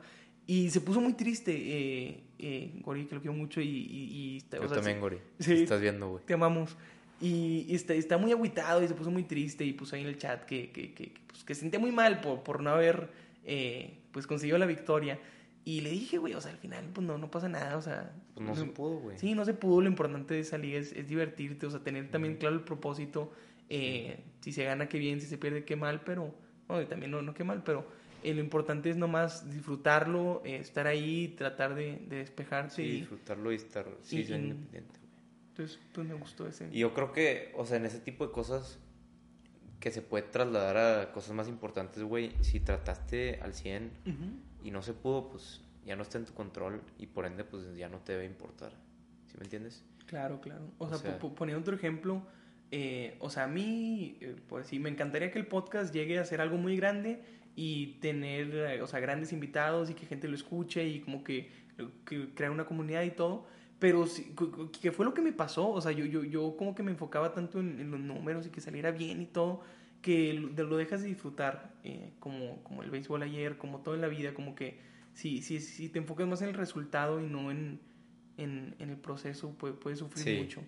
Y 0.47 0.69
se 0.71 0.81
puso 0.81 0.99
muy 1.01 1.13
triste, 1.13 1.51
eh, 1.55 2.23
eh, 2.39 2.71
Gori, 2.83 3.05
que 3.05 3.15
lo 3.15 3.21
quiero 3.21 3.33
mucho 3.35 3.61
y... 3.61 3.67
y- 3.67 4.37
y- 4.37 4.55
o 4.57 4.61
Yo 4.63 4.67
sea, 4.67 4.77
también, 4.77 4.97
sí- 4.97 5.01
Gori. 5.01 5.17
sí. 5.39 5.53
Estás 5.53 5.79
viendo, 5.81 6.09
güey. 6.09 6.25
te 6.25 6.33
amamos. 6.33 6.75
Y, 7.21 7.65
y 7.69 7.75
está, 7.75 7.93
está 7.93 8.17
muy 8.17 8.31
agüitado 8.31 8.83
y 8.83 8.87
se 8.87 8.95
puso 8.95 9.11
muy 9.11 9.23
triste 9.23 9.63
y 9.63 9.73
puso 9.73 9.95
ahí 9.95 10.01
en 10.01 10.07
el 10.07 10.17
chat 10.17 10.43
que, 10.45 10.71
que, 10.71 10.93
que, 10.93 11.11
que, 11.13 11.21
pues, 11.27 11.43
que 11.43 11.53
se 11.53 11.61
sentía 11.61 11.79
muy 11.79 11.91
mal 11.91 12.19
por, 12.19 12.41
por 12.43 12.61
no 12.63 12.71
haber 12.71 13.09
eh, 13.45 13.93
pues 14.11 14.25
conseguido 14.27 14.57
la 14.57 14.65
victoria. 14.65 15.19
Y 15.63 15.81
le 15.81 15.91
dije, 15.91 16.17
güey, 16.17 16.33
o 16.33 16.41
sea, 16.41 16.51
al 16.51 16.57
final 16.57 16.83
pues 16.91 17.05
no, 17.05 17.19
no 17.19 17.29
pasa 17.29 17.47
nada, 17.47 17.77
o 17.77 17.81
sea... 17.83 18.11
Pues 18.33 18.47
no 18.47 18.55
se 18.55 18.65
pudo, 18.65 18.97
güey. 18.97 19.19
Sí, 19.19 19.35
no 19.35 19.45
se 19.45 19.53
pudo, 19.53 19.81
lo 19.81 19.87
importante 19.87 20.33
de 20.33 20.39
esa 20.39 20.57
liga 20.57 20.79
es, 20.79 20.91
es 20.93 21.07
divertirte, 21.07 21.67
o 21.67 21.69
sea, 21.69 21.81
tener 21.81 22.09
también 22.09 22.37
claro 22.37 22.55
el 22.55 22.63
propósito, 22.63 23.31
eh, 23.73 24.23
si 24.41 24.51
se 24.51 24.63
gana, 24.65 24.87
qué 24.89 24.99
bien, 24.99 25.21
si 25.21 25.27
se 25.27 25.37
pierde, 25.37 25.63
qué 25.63 25.75
mal, 25.75 26.01
pero, 26.03 26.33
también 26.89 27.11
no, 27.11 27.21
no 27.21 27.33
qué 27.33 27.43
mal, 27.43 27.63
pero 27.63 27.85
eh, 28.23 28.33
lo 28.33 28.41
importante 28.41 28.89
es 28.89 28.97
nomás 28.97 29.49
disfrutarlo, 29.49 30.41
eh, 30.45 30.57
estar 30.57 30.87
ahí, 30.87 31.29
tratar 31.37 31.73
de, 31.75 31.97
de 32.07 32.17
despejarse 32.17 32.75
Sí, 32.77 32.81
y, 32.83 32.91
disfrutarlo 32.99 33.51
y 33.51 33.55
estar... 33.55 33.85
Sí, 34.01 34.19
y- 34.19 34.23
ser 34.25 34.39
y- 34.39 34.43
independiente, 34.43 34.99
güey. 34.99 35.11
entonces, 35.49 35.79
pues 35.93 36.07
me 36.07 36.13
gustó 36.15 36.47
ese. 36.47 36.69
Y 36.71 36.79
yo 36.79 36.93
creo 36.93 37.11
que, 37.13 37.51
o 37.55 37.65
sea, 37.65 37.77
en 37.77 37.85
ese 37.85 37.99
tipo 37.99 38.25
de 38.27 38.31
cosas 38.33 38.79
que 39.79 39.89
se 39.91 40.01
puede 40.01 40.23
trasladar 40.23 40.77
a 40.77 41.11
cosas 41.11 41.33
más 41.35 41.47
importantes, 41.47 42.03
güey, 42.03 42.31
si 42.41 42.59
trataste 42.59 43.39
al 43.41 43.53
100 43.53 43.91
Ujú. 44.05 44.67
y 44.67 44.71
no 44.71 44.81
se 44.83 44.93
pudo, 44.93 45.29
pues 45.29 45.61
ya 45.85 45.95
no 45.95 46.03
está 46.03 46.17
en 46.19 46.25
tu 46.25 46.33
control 46.33 46.81
y 46.99 47.07
por 47.07 47.25
ende, 47.25 47.43
pues 47.43 47.75
ya 47.75 47.89
no 47.89 47.97
te 47.99 48.11
debe 48.11 48.25
importar. 48.25 48.71
¿Sí 49.27 49.37
me 49.37 49.43
entiendes? 49.45 49.83
Claro, 50.05 50.39
claro. 50.41 50.69
O, 50.77 50.85
O 50.85 50.89
sea, 50.89 50.97
sea- 50.99 51.17
po- 51.17 51.29
po- 51.29 51.35
poniendo 51.35 51.61
otro 51.61 51.75
ejemplo, 51.75 52.21
eh, 52.71 53.15
o 53.19 53.29
sea, 53.29 53.43
a 53.43 53.47
mí, 53.47 54.17
eh, 54.21 54.35
pues 54.47 54.67
sí, 54.67 54.79
me 54.79 54.89
encantaría 54.89 55.29
que 55.31 55.39
el 55.39 55.45
podcast 55.47 55.93
llegue 55.93 56.17
a 56.19 56.25
ser 56.25 56.41
algo 56.41 56.57
muy 56.57 56.75
grande 56.77 57.21
y 57.55 57.97
tener, 57.99 58.55
eh, 58.55 58.81
o 58.81 58.87
sea, 58.87 58.99
grandes 59.01 59.33
invitados 59.33 59.89
y 59.89 59.93
que 59.93 60.05
gente 60.05 60.27
lo 60.27 60.35
escuche 60.35 60.87
y 60.87 61.01
como 61.01 61.23
que, 61.23 61.49
que 62.05 62.29
crear 62.33 62.51
una 62.51 62.65
comunidad 62.65 63.03
y 63.03 63.11
todo. 63.11 63.45
Pero 63.79 64.05
sí, 64.05 64.33
que 64.79 64.91
fue 64.91 65.05
lo 65.05 65.13
que 65.13 65.21
me 65.21 65.33
pasó, 65.33 65.69
o 65.69 65.81
sea, 65.81 65.91
yo, 65.91 66.05
yo, 66.05 66.23
yo 66.23 66.55
como 66.55 66.75
que 66.75 66.83
me 66.83 66.91
enfocaba 66.91 67.33
tanto 67.33 67.59
en, 67.59 67.79
en 67.79 67.89
los 67.91 67.99
números 67.99 68.45
y 68.45 68.51
que 68.51 68.61
saliera 68.61 68.91
bien 68.91 69.21
y 69.21 69.25
todo, 69.25 69.63
que 70.03 70.33
lo, 70.33 70.49
de- 70.49 70.63
lo 70.63 70.77
dejas 70.77 71.01
de 71.01 71.07
disfrutar, 71.09 71.73
eh, 71.83 72.13
como, 72.19 72.63
como 72.63 72.83
el 72.83 72.91
béisbol 72.91 73.23
ayer, 73.23 73.57
como 73.57 73.81
todo 73.81 73.95
en 73.95 74.01
la 74.01 74.07
vida, 74.07 74.33
como 74.35 74.53
que 74.55 74.79
si, 75.13 75.41
si, 75.41 75.59
si 75.59 75.89
te 75.89 75.97
enfocas 75.99 76.27
más 76.27 76.41
en 76.43 76.49
el 76.49 76.53
resultado 76.53 77.19
y 77.21 77.25
no 77.27 77.49
en, 77.51 77.79
en, 78.37 78.75
en 78.79 78.89
el 78.91 78.97
proceso, 78.97 79.57
puede- 79.57 79.73
puedes 79.73 79.97
sufrir 79.99 80.23
Sí. 80.25 80.37
mucho. 80.37 80.61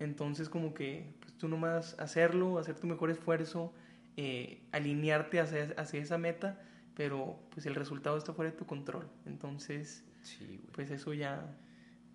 Entonces, 0.00 0.48
como 0.48 0.74
que 0.74 1.14
pues, 1.20 1.32
tú 1.34 1.48
nomás 1.48 1.98
hacerlo, 1.98 2.58
hacer 2.58 2.76
tu 2.76 2.86
mejor 2.86 3.10
esfuerzo, 3.10 3.72
eh, 4.16 4.62
alinearte 4.72 5.40
hacia, 5.40 5.74
hacia 5.76 6.00
esa 6.00 6.18
meta, 6.18 6.60
pero 6.94 7.38
pues 7.50 7.66
el 7.66 7.74
resultado 7.74 8.16
está 8.16 8.32
fuera 8.32 8.50
de 8.50 8.56
tu 8.56 8.66
control. 8.66 9.08
Entonces, 9.26 10.04
Sí, 10.22 10.60
pues 10.72 10.90
eso 10.90 11.14
ya 11.14 11.56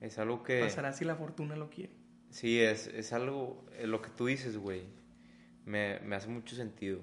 Es 0.01 0.19
algo 0.19 0.43
que... 0.43 0.59
pasará 0.59 0.93
si 0.93 1.05
la 1.05 1.15
fortuna 1.15 1.55
lo 1.55 1.69
quiere. 1.69 1.93
Sí, 2.29 2.59
es, 2.59 2.87
es 2.87 3.13
algo, 3.13 3.65
eh, 3.73 3.87
lo 3.87 4.01
que 4.01 4.09
tú 4.09 4.25
dices, 4.25 4.57
güey, 4.57 4.83
me, 5.65 5.99
me 6.01 6.15
hace 6.15 6.27
mucho 6.27 6.55
sentido. 6.55 6.99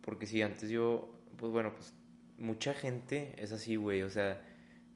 Porque 0.00 0.26
si 0.26 0.40
antes 0.42 0.70
yo, 0.70 1.20
pues 1.36 1.52
bueno, 1.52 1.74
pues 1.74 1.94
mucha 2.38 2.74
gente 2.74 3.34
es 3.38 3.52
así, 3.52 3.76
güey, 3.76 4.02
o 4.02 4.10
sea, 4.10 4.40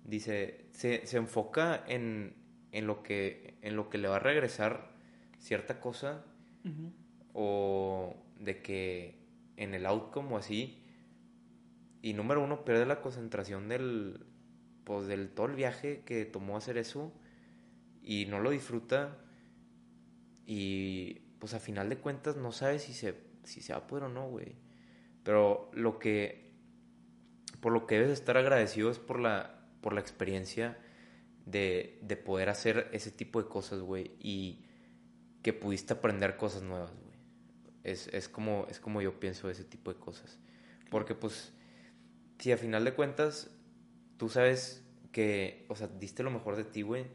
dice, 0.05 0.67
se, 0.73 1.07
se 1.07 1.17
enfoca 1.19 1.85
en, 1.87 2.35
en, 2.75 2.89
lo 2.89 3.03
que, 3.05 3.55
en 3.63 3.77
lo 3.77 3.89
que 3.89 3.99
le 3.99 4.09
va 4.09 4.17
a 4.17 4.19
regresar 4.19 4.91
cierta 5.39 5.81
cosa 5.81 6.25
o 7.33 8.17
de 8.41 8.63
que 8.63 9.19
en 9.57 9.75
el 9.75 9.87
outcome 9.87 10.35
o 10.35 10.37
así. 10.37 10.83
Y 12.03 12.15
número 12.15 12.43
uno, 12.43 12.65
pierde 12.65 12.85
la 12.85 13.01
concentración 13.01 13.69
del, 13.69 14.27
pues 14.83 15.07
del 15.07 15.31
todo 15.31 15.47
el 15.47 15.55
viaje 15.55 16.03
que 16.05 16.25
tomó 16.25 16.57
hacer 16.57 16.77
eso 16.77 17.13
y 18.03 18.27
no 18.27 18.41
lo 18.41 18.51
disfruta. 18.51 19.19
Y 20.45 21.21
pues 21.39 21.55
a 21.55 21.61
final 21.61 21.89
de 21.89 21.99
cuentas 21.99 22.37
no 22.37 22.51
sabe 22.51 22.81
si 22.81 22.93
se, 22.93 23.15
si 23.45 23.61
se 23.61 23.73
va 23.73 23.81
a 23.81 23.87
poder 23.87 24.05
o 24.05 24.09
no, 24.09 24.29
güey. 24.29 24.57
Pero 25.23 25.71
lo 25.75 26.01
que, 26.01 26.51
por 27.61 27.73
lo 27.73 27.87
que 27.87 27.95
debes 28.01 28.11
estar 28.11 28.37
agradecido 28.37 28.91
es 28.91 28.99
por 28.99 29.21
la, 29.21 29.65
por 29.81 29.93
la 29.93 30.01
experiencia 30.01 30.77
de, 31.47 31.99
de 32.03 32.17
poder 32.17 32.49
hacer 32.49 32.89
ese 32.93 33.11
tipo 33.11 33.43
de 33.43 33.49
cosas, 33.49 33.81
güey, 33.81 34.13
y 34.19 34.65
que 35.43 35.53
pudiste 35.53 35.93
aprender 35.93 36.37
cosas 36.37 36.63
nuevas, 36.63 36.93
güey. 36.93 37.15
Es, 37.83 38.09
es, 38.09 38.29
como, 38.29 38.67
es 38.71 38.81
como 38.81 39.03
yo 39.03 39.21
pienso 39.21 39.51
ese 39.51 39.65
tipo 39.65 39.93
de 39.93 39.99
cosas. 39.99 40.39
Porque, 40.91 41.15
pues, 41.15 41.53
si 42.39 42.53
a 42.53 42.57
final 42.57 42.85
de 42.85 42.95
cuentas 42.95 43.51
tú 44.17 44.29
sabes 44.29 44.83
que, 45.13 45.67
o 45.69 45.77
sea, 45.77 45.89
diste 45.89 46.23
lo 46.23 46.31
mejor 46.31 46.57
de 46.57 46.65
ti, 46.65 46.83
güey, 46.83 47.07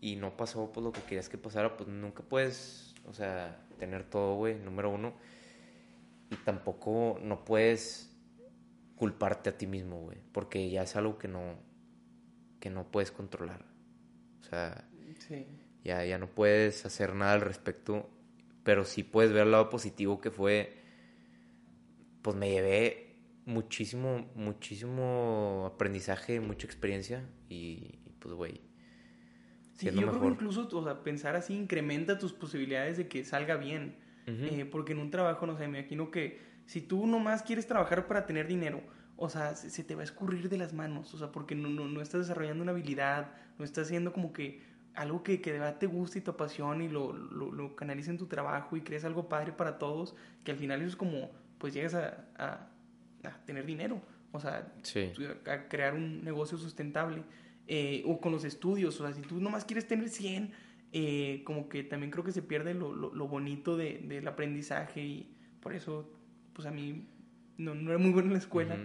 y 0.00 0.16
no 0.16 0.36
pasó 0.36 0.70
pues 0.72 0.84
lo 0.84 0.92
que 0.92 1.00
querías 1.02 1.28
que 1.28 1.38
pasara, 1.38 1.76
pues 1.76 1.88
nunca 1.88 2.22
puedes, 2.22 2.94
o 3.06 3.14
sea, 3.14 3.66
tener 3.78 4.04
todo, 4.08 4.36
güey, 4.36 4.58
número 4.58 4.90
uno. 4.90 5.14
Y 6.30 6.36
tampoco 6.36 7.18
no 7.22 7.44
puedes 7.44 8.14
culparte 8.96 9.50
a 9.50 9.58
ti 9.58 9.66
mismo, 9.66 10.00
güey, 10.00 10.18
porque 10.32 10.70
ya 10.70 10.82
es 10.82 10.96
algo 10.96 11.18
que 11.18 11.28
no, 11.28 11.56
que 12.64 12.70
no 12.70 12.90
puedes 12.90 13.10
controlar. 13.12 13.62
O 14.40 14.44
sea, 14.44 14.88
Sí. 15.18 15.44
ya, 15.84 16.02
ya 16.06 16.16
no 16.16 16.28
puedes 16.28 16.86
hacer 16.86 17.14
nada 17.14 17.34
al 17.34 17.42
respecto, 17.42 18.08
pero 18.62 18.86
sí 18.86 19.02
puedes 19.02 19.34
ver 19.34 19.42
el 19.42 19.50
lado 19.52 19.68
positivo 19.68 20.18
que 20.18 20.30
fue, 20.30 20.72
pues 22.22 22.34
me 22.36 22.48
llevé 22.50 23.16
muchísimo, 23.44 24.30
muchísimo 24.34 25.70
aprendizaje, 25.74 26.40
mucha 26.40 26.66
experiencia 26.66 27.28
y, 27.50 27.98
y, 28.06 28.12
pues, 28.18 28.34
güey, 28.34 28.62
Sí, 29.74 29.86
yo 29.86 29.92
creo 29.92 30.06
mejor. 30.12 30.22
que 30.22 30.28
incluso, 30.34 30.68
o 30.72 30.84
sea, 30.84 31.02
pensar 31.02 31.36
así 31.36 31.52
incrementa 31.54 32.16
tus 32.18 32.32
posibilidades 32.32 32.96
de 32.96 33.08
que 33.08 33.24
salga 33.24 33.56
bien. 33.56 33.96
Eh, 34.26 34.64
porque 34.64 34.92
en 34.92 35.00
un 35.00 35.10
trabajo, 35.10 35.46
no 35.46 35.58
sé, 35.58 35.68
me 35.68 35.80
imagino 35.80 36.10
que 36.10 36.40
si 36.64 36.80
tú 36.80 37.06
nomás 37.06 37.42
quieres 37.42 37.66
trabajar 37.66 38.06
para 38.06 38.24
tener 38.24 38.46
dinero, 38.46 38.80
o 39.16 39.28
sea, 39.28 39.54
se, 39.54 39.70
se 39.70 39.84
te 39.84 39.94
va 39.94 40.00
a 40.02 40.04
escurrir 40.04 40.48
de 40.48 40.58
las 40.58 40.72
manos, 40.72 41.12
o 41.14 41.18
sea, 41.18 41.30
porque 41.32 41.54
no, 41.54 41.68
no, 41.68 41.86
no 41.86 42.00
estás 42.00 42.22
desarrollando 42.22 42.62
una 42.62 42.72
habilidad, 42.72 43.32
no 43.58 43.64
estás 43.64 43.86
haciendo 43.86 44.12
como 44.12 44.32
que 44.32 44.62
algo 44.94 45.22
que, 45.22 45.40
que 45.40 45.52
de 45.52 45.58
verdad 45.58 45.78
te 45.78 45.86
guste 45.86 46.18
y 46.20 46.22
te 46.22 46.30
apasiona 46.30 46.84
y 46.84 46.88
lo, 46.88 47.12
lo, 47.12 47.50
lo 47.52 47.74
canaliza 47.76 48.10
en 48.10 48.18
tu 48.18 48.26
trabajo 48.26 48.76
y 48.76 48.82
crees 48.82 49.04
algo 49.04 49.28
padre 49.28 49.52
para 49.52 49.78
todos, 49.78 50.14
que 50.44 50.52
al 50.52 50.56
final 50.58 50.80
eso 50.80 50.90
es 50.90 50.96
como, 50.96 51.30
pues 51.58 51.74
llegas 51.74 51.94
a, 51.94 52.26
a, 52.36 52.68
a 53.28 53.44
tener 53.46 53.66
dinero, 53.66 54.00
o 54.32 54.40
sea, 54.40 54.72
Sí. 54.82 55.12
a 55.46 55.68
crear 55.68 55.94
un 55.94 56.22
negocio 56.24 56.58
sustentable. 56.58 57.22
Eh, 57.66 58.02
o 58.06 58.20
con 58.20 58.30
los 58.30 58.44
estudios, 58.44 59.00
o 59.00 59.04
sea, 59.06 59.14
si 59.14 59.22
tú 59.22 59.40
nomás 59.40 59.64
quieres 59.64 59.88
tener 59.88 60.10
100, 60.10 60.52
eh, 60.92 61.42
como 61.44 61.68
que 61.70 61.82
también 61.82 62.10
creo 62.12 62.22
que 62.22 62.30
se 62.30 62.42
pierde 62.42 62.74
lo, 62.74 62.94
lo, 62.94 63.14
lo 63.14 63.26
bonito 63.26 63.76
de, 63.76 64.00
del 64.06 64.28
aprendizaje 64.28 65.02
y 65.02 65.34
por 65.60 65.72
eso, 65.72 66.12
pues 66.52 66.66
a 66.68 66.70
mí 66.70 67.08
no, 67.58 67.74
no 67.74 67.90
era 67.90 67.98
muy 67.98 68.10
bueno 68.10 68.28
en 68.28 68.32
la 68.34 68.38
escuela. 68.38 68.76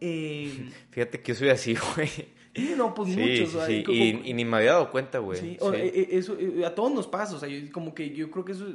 Eh, 0.00 0.70
Fíjate 0.90 1.20
que 1.20 1.32
yo 1.32 1.38
soy 1.38 1.48
así, 1.50 1.74
güey. 1.96 2.08
no, 2.76 2.94
pues 2.94 3.12
sí, 3.14 3.20
muchos. 3.20 3.36
sí, 3.50 3.56
o 3.56 3.58
sea, 3.58 3.66
sí. 3.66 3.82
como- 3.84 3.96
Y, 3.98 4.20
y 4.24 4.34
ni 4.34 4.44
me 4.44 4.56
había 4.58 4.72
dado 4.72 4.90
cuenta, 4.90 5.18
güey. 5.18 5.40
Sí, 5.40 5.56
o- 5.60 5.72
eh, 5.72 5.92
eh, 5.94 6.08
eso 6.12 6.36
eh, 6.38 6.64
a 6.64 6.74
todos 6.74 6.92
nos 6.92 7.06
pasa, 7.06 7.36
o 7.36 7.38
sea, 7.38 7.48
yo- 7.48 7.70
como 7.72 7.94
que 7.94 8.10
yo 8.14 8.30
creo 8.30 8.44
que 8.44 8.52
eso, 8.52 8.66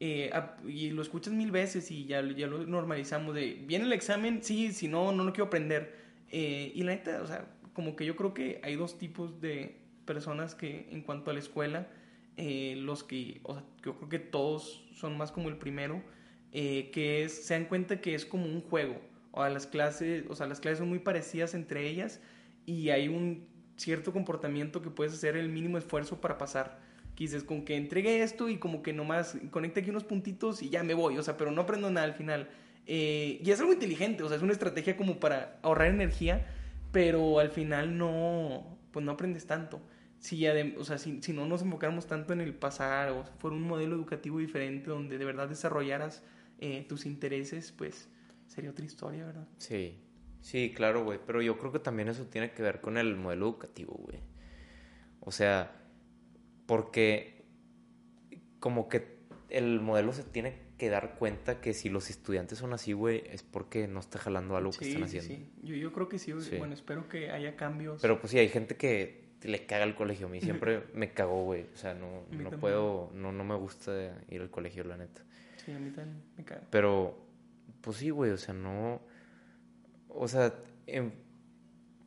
eh, 0.00 0.30
a- 0.32 0.56
y 0.66 0.90
lo 0.90 1.02
escuchas 1.02 1.32
mil 1.32 1.50
veces 1.50 1.90
y 1.90 2.06
ya, 2.06 2.22
ya 2.36 2.46
lo 2.46 2.66
normalizamos 2.66 3.34
de, 3.34 3.62
viene 3.66 3.84
el 3.84 3.92
examen, 3.92 4.42
sí, 4.42 4.72
si 4.72 4.88
no, 4.88 5.12
no 5.12 5.24
lo 5.24 5.32
quiero 5.32 5.46
aprender. 5.46 5.94
Eh, 6.30 6.72
y 6.74 6.82
la 6.82 6.92
neta, 6.92 7.20
o 7.22 7.26
sea, 7.26 7.46
como 7.74 7.94
que 7.96 8.04
yo 8.06 8.16
creo 8.16 8.32
que 8.34 8.60
hay 8.62 8.76
dos 8.76 8.98
tipos 8.98 9.40
de 9.40 9.76
personas 10.06 10.54
que 10.54 10.88
en 10.90 11.02
cuanto 11.02 11.30
a 11.30 11.34
la 11.34 11.40
escuela, 11.40 11.88
eh, 12.38 12.74
los 12.78 13.04
que, 13.04 13.40
o 13.44 13.54
sea, 13.54 13.64
yo 13.84 13.96
creo 13.96 14.08
que 14.08 14.18
todos 14.18 14.84
son 14.94 15.16
más 15.18 15.30
como 15.32 15.48
el 15.50 15.56
primero, 15.56 16.02
eh, 16.52 16.90
que 16.92 17.24
es, 17.24 17.46
se 17.46 17.54
dan 17.54 17.64
cuenta 17.64 18.00
que 18.00 18.14
es 18.14 18.26
como 18.26 18.46
un 18.46 18.60
juego, 18.60 19.00
o 19.32 19.40
sea, 19.42 19.50
las 19.50 19.66
clases, 19.66 20.24
o 20.28 20.34
sea, 20.34 20.46
las 20.46 20.60
clases 20.60 20.78
son 20.78 20.88
muy 20.88 20.98
parecidas 20.98 21.54
entre 21.54 21.88
ellas 21.88 22.20
y 22.66 22.90
hay 22.90 23.08
un 23.08 23.46
cierto 23.76 24.12
comportamiento 24.12 24.82
que 24.82 24.90
puedes 24.90 25.14
hacer 25.14 25.36
el 25.36 25.48
mínimo 25.48 25.78
esfuerzo 25.78 26.20
para 26.20 26.38
pasar. 26.38 26.78
Que 27.16 27.24
dices, 27.24 27.44
con 27.44 27.64
que 27.64 27.76
entregue 27.76 28.22
esto 28.22 28.48
y 28.48 28.58
como 28.58 28.82
que 28.82 28.92
nomás 28.92 29.36
conecte 29.50 29.80
aquí 29.80 29.90
unos 29.90 30.04
puntitos 30.04 30.62
y 30.62 30.70
ya 30.70 30.82
me 30.82 30.94
voy, 30.94 31.18
o 31.18 31.22
sea, 31.22 31.36
pero 31.36 31.50
no 31.50 31.62
aprendo 31.62 31.90
nada 31.90 32.06
al 32.06 32.14
final. 32.14 32.48
Eh, 32.86 33.40
y 33.44 33.50
es 33.50 33.60
algo 33.60 33.72
inteligente, 33.72 34.22
o 34.22 34.28
sea, 34.28 34.36
es 34.36 34.42
una 34.42 34.52
estrategia 34.52 34.96
como 34.96 35.20
para 35.20 35.58
ahorrar 35.62 35.88
energía, 35.88 36.46
pero 36.90 37.38
al 37.38 37.50
final 37.50 37.98
no, 37.98 38.78
pues 38.92 39.04
no 39.04 39.12
aprendes 39.12 39.46
tanto. 39.46 39.80
Si, 40.18 40.46
o 40.46 40.84
sea, 40.84 40.98
si, 40.98 41.20
si 41.20 41.32
no 41.32 41.46
nos 41.46 41.62
enfocáramos 41.62 42.06
tanto 42.06 42.32
en 42.32 42.40
el 42.40 42.54
pasar 42.54 43.10
o 43.10 43.24
fuera 43.38 43.56
un 43.56 43.62
modelo 43.62 43.96
educativo 43.96 44.38
diferente 44.38 44.88
donde 44.88 45.18
de 45.18 45.24
verdad 45.24 45.48
desarrollaras 45.48 46.22
eh, 46.64 46.86
tus 46.88 47.06
intereses, 47.06 47.72
pues 47.72 48.08
sería 48.46 48.70
otra 48.70 48.84
historia, 48.84 49.26
¿verdad? 49.26 49.48
Sí, 49.58 49.98
sí, 50.40 50.72
claro, 50.74 51.02
güey. 51.04 51.18
Pero 51.26 51.42
yo 51.42 51.58
creo 51.58 51.72
que 51.72 51.80
también 51.80 52.08
eso 52.08 52.24
tiene 52.26 52.52
que 52.52 52.62
ver 52.62 52.80
con 52.80 52.98
el 52.98 53.16
modelo 53.16 53.46
educativo, 53.46 53.94
güey. 53.94 54.20
O 55.20 55.32
sea, 55.32 55.72
porque 56.66 57.44
como 58.60 58.88
que 58.88 59.18
el 59.50 59.80
modelo 59.80 60.12
se 60.12 60.22
tiene 60.22 60.72
que 60.78 60.88
dar 60.88 61.16
cuenta 61.16 61.60
que 61.60 61.74
si 61.74 61.88
los 61.88 62.10
estudiantes 62.10 62.58
son 62.58 62.72
así, 62.72 62.92
güey, 62.92 63.22
es 63.30 63.42
porque 63.42 63.86
no 63.88 64.00
está 64.00 64.18
jalando 64.18 64.56
algo 64.56 64.70
que 64.70 64.86
están 64.88 65.04
haciendo. 65.04 65.34
sí. 65.34 65.50
Yo, 65.62 65.74
yo 65.74 65.92
creo 65.92 66.08
que 66.08 66.18
sí, 66.18 66.32
Sí. 66.40 66.56
bueno, 66.58 66.74
espero 66.74 67.08
que 67.08 67.30
haya 67.30 67.56
cambios. 67.56 68.00
Pero 68.00 68.20
pues 68.20 68.30
sí, 68.30 68.38
hay 68.38 68.48
gente 68.48 68.76
que 68.76 69.32
le 69.42 69.66
caga 69.66 69.84
el 69.84 69.94
colegio. 69.94 70.26
A 70.26 70.30
mí 70.30 70.40
siempre 70.40 70.82
me 70.94 71.12
cagó, 71.12 71.44
güey. 71.44 71.66
O 71.74 71.76
sea, 71.76 71.94
no, 71.94 72.24
no 72.30 72.50
puedo, 72.58 73.10
no, 73.14 73.32
no 73.32 73.44
me 73.44 73.54
gusta 73.56 73.92
ir 74.28 74.40
al 74.40 74.50
colegio, 74.50 74.84
la 74.84 74.96
neta. 74.96 75.24
Sí, 75.64 75.72
a 75.72 75.78
mí 75.78 75.90
también 75.90 76.22
me 76.36 76.44
caga. 76.44 76.62
Pero, 76.70 77.16
pues 77.80 77.96
sí, 77.98 78.10
güey, 78.10 78.30
o 78.32 78.36
sea, 78.38 78.54
no. 78.54 79.00
O 80.08 80.28
sea, 80.28 80.54
en- 80.86 81.12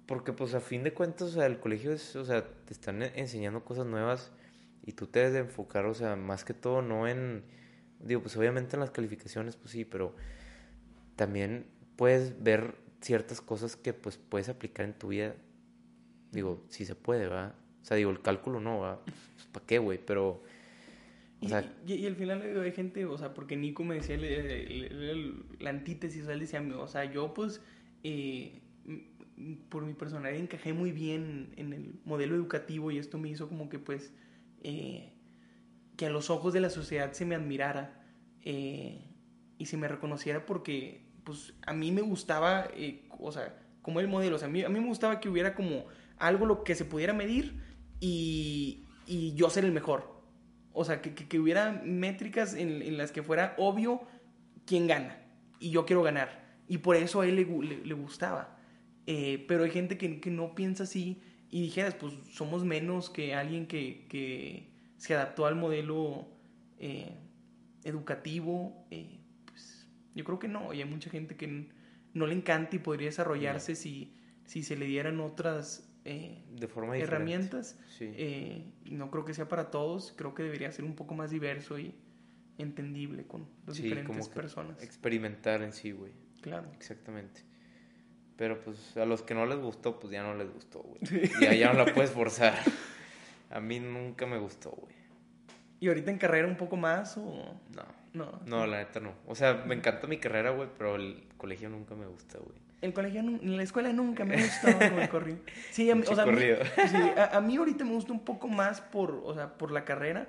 porque 0.05 0.33
pues 0.33 0.53
a 0.53 0.59
fin 0.59 0.83
de 0.83 0.93
cuentas, 0.93 1.29
o 1.29 1.31
sea, 1.31 1.45
el 1.47 1.59
colegio 1.59 1.91
es, 1.91 2.15
o 2.15 2.25
sea, 2.25 2.45
te 2.65 2.73
están 2.73 3.01
e- 3.01 3.11
enseñando 3.15 3.63
cosas 3.65 3.85
nuevas 3.87 4.31
y 4.83 4.93
tú 4.93 5.07
te 5.07 5.19
debes 5.19 5.33
de 5.33 5.39
enfocar, 5.39 5.85
o 5.85 5.93
sea, 5.93 6.15
más 6.15 6.43
que 6.45 6.53
todo, 6.53 6.81
no 6.81 7.07
en. 7.07 7.43
Digo, 7.99 8.21
pues 8.21 8.35
obviamente 8.37 8.75
en 8.75 8.81
las 8.81 8.91
calificaciones, 8.91 9.55
pues 9.55 9.71
sí, 9.71 9.85
pero 9.85 10.15
también 11.15 11.65
puedes 11.95 12.41
ver 12.43 12.75
ciertas 13.01 13.41
cosas 13.41 13.75
que 13.75 13.93
pues 13.93 14.17
puedes 14.17 14.49
aplicar 14.49 14.85
en 14.85 14.93
tu 14.93 15.09
vida. 15.09 15.35
Digo, 16.31 16.63
si 16.69 16.85
se 16.85 16.95
puede, 16.95 17.27
¿va? 17.27 17.55
O 17.81 17.85
sea, 17.85 17.97
digo, 17.97 18.11
el 18.11 18.21
cálculo 18.21 18.59
no, 18.59 18.79
¿va? 18.79 18.99
Pues, 19.05 19.47
¿Para 19.51 19.65
qué, 19.65 19.79
güey? 19.79 19.99
Pero. 20.03 20.43
O 21.45 21.47
Y, 21.47 21.49
sea, 21.49 21.73
y, 21.87 21.93
y 21.93 22.05
al 22.07 22.15
final 22.15 22.41
eh, 22.43 22.59
hay 22.61 22.71
gente, 22.71 23.05
o 23.05 23.17
sea, 23.17 23.33
porque 23.33 23.55
Nico 23.55 23.83
me 23.83 23.95
decía 23.95 24.15
el- 24.15 24.23
el- 24.23 24.45
el- 24.85 25.03
el- 25.09 25.45
la 25.59 25.69
antítesis, 25.69 26.23
o 26.23 26.25
sea, 26.25 26.33
él 26.33 26.39
decía, 26.39 26.61
o 26.77 26.87
sea, 26.87 27.05
yo 27.05 27.33
pues, 27.33 27.61
eh, 28.03 28.61
por 29.69 29.85
mi 29.85 29.93
personalidad 29.93 30.39
encajé 30.39 30.73
muy 30.73 30.91
bien 30.91 31.53
en 31.57 31.73
el 31.73 31.95
modelo 32.05 32.35
educativo 32.35 32.91
y 32.91 32.97
esto 32.97 33.17
me 33.17 33.29
hizo 33.29 33.47
como 33.49 33.69
que 33.69 33.79
pues, 33.79 34.13
eh, 34.63 35.11
que 35.97 36.05
a 36.05 36.09
los 36.09 36.29
ojos 36.29 36.53
de 36.53 36.59
la 36.61 36.69
sociedad 36.69 37.11
se 37.13 37.25
me 37.25 37.35
admirara 37.35 38.01
eh, 38.43 39.01
y 39.57 39.65
se 39.65 39.77
me 39.77 39.87
reconociera 39.87 40.45
porque 40.45 41.01
pues 41.23 41.53
a 41.65 41.73
mí 41.73 41.91
me 41.91 42.01
gustaba, 42.01 42.67
eh, 42.75 43.03
o 43.19 43.31
sea, 43.31 43.57
como 43.81 43.99
el 43.99 44.07
modelo, 44.07 44.35
o 44.35 44.39
sea, 44.39 44.47
a 44.47 44.51
mí, 44.51 44.63
a 44.63 44.69
mí 44.69 44.79
me 44.79 44.87
gustaba 44.87 45.19
que 45.19 45.29
hubiera 45.29 45.53
como 45.55 45.85
algo 46.17 46.45
lo 46.45 46.63
que 46.63 46.75
se 46.75 46.85
pudiera 46.85 47.13
medir 47.13 47.59
y, 47.99 48.83
y 49.07 49.33
yo 49.35 49.49
ser 49.49 49.65
el 49.65 49.71
mejor. 49.71 50.14
O 50.75 50.83
sea, 50.85 51.01
que, 51.01 51.13
que, 51.15 51.27
que 51.27 51.39
hubiera 51.39 51.71
métricas 51.85 52.53
en, 52.53 52.81
en 52.81 52.97
las 52.97 53.11
que 53.11 53.23
fuera 53.23 53.55
obvio 53.57 54.01
quién 54.65 54.87
gana. 54.87 55.17
Y 55.59 55.71
yo 55.71 55.85
quiero 55.85 56.03
ganar. 56.03 56.43
Y 56.67 56.79
por 56.79 56.95
eso 56.97 57.21
a 57.21 57.27
él 57.27 57.35
le, 57.37 57.45
le- 57.45 57.85
le 57.85 57.93
gustaba. 57.93 58.57
Eh, 59.07 59.45
pero 59.47 59.63
hay 59.63 59.71
gente 59.71 59.97
que, 59.97 60.19
que 60.19 60.31
no 60.31 60.53
piensa 60.55 60.83
así 60.83 61.21
y 61.49 61.61
dijeras, 61.61 61.93
pues 61.95 62.13
somos 62.31 62.65
menos 62.65 63.09
que 63.09 63.33
alguien 63.35 63.67
que, 63.67 64.05
que 64.09 64.71
se 64.97 65.13
adaptó 65.15 65.45
al 65.45 65.55
modelo 65.55 66.27
eh, 66.79 67.13
educativo. 67.83 68.85
eh, 68.91 69.19
pues 69.45 69.87
yo 70.15 70.23
creo 70.23 70.39
que 70.39 70.47
no. 70.47 70.73
Y 70.73 70.81
hay 70.81 70.89
mucha 70.89 71.09
gente 71.09 71.35
que 71.35 71.69
no 72.13 72.27
le 72.27 72.33
encanta 72.35 72.75
y 72.75 72.79
podría 72.79 73.07
desarrollarse 73.07 73.75
si, 73.75 74.15
si 74.45 74.63
se 74.63 74.75
le 74.75 74.85
dieran 74.85 75.19
otras 75.19 75.89
eh, 76.05 76.43
de 76.51 76.67
forma 76.67 76.97
herramientas. 76.97 77.77
Sí. 77.97 78.11
Eh, 78.15 78.71
no 78.85 79.11
creo 79.11 79.25
que 79.25 79.33
sea 79.33 79.47
para 79.47 79.71
todos, 79.71 80.13
creo 80.15 80.33
que 80.33 80.43
debería 80.43 80.71
ser 80.71 80.85
un 80.85 80.95
poco 80.95 81.15
más 81.15 81.31
diverso 81.31 81.77
y 81.79 81.93
entendible 82.57 83.25
con 83.27 83.47
las 83.67 83.75
Sí, 83.75 83.83
diferentes 83.83 84.15
como 84.15 84.29
que 84.29 84.35
personas. 84.35 84.81
Experimentar 84.81 85.61
en 85.61 85.73
sí, 85.73 85.91
güey. 85.91 86.13
Claro. 86.41 86.71
Exactamente. 86.73 87.41
Pero 88.37 88.59
pues 88.61 88.95
a 88.97 89.05
los 89.05 89.21
que 89.23 89.33
no 89.33 89.45
les 89.45 89.57
gustó, 89.59 89.99
pues 89.99 90.11
ya 90.11 90.21
no 90.23 90.35
les 90.35 90.51
gustó, 90.53 90.81
güey. 90.81 90.99
Ya, 91.41 91.53
ya 91.53 91.73
no 91.73 91.85
la 91.85 91.85
puedes 91.93 92.11
forzar. 92.11 92.53
A 93.49 93.59
mí 93.59 93.79
nunca 93.79 94.25
me 94.25 94.37
gustó, 94.37 94.71
güey. 94.71 94.93
¿Y 95.79 95.87
ahorita 95.87 96.11
en 96.11 96.17
carrera 96.17 96.47
un 96.47 96.57
poco 96.57 96.77
más 96.77 97.17
o 97.17 97.59
No. 97.73 97.85
no? 98.13 98.41
No, 98.45 98.67
la 98.67 98.77
neta 98.79 98.99
no. 98.99 99.13
O 99.25 99.35
sea, 99.35 99.63
me 99.65 99.75
encanta 99.75 100.07
mi 100.07 100.17
carrera, 100.17 100.51
güey, 100.51 100.69
pero 100.77 100.95
el 100.95 101.27
colegio 101.37 101.69
nunca 101.69 101.95
me 101.95 102.05
gusta, 102.07 102.39
güey. 102.39 102.57
El 102.81 102.93
colegio, 102.93 103.21
la 103.41 103.63
escuela 103.63 103.91
nunca 103.93 104.25
me 104.25 104.35
gustó 104.41 104.67
como 104.89 105.01
el 105.01 105.09
corrido. 105.09 105.39
Sí, 105.71 105.89
a 105.89 105.95
mí, 105.95 106.03
o 106.07 106.13
sea, 106.13 106.23
a 106.23 106.27
mí- 106.27 106.33
corrido. 106.33 106.57
sí, 106.87 106.97
a, 107.17 107.37
a 107.37 107.41
mí 107.41 107.55
ahorita 107.57 107.83
me 107.85 107.91
gusta 107.91 108.11
un 108.13 108.23
poco 108.23 108.47
más 108.47 108.81
por, 108.81 109.21
o 109.23 109.33
sea, 109.33 109.57
por 109.57 109.71
la 109.71 109.85
carrera, 109.85 110.27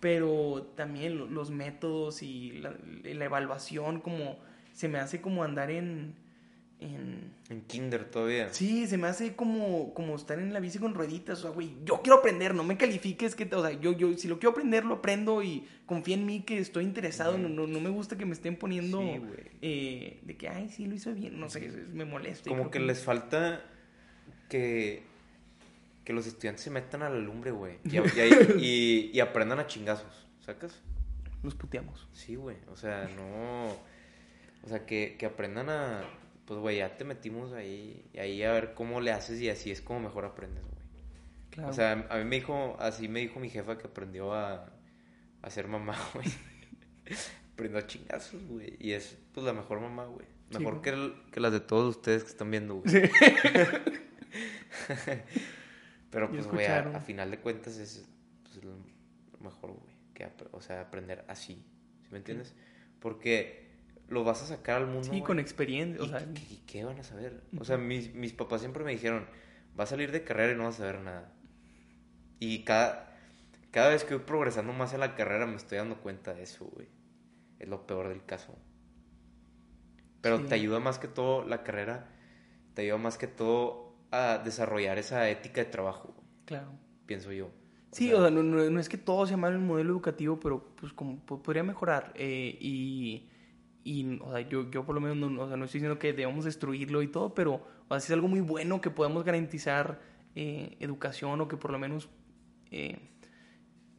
pero 0.00 0.70
también 0.76 1.18
lo- 1.18 1.26
los 1.26 1.50
métodos 1.50 2.22
y 2.22 2.52
la, 2.52 2.72
la 3.02 3.24
evaluación 3.24 4.00
como 4.00 4.38
se 4.72 4.88
me 4.88 4.98
hace 4.98 5.20
como 5.20 5.42
andar 5.44 5.70
en 5.70 6.14
en... 6.80 7.36
En 7.50 7.62
kinder 7.62 8.04
todavía. 8.04 8.52
Sí, 8.52 8.86
se 8.86 8.98
me 8.98 9.06
hace 9.08 9.34
como, 9.34 9.94
como 9.94 10.14
estar 10.16 10.38
en 10.38 10.52
la 10.52 10.60
bici 10.60 10.78
con 10.78 10.94
rueditas. 10.94 11.38
O 11.38 11.42
sea, 11.42 11.50
güey, 11.50 11.70
yo 11.84 12.02
quiero 12.02 12.18
aprender, 12.18 12.54
no 12.54 12.62
me 12.62 12.76
califiques 12.76 13.34
que, 13.34 13.44
o 13.54 13.62
sea, 13.66 13.72
yo, 13.80 13.92
yo, 13.92 14.16
si 14.18 14.28
lo 14.28 14.38
quiero 14.38 14.50
aprender, 14.50 14.84
lo 14.84 14.96
aprendo 14.96 15.42
y 15.42 15.66
confía 15.86 16.14
en 16.16 16.26
mí 16.26 16.42
que 16.42 16.58
estoy 16.58 16.84
interesado. 16.84 17.38
No, 17.38 17.48
no, 17.48 17.66
no 17.66 17.80
me 17.80 17.88
gusta 17.88 18.18
que 18.18 18.26
me 18.26 18.32
estén 18.34 18.56
poniendo 18.56 19.00
Sí, 19.00 19.18
güey. 19.18 19.40
eh, 19.62 20.20
de 20.22 20.36
que, 20.36 20.48
ay, 20.50 20.68
sí, 20.68 20.84
lo 20.86 20.94
hizo 20.94 21.12
bien. 21.14 21.40
No 21.40 21.48
sé, 21.48 21.60
me 21.92 22.04
molesta. 22.04 22.50
Como 22.50 22.70
que 22.70 22.80
les 22.80 23.02
falta 23.02 23.62
que, 24.50 25.02
que 26.04 26.12
los 26.12 26.26
estudiantes 26.26 26.62
se 26.64 26.70
metan 26.70 27.02
a 27.02 27.08
la 27.10 27.18
lumbre, 27.18 27.50
güey. 27.50 27.78
Y, 27.84 27.96
y- 27.96 28.00
y- 28.58 29.10
y 29.14 29.20
aprendan 29.20 29.58
a 29.58 29.66
chingazos, 29.66 30.26
¿sacas? 30.40 30.78
Nos 31.42 31.54
puteamos. 31.54 32.08
Sí, 32.12 32.34
güey. 32.34 32.56
O 32.70 32.76
sea, 32.76 33.08
no. 33.16 33.68
O 34.64 34.68
sea, 34.68 34.84
que, 34.84 35.16
que 35.18 35.24
aprendan 35.26 35.70
a. 35.70 36.02
Pues, 36.48 36.58
güey, 36.60 36.78
ya 36.78 36.96
te 36.96 37.04
metimos 37.04 37.52
ahí. 37.52 38.08
Y 38.14 38.18
ahí 38.18 38.42
a 38.42 38.50
ver 38.52 38.72
cómo 38.72 39.02
le 39.02 39.12
haces 39.12 39.38
y 39.42 39.50
así 39.50 39.70
es 39.70 39.82
como 39.82 40.00
mejor 40.00 40.24
aprendes, 40.24 40.64
güey. 40.64 40.78
Claro. 41.50 41.68
O 41.68 41.72
sea, 41.74 42.06
a 42.08 42.16
mí 42.16 42.24
me 42.24 42.36
dijo. 42.36 42.74
Así 42.80 43.06
me 43.06 43.20
dijo 43.20 43.38
mi 43.38 43.50
jefa 43.50 43.76
que 43.76 43.86
aprendió 43.86 44.32
a. 44.32 44.72
A 45.42 45.50
ser 45.50 45.68
mamá, 45.68 45.94
güey. 46.14 46.26
aprendió 47.52 47.78
a 47.78 47.86
chingazos, 47.86 48.42
güey. 48.46 48.76
Y 48.80 48.92
es, 48.92 49.18
pues, 49.34 49.44
la 49.44 49.52
mejor 49.52 49.80
mamá, 49.80 50.06
güey. 50.06 50.26
Sí, 50.50 50.58
Mejor 50.58 50.80
que, 50.80 50.88
el- 50.88 51.14
que 51.30 51.40
las 51.40 51.52
de 51.52 51.60
todos 51.60 51.96
ustedes 51.96 52.24
que 52.24 52.30
están 52.30 52.50
viendo, 52.50 52.76
güey. 52.76 52.92
Pero, 56.10 56.28
Ya 56.28 56.32
pues, 56.32 56.46
güey, 56.46 56.64
a, 56.66 56.98
final 57.00 57.30
de 57.30 57.40
cuentas 57.40 57.76
es 57.76 58.08
pues, 58.44 58.64
lo 58.64 58.72
mejor, 59.40 59.72
güey. 59.72 59.94
Que, 60.14 60.26
o 60.52 60.62
sea, 60.62 60.80
aprender 60.80 61.26
así. 61.28 61.62
¿Sí 62.04 62.08
me 62.10 62.16
entiendes? 62.16 62.54
Porque 63.00 63.67
lo 64.08 64.24
vas 64.24 64.42
a 64.42 64.46
sacar 64.46 64.78
al 64.78 64.86
mundo. 64.86 65.04
sí, 65.04 65.10
güey, 65.10 65.22
con 65.22 65.38
experiencia. 65.38 66.02
O 66.02 66.06
¿Y 66.06 66.08
sea, 66.08 66.26
qué, 66.34 66.60
qué- 66.66 66.84
van 66.84 66.98
a 66.98 67.02
saber? 67.02 67.42
O 67.58 67.64
sea, 67.64 67.76
mis, 67.78 68.14
mis 68.14 68.32
papás 68.32 68.60
siempre 68.60 68.84
me 68.84 68.92
dijeron, 68.92 69.26
vas 69.76 69.88
a 69.88 69.90
salir 69.90 70.12
de 70.12 70.24
carrera 70.24 70.52
y 70.52 70.56
no 70.56 70.64
vas 70.64 70.76
a 70.76 70.78
saber 70.78 71.00
nada. 71.00 71.32
Y 72.40 72.64
cada, 72.64 73.16
cada 73.70 73.90
vez 73.90 74.04
que 74.04 74.14
voy 74.14 74.24
progresando 74.24 74.72
más 74.72 74.94
en 74.94 75.00
la 75.00 75.14
carrera 75.14 75.46
me 75.46 75.56
estoy 75.56 75.78
dando 75.78 75.98
cuenta 76.00 76.34
de 76.34 76.42
eso, 76.42 76.64
güey. 76.66 76.88
Es 77.58 77.68
lo 77.68 77.86
peor 77.86 78.08
del 78.08 78.24
caso. 78.24 78.56
Pero 80.20 80.38
Sí. 80.38 80.44
te 80.44 80.54
ayuda 80.54 80.80
más 80.80 80.98
que 80.98 81.08
todo 81.08 81.44
la 81.44 81.62
carrera, 81.62 82.08
te 82.74 82.82
ayuda 82.82 82.98
más 82.98 83.18
que 83.18 83.26
todo 83.26 83.96
a 84.10 84.38
desarrollar 84.38 84.98
esa 84.98 85.28
ética 85.28 85.62
de 85.62 85.70
trabajo, 85.70 86.14
claro. 86.44 86.72
pienso 87.06 87.32
yo. 87.32 87.50
Sí, 87.92 88.12
o 88.12 88.20
sea, 88.20 88.30
no, 88.30 88.42
no- 88.42 88.68
no 88.70 88.80
es 88.80 88.88
que 88.88 88.98
todo 88.98 89.26
sea 89.26 89.36
malo 89.36 89.56
el 89.56 89.62
modelo 89.62 89.90
educativo, 89.92 90.38
pero 90.40 90.74
pues 90.76 90.92
como 90.92 91.18
po- 91.24 91.42
podría 91.42 91.62
mejorar. 91.62 92.12
eh, 92.16 92.56
y, 92.60 93.27
y, 93.88 94.18
o 94.20 94.32
sea, 94.32 94.46
yo, 94.46 94.70
yo 94.70 94.84
por 94.84 94.94
lo 94.94 95.00
menos 95.00 95.16
no, 95.16 95.42
o 95.42 95.48
sea, 95.48 95.56
no 95.56 95.64
estoy 95.64 95.80
diciendo 95.80 95.98
que 95.98 96.12
debamos 96.12 96.44
destruirlo 96.44 97.00
y 97.00 97.08
todo, 97.08 97.32
pero 97.32 97.54
o 97.54 97.88
sea, 97.88 98.00
si 98.00 98.06
es 98.06 98.10
algo 98.12 98.28
muy 98.28 98.40
bueno 98.40 98.82
que 98.82 98.90
podamos 98.90 99.24
garantizar 99.24 99.98
eh, 100.34 100.76
educación 100.80 101.40
o 101.40 101.48
que 101.48 101.56
por 101.56 101.70
lo 101.70 101.78
menos 101.78 102.10
eh, 102.70 102.98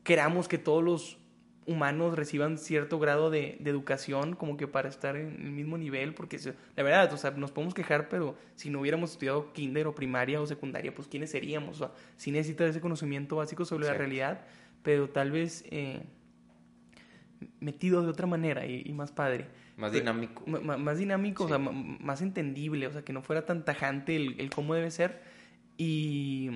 queramos 0.04 0.48
que 0.48 0.60
todos 0.60 0.84
los 0.84 1.18
humanos 1.66 2.16
reciban 2.16 2.60
cierto 2.60 3.00
grado 3.00 3.32
de, 3.32 3.58
de 3.60 3.70
educación 3.72 4.36
como 4.36 4.58
que 4.58 4.68
para 4.68 4.90
estar 4.90 5.16
en 5.16 5.42
el 5.42 5.52
mismo 5.52 5.76
nivel, 5.76 6.14
porque 6.14 6.40
la 6.76 6.84
verdad, 6.84 7.12
o 7.12 7.18
sea, 7.18 7.32
nos 7.32 7.52
podemos 7.52 7.74
quejar, 7.74 8.10
pero 8.10 8.38
si 8.54 8.70
no 8.70 8.82
hubiéramos 8.82 9.14
estudiado 9.14 9.54
kinder 9.54 9.88
o 9.88 9.96
primaria 9.96 10.40
o 10.40 10.46
secundaria, 10.46 10.94
pues 10.94 11.08
¿quiénes 11.08 11.32
seríamos? 11.32 11.82
O 11.82 11.88
sea, 11.88 11.96
sí 12.16 12.30
necesitas 12.30 12.70
ese 12.70 12.80
conocimiento 12.80 13.38
básico 13.38 13.66
sobre 13.66 13.88
la 13.88 13.96
realidad, 13.96 14.46
pero 14.84 15.10
tal 15.10 15.32
vez 15.32 15.64
eh, 15.72 16.04
metido 17.60 18.04
de 18.04 18.10
otra 18.10 18.28
manera 18.28 18.68
y, 18.68 18.84
y 18.86 18.94
más 18.94 19.12
padre. 19.12 19.48
Más 19.80 19.92
dinámico. 19.94 20.46
Más 20.46 20.98
dinámico, 20.98 21.46
o 21.46 21.48
Sí. 21.48 21.52
sea, 21.52 21.58
ma- 21.58 21.72
más 21.72 22.22
entendible, 22.22 22.86
o 22.88 22.92
sea, 22.92 23.02
que 23.04 23.14
no 23.14 23.22
fuera 23.22 23.46
tan 23.46 23.64
tajante 23.66 24.16
el, 24.16 24.40
el 24.40 24.50
cómo 24.50 24.76
debe 24.76 24.92
ser. 24.92 25.22
Y. 25.78 26.50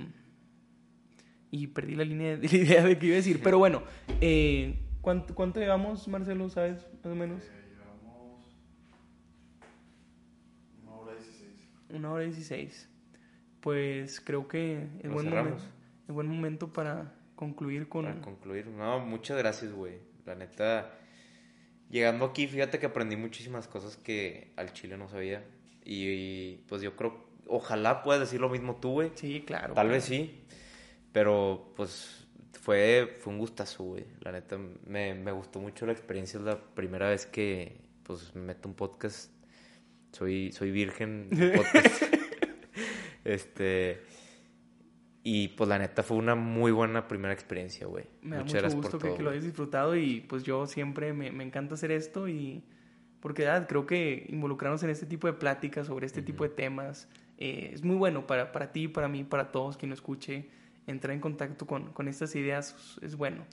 Y 1.51 1.67
perdí 1.67 1.95
la 1.95 2.03
línea 2.03 2.35
de 2.37 2.47
la 2.49 2.57
idea 2.57 2.83
de 2.83 2.97
qué 2.99 3.05
iba 3.07 3.13
a 3.13 3.17
decir. 3.17 3.39
Pero 3.43 3.57
bueno, 3.59 3.83
eh, 4.21 4.75
¿cuánto, 5.01 5.33
¿cuánto 5.35 5.59
llevamos, 5.59 6.07
Marcelo? 6.07 6.49
¿Sabes? 6.49 6.85
Más 7.03 7.05
o 7.13 7.15
menos. 7.15 7.41
Una 11.89 12.11
hora 12.11 12.23
dieciséis. 12.23 12.89
Pues 13.61 14.19
creo 14.19 14.47
que 14.47 14.87
es 15.01 15.09
buen, 15.11 15.29
momento, 15.29 15.63
es 16.07 16.13
buen 16.13 16.27
momento 16.27 16.73
para 16.73 17.13
concluir 17.35 17.87
con. 17.87 18.05
Para 18.05 18.19
concluir, 18.21 18.67
no, 18.67 18.99
muchas 18.99 19.37
gracias, 19.37 19.71
güey. 19.71 19.99
La 20.25 20.35
neta, 20.35 20.91
llegando 21.93 22.25
aquí, 22.25 22.47
fíjate 22.47 22.79
que 22.79 22.87
aprendí 22.87 23.15
muchísimas 23.15 23.67
cosas 23.67 23.97
que 23.97 24.51
al 24.55 24.73
chile 24.73 24.97
no 24.97 25.07
sabía. 25.07 25.45
Y, 25.85 26.07
y, 26.07 26.63
pues 26.67 26.81
yo 26.81 26.95
creo, 26.95 27.23
ojalá 27.47 28.01
puedas 28.01 28.19
decir 28.19 28.41
lo 28.41 28.49
mismo 28.49 28.77
tú, 28.77 28.93
güey. 28.93 29.11
Sí, 29.13 29.43
claro. 29.45 29.75
Tal 29.75 29.89
vez 29.89 30.03
sí. 30.05 30.41
Pero 31.11 31.71
pues 31.75 32.25
fue, 32.59 33.15
fue 33.19 33.31
un 33.31 33.37
gustazo, 33.37 33.83
güey. 33.83 34.05
La 34.21 34.31
neta, 34.31 34.57
me, 34.87 35.13
me 35.13 35.31
gustó 35.31 35.59
mucho 35.59 35.85
la 35.85 35.91
experiencia. 35.91 36.39
Es 36.39 36.45
la 36.45 36.59
primera 36.59 37.09
vez 37.09 37.27
que 37.27 37.77
pues 38.01 38.33
me 38.33 38.41
meto 38.41 38.67
un 38.67 38.73
podcast. 38.73 39.31
Soy, 40.13 40.51
soy 40.51 40.71
virgen 40.71 41.29
de 41.29 41.51
podcast. 41.51 42.03
este. 43.23 44.01
Y 45.25 45.49
pues 45.49 45.69
la 45.69 45.79
neta 45.79 46.03
fue 46.03 46.17
una 46.17 46.35
muy 46.35 46.71
buena 46.73 47.07
primera 47.07 47.33
experiencia, 47.33 47.87
güey. 47.87 48.05
Me 48.21 48.35
da 48.35 48.41
Muchas 48.43 48.53
mucho 48.55 48.57
gracias 48.61 48.75
gusto 48.75 48.99
por 48.99 49.07
todo. 49.07 49.17
que 49.17 49.23
lo 49.23 49.29
hayas 49.29 49.43
disfrutado 49.45 49.95
y 49.95 50.19
pues 50.21 50.43
yo 50.43 50.67
siempre 50.67 51.13
me, 51.13 51.31
me 51.31 51.43
encanta 51.45 51.75
hacer 51.75 51.91
esto 51.91 52.27
y 52.27 52.63
porque 53.21 53.47
ah, 53.47 53.65
creo 53.67 53.85
que 53.85 54.25
involucrarnos 54.27 54.83
en 54.83 54.89
este 54.89 55.05
tipo 55.05 55.27
de 55.27 55.33
pláticas 55.33 55.87
sobre 55.87 56.05
este 56.07 56.21
tipo 56.21 56.43
de 56.43 56.49
temas 56.49 57.07
eh, 57.37 57.69
es 57.73 57.83
muy 57.83 57.95
bueno 57.95 58.27
para, 58.27 58.51
para 58.51 58.73
ti, 58.73 58.89
para 58.89 59.07
mí, 59.07 59.23
para 59.23 59.51
todos 59.51 59.77
quien 59.77 59.89
lo 59.91 59.95
escuche. 59.95 60.49
Entrar 60.87 61.13
en 61.13 61.21
contacto 61.21 61.65
con, 61.65 61.93
con 61.93 62.09
estas 62.09 62.35
ideas 62.35 62.75
es, 62.97 63.03
es 63.03 63.15
bueno. 63.15 63.45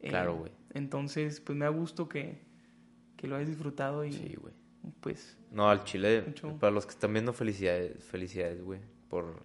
Eh, 0.00 0.10
Claro, 0.10 0.36
güey. 0.36 0.52
Entonces, 0.74 1.40
pues 1.40 1.58
me 1.58 1.64
da 1.64 1.70
gusto 1.72 2.08
que, 2.08 2.38
que 3.16 3.26
lo 3.26 3.34
hayas 3.34 3.48
disfrutado 3.48 4.04
y 4.04 4.12
Sí, 4.12 4.36
güey. 4.40 4.54
pues 5.00 5.36
No, 5.50 5.68
al 5.68 5.82
chile, 5.82 6.22
Mucho. 6.24 6.56
para 6.60 6.70
los 6.70 6.86
que 6.86 6.92
están 6.92 7.12
viendo, 7.12 7.32
felicidades, 7.32 8.04
felicidades, 8.04 8.62
güey. 8.62 8.78
Por... 9.08 9.42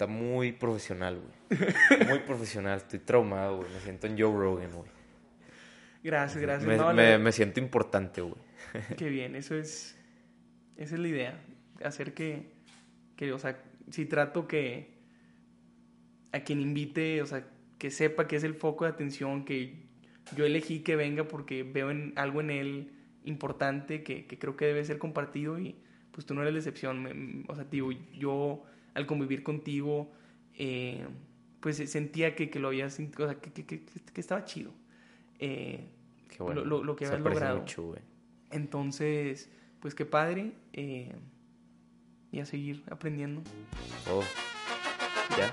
Está 0.00 0.10
muy 0.10 0.52
profesional, 0.52 1.20
güey. 1.20 1.60
Muy 2.08 2.20
profesional. 2.20 2.78
Estoy 2.78 3.00
traumado, 3.00 3.58
güey. 3.58 3.68
Me 3.70 3.80
siento 3.80 4.06
en 4.06 4.18
Joe 4.18 4.32
Rogan, 4.32 4.70
güey. 4.72 4.88
gracias, 6.02 6.40
gracias. 6.40 6.66
Me, 6.66 6.78
No, 6.78 6.84
la 6.86 6.92
me- 6.94 7.02
verdad- 7.02 7.18
me 7.20 7.32
siento 7.32 7.60
importante, 7.60 8.22
güey. 8.22 8.40
Qué 8.96 9.10
bien, 9.10 9.36
eso 9.36 9.54
es. 9.56 9.98
Esa 10.78 10.94
es 10.94 11.00
la 11.02 11.08
idea. 11.08 11.38
Hacer 11.84 12.14
que. 12.14 12.50
que 13.16 13.30
o 13.34 13.38
sea, 13.38 13.62
si 13.90 14.06
trato 14.06 14.48
que. 14.48 14.94
A 16.32 16.40
quien 16.40 16.62
invite, 16.62 17.20
o 17.20 17.26
sea, 17.26 17.46
que 17.76 17.90
sepa 17.90 18.26
que 18.26 18.36
es 18.36 18.44
el 18.44 18.54
foco 18.54 18.84
de 18.86 18.92
atención, 18.92 19.44
que 19.44 19.82
yo 20.34 20.46
elegí 20.46 20.80
que 20.80 20.96
venga 20.96 21.24
porque 21.28 21.62
veo 21.62 21.90
en, 21.90 22.14
algo 22.16 22.40
en 22.40 22.48
él 22.50 22.92
importante 23.24 24.02
que, 24.02 24.26
que 24.26 24.38
creo 24.38 24.56
que 24.56 24.64
debe 24.64 24.82
ser 24.82 24.96
compartido 24.96 25.58
y 25.58 25.76
pues 26.10 26.24
tú 26.24 26.32
no 26.32 26.40
eres 26.40 26.54
la 26.54 26.60
excepción. 26.60 27.02
Me- 27.02 27.44
o 27.48 27.54
sea, 27.54 27.64
digo, 27.70 27.90
yo 28.14 28.64
al 28.94 29.06
convivir 29.06 29.42
contigo, 29.42 30.10
eh, 30.54 31.06
pues 31.60 31.76
sentía 31.90 32.34
que, 32.34 32.50
que 32.50 32.58
lo 32.58 32.68
habías. 32.68 32.98
O 32.98 33.26
sea, 33.26 33.34
que, 33.40 33.52
que, 33.52 33.64
que, 33.66 34.20
estaba 34.20 34.44
chido. 34.44 34.72
Eh, 35.38 35.88
Qué 36.28 36.42
bueno. 36.42 36.64
Lo- 36.64 36.82
lo- 36.84 36.96
que 36.96 37.06
habías 37.06 37.20
logrado. 37.20 37.58
mucho, 37.60 37.94
entonces, 38.50 39.50
pues 39.80 39.94
qué 39.94 40.04
padre. 40.04 40.52
eh, 40.72 41.12
y 42.32 42.38
a 42.38 42.46
seguir 42.46 42.84
aprendiendo. 42.88 43.42
Oh. 44.08 44.22
Ya. 45.36 45.52